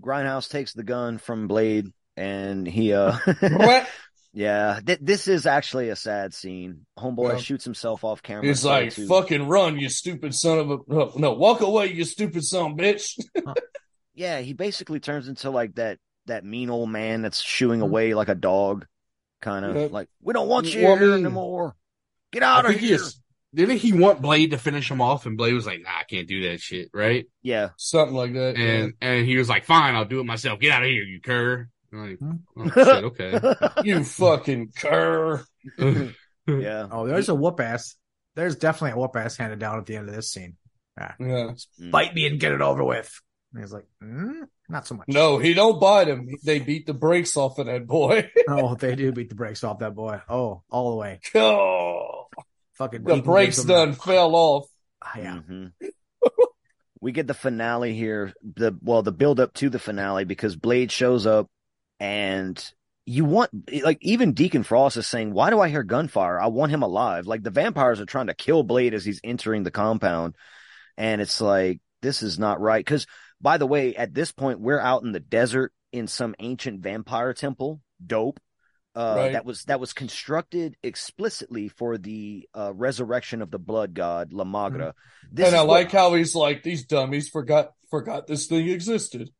Grindhouse 0.00 0.48
takes 0.50 0.72
the 0.72 0.82
gun 0.82 1.18
from 1.18 1.46
Blade 1.46 1.86
and 2.16 2.66
he, 2.66 2.92
uh, 2.92 3.16
What? 3.40 3.88
yeah, 4.32 4.80
th- 4.84 4.98
this 5.00 5.28
is 5.28 5.46
actually 5.46 5.88
a 5.90 5.96
sad 5.96 6.34
scene. 6.34 6.86
Homeboy 6.98 7.32
Yeah. 7.34 7.38
shoots 7.38 7.64
himself 7.64 8.02
off 8.04 8.22
camera. 8.22 8.46
He's 8.46 8.64
like, 8.64 8.92
too. 8.94 9.06
"Fucking 9.06 9.46
run, 9.46 9.78
you 9.78 9.88
stupid 9.88 10.34
son 10.34 10.58
of 10.58 10.70
a 10.70 10.78
no, 10.88 11.12
no, 11.16 11.32
walk 11.34 11.60
away, 11.60 11.92
you 11.92 12.04
stupid 12.04 12.44
son 12.44 12.72
of 12.72 12.78
a 12.78 12.82
bitch." 12.82 13.18
Yeah, 14.16 14.38
he 14.40 14.52
basically 14.52 15.00
turns 15.00 15.26
into 15.26 15.50
like 15.50 15.74
that, 15.74 15.98
that 16.26 16.44
mean 16.44 16.70
old 16.70 16.88
man 16.88 17.22
that's 17.22 17.40
shooing 17.40 17.80
Mm-hmm. 17.80 17.88
away 17.90 18.14
like 18.14 18.28
a 18.28 18.36
dog. 18.36 18.86
Kind 19.42 19.64
of 19.64 19.74
Yeah. 19.76 19.88
like, 19.90 20.08
we 20.22 20.32
don't 20.32 20.48
want 20.48 20.72
you 20.72 20.84
Well, 20.84 20.94
I 20.94 20.98
here 20.98 21.12
anymore. 21.14 21.74
Get 22.35 22.43
out 22.43 22.56
I 22.66 22.69
of 22.69 22.74
think 22.74 22.81
he 22.81 22.86
here. 22.89 22.97
is. 22.97 23.20
Didn't 23.55 23.77
he 23.78 23.93
want 23.93 24.20
Blade 24.20 24.51
to 24.51 24.59
finish 24.59 24.90
him 24.90 25.01
off? 25.01 25.27
And 25.27 25.36
Blade 25.36 25.55
was 25.55 25.65
like, 25.66 25.81
"Nah, 25.81 25.90
I 26.01 26.02
can't 26.05 26.27
do 26.28 26.51
that 26.51 26.61
shit." 26.61 26.90
Right? 26.93 27.27
Yeah. 27.43 27.69
Something 27.77 28.16
like 28.16 28.32
that. 28.35 28.56
yeah. 28.59 28.65
And 28.66 28.93
and 29.01 29.27
he 29.27 29.36
was 29.36 29.48
like, 29.48 29.65
"Fine, 29.65 29.94
I'll 29.94 30.05
do 30.05 30.20
it 30.20 30.24
myself. 30.24 30.59
Get 30.61 30.73
out 30.73 30.82
of 30.82 30.89
here, 30.89 31.05
you 31.05 31.20
cur." 31.20 31.69
I'm 31.93 32.09
like, 32.11 32.19
Hmm. 32.19 32.32
oh, 32.56 32.70
shit, 32.70 33.05
okay. 33.05 33.40
you 33.85 34.02
fucking 34.02 34.73
cur. 34.77 35.44
yeah. 35.78 36.89
Oh, 36.90 37.06
there's 37.06 37.28
a 37.28 37.35
whoop 37.35 37.61
ass. 37.61 37.94
There's 38.35 38.56
definitely 38.56 38.93
a 38.93 38.97
whoop 39.01 39.15
ass 39.16 39.36
handed 39.36 39.61
down 39.61 39.78
at 39.78 39.86
the 39.86 39.97
end 39.97 40.09
of 40.09 40.15
this 40.15 40.32
scene. 40.32 40.56
Yeah. 40.98 41.12
Mm. 41.20 41.90
Bite 41.93 42.15
me 42.15 42.27
and 42.27 42.40
get 42.40 42.51
it 42.52 42.61
over 42.61 42.82
with. 42.85 43.12
And 43.52 43.62
he's 43.62 43.73
like, 43.73 43.86
mm, 44.02 44.40
not 44.69 44.86
so 44.89 44.97
much. 44.97 45.06
No, 45.06 45.39
he 45.39 45.55
don't 45.55 45.81
bite 45.81 46.09
him. 46.09 46.28
They 46.44 46.59
beat 46.59 46.86
the 46.86 46.94
brakes 46.94 47.36
off 47.36 47.61
of 47.61 47.66
that 47.66 47.86
boy. 47.86 48.28
Oh, 48.48 48.74
they 48.74 48.97
do 48.97 49.12
beat 49.12 49.28
the 49.28 49.36
brakes 49.36 49.62
off 49.62 49.78
that 49.78 49.94
boy. 49.94 50.20
Oh, 50.28 50.65
all 50.70 50.90
the 50.90 50.97
way. 50.97 51.20
oh, 51.36 52.13
Fucking 52.74 53.05
the 53.05 53.22
brakes 53.22 53.56
gives 53.56 53.68
him 53.68 53.74
done 53.74 53.92
fell 53.94 54.34
off. 54.34 54.66
the- 55.14 55.20
yeah. 55.20 55.40
Mhm. 55.48 55.72
we 57.01 57.12
get 57.12 57.26
the 57.26 57.34
finale 57.34 57.94
here. 57.94 58.32
The 58.42 58.76
well, 58.82 59.02
the 59.02 59.12
build 59.12 59.40
up 59.40 59.52
to 59.55 59.68
the 59.70 59.78
finale 59.78 60.24
because 60.24 60.56
Blade 60.56 60.90
shows 60.90 61.26
up, 61.26 61.48
and 62.01 62.62
you 63.06 63.24
want 63.24 63.51
like 63.82 63.98
even 64.01 64.32
Deacon 64.32 64.62
Frost 64.62 64.96
is 64.96 65.06
saying, 65.06 65.32
"Why 65.32 65.51
do 65.51 65.60
I 65.60 65.68
hear 65.68 65.82
gunfire? 65.82 66.40
I 66.40 66.46
want 66.46 66.72
him 66.72 66.82
alive." 66.82 67.26
Like 67.26 67.42
the 67.42 67.51
vampires 67.51 68.01
are 68.01 68.06
trying 68.06 68.28
to 68.28 68.34
kill 68.34 68.62
Blade 68.62 68.94
as 68.94 69.05
he's 69.05 69.20
entering 69.22 69.62
the 69.62 69.70
compound, 69.70 70.36
and 70.96 71.20
it's 71.20 71.40
like 71.40 71.80
this 72.02 72.22
is 72.22 72.38
not 72.38 72.60
right. 72.60 72.84
Because 72.84 73.06
by 73.40 73.59
the 73.59 73.66
way, 73.66 73.94
at 73.94 74.14
this 74.14 74.32
point, 74.32 74.60
we're 74.60 74.80
out 74.80 75.02
in 75.02 75.12
the 75.12 75.20
desert 75.20 75.72
in 75.92 76.06
some 76.06 76.34
ancient 76.38 76.80
vampire 76.80 77.34
temple. 77.34 77.80
Dope. 78.05 78.40
Uh, 78.94 79.14
Right. 79.16 79.32
That 79.32 79.44
was 79.44 79.64
that 79.64 79.80
was 79.80 79.92
constructed 79.92 80.76
explicitly 80.82 81.68
for 81.68 81.98
the 81.98 82.48
uh, 82.56 82.72
resurrection 82.74 83.42
of 83.42 83.50
the 83.50 83.58
blood 83.58 83.94
god 83.94 84.32
La 84.32 84.44
Magra. 84.44 84.94
This 85.32 85.48
and 85.48 85.56
I 85.56 85.62
what- 85.62 85.68
like 85.70 85.92
how 85.92 86.14
he's 86.14 86.34
like, 86.34 86.62
these 86.62 86.84
dummies 86.86 87.28
forgot 87.28 87.72
forgot 87.90 88.26
this 88.26 88.46
thing 88.46 88.68
existed. 88.68 89.30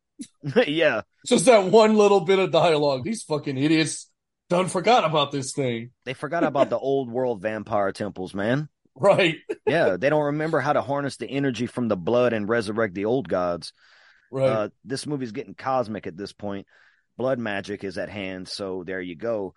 yeah, 0.67 1.01
Just 1.27 1.45
that 1.45 1.65
one 1.65 1.95
little 1.95 2.21
bit 2.21 2.39
of 2.39 2.51
dialogue. 2.51 3.03
These 3.03 3.23
fucking 3.23 3.57
idiots 3.57 4.09
done 4.49 4.67
forgot 4.67 5.03
about 5.03 5.31
this 5.31 5.51
thing. 5.53 5.91
they 6.05 6.13
forgot 6.13 6.43
about 6.43 6.69
the 6.69 6.77
old 6.77 7.09
world 7.09 7.41
vampire 7.41 7.91
temples, 7.91 8.33
man. 8.33 8.69
Right. 8.97 9.35
Yeah, 9.67 9.97
they 9.97 10.09
don't 10.09 10.23
remember 10.27 10.61
how 10.61 10.71
to 10.71 10.81
harness 10.81 11.17
the 11.17 11.27
energy 11.29 11.65
from 11.65 11.89
the 11.89 11.97
blood 11.97 12.31
and 12.31 12.47
resurrect 12.47 12.93
the 12.93 13.03
old 13.03 13.27
gods. 13.27 13.73
Right. 14.31 14.47
Uh, 14.47 14.69
this 14.85 15.05
movie's 15.05 15.33
getting 15.33 15.53
cosmic 15.53 16.07
at 16.07 16.15
this 16.15 16.31
point. 16.31 16.65
Blood 17.17 17.39
magic 17.39 17.83
is 17.83 17.97
at 17.97 18.09
hand, 18.09 18.47
so 18.47 18.83
there 18.85 19.01
you 19.01 19.15
go. 19.15 19.53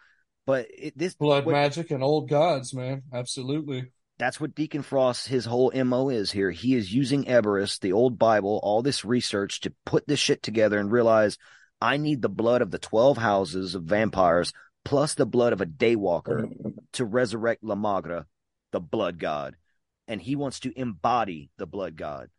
But 0.47 0.69
it, 0.71 0.97
this 0.97 1.15
Blood 1.15 1.45
what- 1.45 1.53
magic 1.53 1.91
and 1.91 2.03
old 2.03 2.29
gods, 2.29 2.73
man. 2.75 3.03
Absolutely. 3.13 3.91
that's 4.19 4.41
what 4.41 4.55
Deacon 4.55 4.83
Frost, 4.83 5.29
his 5.29 5.45
whole 5.45 5.71
MO 5.85 6.09
is 6.09 6.31
here. 6.31 6.51
He 6.51 6.75
is 6.75 6.93
using 6.93 7.29
Erebus, 7.29 7.79
the 7.79 7.93
old 7.93 8.19
Bible, 8.19 8.59
all 8.63 8.83
this 8.83 9.05
research 9.05 9.61
to 9.61 9.73
put 9.85 10.07
this 10.07 10.19
shit 10.21 10.43
together 10.43 10.79
and 10.79 10.91
realize 10.91 11.37
I 11.81 11.97
need 11.97 12.23
the 12.23 12.29
blood 12.29 12.63
of 12.63 12.71
the 12.71 12.79
12 12.79 13.19
houses 13.19 13.75
of 13.75 13.85
vampires 13.85 14.53
plus 14.85 15.15
the 15.15 15.27
blood 15.27 15.53
of 15.53 15.61
a 15.61 15.67
daywalker 15.67 16.49
to 16.95 17.05
resurrect 17.05 17.63
La 17.63 17.75
Magra, 17.75 18.25
the 18.73 18.81
blood 18.81 19.19
god. 19.19 19.55
And 20.09 20.21
he 20.23 20.35
wants 20.35 20.61
to 20.61 20.73
embody 20.77 21.51
the 21.59 21.67
blood 21.67 21.95
god. 21.97 22.31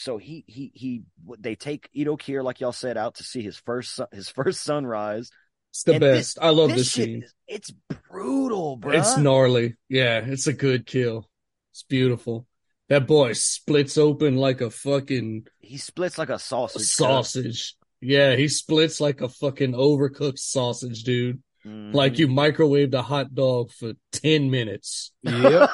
So 0.00 0.16
he, 0.16 0.44
he, 0.46 0.70
he, 0.74 1.02
they 1.40 1.56
take 1.56 1.88
Udo 1.98 2.16
Kier, 2.16 2.44
like 2.44 2.60
y'all 2.60 2.70
said, 2.70 2.96
out 2.96 3.16
to 3.16 3.24
see 3.24 3.42
his 3.42 3.56
first, 3.56 3.96
sun- 3.96 4.06
his 4.12 4.28
first 4.38 4.62
sunrise. 4.62 5.28
It's 5.70 5.82
the 5.82 5.92
And 5.94 6.00
best. 6.00 6.36
this- 6.36 6.38
I 6.40 6.50
love 6.50 6.68
this 6.68 6.78
this 6.78 6.90
shit 6.92 7.04
scene. 7.06 7.22
is- 7.24 7.34
It's 7.48 7.72
brutal, 8.08 8.76
bro. 8.76 8.92
It's 8.92 9.16
gnarly. 9.16 9.74
Yeah, 9.88 10.18
it's 10.24 10.46
a 10.46 10.52
good 10.52 10.86
kill. 10.86 11.28
It's 11.72 11.82
beautiful. 11.82 12.46
That 12.88 13.08
boy 13.08 13.32
splits 13.32 13.98
open 13.98 14.36
like 14.36 14.60
a 14.60 14.70
fucking 14.70 15.46
He 15.58 15.78
splits 15.78 16.16
like 16.16 16.30
a 16.30 16.38
sausage. 16.38 16.82
cut. 16.96 17.04
sausage. 17.24 17.74
Yeah, 18.00 18.36
he 18.36 18.46
splits 18.46 19.00
like 19.00 19.20
a 19.20 19.28
fucking 19.28 19.72
overcooked 19.72 20.38
sausage, 20.38 21.02
dude. 21.02 21.42
Mhm. 21.66 21.92
Like 21.92 22.20
you 22.20 22.28
microwaved 22.28 22.94
a 22.94 23.02
hot 23.02 23.34
dog 23.34 23.72
for 23.72 23.94
10 24.12 24.48
minutes. 24.48 25.10
Yep. 25.24 25.70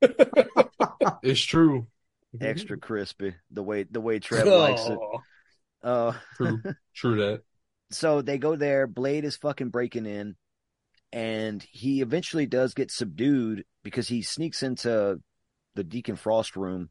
it's 1.22 1.42
true. 1.42 1.86
Extra 2.40 2.76
crispy 2.78 3.34
the 3.50 3.62
way 3.62 3.84
the 3.84 4.00
way 4.00 4.18
Trev 4.18 4.46
likes 4.46 4.86
it. 4.86 4.98
Oh. 5.00 5.22
Uh, 5.82 6.12
True. 6.36 6.62
True 6.94 7.16
that. 7.16 7.42
so 7.90 8.22
they 8.22 8.38
go 8.38 8.56
there. 8.56 8.86
Blade 8.86 9.24
is 9.24 9.36
fucking 9.36 9.70
breaking 9.70 10.06
in, 10.06 10.36
and 11.12 11.64
he 11.70 12.00
eventually 12.00 12.46
does 12.46 12.74
get 12.74 12.90
subdued 12.90 13.64
because 13.82 14.08
he 14.08 14.22
sneaks 14.22 14.62
into 14.62 15.20
the 15.74 15.84
Deacon 15.84 16.16
Frost 16.16 16.56
room. 16.56 16.90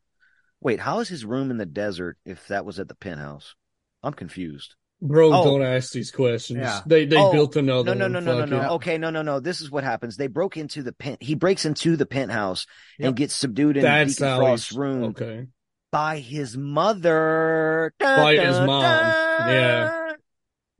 Wait, 0.61 0.79
how 0.79 0.99
is 0.99 1.09
his 1.09 1.25
room 1.25 1.51
in 1.51 1.57
the 1.57 1.65
desert 1.65 2.17
if 2.25 2.47
that 2.47 2.65
was 2.65 2.79
at 2.79 2.87
the 2.87 2.95
penthouse? 2.95 3.55
I'm 4.01 4.13
confused. 4.13 4.75
Bro, 4.99 5.31
Oh. 5.31 5.43
don't 5.43 5.61
ask 5.61 5.91
these 5.91 6.09
questions. 6.09 6.59
Yeah. 6.59 6.81
They 6.85 7.05
they 7.05 7.17
Oh, 7.17 7.31
built 7.31 7.55
another 7.55 7.93
No, 7.93 7.93
no, 7.93 8.05
one. 8.05 8.11
no, 8.13 8.19
no, 8.19 8.33
no, 8.33 8.39
Fuck 8.41 8.49
no. 8.49 8.61
it. 8.61 8.75
Okay, 8.77 8.97
no, 8.97 9.09
no, 9.11 9.21
no. 9.21 9.39
This 9.39 9.61
is 9.61 9.69
what 9.69 9.83
happens. 9.83 10.17
They 10.17 10.25
broke 10.27 10.57
into 10.57 10.81
the 10.81 10.91
pen. 10.91 11.17
He 11.19 11.35
breaks 11.35 11.65
into 11.65 11.95
the 11.95 12.05
penthouse 12.07 12.65
Yep. 12.97 13.07
and 13.07 13.15
gets 13.15 13.35
subdued 13.35 13.77
in 13.77 13.83
That's 13.83 14.15
Deacon 14.15 14.27
how 14.27 14.37
Frost's 14.39 14.69
he's 14.69 14.77
room 14.77 15.03
Okay. 15.03 15.47
by 15.91 16.17
his 16.17 16.57
mother. 16.57 17.93
By 17.99 18.37
his 18.37 18.57
mom. 18.59 18.81
dun, 18.81 19.49
Yeah. 19.49 20.11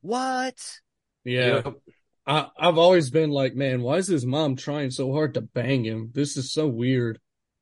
What? 0.02 0.80
Yeah. 1.24 1.62
Yep. 1.66 1.74
I, 2.26 2.48
I've 2.60 2.78
always 2.78 3.10
been 3.10 3.30
like, 3.30 3.56
man, 3.56 3.82
why 3.82 3.98
is 3.98 4.08
his 4.08 4.26
mom 4.26 4.56
trying 4.56 4.92
so 4.92 5.14
hard 5.14 5.34
to 5.36 5.42
bang 5.42 5.86
him? 5.86 6.12
This 6.14 6.38
is 6.38 6.52
so 6.52 6.68
weird. 6.68 7.20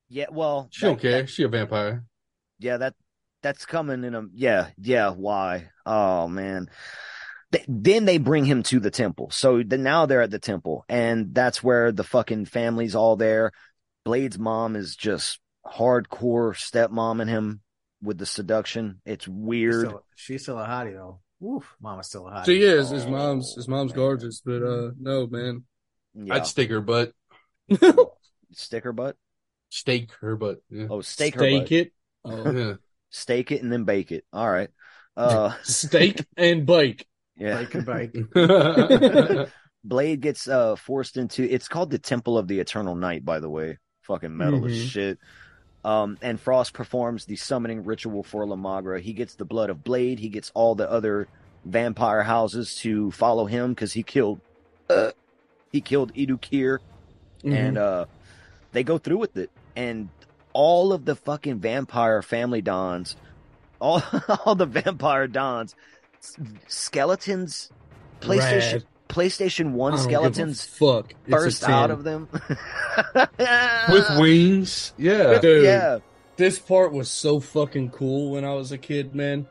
Yeah, 0.10 0.28
well, 0.32 0.70
She 0.72 0.86
don't 0.86 0.96
that- 0.96 1.02
care. 1.02 1.22
that- 1.24 1.30
She 1.30 1.44
a 1.44 1.48
vampire. 1.48 2.06
yeah, 2.60 2.78
that 2.78 2.94
that's 3.46 3.68
coming 3.68 4.04
in 4.04 4.16
a 4.16 4.24
yeah, 4.34 4.70
yeah. 4.80 5.12
Why? 5.12 5.70
Oh 5.86 6.28
man. 6.28 6.68
Th- 7.52 7.64
Then 7.68 8.06
they 8.06 8.18
bring 8.18 8.44
him 8.44 8.64
to 8.64 8.80
the 8.80 8.90
temple. 8.90 9.30
So 9.30 9.62
the, 9.62 9.78
now 9.78 10.08
they're 10.08 10.24
at 10.24 10.32
the 10.32 10.40
temple, 10.40 10.84
and 10.90 11.32
that's 11.36 11.62
where 11.64 11.92
the 11.92 12.04
fucking 12.04 12.46
family's 12.46 12.96
all 12.96 13.16
there. 13.18 13.52
Blade's 14.04 14.40
mom 14.40 14.76
is 14.76 14.96
just 14.96 15.40
hardcore 15.64 16.56
stepmom 16.56 16.58
stepmomming 16.58 17.28
him 17.28 17.62
with 18.02 18.18
the 18.18 18.26
seduction. 18.26 19.00
It's 19.06 19.26
She's 19.26 19.34
weird. 19.34 19.86
still, 19.90 20.06
she's 20.16 20.42
still 20.42 20.58
a 20.60 20.66
hottie 20.66 20.94
though. 20.94 21.20
Oof, 21.48 21.76
mama's 21.80 22.08
still 22.08 22.28
a 22.28 22.32
hottie. 22.32 22.46
She 22.46 22.62
is. 22.64 22.90
His 22.90 23.06
mom's 23.06 23.54
his 23.54 23.68
mom's 23.68 23.94
gorgeous, 23.94 24.42
but 24.44 24.64
uh 24.64 24.90
no, 25.00 25.28
man. 25.28 25.66
Yeah. 26.16 26.34
I'd 26.34 26.48
stick 26.48 26.72
her 26.72 26.82
butt. 26.82 27.12
Stick 28.54 28.86
her 28.86 28.94
butt. 28.94 29.18
Stake 29.70 30.12
her 30.22 30.36
butt. 30.36 30.62
Yeah. 30.72 30.88
Oh, 30.90 31.02
stake 31.02 31.36
her 31.36 31.42
Steak 31.42 31.64
butt. 31.64 31.72
it. 31.72 31.92
Oh. 32.24 32.52
Yeah. 32.52 32.74
Steak 33.16 33.52
it 33.52 33.62
and 33.64 33.72
then 33.72 33.84
bake 33.86 34.12
it. 34.12 34.26
All 34.34 34.50
right. 34.50 34.70
Uh, 35.16 35.54
Steak 35.64 36.26
and 36.38 36.66
bake. 36.66 37.08
yeah. 37.38 37.64
Bake 37.64 37.76
and 37.76 37.86
bake. 37.86 39.50
Blade 39.84 40.22
gets 40.22 40.48
uh 40.48 40.76
forced 40.76 41.16
into 41.18 41.44
it's 41.44 41.68
called 41.68 41.92
the 41.92 42.00
Temple 42.00 42.38
of 42.38 42.48
the 42.48 42.60
Eternal 42.60 42.96
Night, 42.96 43.24
by 43.24 43.40
the 43.40 43.50
way. 43.50 43.78
Fucking 44.02 44.36
metal 44.36 44.66
as 44.66 44.74
Mhm. 44.74 44.88
shit. 44.88 45.20
Um, 45.84 46.18
and 46.22 46.40
Frost 46.40 46.74
performs 46.74 47.26
the 47.26 47.36
summoning 47.36 47.84
ritual 47.84 48.24
for 48.24 48.46
La 48.48 48.56
Magra. 48.56 49.00
He 49.00 49.14
gets 49.14 49.36
the 49.36 49.46
blood 49.46 49.70
of 49.70 49.84
Blade. 49.84 50.18
He 50.20 50.30
gets 50.30 50.52
all 50.56 50.74
the 50.74 50.90
other 50.90 51.28
vampire 51.64 52.24
houses 52.24 52.76
to 52.78 53.12
follow 53.12 53.46
him 53.46 53.70
because 53.72 53.94
he 53.94 54.02
killed, 54.02 54.40
uh, 54.90 55.12
he 55.72 55.82
killed 55.82 56.12
Udo 56.18 56.38
Kier, 56.38 56.80
Mhm. 57.44 57.54
and 57.54 57.78
uh, 57.78 58.06
they 58.72 58.84
go 58.84 58.98
through 58.98 59.18
with 59.18 59.38
it. 59.38 59.52
And 59.76 60.10
all 60.56 60.94
of 60.94 61.04
the 61.04 61.18
fucking 61.18 61.60
vampire 61.60 62.22
family 62.22 62.62
dons, 62.62 63.18
all 63.80 64.02
all 64.46 64.56
the 64.56 64.66
vampire 64.66 65.28
dons, 65.28 65.76
skeletons, 66.68 67.70
PlayStation 68.22 68.74
Rad. 68.74 68.86
PlayStation 69.10 69.72
One 69.74 69.94
I 69.94 69.98
don't 69.98 70.08
give 70.08 70.20
a 70.20 70.22
skeletons 70.22 70.64
fuck. 70.64 71.14
It's 71.26 71.32
burst 71.32 71.64
out 71.66 71.92
of 71.92 72.04
them. 72.04 72.30
With 73.90 74.18
wings. 74.18 74.94
Yeah. 74.98 75.40
Dude, 75.40 75.66
yeah. 75.66 76.00
this 76.38 76.58
part 76.58 76.92
was 76.94 77.12
so 77.12 77.40
fucking 77.40 77.92
cool 77.92 78.32
when 78.32 78.46
I 78.46 78.54
was 78.54 78.72
a 78.72 78.78
kid, 78.78 79.14
man. 79.14 79.48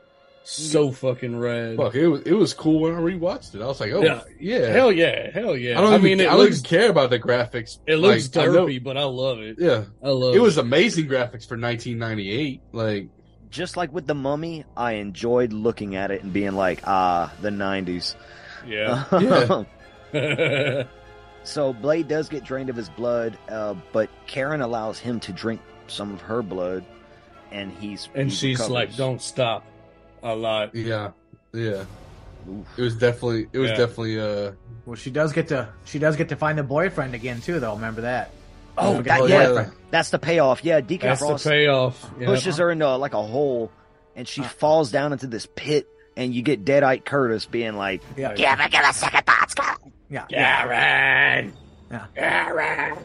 So 0.47 0.91
fucking 0.93 1.39
rad. 1.39 1.77
Fuck, 1.79 1.95
it 1.95 2.07
was 2.07 2.21
it 2.23 2.35
was 2.35 2.53
cool 2.53 2.81
when 2.81 2.95
I 2.95 2.99
rewatched 2.99 3.55
it. 3.55 3.62
I 3.62 3.66
was 3.66 3.81
like, 3.81 3.93
oh 3.93 4.03
Yeah. 4.03 4.21
yeah. 4.39 4.66
Hell 4.73 4.93
yeah, 4.93 5.31
hell 5.31 5.57
yeah. 5.57 5.79
I 5.79 5.81
don't 5.81 5.93
I 5.93 5.97
even, 5.97 6.03
mean, 6.05 6.21
it 6.21 6.29
I 6.29 6.37
don't 6.37 6.47
even 6.49 6.62
care 6.62 6.91
about 6.91 7.09
the 7.11 7.19
graphics. 7.19 7.79
it 7.87 7.97
looks 7.97 8.35
Like, 8.37 8.49
I 8.49 8.53
know- 8.53 8.69
but 8.83 8.97
I 8.99 9.05
love 9.05 9.39
it. 9.41 9.57
yeah. 9.59 9.85
I 10.03 10.09
love 10.11 10.35
It, 10.35 10.39
It 10.39 10.41
was 10.41 10.59
amazing 10.59 11.07
graphics 11.07 11.49
for 11.49 11.57
1998. 11.57 12.61
Like, 12.73 13.09
Just 13.51 13.79
like 13.79 13.91
with 13.93 14.07
the 14.07 14.15
Mummy, 14.15 14.65
I 14.77 14.93
enjoyed 14.93 15.53
looking 15.55 15.97
at 15.97 16.11
it 16.11 16.23
and 16.23 16.31
being 16.33 16.53
like, 16.53 16.81
ah, 16.87 17.33
the 17.41 17.51
'90s. 17.51 18.15
Yeah. 18.66 19.05
Yeah. 20.12 20.85
so 21.43 21.73
Blade 21.73 22.07
does 22.07 22.29
get 22.29 22.45
drained 22.45 22.69
of 22.71 22.77
his 22.77 22.89
blood, 22.91 23.37
uh, 23.49 23.75
but 23.93 24.09
Karen 24.27 24.61
allows 24.61 24.99
him 24.99 25.21
to 25.21 25.33
drink 25.33 25.61
some 25.87 26.12
of 26.12 26.21
her 26.21 26.43
blood, 26.43 26.85
and 27.51 27.73
he's 27.73 28.09
and 28.15 28.29
he 28.31 28.35
she's 28.37 28.59
recovers. 28.59 28.71
like, 28.73 28.97
"Don't 28.97 29.21
stop." 29.21 29.65
A 30.24 30.34
lot. 30.34 30.74
yeah, 30.74 31.10
yeah. 31.52 31.84
Oof. 32.48 32.66
It 32.78 32.82
was 32.82 32.96
definitely, 32.96 33.46
it 33.52 33.59
was 33.59 33.70
Yeah. 33.70 33.76
definitely, 33.76 34.18
uh, 34.20 34.52
Well, 34.86 34.96
she 34.96 35.10
does 35.10 35.32
get 35.32 35.48
to 35.48 35.68
she 35.84 35.98
does 35.98 36.16
get 36.16 36.28
to 36.30 36.36
find 36.36 36.59
the 36.59 36.62
boyfriend 36.62 37.14
again 37.14 37.40
too, 37.40 37.60
though. 37.60 37.74
Remember 37.74 38.02
that? 38.02 38.30
Oh, 38.76 38.94
Don't 38.94 39.05
that, 39.05 39.22
the 39.22 39.28
yeah, 39.28 39.46
boyfriend. 39.48 39.72
that's 39.90 40.10
the 40.10 40.18
payoff. 40.18 40.64
Yeah, 40.64 40.80
Deacon 40.80 41.09
That's 41.10 41.20
Frost 41.20 41.44
the 41.44 41.51
payoff. 41.51 42.10
Yeah. 42.18 42.26
pushes 42.26 42.56
her 42.59 42.70
into 42.70 42.96
like 42.96 43.14
a 43.14 43.22
hole, 43.22 43.70
and 44.16 44.26
she 44.26 44.42
falls 44.42 44.90
down 44.90 45.12
into 45.12 45.26
this 45.26 45.46
pit, 45.55 45.86
and 46.16 46.34
you 46.34 46.42
get 46.42 46.64
Deadite 46.64 47.05
Curtis 47.05 47.46
being 47.46 47.76
like, 47.76 48.02
Yeah, 48.16 48.34
You 48.36 48.44
ever 48.46 48.68
give 48.68 48.80
a 48.84 48.92
second 48.92 49.24
thought, 49.26 49.51
Scott? 49.51 49.80
yeah, 50.10 50.26
Karen. 50.28 51.52
Yeah. 51.90 52.06
Karen. 52.16 52.98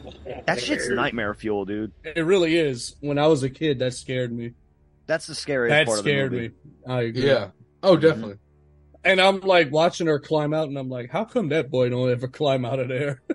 "That 0.47 0.59
shit's 0.61 0.89
nightmare 0.89 1.33
fuel, 1.33 1.65
dude." 1.65 1.91
It 2.03 2.25
really 2.25 2.57
is. 2.57 2.95
When 3.01 3.17
I 3.19 3.27
was 3.27 3.43
a 3.43 3.49
kid, 3.49 3.79
that 3.79 3.93
scared 3.93 4.31
me. 4.31 4.53
That's 5.05 5.27
the 5.27 5.35
scariest 5.35 5.71
That 5.71 5.85
part 5.87 5.99
scared 5.99 6.25
of 6.27 6.31
the 6.31 6.37
movie. 6.37 6.47
me. 6.49 6.53
I 6.89 7.01
agree. 7.03 7.25
yeah. 7.27 7.49
Oh, 7.83 7.93
mm-hmm. 7.93 8.01
definitely. 8.01 8.35
And 9.03 9.21
I'm 9.21 9.39
like 9.41 9.71
watching 9.71 10.07
her 10.07 10.19
climb 10.19 10.53
out, 10.53 10.67
and 10.67 10.77
I'm 10.77 10.89
like, 10.89 11.09
how 11.09 11.23
come 11.23 11.49
that 11.49 11.71
boy 11.71 11.89
don't 11.89 12.09
ever 12.11 12.27
climb 12.27 12.65
out 12.65 12.79
of 12.79 12.89
there? 12.89 13.21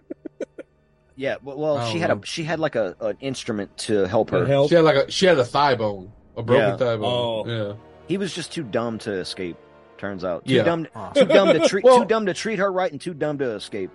Yeah, 1.16 1.36
well, 1.42 1.56
well 1.58 1.92
she 1.92 1.98
had 1.98 2.08
know. 2.08 2.16
a 2.16 2.18
oh. 2.18 2.22
she 2.24 2.42
had 2.44 2.58
like 2.58 2.74
a 2.74 2.96
an 3.00 3.16
instrument 3.20 3.76
to 3.78 4.04
help 4.04 4.30
her. 4.30 4.44
Help. 4.46 4.68
She 4.68 4.74
had 4.74 4.84
like 4.84 4.96
a, 4.96 5.10
she 5.10 5.26
had 5.26 5.38
a 5.38 5.44
thigh 5.44 5.76
bone, 5.76 6.12
a 6.36 6.42
broken 6.42 6.70
Yeah. 6.70 6.76
thigh 6.76 6.96
bone. 6.96 7.04
Oh. 7.04 7.46
Yeah. 7.68 7.74
He 8.08 8.18
was 8.18 8.34
just 8.34 8.52
too 8.52 8.64
dumb 8.64 8.98
to 9.00 9.12
escape. 9.12 9.56
Turns 9.96 10.24
out, 10.24 10.44
too 10.44 10.54
Yeah. 10.54 10.64
dumb, 10.64 10.88
Oh. 10.96 11.12
too 11.14 11.24
dumb 11.24 11.48
to 11.56 11.68
treat, 11.68 11.84
Well- 11.84 12.00
too 12.00 12.04
dumb 12.04 12.26
to 12.26 12.34
treat 12.34 12.58
her 12.58 12.70
right, 12.70 12.90
and 12.90 13.00
too 13.00 13.14
dumb 13.14 13.38
to 13.38 13.50
escape. 13.52 13.90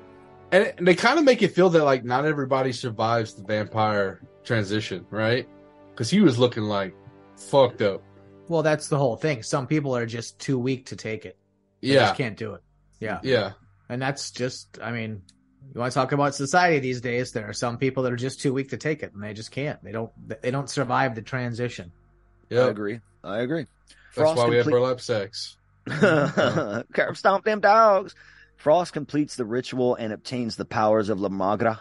And, 0.51 0.63
it- 0.63 0.75
and 0.77 0.87
they 0.87 0.95
kind 0.95 1.19
of 1.19 1.25
make 1.25 1.41
it 1.41 1.49
feel 1.53 1.69
that 1.71 1.83
like 1.83 2.05
not 2.05 2.25
everybody 2.25 2.71
survives 2.71 3.33
the 3.33 3.43
vampire 3.43 4.21
transition, 4.43 5.05
right? 5.11 5.47
Because 5.91 6.09
he 6.09 6.21
was 6.21 6.39
looking 6.39 6.63
like 6.63 6.95
fucked 7.35 7.81
up. 7.81 8.01
Well, 8.49 8.63
that's 8.63 8.87
the 8.89 8.97
whole 8.97 9.15
thing. 9.15 9.43
Some 9.43 9.67
people 9.67 9.95
are 9.95 10.05
just 10.05 10.39
too 10.39 10.59
weak 10.59 10.87
to 10.87 10.95
take 10.97 11.25
it. 11.25 11.37
They 11.81 11.89
Yeah. 11.89 11.99
just 12.07 12.15
can't 12.15 12.35
do 12.35 12.55
it. 12.55 12.61
Yeah, 12.99 13.19
Yeah. 13.23 13.51
and 13.87 14.01
that's 14.01 14.31
just. 14.31 14.79
I 14.81 14.91
mean, 14.91 15.21
you 15.73 15.79
want 15.79 15.93
to 15.93 15.95
talk 15.95 16.11
about 16.11 16.35
society 16.35 16.79
these 16.79 16.99
days? 16.99 17.31
There 17.31 17.47
are 17.47 17.53
some 17.53 17.77
people 17.77 18.03
that 18.03 18.11
are 18.11 18.17
just 18.17 18.41
too 18.41 18.51
weak 18.53 18.71
to 18.71 18.77
take 18.77 19.03
it, 19.03 19.13
and 19.13 19.23
they 19.23 19.33
just 19.33 19.51
can't. 19.51 19.81
They 19.83 19.91
don't. 19.93 20.11
They 20.41 20.51
don't 20.51 20.69
survive 20.69 21.15
the 21.15 21.21
transition. 21.21 21.91
I 22.51 22.55
Yeah. 22.55 22.65
agree. 22.65 22.99
I 23.23 23.39
agree. 23.39 23.67
That's 24.15 24.35
why 24.35 24.47
we 24.49 24.55
have 24.57 24.65
complete- 24.65 24.71
burlap 24.81 24.99
sex. 24.99 25.55
Curb 25.87 27.15
stomp 27.17 27.45
them 27.45 27.59
dogs. 27.59 28.15
Frost 28.57 28.91
completes 28.93 29.35
the 29.35 29.45
ritual 29.45 29.95
and 29.95 30.11
obtains 30.11 30.55
the 30.55 30.65
powers 30.65 31.09
of 31.09 31.21
La 31.21 31.29
Magra. 31.29 31.79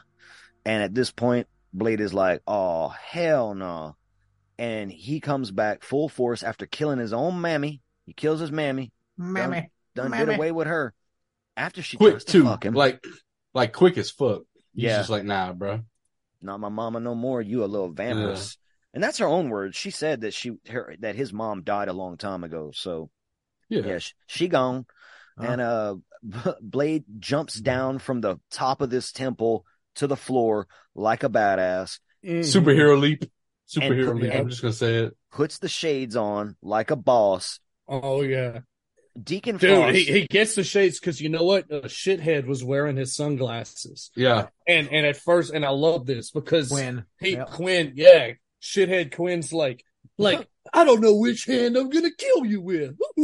And 0.64 0.82
at 0.82 0.94
this 0.94 1.10
point, 1.10 1.48
Blade 1.72 2.00
is 2.00 2.14
like, 2.14 2.42
oh, 2.46 2.88
hell 2.88 3.54
no. 3.54 3.96
And 4.58 4.90
he 4.90 5.20
comes 5.20 5.50
back 5.52 5.82
full 5.84 6.08
force 6.08 6.42
after 6.42 6.66
killing 6.66 6.98
his 6.98 7.12
own 7.12 7.40
mammy. 7.40 7.80
He 8.06 8.12
kills 8.12 8.40
his 8.40 8.50
mammy. 8.50 8.92
Mammy, 9.16 9.70
Done 9.94 10.10
mammy. 10.10 10.26
did 10.26 10.34
away 10.36 10.52
with 10.52 10.66
her. 10.66 10.94
After 11.56 11.82
she 11.82 11.96
Quick 11.96 12.14
tries 12.14 12.24
to 12.24 12.32
too. 12.32 12.44
fuck 12.44 12.64
him. 12.64 12.74
Like 12.74 13.02
like 13.54 13.72
quick 13.72 13.96
as 13.98 14.10
fuck. 14.10 14.42
He's 14.74 14.84
Yeah. 14.84 14.98
just 14.98 15.10
like, 15.10 15.24
nah, 15.24 15.52
bro. 15.52 15.80
Not 16.40 16.60
my 16.60 16.68
mama 16.68 17.00
no 17.00 17.14
more. 17.14 17.42
You 17.42 17.64
a 17.64 17.66
little 17.66 17.92
vampirus. 17.92 18.56
And 18.94 19.02
that's 19.02 19.18
her 19.18 19.26
own 19.26 19.48
words. 19.50 19.76
She 19.76 19.90
said 19.90 20.20
that 20.22 20.34
she 20.34 20.52
her 20.68 20.94
that 21.00 21.14
his 21.16 21.32
mom 21.32 21.62
died 21.62 21.88
a 21.88 21.92
long 21.92 22.16
time 22.16 22.42
ago. 22.44 22.70
So 22.74 23.10
Yeah. 23.68 23.82
yeah, 23.82 23.98
she, 23.98 24.12
she 24.26 24.48
gone. 24.48 24.86
And 25.36 25.60
uh 25.60 25.96
Blade 26.60 27.04
jumps 27.20 27.54
down 27.54 27.98
from 28.00 28.20
the 28.20 28.38
top 28.50 28.80
of 28.80 28.90
this 28.90 29.12
temple 29.12 29.64
to 29.96 30.06
the 30.08 30.16
floor 30.16 30.66
like 30.94 31.22
a 31.22 31.28
badass. 31.28 31.98
Superhero 32.24 32.98
leap. 33.00 33.24
And 33.76 33.84
Superhero 33.84 34.12
put- 34.12 34.22
leap. 34.22 34.34
I'm 34.34 34.48
just 34.48 34.62
gonna 34.62 34.72
say 34.72 34.94
it. 35.04 35.16
puts 35.32 35.58
the 35.58 35.68
shades 35.68 36.16
on 36.16 36.56
like 36.62 36.90
a 36.90 36.96
boss. 36.96 37.60
Oh 37.86 38.22
yeah, 38.22 38.60
Deacon 39.22 39.56
dude, 39.56 39.70
Frost. 39.70 39.96
he, 39.96 40.04
he 40.04 40.26
gets 40.26 40.54
the 40.54 40.64
shades 40.64 40.98
because 41.00 41.20
you 41.20 41.28
know 41.28 41.44
what? 41.44 41.70
A 41.70 41.82
shithead 41.82 42.46
was 42.46 42.62
wearing 42.64 42.96
his 42.96 43.14
sunglasses, 43.14 44.10
Yeah. 44.16 44.46
and 44.66 44.88
and 44.92 45.06
at 45.06 45.16
first, 45.16 45.52
and 45.52 45.64
I 45.64 45.70
love 45.70 46.06
this 46.06 46.30
because 46.30 46.68
Quinn. 46.68 47.04
he 47.20 47.32
Yep. 47.32 47.50
Quinn, 47.50 47.92
yeah, 47.96 48.32
shithead 48.62 49.14
Quinn's 49.14 49.52
like 49.52 49.84
like 50.16 50.46
I 50.72 50.84
don't 50.84 51.00
know 51.00 51.14
which 51.16 51.44
hand 51.46 51.76
I'm 51.76 51.90
gonna 51.90 52.10
kill 52.16 52.44
you 52.44 52.60
with, 52.60 52.96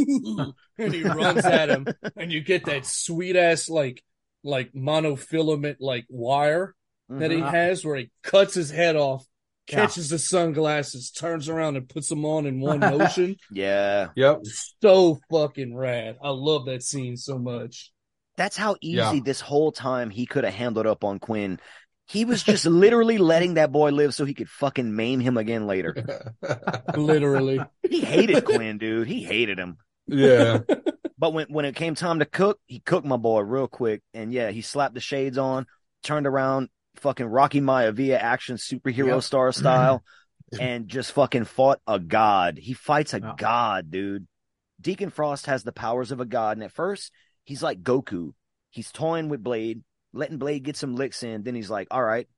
and 0.79 0.95
he 0.95 1.03
runs 1.03 1.45
at 1.45 1.69
him, 1.71 1.87
and 2.17 2.33
you 2.33 2.41
get 2.43 2.65
that 2.67 2.87
sweet 2.87 3.37
ass 3.37 3.69
like 3.69 4.03
like 4.43 4.73
monofilament 4.75 5.77
like 5.81 6.05
wire 6.09 6.75
that 7.09 7.31
he 7.31 7.39
Mhm. 7.39 7.51
has 7.51 7.85
where 7.85 7.97
he 7.97 8.11
cuts 8.23 8.55
his 8.55 8.71
head 8.71 8.97
off, 8.97 9.27
Yeah. 9.69 9.77
catches 9.87 10.11
the 10.11 10.19
sunglasses, 10.19 11.11
turns 11.11 11.49
around 11.49 11.77
and 11.77 11.89
puts 11.89 12.09
them 12.09 12.25
on 12.25 12.47
in 12.47 12.61
one 12.61 12.81
motion. 12.99 13.37
Yeah. 13.51 14.09
Yep. 14.15 14.43
so 14.83 15.19
fucking 15.31 15.75
rad. 15.75 16.17
I 16.23 16.29
love 16.31 16.67
that 16.67 16.83
scene 16.83 17.17
so 17.17 17.39
much. 17.39 17.91
That's 18.37 18.57
how 18.57 18.77
easy 18.81 18.97
Yeah. 18.97 19.21
this 19.25 19.41
whole 19.41 19.73
time 19.73 20.11
he 20.11 20.27
could 20.27 20.45
have 20.45 20.53
handled 20.55 20.87
up 20.87 21.05
on 21.05 21.19
Quinn. 21.19 21.61
He 22.07 22.27
was 22.27 22.43
just 22.43 22.67
literally 22.67 23.17
letting 23.17 23.55
that 23.55 23.73
boy 23.73 23.91
live 23.91 24.15
so 24.15 24.27
he 24.27 24.35
could 24.35 24.51
fucking 24.51 24.95
maim 24.95 25.21
him 25.21 25.39
again 25.39 25.67
later. 25.67 25.95
Literally. 26.97 27.61
He 27.89 28.01
hated 28.01 28.45
Quinn, 28.45 28.77
dude. 28.79 29.09
He 29.09 29.23
hated 29.25 29.59
him. 29.59 29.79
Yeah. 30.07 30.59
But 31.17 31.33
when 31.33 31.47
when 31.47 31.65
it 31.65 31.77
came 31.77 31.95
time 31.95 32.19
to 32.19 32.27
cook, 32.27 32.59
he 32.67 32.81
cooked 32.81 33.07
my 33.07 33.17
boy 33.17 33.41
real 33.41 33.69
quick. 33.69 34.03
And 34.13 34.33
yeah, 34.33 34.51
he 34.51 34.61
slapped 34.63 34.95
the 34.95 35.01
shades 35.01 35.39
on, 35.39 35.65
turned 36.03 36.27
around, 36.27 36.69
fucking 36.97 37.27
Rocky 37.27 37.61
Maya 37.61 37.93
Maivia 37.93 38.19
action 38.19 38.57
superhero 38.57 39.15
Yep. 39.17 39.23
star 39.23 39.53
style, 39.53 40.05
and 40.61 40.89
just 40.89 41.13
fucking 41.13 41.45
fought 41.45 41.81
a 41.87 41.99
god. 41.99 42.59
He 42.59 42.73
fights 42.75 43.15
a 43.15 43.21
god, 43.21 43.91
dude. 43.91 44.27
Deacon 44.81 45.11
Frost 45.11 45.47
has 45.47 45.65
the 45.65 45.73
powers 45.73 46.13
of 46.13 46.21
a 46.21 46.25
god, 46.27 46.57
and 46.57 46.65
at 46.65 46.73
first 46.73 47.13
he's 47.45 47.63
like 47.63 47.83
Goku. 47.83 48.33
He's 48.71 48.91
toying 48.91 49.29
with 49.29 49.43
Blade, 49.43 49.83
letting 50.13 50.39
Blade 50.39 50.65
get 50.65 50.77
some 50.77 50.97
licks 50.97 51.23
in. 51.23 51.43
Then 51.43 51.55
he's 51.55 51.71
like, 51.71 51.89
"All 51.91 52.03
right, 52.03 52.29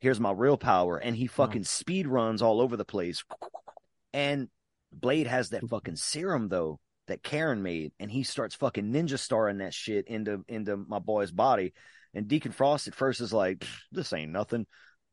here's 0.00 0.20
my 0.20 0.32
real 0.32 0.56
power," 0.58 0.96
and 0.98 1.16
he 1.16 1.26
fucking 1.26 1.64
speed 1.64 2.06
runs 2.06 2.42
all 2.42 2.60
over 2.60 2.76
the 2.76 2.84
place. 2.84 3.24
And 4.12 4.48
Blade 4.92 5.26
has 5.26 5.50
that 5.50 5.68
fucking 5.68 5.96
serum 5.96 6.48
though 6.48 6.80
that 7.06 7.22
Karen 7.22 7.62
made, 7.62 7.92
and 8.00 8.10
he 8.10 8.24
starts 8.24 8.54
fucking 8.56 8.92
ninja 8.92 9.18
starring 9.18 9.58
that 9.58 9.72
shit 9.74 10.08
into 10.08 10.44
into 10.48 10.76
my 10.76 10.98
boy's 10.98 11.30
body. 11.30 11.72
And 12.16 12.26
Deacon 12.28 12.50
Frost 12.52 12.88
at 12.88 12.94
first 12.94 13.20
is 13.20 13.32
like, 13.32 13.64
"This 13.92 14.12
ain't 14.12 14.32
nothing," 14.32 14.66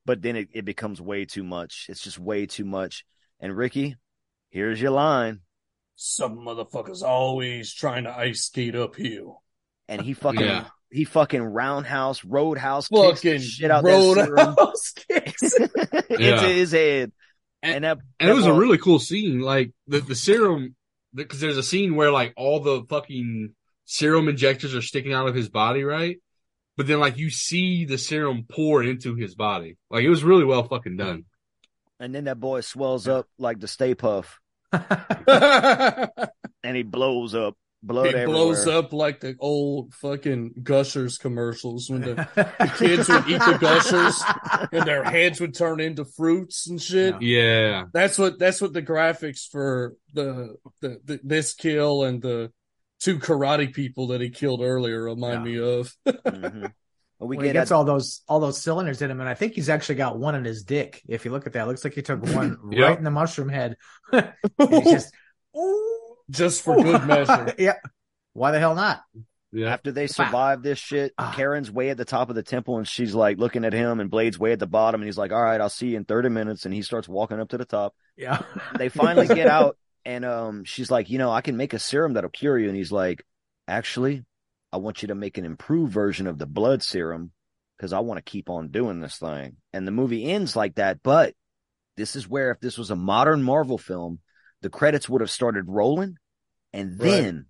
but 0.05 0.21
then 0.21 0.35
it, 0.37 0.49
it 0.53 0.63
becomes 0.65 1.01
way 1.01 1.25
too 1.25 1.43
much. 1.43 1.87
It's 1.89 2.01
just 2.01 2.17
way 2.17 2.45
too 2.45 2.63
much. 2.65 3.03
And 3.39 3.55
Ricky, 3.55 3.97
here's 4.49 4.81
your 4.81 4.91
line. 4.91 5.41
Some 5.95 6.37
motherfuckers 6.37 7.03
always 7.03 7.73
trying 7.73 8.05
to 8.05 8.17
ice 8.17 8.45
skate 8.45 8.75
uphill. 8.75 9.43
And 9.89 10.01
he 10.01 10.13
fucking 10.13 10.39
Yeah. 10.41 10.67
he 10.91 11.03
fucking 11.03 11.41
roundhouse 11.41 12.23
roadhouse 12.23 12.87
kicks 12.87 13.21
Fucking 13.21 13.41
shit 13.41 13.69
out 13.69 13.83
that 13.83 13.89
roadhouse 13.91 14.91
kicks. 15.09 15.53
into 15.53 16.07
Yeah. 16.23 16.47
his 16.47 16.71
head. 16.71 17.11
And- 17.61 17.75
And, 17.75 17.83
that, 17.83 17.97
And 18.19 18.29
it 18.29 18.33
that 18.33 18.35
was 18.35 18.45
a 18.45 18.53
really 18.53 18.77
cool 18.77 18.99
scene. 18.99 19.39
Like 19.41 19.71
the, 19.87 19.99
the 19.99 20.15
serum, 20.15 20.75
because 21.13 21.39
there's 21.41 21.57
a 21.57 21.63
scene 21.63 21.95
where 21.95 22.11
like 22.11 22.33
all 22.37 22.59
the 22.61 22.83
fucking 22.89 23.53
serum 23.85 24.27
injectors 24.29 24.73
are 24.73 24.81
sticking 24.81 25.13
out 25.13 25.27
of 25.27 25.35
his 25.35 25.49
body, 25.49 25.83
right? 25.83 26.17
But 26.75 26.87
then 26.87 26.99
like 26.99 27.17
you 27.17 27.29
see 27.29 27.85
the 27.85 27.97
serum 27.97 28.45
pour 28.49 28.83
into 28.83 29.15
his 29.15 29.35
body. 29.35 29.77
Like 29.89 30.03
it 30.03 30.09
was 30.09 30.23
really 30.23 30.45
well 30.45 30.63
fucking 30.63 30.97
done. 30.97 31.25
and 31.99 32.13
then 32.15 32.23
that 32.25 32.39
boy 32.39 32.61
swells 32.61 33.07
up 33.07 33.27
like 33.37 33.59
the 33.59 33.67
Stay 33.67 33.93
Puft, 33.95 34.27
and 36.63 36.75
he 36.75 36.83
blows 36.83 37.35
up, 37.35 37.55
blood 37.81 38.07
it 38.07 38.15
everywhere. 38.15 38.27
blows 38.27 38.67
up 38.67 38.91
like 38.93 39.19
the 39.19 39.35
old 39.39 39.93
fucking 39.93 40.53
Gushers 40.63 41.17
commercials 41.17 41.89
when 41.89 42.01
the, 42.01 42.15
the 42.35 42.73
kids 42.77 43.07
would 43.09 43.27
eat 43.27 43.39
the 43.39 43.57
Gushers 43.59 44.23
and 44.71 44.87
their 44.87 45.03
heads 45.03 45.39
would 45.39 45.53
turn 45.53 45.79
into 45.79 46.05
fruits 46.05 46.67
and 46.67 46.81
shit. 46.81 47.21
Yeah. 47.21 47.85
That's 47.93 48.17
what 48.17 48.39
that's 48.39 48.61
what 48.61 48.73
the 48.73 48.81
graphics 48.81 49.47
for 49.49 49.95
the, 50.13 50.55
the, 50.81 50.99
the 51.05 51.19
this 51.23 51.53
kill 51.53 52.03
and 52.03 52.21
the 52.21 52.51
two 53.03 53.19
karate 53.19 53.73
people 53.73 54.07
that 54.07 54.21
he 54.21 54.29
killed 54.29 54.61
earlier 54.61 55.03
remind 55.03 55.43
me 55.43 55.59
of. 55.59 55.93
Mhm. 56.07 56.71
Well, 57.19 57.29
we 57.29 57.37
Well, 57.37 57.45
he 57.47 57.53
gets 57.53 57.71
a- 57.71 57.75
all 57.75 57.83
those 57.85 58.21
all 58.27 58.39
those 58.39 58.59
cylinders 58.61 59.01
in 59.01 59.09
him, 59.11 59.19
and 59.21 59.29
I 59.29 59.33
think 59.33 59.53
he's 59.53 59.69
actually 59.69 59.95
got 59.95 60.17
one 60.19 60.35
in 60.35 60.43
his 60.43 60.63
dick. 60.63 61.01
If 61.07 61.23
you 61.25 61.31
look 61.31 61.45
at 61.47 61.53
that, 61.53 61.63
it 61.63 61.67
looks 61.67 61.83
like 61.83 61.93
he 61.93 62.01
took 62.01 62.21
one 62.35 62.57
Yep. 62.71 62.89
right 62.89 62.97
in 62.97 63.03
the 63.03 63.11
mushroom 63.11 63.49
head. 63.49 63.77
And 64.11 64.33
he's 64.57 64.83
just, 64.91 65.13
Just 66.29 66.61
for 66.63 66.75
good 66.81 67.05
measure. 67.05 67.53
yeah. 67.57 67.75
Why 68.33 68.51
the 68.51 68.59
hell 68.59 68.75
not? 68.75 69.01
Yeah. 69.51 69.67
After 69.71 69.91
they 69.91 70.07
survive 70.07 70.63
this 70.63 70.79
shit, 70.79 71.13
Karen's 71.33 71.69
way 71.69 71.89
at 71.91 71.97
the 71.97 72.05
top 72.05 72.29
of 72.29 72.35
the 72.35 72.41
temple 72.41 72.77
and 72.77 72.87
she's 72.87 73.13
like 73.13 73.37
looking 73.37 73.65
at 73.65 73.73
him 73.73 73.99
and 73.99 74.09
Blade's 74.09 74.39
way 74.39 74.51
at 74.53 74.57
the 74.59 74.65
bottom 74.65 74.99
and 75.01 75.07
he's 75.07 75.17
like, 75.17 75.31
All 75.31 75.43
right, 75.43 75.61
I'll 75.61 75.69
see 75.69 75.89
you 75.89 75.97
in 75.97 76.05
30 76.05 76.29
minutes. 76.29 76.65
And 76.65 76.73
he 76.73 76.81
starts 76.81 77.07
walking 77.07 77.39
up 77.39 77.49
to 77.49 77.57
the 77.59 77.65
top. 77.65 77.93
Yeah. 78.17 78.41
They 78.77 78.89
finally 78.89 79.27
get 79.27 79.45
out 79.47 79.77
and 80.05 80.25
um 80.25 80.63
she's 80.63 80.91
like, 80.91 81.09
you 81.09 81.17
know, 81.17 81.31
I 81.31 81.41
can 81.41 81.57
make 81.57 81.73
a 81.73 81.79
serum 81.79 82.13
that'll 82.13 82.29
cure 82.29 82.57
you. 82.57 82.67
And 82.67 82.77
he's 82.77 82.91
like, 82.91 83.23
Actually, 83.67 84.23
I 84.71 84.77
want 84.77 85.01
you 85.01 85.07
to 85.09 85.15
make 85.15 85.37
an 85.37 85.45
improved 85.45 85.93
version 85.93 86.27
of 86.27 86.37
the 86.37 86.45
blood 86.45 86.83
serum 86.83 87.31
because 87.77 87.93
I 87.93 87.99
want 87.99 88.17
to 88.17 88.29
keep 88.29 88.49
on 88.49 88.69
doing 88.69 88.99
this 88.99 89.17
thing. 89.17 89.57
And 89.71 89.87
the 89.87 89.91
movie 89.91 90.25
ends 90.29 90.55
like 90.55 90.75
that, 90.75 91.01
but 91.03 91.33
this 91.97 92.15
is 92.15 92.27
where 92.27 92.51
if 92.51 92.59
this 92.59 92.77
was 92.77 92.91
a 92.91 92.95
modern 92.95 93.43
Marvel 93.43 93.77
film, 93.77 94.19
the 94.61 94.69
credits 94.69 95.07
would 95.09 95.21
have 95.21 95.31
started 95.31 95.65
rolling 95.67 96.17
and 96.73 96.97
then 96.97 97.45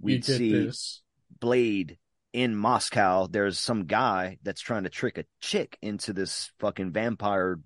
You 0.00 0.16
we'd 0.16 0.24
see 0.24 0.52
this. 0.52 1.02
Blade 1.40 1.98
in 2.32 2.54
Moscow. 2.56 3.26
There's 3.26 3.58
some 3.58 3.84
guy 3.86 4.38
that's 4.42 4.60
trying 4.60 4.84
to 4.84 4.90
trick 4.90 5.18
a 5.18 5.24
chick 5.40 5.76
into 5.82 6.12
this 6.12 6.50
fucking 6.58 6.92
vampire 6.92 7.60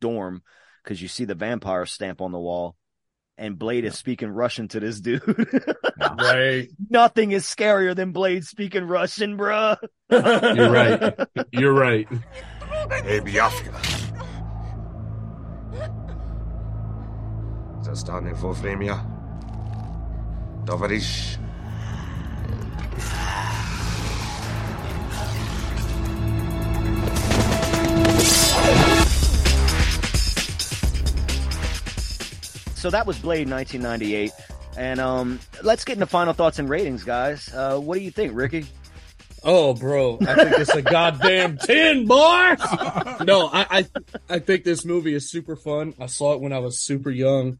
dorm 0.00 0.42
because 0.82 1.00
you 1.00 1.08
see 1.08 1.24
the 1.24 1.34
vampire 1.34 1.86
stamp 1.86 2.20
on 2.20 2.32
the 2.32 2.38
wall. 2.38 2.76
And 3.40 3.58
Blade 3.58 3.86
is 3.86 3.96
speaking 3.96 4.28
Russian 4.28 4.68
to 4.68 4.80
this 4.80 5.00
dude. 5.00 5.22
Right. 6.18 6.68
Nothing 6.90 7.32
is 7.32 7.44
scarier 7.44 7.94
than 7.96 8.12
Blade 8.12 8.44
speaking 8.44 8.84
Russian, 8.84 9.38
bruh. 9.38 9.78
You're 10.10 10.70
right. 10.70 11.14
You're 11.52 11.72
right. 11.72 12.08
Hey, 13.04 13.20
Biafra. 13.20 13.72
Zastane 17.82 18.34
Vofremia. 18.36 18.98
Tovarish. 20.64 21.38
So 32.80 32.88
that 32.88 33.06
was 33.06 33.18
Blade 33.18 33.46
1998. 33.50 34.32
And 34.78 35.00
um, 35.00 35.38
let's 35.62 35.84
get 35.84 35.94
into 35.94 36.06
final 36.06 36.32
thoughts 36.32 36.58
and 36.58 36.66
ratings, 36.66 37.04
guys. 37.04 37.52
Uh, 37.52 37.78
what 37.78 37.98
do 37.98 38.00
you 38.00 38.10
think, 38.10 38.34
Ricky? 38.34 38.64
Oh, 39.44 39.74
bro, 39.74 40.16
I 40.22 40.34
think 40.34 40.58
it's 40.58 40.74
a 40.74 40.80
goddamn 40.80 41.58
ten, 41.62 42.06
boy. 42.06 42.56
No, 43.22 43.50
I, 43.52 43.66
I, 43.70 43.86
I 44.30 44.38
think 44.38 44.64
this 44.64 44.86
movie 44.86 45.12
is 45.12 45.30
super 45.30 45.56
fun. 45.56 45.92
I 46.00 46.06
saw 46.06 46.32
it 46.32 46.40
when 46.40 46.54
I 46.54 46.60
was 46.60 46.80
super 46.80 47.10
young, 47.10 47.58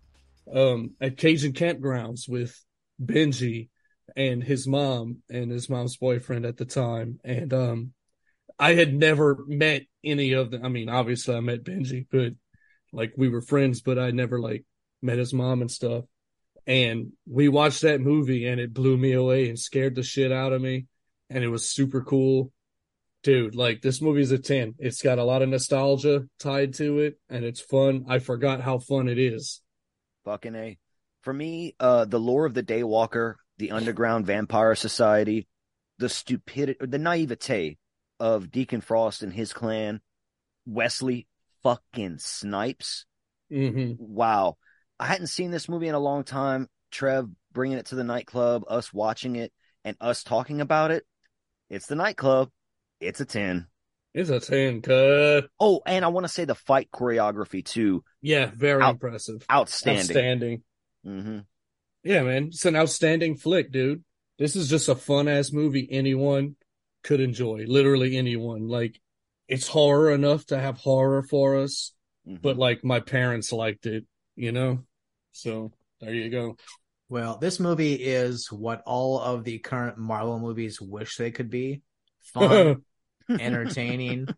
um, 0.50 0.92
at 1.02 1.18
Cajun 1.18 1.52
campgrounds 1.52 2.26
with 2.26 2.58
Benji 3.02 3.68
and 4.16 4.42
his 4.42 4.66
mom 4.66 5.18
and 5.28 5.50
his 5.50 5.68
mom's 5.68 5.98
boyfriend 5.98 6.46
at 6.46 6.56
the 6.56 6.64
time, 6.64 7.20
and 7.24 7.52
um, 7.52 7.92
I 8.58 8.72
had 8.72 8.94
never 8.94 9.44
met 9.46 9.82
any 10.02 10.32
of 10.32 10.50
them. 10.50 10.64
I 10.64 10.68
mean, 10.68 10.88
obviously, 10.88 11.34
I 11.34 11.40
met 11.40 11.62
Benji, 11.62 12.06
but 12.10 12.32
like 12.90 13.12
we 13.18 13.28
were 13.28 13.42
friends, 13.42 13.82
but 13.82 13.98
I 13.98 14.12
never 14.12 14.40
like 14.40 14.64
met 15.02 15.18
his 15.18 15.32
mom 15.32 15.60
and 15.60 15.70
stuff. 15.70 16.04
And 16.66 17.12
we 17.26 17.48
watched 17.48 17.82
that 17.82 18.00
movie, 18.00 18.46
and 18.46 18.60
it 18.60 18.72
blew 18.72 18.96
me 18.96 19.12
away 19.12 19.48
and 19.48 19.58
scared 19.58 19.94
the 19.94 20.02
shit 20.02 20.30
out 20.30 20.52
of 20.52 20.60
me 20.60 20.86
and 21.30 21.44
it 21.44 21.48
was 21.48 21.66
super 21.66 22.02
cool. 22.02 22.52
Dude, 23.22 23.54
like 23.54 23.80
this 23.82 24.02
movie 24.02 24.22
is 24.22 24.32
a 24.32 24.38
10. 24.38 24.74
It's 24.78 25.02
got 25.02 25.18
a 25.18 25.24
lot 25.24 25.42
of 25.42 25.48
nostalgia 25.48 26.24
tied 26.38 26.74
to 26.74 26.98
it 27.00 27.18
and 27.28 27.44
it's 27.44 27.60
fun. 27.60 28.06
I 28.08 28.18
forgot 28.18 28.60
how 28.60 28.78
fun 28.78 29.08
it 29.08 29.18
is. 29.18 29.62
Fucking 30.24 30.56
A. 30.56 30.78
For 31.22 31.32
me, 31.32 31.74
uh, 31.78 32.06
the 32.06 32.18
lore 32.18 32.46
of 32.46 32.54
the 32.54 32.62
Daywalker, 32.62 33.34
the 33.58 33.72
underground 33.72 34.26
vampire 34.26 34.74
society, 34.74 35.46
the 35.98 36.08
stupidity, 36.08 36.84
the 36.84 36.98
naivete 36.98 37.76
of 38.18 38.50
Deacon 38.50 38.80
Frost 38.80 39.22
and 39.22 39.32
his 39.32 39.52
clan, 39.52 40.00
Wesley 40.66 41.26
fucking 41.62 42.18
Snipes. 42.18 43.04
hmm 43.50 43.92
Wow. 43.98 44.56
I 45.00 45.06
hadn't 45.06 45.28
seen 45.28 45.50
this 45.50 45.68
movie 45.68 45.88
in 45.88 45.94
a 45.94 45.98
long 46.00 46.22
time. 46.24 46.68
Trev 46.92 47.28
bringing 47.52 47.78
it 47.78 47.86
to 47.86 47.94
the 47.94 48.04
nightclub, 48.04 48.64
us 48.68 48.92
watching 48.92 49.34
it, 49.36 49.52
and 49.84 49.96
us 50.00 50.22
talking 50.22 50.60
about 50.60 50.90
it. 50.90 51.04
It's 51.70 51.86
the 51.86 51.94
nightclub. 51.96 52.50
It's 53.00 53.20
a 53.20 53.24
10. 53.24 53.66
It's 54.12 54.28
a 54.30 54.40
10 54.40 54.82
cut. 54.82 55.48
Oh, 55.58 55.80
and 55.86 56.04
I 56.04 56.08
want 56.08 56.24
to 56.24 56.28
say 56.32 56.44
the 56.44 56.54
fight 56.54 56.90
choreography 56.92 57.64
too. 57.64 58.04
Yeah, 58.20 58.50
very 58.54 58.82
Out- 58.82 58.94
impressive. 58.94 59.44
Outstanding. 59.50 60.00
Outstanding. 60.00 60.62
hmm 61.04 61.38
Yeah, 62.04 62.22
man. 62.22 62.46
It's 62.48 62.64
an 62.66 62.76
outstanding 62.76 63.36
flick, 63.36 63.72
dude. 63.72 64.04
This 64.38 64.56
is 64.56 64.68
just 64.68 64.88
a 64.88 64.94
fun 64.94 65.28
ass 65.28 65.52
movie 65.52 65.88
anyone 65.90 66.56
could 67.04 67.20
enjoy. 67.20 67.64
Literally 67.66 68.16
anyone. 68.16 68.68
Like, 68.68 69.00
it's 69.48 69.68
horror 69.68 70.12
enough 70.12 70.44
to 70.46 70.58
have 70.58 70.76
horror 70.78 71.22
for 71.22 71.56
us, 71.56 71.92
Mm-hmm. 72.28 72.42
but 72.42 72.58
like 72.58 72.84
my 72.84 73.00
parents 73.00 73.50
liked 73.50 73.86
it, 73.86 74.04
you 74.36 74.52
know? 74.52 74.80
So 75.32 75.72
there 76.00 76.14
you 76.14 76.30
go. 76.30 76.56
Well, 77.08 77.38
this 77.38 77.58
movie 77.58 77.94
is 77.94 78.50
what 78.52 78.82
all 78.86 79.18
of 79.20 79.44
the 79.44 79.58
current 79.58 79.98
Marvel 79.98 80.38
movies 80.38 80.80
wish 80.80 81.16
they 81.16 81.30
could 81.30 81.50
be. 81.50 81.82
Fun, 82.22 82.82
entertaining, 83.28 84.28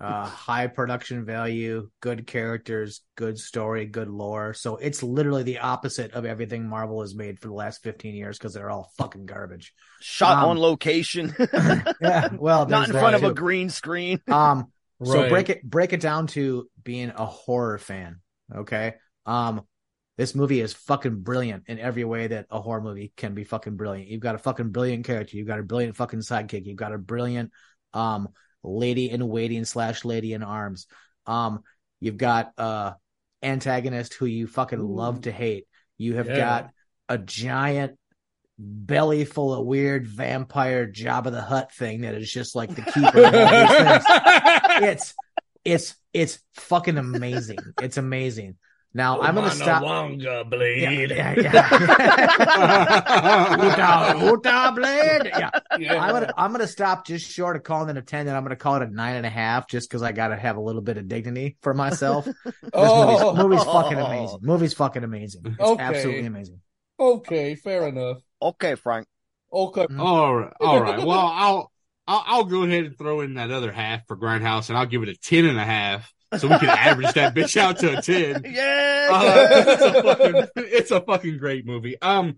uh, 0.00 0.26
high 0.26 0.66
production 0.66 1.24
value, 1.24 1.88
good 2.00 2.26
characters, 2.26 3.02
good 3.14 3.38
story, 3.38 3.86
good 3.86 4.08
lore. 4.08 4.54
So 4.54 4.76
it's 4.76 5.02
literally 5.02 5.44
the 5.44 5.58
opposite 5.60 6.12
of 6.14 6.24
everything 6.24 6.68
Marvel 6.68 7.00
has 7.02 7.14
made 7.14 7.38
for 7.38 7.48
the 7.48 7.54
last 7.54 7.82
15 7.84 8.14
years 8.14 8.38
because 8.38 8.54
they're 8.54 8.70
all 8.70 8.90
fucking 8.98 9.26
garbage. 9.26 9.72
Shot 10.00 10.42
Um, 10.42 10.50
on 10.50 10.58
location. 10.58 11.34
Yeah, 12.00 12.30
well, 12.38 12.66
not 12.66 12.88
in 12.88 12.92
front 12.92 13.12
that 13.12 13.24
of 13.24 13.30
a 13.30 13.34
green 13.34 13.70
screen. 13.70 14.20
Um, 14.28 14.72
so 15.04 15.20
Right. 15.20 15.30
break 15.30 15.50
it 15.50 15.62
break 15.62 15.92
it 15.92 16.00
down 16.00 16.26
to 16.28 16.68
being 16.82 17.10
a 17.10 17.26
horror 17.26 17.78
fan. 17.78 18.20
Okay. 18.54 18.94
Um, 19.26 19.62
this 20.16 20.34
movie 20.34 20.60
is 20.60 20.72
fucking 20.72 21.20
brilliant 21.22 21.64
in 21.66 21.78
every 21.78 22.04
way 22.04 22.28
that 22.28 22.46
a 22.50 22.60
horror 22.60 22.80
movie 22.80 23.12
can 23.16 23.34
be 23.34 23.44
fucking 23.44 23.76
brilliant. 23.76 24.08
You've 24.08 24.20
got 24.20 24.34
a 24.36 24.38
fucking 24.38 24.70
brilliant 24.70 25.04
character. 25.04 25.36
You've 25.36 25.46
got 25.48 25.58
a 25.58 25.64
brilliant 25.64 25.96
fucking 25.96 26.20
sidekick. 26.20 26.66
You've 26.66 26.76
got 26.76 26.92
a 26.92 26.98
brilliant 26.98 27.50
um 27.92 28.28
lady 28.62 29.10
in 29.10 29.26
waiting 29.28 29.64
slash 29.64 30.04
lady 30.04 30.32
in 30.32 30.42
arms. 30.42 30.86
Um, 31.26 31.62
you've 32.00 32.16
got 32.16 32.52
uh 32.58 32.92
antagonist 33.42 34.14
who 34.14 34.26
you 34.26 34.46
fucking 34.46 34.80
love 34.80 35.22
to 35.22 35.32
hate. 35.32 35.66
You 35.98 36.14
have 36.16 36.26
Yeah. 36.28 36.36
got 36.36 36.70
a 37.08 37.18
giant 37.18 37.98
belly 38.56 39.24
full 39.24 39.52
of 39.52 39.66
weird 39.66 40.06
vampire 40.06 40.86
Jabba 40.86 41.32
the 41.32 41.40
Hutt 41.42 41.72
thing 41.72 42.02
that 42.02 42.14
is 42.14 42.30
just 42.30 42.54
like 42.54 42.72
the 42.74 42.82
keeper 42.82 43.18
of 43.24 43.34
all 43.34 43.66
these 43.66 43.76
things. 43.76 44.04
It's 44.82 45.14
it's 45.64 45.94
it's 46.12 46.38
fucking 46.54 46.98
amazing. 46.98 47.58
It's 47.80 47.96
amazing. 47.96 48.56
Now 48.96 49.20
I'm 49.20 49.34
gonna 49.34 49.50
stop. 49.50 49.82
Wonga 49.82 50.44
blade. 50.44 50.82
Yeah, 50.82 50.90
yeah, 50.90 51.34
yeah. 51.36 51.68
Uta, 53.56 54.18
Uta 54.24 54.72
blade. 54.74 55.32
Yeah. 55.36 55.50
Yeah. 55.78 56.00
I'm 56.00 56.10
gonna 56.12 56.32
I'm 56.36 56.52
gonna 56.52 56.66
stop 56.68 57.04
just 57.06 57.28
short 57.30 57.56
of 57.56 57.64
calling 57.64 57.88
it 57.90 57.96
a 57.98 58.02
ten, 58.02 58.26
and 58.28 58.36
I'm 58.36 58.42
gonna 58.44 58.54
call 58.56 58.76
it 58.76 58.82
a 58.82 58.86
nine 58.86 59.16
and 59.16 59.26
a 59.26 59.30
half, 59.30 59.68
just 59.68 59.88
because 59.90 60.02
I 60.02 60.12
gotta 60.12 60.36
have 60.36 60.56
a 60.56 60.60
little 60.60 60.80
bit 60.82 60.96
of 60.96 61.08
dignity 61.08 61.56
for 61.62 61.74
myself. 61.74 62.26
This 62.44 62.54
Oh. 62.72 63.34
movie's, 63.34 63.44
movie's 63.44 63.64
fucking 63.64 63.98
amazing. 63.98 64.38
Movie's 64.42 64.74
fucking 64.74 65.02
amazing. 65.04 65.42
It's 65.46 65.60
Okay. 65.60 65.82
absolutely 65.82 66.26
amazing. 66.26 66.60
Okay, 66.98 67.54
fair 67.56 67.88
enough. 67.88 68.18
Okay, 68.40 68.74
Frank. 68.76 69.06
Okay. 69.52 69.82
Mm-hmm. 69.86 70.00
All 70.00 70.36
right, 70.36 70.52
all 70.60 70.80
right. 70.80 70.98
Well, 71.06 71.18
I'll, 71.18 71.72
I'll 72.06 72.24
I'll 72.26 72.44
go 72.44 72.62
ahead 72.64 72.84
and 72.84 72.96
throw 72.98 73.20
in 73.20 73.34
that 73.34 73.50
other 73.50 73.72
half 73.72 74.06
for 74.06 74.16
Grindhouse, 74.16 74.68
and 74.68 74.78
I'll 74.78 74.86
give 74.86 75.02
it 75.02 75.08
a 75.08 75.16
ten 75.16 75.44
and 75.46 75.58
a 75.58 75.64
half, 75.64 76.12
so 76.38 76.48
we 76.48 76.58
can 76.58 76.68
average 76.68 77.12
that 77.14 77.34
bitch 77.34 77.56
out 77.56 77.78
to 77.78 77.98
a 77.98 78.02
ten. 78.02 78.42
Yeah. 78.54 79.08
Uh, 79.10 79.46
it's, 79.50 79.82
a 79.82 80.02
fucking, 80.02 80.48
it's 80.56 80.90
a 80.90 81.00
fucking 81.00 81.38
great 81.38 81.66
movie. 81.66 82.00
Um, 82.00 82.36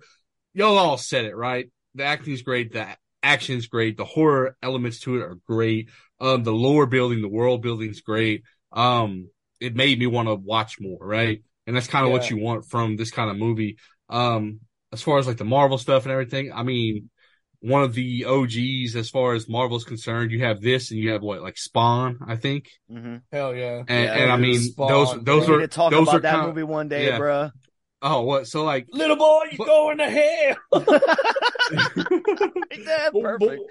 y'all 0.55 0.79
all 0.79 0.99
said 0.99 1.25
it 1.25 1.37
right. 1.37 1.71
The 1.95 2.05
acting's 2.05 2.43
great. 2.43 2.73
The 2.73 2.87
action's 3.23 3.67
great. 3.67 3.97
The 3.97 4.05
horror 4.05 4.57
elements 4.63 5.01
to 5.01 5.17
it 5.17 5.23
are 5.23 5.39
great. 5.47 5.91
Um, 6.21 6.43
the 6.43 6.53
lore 6.53 6.87
building, 6.87 7.23
the 7.23 7.29
world 7.29 7.63
building's 7.63 8.01
great. 8.01 8.43
Um, 8.73 9.29
it 9.61 9.75
made 9.75 9.99
me 9.99 10.07
want 10.07 10.29
to 10.29 10.35
watch 10.35 10.77
more, 10.81 10.99
right? 11.01 11.43
And 11.67 11.75
that's 11.75 11.89
kind 11.89 12.07
of 12.07 12.13
what 12.13 12.31
you 12.31 12.39
want 12.39 12.67
from 12.67 12.97
this 12.97 13.11
kind 13.11 13.31
of 13.31 13.37
movie. 13.37 13.79
Um, 14.09 14.61
as 14.93 15.03
far 15.03 15.19
as 15.19 15.27
like 15.27 15.37
the 15.37 15.45
Marvel 15.45 15.79
stuff 15.79 16.05
and 16.05 16.13
everything, 16.13 16.53
I 16.53 16.63
mean, 16.63 17.11
one 17.61 17.83
of 17.83 17.95
the 17.95 18.25
OGs 18.27 18.95
as 18.97 19.11
far 19.11 19.35
as 19.35 19.49
Marvel's 19.49 19.85
concerned, 19.85 20.31
you 20.31 20.45
have 20.45 20.61
this 20.61 20.91
and 20.91 21.01
you 21.01 21.11
have 21.13 21.23
what, 21.23 21.43
like 21.43 21.57
Spawn, 21.59 22.19
I 22.27 22.37
think. 22.37 22.71
Mm-hmm. 22.91 23.17
Hell 23.33 23.55
yeah. 23.55 23.83
And, 23.89 23.89
Yeah, 23.89 24.15
and 24.15 24.33
I 24.33 24.37
mean, 24.37 24.61
Spawn. 24.61 24.89
those, 24.89 25.25
those 25.25 25.49
are, 25.49 25.59
need 25.61 25.71
talk 25.71 25.91
those 25.91 26.03
about 26.09 26.15
are 26.17 26.21
that 26.21 26.35
kind- 26.37 26.49
movie 26.49 26.63
one 26.63 26.89
day, 26.89 27.07
yeah. 27.07 27.19
bruh. 27.19 27.53
Oh, 28.03 28.23
what? 28.23 28.47
So 28.47 28.63
like, 28.65 28.87
Little 28.93 29.17
boy, 29.17 29.45
you 29.51 29.59
But- 29.59 29.67
going 29.67 29.99
to 29.99 30.11
hell. 30.11 30.57
Yeah, 32.79 33.11
perfect. 33.11 33.63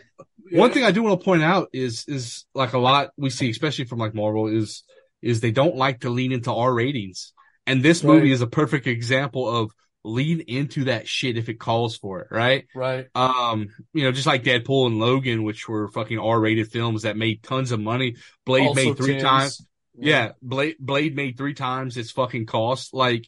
One 0.51 0.71
thing 0.71 0.83
I 0.83 0.91
do 0.91 1.01
want 1.03 1.19
to 1.19 1.23
point 1.25 1.43
out 1.43 1.69
is 1.73 2.05
is 2.07 2.45
like 2.53 2.73
a 2.73 2.77
lot 2.77 3.09
we 3.17 3.29
see, 3.29 3.49
especially 3.49 3.85
from 3.85 3.99
like 3.99 4.13
Marvel, 4.13 4.47
is 4.47 4.83
is 5.21 5.39
they 5.41 5.51
don't 5.51 5.75
like 5.75 6.01
to 6.01 6.09
lean 6.09 6.31
into 6.31 6.51
R 6.53 6.73
ratings, 6.73 7.33
and 7.65 7.81
this 7.81 8.03
movie 8.03 8.31
is 8.31 8.41
a 8.41 8.47
perfect 8.47 8.87
example 8.87 9.47
of 9.49 9.71
lean 10.05 10.41
into 10.41 10.85
that 10.85 11.07
shit 11.07 11.37
if 11.37 11.49
it 11.49 11.59
calls 11.59 11.97
for 11.97 12.21
it, 12.21 12.27
right? 12.29 12.67
Right. 12.75 13.07
Um, 13.15 13.69
you 13.93 14.03
know, 14.03 14.11
just 14.11 14.27
like 14.27 14.43
Deadpool 14.43 14.87
and 14.87 14.99
Logan, 14.99 15.43
which 15.43 15.67
were 15.67 15.87
fucking 15.89 16.19
R 16.19 16.39
rated 16.39 16.71
films 16.71 17.01
that 17.01 17.17
made 17.17 17.43
tons 17.43 17.71
of 17.71 17.79
money. 17.79 18.17
Blade 18.45 18.67
Also 18.67 18.85
made 18.85 18.97
three 18.97 19.19
times. 19.19 19.65
Yeah, 19.97 20.33
Blade 20.41 20.75
Blade 20.79 21.15
made 21.15 21.37
three 21.37 21.53
times 21.53 21.97
its 21.97 22.11
fucking 22.11 22.45
cost. 22.45 22.93
Like, 22.93 23.27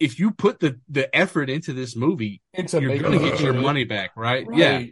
if 0.00 0.18
you 0.18 0.30
put 0.30 0.60
the 0.60 0.80
the 0.88 1.14
effort 1.14 1.50
into 1.50 1.72
this 1.72 1.96
movie, 1.96 2.40
Into 2.54 2.80
you're 2.80 2.98
gonna 2.98 3.18
get 3.18 3.40
your 3.40 3.52
money 3.52 3.84
back, 3.84 4.12
right? 4.16 4.46
Yeah. 4.52 4.84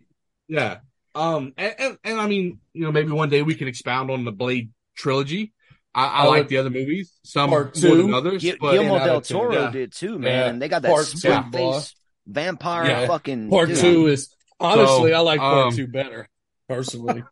Yeah. 0.49 0.79
Um, 1.15 1.55
and, 1.57 1.75
and, 1.79 1.99
and 2.05 2.21
I 2.21 2.27
mean, 2.27 2.59
you 2.73 2.83
know, 2.83 2.93
maybe 2.93 3.13
one 3.13 3.31
day 3.31 3.43
we 3.43 3.55
can 3.55 3.69
expound 3.69 4.11
on 4.11 4.25
the 4.25 4.33
Blade 4.33 4.73
trilogy. 4.97 5.54
I, 5.95 6.07
I 6.07 6.25
like 6.27 6.49
the 6.49 6.57
other 6.59 6.71
movies, 6.71 7.13
some 7.25 7.51
more 7.51 7.65
part 7.65 7.75
than 7.75 7.91
two? 8.09 8.15
others, 8.15 8.43
Gui- 8.43 8.57
but 8.61 8.73
Guillermo 8.73 8.99
del 9.05 9.21
Toro 9.21 9.53
yeah. 9.53 9.71
did 9.71 9.93
too, 9.93 10.19
man. 10.19 10.55
Yeah. 10.55 10.59
They 10.59 10.69
got 10.69 10.83
that 10.83 10.91
Part 10.91 11.07
split 11.07 11.45
two, 11.45 11.51
boss. 11.51 11.89
face 11.91 11.97
vampire 12.27 12.87
Yeah. 12.87 13.07
fucking 13.07 13.51
Part 13.51 13.69
dude. 13.69 13.79
two 13.79 14.07
is 14.09 14.35
honestly, 14.59 15.11
So, 15.11 15.17
I 15.17 15.21
like 15.21 15.41
part 15.41 15.67
um, 15.69 15.77
two 15.77 15.87
better, 15.87 16.29
personally. 16.69 17.23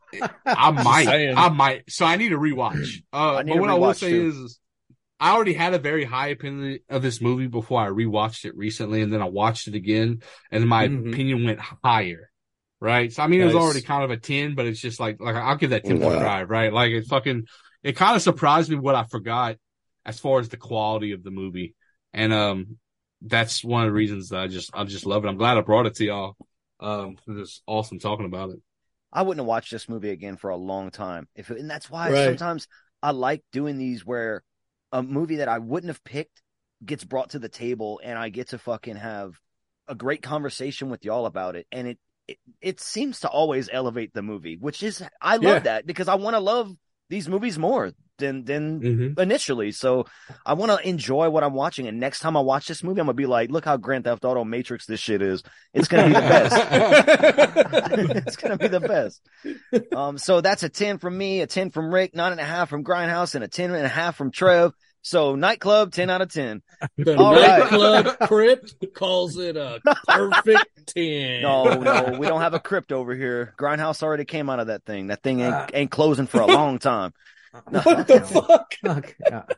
I 0.47 0.71
might. 0.71 1.09
I 1.09 1.49
might. 1.49 1.91
So 1.91 2.05
I 2.05 2.17
need 2.17 2.29
to 2.31 2.39
rewatch. 2.39 3.03
Uh, 3.13 3.43
need 3.43 3.51
but 3.51 3.55
to 3.57 3.61
what 3.61 3.71
I 3.71 3.75
will 3.75 3.95
say 3.95 4.11
too. 4.11 4.29
is, 4.29 4.37
is 4.37 4.59
I 5.19 5.33
already 5.33 5.55
had 5.55 5.73
a 5.75 5.79
very 5.79 6.05
high 6.05 6.29
opinion 6.29 6.81
of 6.89 7.01
this 7.03 7.21
movie 7.21 7.47
before 7.47 7.81
I 7.81 7.89
rewatched 7.89 8.45
it 8.45 8.57
recently, 8.57 9.03
and 9.03 9.13
then 9.13 9.23
I 9.23 9.27
watched 9.27 9.67
it 9.69 9.75
again, 9.75 10.23
and 10.51 10.69
my 10.69 10.89
Mhm. 10.89 11.13
opinion 11.13 11.45
went 11.45 11.61
higher. 11.61 12.29
Right. 12.81 13.13
So 13.13 13.23
I 13.23 13.29
mean, 13.29 13.41
it 13.41 13.45
was 13.45 13.55
already 13.55 13.81
kind 13.83 14.03
of 14.03 14.11
a 14.11 14.17
10, 14.17 14.57
but 14.57 14.67
it's 14.67 14.81
just 14.81 14.99
like, 14.99 15.21
like 15.21 15.37
I'll 15.37 15.57
give 15.57 15.71
that 15.71 15.85
10.5, 15.85 16.21
Wow. 16.21 16.43
right? 16.45 16.73
Like 16.73 16.91
it's 16.91 17.07
fucking, 17.09 17.47
it 17.83 17.97
kind 17.97 18.17
of 18.17 18.23
surprised 18.23 18.71
me 18.71 18.77
what 18.77 18.95
I 18.95 19.05
forgot 19.05 19.57
as 20.05 20.19
far 20.19 20.41
as 20.41 20.49
the 20.49 20.57
quality 20.57 21.13
of 21.13 21.23
the 21.23 21.31
movie. 21.31 21.75
And, 22.13 22.33
um, 22.33 22.79
that's 23.25 23.63
one 23.65 23.83
of 23.83 23.89
the 23.89 23.93
reasons 23.93 24.31
that 24.31 24.41
I 24.41 24.49
just, 24.49 24.71
I 24.75 24.85
just 24.85 25.07
love 25.07 25.25
it. 25.25 25.29
I'm 25.29 25.37
glad 25.37 25.57
I 25.57 25.61
brought 25.61 25.87
it 25.87 25.95
to 25.97 26.05
y'all. 26.05 26.37
Um, 26.81 27.17
it 27.29 27.33
was 27.33 27.63
awesome 27.67 28.01
talking 28.01 28.27
about 28.27 28.51
it. 28.51 28.59
I 29.13 29.23
wouldn't 29.23 29.41
have 29.41 29.47
watched 29.47 29.71
this 29.71 29.89
movie 29.89 30.11
again 30.11 30.37
for 30.37 30.51
a 30.51 30.57
long 30.57 30.91
time. 30.91 31.29
If 31.35 31.51
and 31.51 31.71
that's 31.71 31.91
why 31.91 32.11
Right. 32.11 32.25
sometimes 32.25 32.67
I 33.03 33.11
like 33.11 33.45
doing 33.53 33.79
these 33.79 34.05
where 34.05 34.43
a 34.91 35.03
movie 35.03 35.37
that 35.37 35.49
I 35.49 35.59
wouldn't 35.59 35.91
have 35.91 36.03
picked 36.05 36.43
gets 36.85 37.05
brought 37.05 37.31
to 37.31 37.39
the 37.39 37.49
table 37.49 38.01
and 38.03 38.19
I 38.19 38.29
get 38.31 38.49
to 38.49 38.59
fucking 38.59 38.97
have 38.97 39.39
a 39.87 39.95
great 39.95 40.23
conversation 40.23 40.89
with 40.91 41.05
y'all 41.05 41.27
about 41.27 41.57
it. 41.57 41.67
And 41.71 41.89
it 41.89 41.99
it, 42.29 42.39
it 42.61 42.81
seems 42.81 43.21
to 43.21 43.29
always 43.29 43.69
elevate 43.71 44.15
the 44.15 44.23
movie, 44.23 44.57
which 44.57 44.83
is 44.83 45.05
I 45.21 45.37
love 45.37 45.43
Yeah. 45.47 45.61
that 45.65 45.87
because 45.87 46.09
I 46.09 46.15
want 46.15 46.35
to 46.35 46.41
love 46.41 46.75
these 47.13 47.29
movies 47.29 47.59
more 47.59 47.93
than 48.19 48.45
than 48.45 48.81
Mm-hmm. 48.81 49.21
initially. 49.21 49.71
So 49.73 50.07
I 50.47 50.55
want 50.55 50.71
to 50.73 50.89
enjoy 50.89 51.29
what 51.31 51.45
I'm 51.45 51.53
watching. 51.53 51.87
And 51.89 52.01
next 52.01 52.21
time 52.21 52.37
I 52.37 52.41
watch 52.41 52.67
this 52.69 52.83
movie, 52.83 53.01
I'm 53.01 53.07
gonna 53.07 53.15
be 53.15 53.27
like, 53.27 53.51
look 53.51 53.65
how 53.67 53.77
Grand 53.77 54.05
Theft 54.05 54.25
Auto 54.25 54.45
Matrix 54.45 54.87
this 54.87 54.99
shit 55.01 55.21
is. 55.21 55.43
It's 55.75 55.89
gonna 55.89 56.09
be 56.09 56.15
the 56.15 56.21
best. 56.21 56.57
it's 58.27 58.37
gonna 58.37 58.57
be 58.57 58.69
the 58.69 58.81
best. 58.81 59.21
Um, 59.95 60.19
so 60.19 60.41
that's 60.41 60.63
a 60.63 60.69
10 60.69 60.99
from 60.99 61.17
me, 61.17 61.41
a 61.41 61.47
10 61.47 61.71
from 61.71 61.93
Rick, 61.93 62.15
nine 62.15 62.33
and 62.33 62.41
a 62.41 62.45
half 62.45 62.69
from 62.71 62.85
Grindhouse, 62.85 63.35
and 63.35 63.45
a 63.45 63.49
10 63.49 63.75
and 63.75 63.85
a 63.85 63.89
half 63.89 64.17
from 64.17 64.31
Trev. 64.31 64.73
So 65.03 65.35
nightclub, 65.35 65.93
10 65.93 66.11
out 66.11 66.23
of 66.23 66.33
10. 66.33 66.63
The 66.97 67.17
All 67.17 67.35
right. 67.35 67.59
nightclub 67.61 68.19
crypt 68.29 68.75
calls 68.95 69.37
it 69.37 69.57
a 69.57 69.81
perfect 70.09 70.87
10. 70.95 71.43
No, 71.43 71.75
no, 71.75 72.17
we 72.19 72.27
don't 72.29 72.41
have 72.41 72.55
a 72.55 72.61
crypt 72.61 72.93
over 72.93 73.15
here. 73.15 73.53
Grindhouse 73.59 74.03
already 74.03 74.25
came 74.25 74.49
out 74.49 74.61
of 74.61 74.69
that 74.69 74.85
thing. 74.85 75.09
That 75.09 75.23
thing 75.23 75.41
ain't, 75.41 75.55
Ah. 75.55 75.67
ain't 75.75 75.91
closing 75.91 76.27
for 76.27 76.41
a 76.41 76.47
long 76.47 76.79
time. 76.79 77.13
No. 77.71 77.81
What 77.85 78.07
the 78.07 78.21
fuck? 78.21 78.75
Okay. 78.85 79.55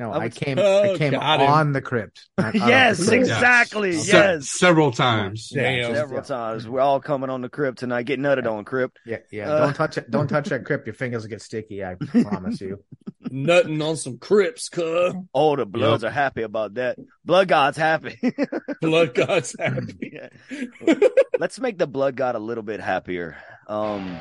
No, 0.00 0.12
I 0.12 0.24
I, 0.24 0.28
came. 0.28 0.58
Oh, 0.60 0.94
I 0.94 0.96
came 0.96 1.10
got 1.10 1.40
him. 1.40 1.48
on 1.50 1.72
the 1.72 1.80
crypt. 1.80 2.28
not 2.38 2.46
out 2.46 2.52
the 2.52 2.58
yes, 2.60 2.98
crypt. 3.08 3.12
exactly. 3.14 3.92
Se- 3.94 4.12
Yes. 4.12 4.48
several 4.48 4.92
times. 4.92 5.48
Damn. 5.48 5.92
Several 5.92 6.22
times. 6.22 6.68
We're 6.68 6.80
all 6.80 7.00
coming 7.00 7.30
on 7.30 7.40
the 7.42 7.48
crypt 7.48 7.78
tonight. 7.78 8.04
Get 8.04 8.20
nutted 8.20 8.46
on 8.48 8.64
crypt. 8.64 8.98
Yeah, 9.04 9.18
yeah. 9.32 9.50
Uh, 9.50 9.58
don't 9.66 9.74
touch 9.74 9.98
it. 9.98 10.08
Don't 10.10 10.28
touch 10.28 10.50
that 10.50 10.64
crypt. 10.64 10.86
Your 10.86 10.94
fingers 10.94 11.22
will 11.22 11.30
get 11.30 11.42
sticky. 11.42 11.84
I 11.84 11.94
promise 12.22 12.60
you. 12.60 12.84
Nutting 13.30 13.82
on 13.82 13.96
some 13.96 14.18
crypts, 14.18 14.68
cuz. 14.68 15.14
Oh, 15.34 15.56
the 15.56 15.66
Bloods 15.66 16.04
are 16.04 16.10
happy 16.10 16.42
about 16.42 16.74
that. 16.74 16.96
Blood 17.24 17.48
God's 17.48 17.76
happy. 17.76 18.20
Blood 18.80 19.14
God's 19.14 19.56
happy. 19.58 20.20
Let's 21.40 21.58
make 21.60 21.76
the 21.78 21.86
Blood 21.88 22.16
God 22.16 22.36
a 22.36 22.38
little 22.38 22.62
bit 22.62 22.80
happier. 22.80 23.36
Um, 23.66 24.16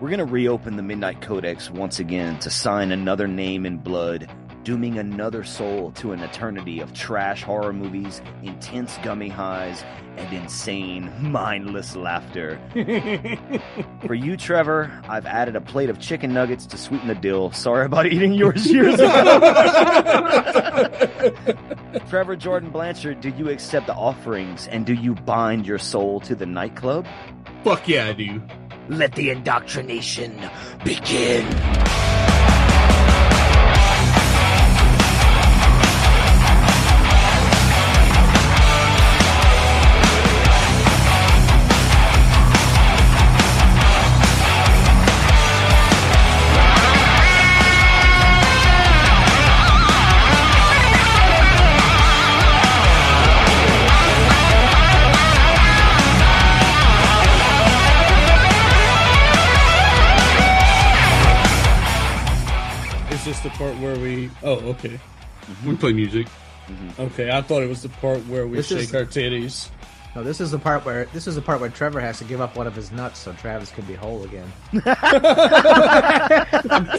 we're 0.00 0.10
gonna 0.10 0.24
reopen 0.24 0.76
the 0.76 0.82
Midnight 0.82 1.20
Codex 1.20 1.68
once 1.70 1.98
again 1.98 2.38
to 2.40 2.50
sign 2.50 2.92
another 2.92 3.26
name 3.28 3.66
in 3.66 3.78
blood, 3.78 4.28
dooming 4.64 4.98
another 4.98 5.44
soul 5.44 5.92
to 5.92 6.12
an 6.12 6.20
eternity 6.20 6.80
of 6.80 6.92
trash 6.94 7.42
horror 7.42 7.72
movies, 7.72 8.22
intense 8.42 8.98
gummy 9.02 9.28
highs, 9.28 9.84
and 10.16 10.32
insane, 10.32 11.12
mindless 11.20 11.94
laughter. 11.96 12.58
For 14.06 14.14
you, 14.14 14.36
Trevor, 14.36 14.90
I've 15.08 15.26
added 15.26 15.56
a 15.56 15.60
plate 15.60 15.90
of 15.90 15.98
chicken 16.00 16.32
nuggets 16.32 16.66
to 16.66 16.78
sweeten 16.78 17.08
the 17.08 17.14
deal. 17.14 17.50
Sorry 17.52 17.84
about 17.84 18.06
eating 18.06 18.32
yours 18.32 18.66
years 18.66 18.94
ago. 18.94 19.40
Trevor 22.08 22.36
Jordan 22.36 22.70
Blanchard, 22.70 23.20
do 23.20 23.28
you 23.30 23.50
accept 23.50 23.86
the 23.86 23.94
offerings 23.94 24.66
and 24.68 24.86
do 24.86 24.94
you 24.94 25.14
bind 25.14 25.66
your 25.66 25.78
soul 25.78 26.20
to 26.20 26.34
the 26.34 26.46
nightclub? 26.46 27.06
Fuck 27.62 27.88
yeah, 27.88 28.06
I 28.06 28.12
do. 28.12 28.42
Let 28.88 29.14
the 29.14 29.30
indoctrination 29.30 30.40
begin. 30.84 32.13
The 63.44 63.50
part 63.50 63.76
where 63.78 63.96
we? 63.96 64.28
Oh, 64.42 64.56
okay, 64.70 64.98
We 65.64 65.76
play 65.76 65.92
music. 65.92 66.26
Mm-hmm. 66.66 67.02
okay. 67.02 67.30
I 67.30 67.42
thought 67.42 67.62
it 67.62 67.68
was 67.68 67.82
the 67.82 67.88
part 67.90 68.26
where 68.26 68.46
we 68.48 68.56
This 68.56 68.68
shake 68.68 68.78
is- 68.80 68.94
our 68.94 69.04
titties. 69.04 69.70
No, 70.16 70.22
this 70.22 70.40
is 70.40 70.52
the 70.52 70.60
part 70.60 70.84
where 70.84 71.06
this 71.06 71.26
is 71.26 71.34
the 71.34 71.42
part 71.42 71.60
where 71.60 71.68
Trevor 71.68 72.00
has 72.00 72.18
to 72.18 72.24
give 72.24 72.40
up 72.40 72.54
one 72.56 72.68
of 72.68 72.74
his 72.76 72.92
nuts 72.92 73.18
so 73.18 73.32
Travis 73.32 73.72
can 73.72 73.84
be 73.84 73.94
whole 73.94 74.22
again. 74.22 74.46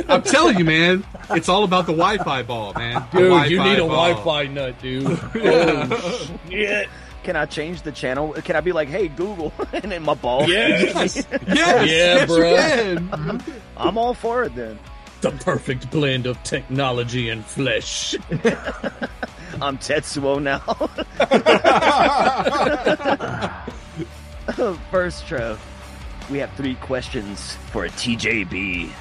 I'm 0.09 0.21
telling 0.23 0.57
you, 0.59 0.65
man, 0.65 1.03
it's 1.29 1.47
all 1.49 1.63
about 1.63 1.85
the 1.85 1.93
Wi-Fi 1.93 2.43
ball, 2.43 2.73
man. 2.73 3.05
The 3.13 3.19
Dude, 3.19 3.51
you 3.51 3.63
need 3.63 3.79
a 3.79 3.87
ball. 3.87 4.13
Wi-Fi 4.15 4.47
nut, 4.47 4.81
dude. 4.81 5.05
Yeah. 5.35 5.87
Oh 5.91 6.39
shit! 6.49 6.89
Can 7.23 7.35
I 7.37 7.45
change 7.45 7.81
the 7.83 7.91
channel? 7.91 8.33
Can 8.33 8.55
I 8.55 8.61
be 8.61 8.71
like, 8.71 8.87
hey, 8.89 9.07
Google, 9.07 9.53
and 9.73 9.91
then 9.91 10.03
my 10.03 10.13
ball? 10.13 10.47
Yes. 10.49 11.15
Yes, 11.15 11.27
Yeah, 11.47 11.83
yes, 11.83 12.29
you 12.29 12.35
can. 13.07 13.41
I'm 13.77 13.97
all 13.97 14.13
for 14.13 14.43
it 14.43 14.53
then. 14.55 14.77
The 15.25 15.31
perfect 15.31 15.89
blend 15.89 16.27
of 16.27 16.41
technology 16.43 17.29
and 17.29 17.43
flesh. 17.43 18.13
I'm 19.59 19.79
Tetsuo 19.79 20.39
now. 20.39 20.59
First, 24.91 25.25
Trev, 25.25 25.59
we 26.29 26.37
have 26.37 26.53
three 26.53 26.75
questions 26.75 27.55
for 27.71 27.85
a 27.85 27.89
TJB. 27.89 28.91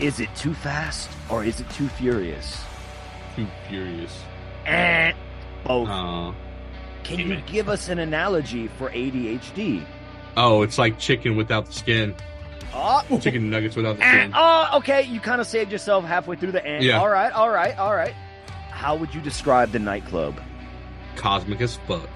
Is 0.00 0.18
it 0.18 0.34
too 0.34 0.54
fast 0.54 1.08
or 1.30 1.44
is 1.44 1.60
it 1.60 1.70
too 1.70 1.86
furious? 1.86 2.64
Too 3.36 3.46
furious. 3.68 4.24
Eh, 4.66 5.12
both. 5.62 5.88
Uh, 5.88 6.32
Can 7.04 7.20
you 7.20 7.36
give 7.42 7.68
us 7.68 7.88
an 7.88 8.00
analogy 8.00 8.66
for 8.66 8.90
ADHD? 8.90 9.84
oh, 10.36 10.62
it's 10.62 10.78
like 10.78 10.98
chicken 10.98 11.36
without 11.36 11.66
the 11.66 11.72
skin. 11.72 12.12
Oh, 12.72 13.18
Chicken 13.20 13.50
nuggets 13.50 13.74
without 13.76 13.96
the 13.98 14.04
eh, 14.04 14.12
skin. 14.22 14.32
oh 14.34 14.68
okay. 14.78 15.02
You 15.02 15.20
kind 15.20 15.40
of 15.40 15.46
saved 15.46 15.72
yourself 15.72 16.04
halfway 16.04 16.36
through 16.36 16.52
the 16.52 16.64
end. 16.64 16.84
Yeah. 16.84 16.98
All 17.00 17.08
right, 17.08 17.32
all 17.32 17.50
right, 17.50 17.76
all 17.78 17.94
right. 17.94 18.14
How 18.70 18.96
would 18.96 19.14
you 19.14 19.20
describe 19.20 19.72
the 19.72 19.78
nightclub? 19.78 20.40
Cosmic 21.16 21.60
as 21.60 21.76
fuck. 21.88 22.08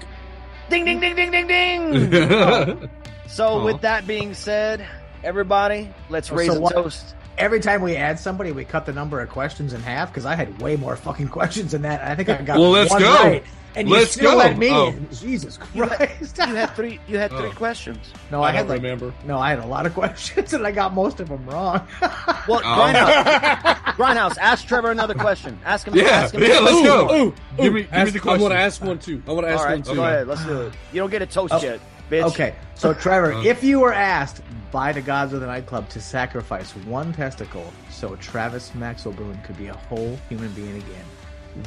Ding, 0.69 0.85
ding, 0.85 0.99
ding, 0.99 1.15
ding, 1.15 1.31
ding, 1.31 1.47
ding. 1.47 2.89
So, 3.27 3.47
Aw. 3.59 3.65
with 3.65 3.81
that 3.81 4.05
being 4.05 4.33
said, 4.35 4.85
everybody, 5.23 5.89
let's 6.09 6.31
Oh, 6.31 6.35
raise 6.35 6.51
so 6.51 6.57
a 6.57 6.59
what- 6.61 6.73
toast. 6.73 7.15
Every 7.37 7.59
time 7.59 7.81
we 7.81 7.95
add 7.97 8.17
somebody, 8.19 8.51
we 8.53 8.63
cut 8.63 8.85
the 8.85 8.93
number 8.93 9.19
of 9.19 9.29
questions 9.29 9.73
in 9.73 9.81
half 9.81 10.09
because 10.09 10.25
I 10.25 10.35
had 10.35 10.61
way 10.61 10.75
more 10.77 10.95
fucking 10.95 11.27
questions 11.39 11.71
than 11.73 11.81
that. 11.81 12.01
I 12.01 12.15
think 12.15 12.29
I 12.29 12.41
got 12.43 12.59
Well, 12.59 12.69
let's 12.69 12.91
one 12.91 13.01
go. 13.01 13.13
right, 13.13 13.43
and 13.75 13.87
you 13.89 13.93
Let's 13.95 14.11
still 14.11 14.31
go. 14.31 14.37
let 14.37 14.57
me 14.57 14.69
Oh. 14.71 14.87
in. 14.87 15.07
Jesus 15.11 15.59
You 15.73 15.83
had, 15.83 15.97
Christ! 15.97 16.37
you 16.37 16.55
had 16.55 16.75
three. 16.75 16.99
You 17.07 17.17
had 17.17 17.31
three 17.31 17.49
Oh. 17.49 17.51
questions. 17.51 17.99
no, 18.31 18.41
I, 18.41 18.49
I, 18.49 18.51
had 18.51 18.59
don't 18.61 18.69
like 18.69 18.81
remember. 18.81 19.13
no, 19.25 19.37
I 19.37 19.49
had 19.49 19.59
a 19.59 19.65
lot 19.65 19.85
of 19.85 19.93
questions 20.01 20.53
and 20.53 20.65
I 20.65 20.71
got 20.71 20.93
most 20.93 21.19
of 21.19 21.29
them 21.29 21.45
wrong. 21.47 21.81
Well, 22.47 22.61
Oh. 22.63 22.77
Grindhouse, 22.77 23.75
Grindhouse, 23.97 24.37
ask 24.37 24.67
Trevor 24.67 24.91
another 24.91 25.13
question. 25.15 25.57
Ask 25.65 25.87
him. 25.87 25.95
Yeah, 25.95 26.03
ask 26.05 26.33
him 26.35 26.41
yeah, 26.43 26.59
let's 26.59 26.81
go. 26.85 27.05
ooh, 27.27 27.33
Give 27.57 27.65
ooh. 27.65 27.71
me- 27.75 27.81
give 27.81 27.91
me 27.91 27.91
Ask- 27.91 28.13
the 28.13 28.29
I 28.31 28.37
want 28.37 28.51
to 28.53 28.57
ask 28.59 28.83
one 28.83 28.99
too. 28.99 29.21
I 29.27 29.31
want 29.31 29.47
to 29.47 29.51
ask 29.51 29.59
All 29.61 29.65
right, 29.65 29.73
one 29.75 29.83
too. 29.83 29.95
go 29.95 30.03
ahead. 30.03 30.27
Let's 30.27 30.45
do 30.45 30.61
it. 30.61 30.73
You 30.93 30.99
don't 31.01 31.09
get 31.09 31.21
a 31.21 31.25
toast 31.25 31.53
Oh. 31.55 31.61
yet, 31.61 31.79
bitch. 32.11 32.23
Okay, 32.23 32.53
so 32.75 32.93
Trevor, 32.93 33.33
Uh. 33.33 33.43
if 33.43 33.63
you 33.63 33.79
were 33.79 33.93
asked 33.93 34.41
by 34.71 34.91
the 34.91 35.01
gods 35.01 35.33
of 35.33 35.39
the 35.41 35.47
nightclub 35.47 35.89
to 35.89 36.01
sacrifice 36.01 36.71
one 36.85 37.13
testicle 37.13 37.71
so 37.89 38.15
Travis 38.17 38.75
Maxwell 38.75 39.13
Boone 39.15 39.39
could 39.45 39.57
be 39.57 39.67
a 39.67 39.73
whole 39.73 40.19
human 40.29 40.51
being 40.51 40.75
again, 40.75 41.05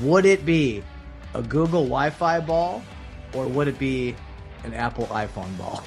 would 0.02 0.26
it 0.26 0.44
be 0.46 0.82
a 1.38 1.42
Google 1.42 1.84
Wi-Fi 1.84 2.40
ball 2.40 2.82
or 3.34 3.46
would 3.46 3.68
it 3.68 3.78
be 3.78 4.14
an 4.64 4.74
Apple 4.74 5.06
iPhone 5.06 5.56
ball? 5.56 5.82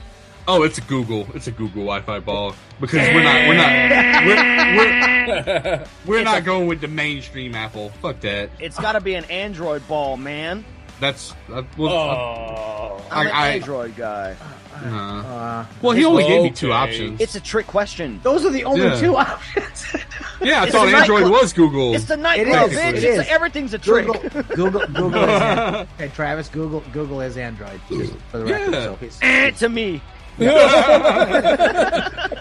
Oh, 0.47 0.63
it's 0.63 0.77
a 0.79 0.81
Google. 0.81 1.27
It's 1.35 1.47
a 1.47 1.51
Google 1.51 1.83
Wi-Fi 1.83 2.19
ball 2.19 2.55
because 2.79 3.07
we're 3.13 3.21
not. 3.23 3.47
We're 3.47 3.55
not. 3.55 4.25
We're, 4.25 4.77
we're, 4.77 5.85
we're 6.07 6.23
not 6.23 6.43
going 6.43 6.67
with 6.67 6.81
the 6.81 6.87
mainstream 6.87 7.53
Apple. 7.53 7.89
Fuck 8.01 8.21
that. 8.21 8.49
It's 8.59 8.79
got 8.79 8.93
to 8.93 9.01
be 9.01 9.13
an 9.13 9.25
Android 9.25 9.87
ball, 9.87 10.17
man. 10.17 10.65
That's. 10.99 11.33
Uh, 11.51 11.61
well, 11.77 11.93
Oh. 11.93 13.05
I'm 13.11 13.27
an 13.27 13.33
I- 13.33 13.39
I- 13.39 13.47
Android 13.51 13.95
guy. 13.95 14.35
Uh, 14.73 14.87
Uh, 14.87 15.65
well, 15.81 15.93
he 15.93 16.05
only 16.05 16.23
gave 16.23 16.43
me 16.43 16.49
two 16.51 16.71
options. 16.71 17.19
It's 17.21 17.35
a 17.35 17.39
trick 17.39 17.67
question. 17.67 18.19
those 18.23 18.45
are 18.45 18.49
the 18.51 18.63
only 18.65 18.83
Yeah. 18.83 18.99
two 18.99 19.15
options. 19.27 19.95
yeah, 20.41 20.61
I 20.61 20.63
it's 20.65 20.71
thought 20.73 20.87
Android 20.87 21.21
nightclub. 21.21 21.41
was 21.41 21.53
Google. 21.53 21.93
It's 21.95 22.05
the 22.05 22.17
nightclub, 22.17 22.71
is. 22.71 22.77
bitch. 22.77 22.93
It 22.93 23.03
It's 23.03 23.27
a- 23.27 23.31
everything's 23.31 23.73
a 23.73 23.77
trick. 23.77 24.05
Google, 24.07 24.29
Google, 24.55 24.87
Google 24.93 25.23
is 25.23 25.41
Android. 25.41 25.87
Okay, 25.99 26.07
Travis, 26.15 26.47
Google, 26.49 26.83
Google 26.93 27.21
is 27.21 27.37
Android. 27.37 27.79
Just 27.89 28.13
for 28.31 28.37
the 28.39 28.45
record, 28.45 28.73
Yeah. 28.73 28.83
so 28.85 28.95
he's, 28.95 29.19
Eh, 29.21 29.51
to 29.51 29.69
me. 29.69 30.01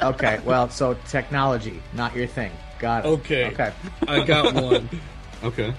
okay. 0.02 0.40
Well, 0.44 0.68
so 0.70 0.94
technology, 1.08 1.82
not 1.92 2.14
your 2.14 2.26
thing. 2.26 2.52
Got 2.78 3.04
it. 3.04 3.08
Okay. 3.08 3.46
Okay. 3.48 3.72
I 4.08 4.24
got 4.24 4.54
one. 4.54 4.88
okay. 5.42 5.74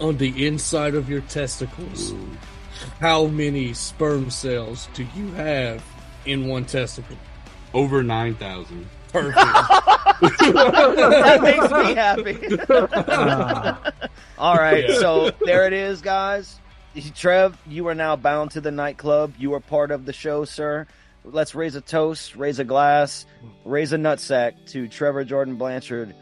On 0.00 0.16
the 0.16 0.46
inside 0.46 0.94
of 0.94 1.08
your 1.08 1.20
testicles, 1.22 2.14
how 3.00 3.26
many 3.26 3.72
sperm 3.72 4.30
cells 4.30 4.88
do 4.94 5.06
you 5.16 5.30
have 5.32 5.82
in 6.26 6.48
one 6.48 6.64
testicle? 6.64 7.16
Over 7.72 8.02
nine 8.02 8.34
thousand. 8.36 8.88
Perfect. 9.12 9.34
that 10.54 11.40
makes 11.42 11.70
me 11.70 11.94
happy. 11.94 12.58
Uh, 12.68 13.90
All 14.38 14.56
right, 14.56 14.88
Yeah. 14.88 14.98
so 14.98 15.30
there 15.44 15.66
it 15.66 15.72
is, 15.72 16.00
guys. 16.00 16.58
Trev, 17.14 17.56
you 17.66 17.86
are 17.88 17.94
now 17.94 18.16
bound 18.16 18.52
to 18.52 18.60
the 18.60 18.70
nightclub. 18.70 19.34
You 19.38 19.54
are 19.54 19.60
part 19.60 19.90
of 19.90 20.04
the 20.06 20.12
show, 20.12 20.44
sir. 20.44 20.86
Let's 21.24 21.54
raise 21.54 21.74
a 21.74 21.80
toast, 21.80 22.36
raise 22.36 22.58
a 22.58 22.64
glass, 22.64 23.24
raise 23.64 23.92
a 23.92 23.96
nutsack 23.96 24.66
to 24.70 24.86
Trevor 24.88 25.24
Jordan 25.24 25.56
Blanchard. 25.56 26.14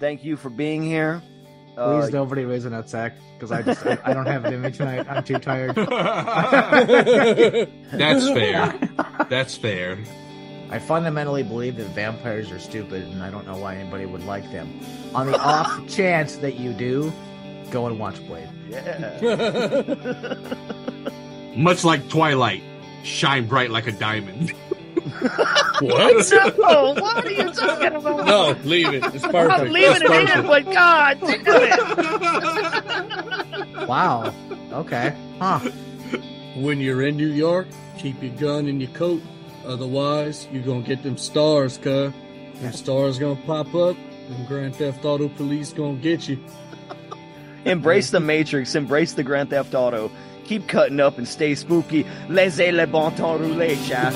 Thank 0.00 0.24
you 0.24 0.36
for 0.36 0.48
being 0.50 0.82
here. 0.82 1.22
Uh, 1.78 2.00
Please 2.00 2.12
nobody 2.12 2.44
raise 2.44 2.64
a 2.64 2.70
nutsack 2.70 3.12
because 3.34 3.52
I 3.52 3.62
just 3.62 3.86
I, 3.86 3.96
I 4.04 4.12
don't 4.12 4.26
have 4.26 4.44
an 4.44 4.52
image 4.52 4.78
tonight. 4.78 5.06
I'm 5.08 5.22
too 5.22 5.38
tired. 5.38 5.76
That's 7.92 8.28
fair. 8.28 8.78
That's 9.30 9.56
fair. 9.56 9.96
I 10.70 10.78
fundamentally 10.80 11.42
believe 11.44 11.76
that 11.76 11.86
vampires 11.94 12.50
are 12.50 12.58
stupid, 12.58 13.04
and 13.04 13.22
I 13.22 13.30
don't 13.30 13.46
know 13.46 13.56
why 13.56 13.76
anybody 13.76 14.06
would 14.06 14.24
like 14.24 14.42
them. 14.50 14.80
On 15.14 15.26
the 15.30 15.38
off 15.42 15.86
chance 15.88 16.36
that 16.38 16.56
you 16.56 16.72
do, 16.72 17.12
go 17.70 17.86
and 17.86 17.98
watch 17.98 18.16
Blade. 18.26 18.48
yeah. 18.68 20.34
Much 21.56 21.84
like 21.84 22.08
Twilight, 22.08 22.62
shine 23.04 23.46
bright 23.46 23.70
like 23.70 23.86
a 23.86 23.92
diamond. 23.92 24.52
what? 25.80 26.30
No, 26.58 26.94
what 26.94 27.24
are 27.24 27.30
you 27.30 27.50
talking 27.52 27.94
about? 27.94 28.26
No, 28.26 28.56
leave 28.64 28.92
it. 28.92 29.04
It's 29.14 29.26
perfect. 29.26 29.60
I'm 29.60 29.70
leaving 29.70 30.02
it 30.02 30.36
in, 30.36 30.46
but 30.46 30.64
God 30.66 31.20
do 31.20 31.26
it. 31.30 31.78
Wow. 33.88 34.34
Okay. 34.72 35.14
Huh. 35.38 35.60
When 36.56 36.78
you're 36.78 37.02
in 37.06 37.16
New 37.16 37.30
York, 37.30 37.66
keep 37.96 38.22
your 38.22 38.34
gun 38.34 38.66
in 38.66 38.80
your 38.80 38.90
coat. 38.90 39.22
Otherwise, 39.64 40.46
you're 40.52 40.62
going 40.62 40.82
to 40.82 40.88
get 40.88 41.02
them 41.02 41.16
stars, 41.16 41.78
cuh. 41.78 42.10
Them 42.56 42.72
stars 42.72 43.18
going 43.18 43.36
to 43.36 43.42
pop 43.44 43.74
up, 43.74 43.96
and 44.28 44.46
Grand 44.46 44.76
Theft 44.76 45.04
Auto 45.04 45.28
police 45.28 45.72
going 45.72 45.96
to 45.96 46.02
get 46.02 46.28
you. 46.28 46.38
Embrace 47.64 48.10
the 48.10 48.20
Matrix. 48.20 48.74
Embrace 48.74 49.14
the 49.14 49.22
Grand 49.22 49.50
Theft 49.50 49.74
Auto. 49.74 50.10
Keep 50.44 50.68
cutting 50.68 51.00
up 51.00 51.18
and 51.18 51.28
stay 51.28 51.54
spooky. 51.54 52.04
Laissez 52.28 52.72
le 52.72 52.86
bon 52.86 53.10
temps 53.12 53.38
rouler, 53.38 53.76
chat. 53.86 54.14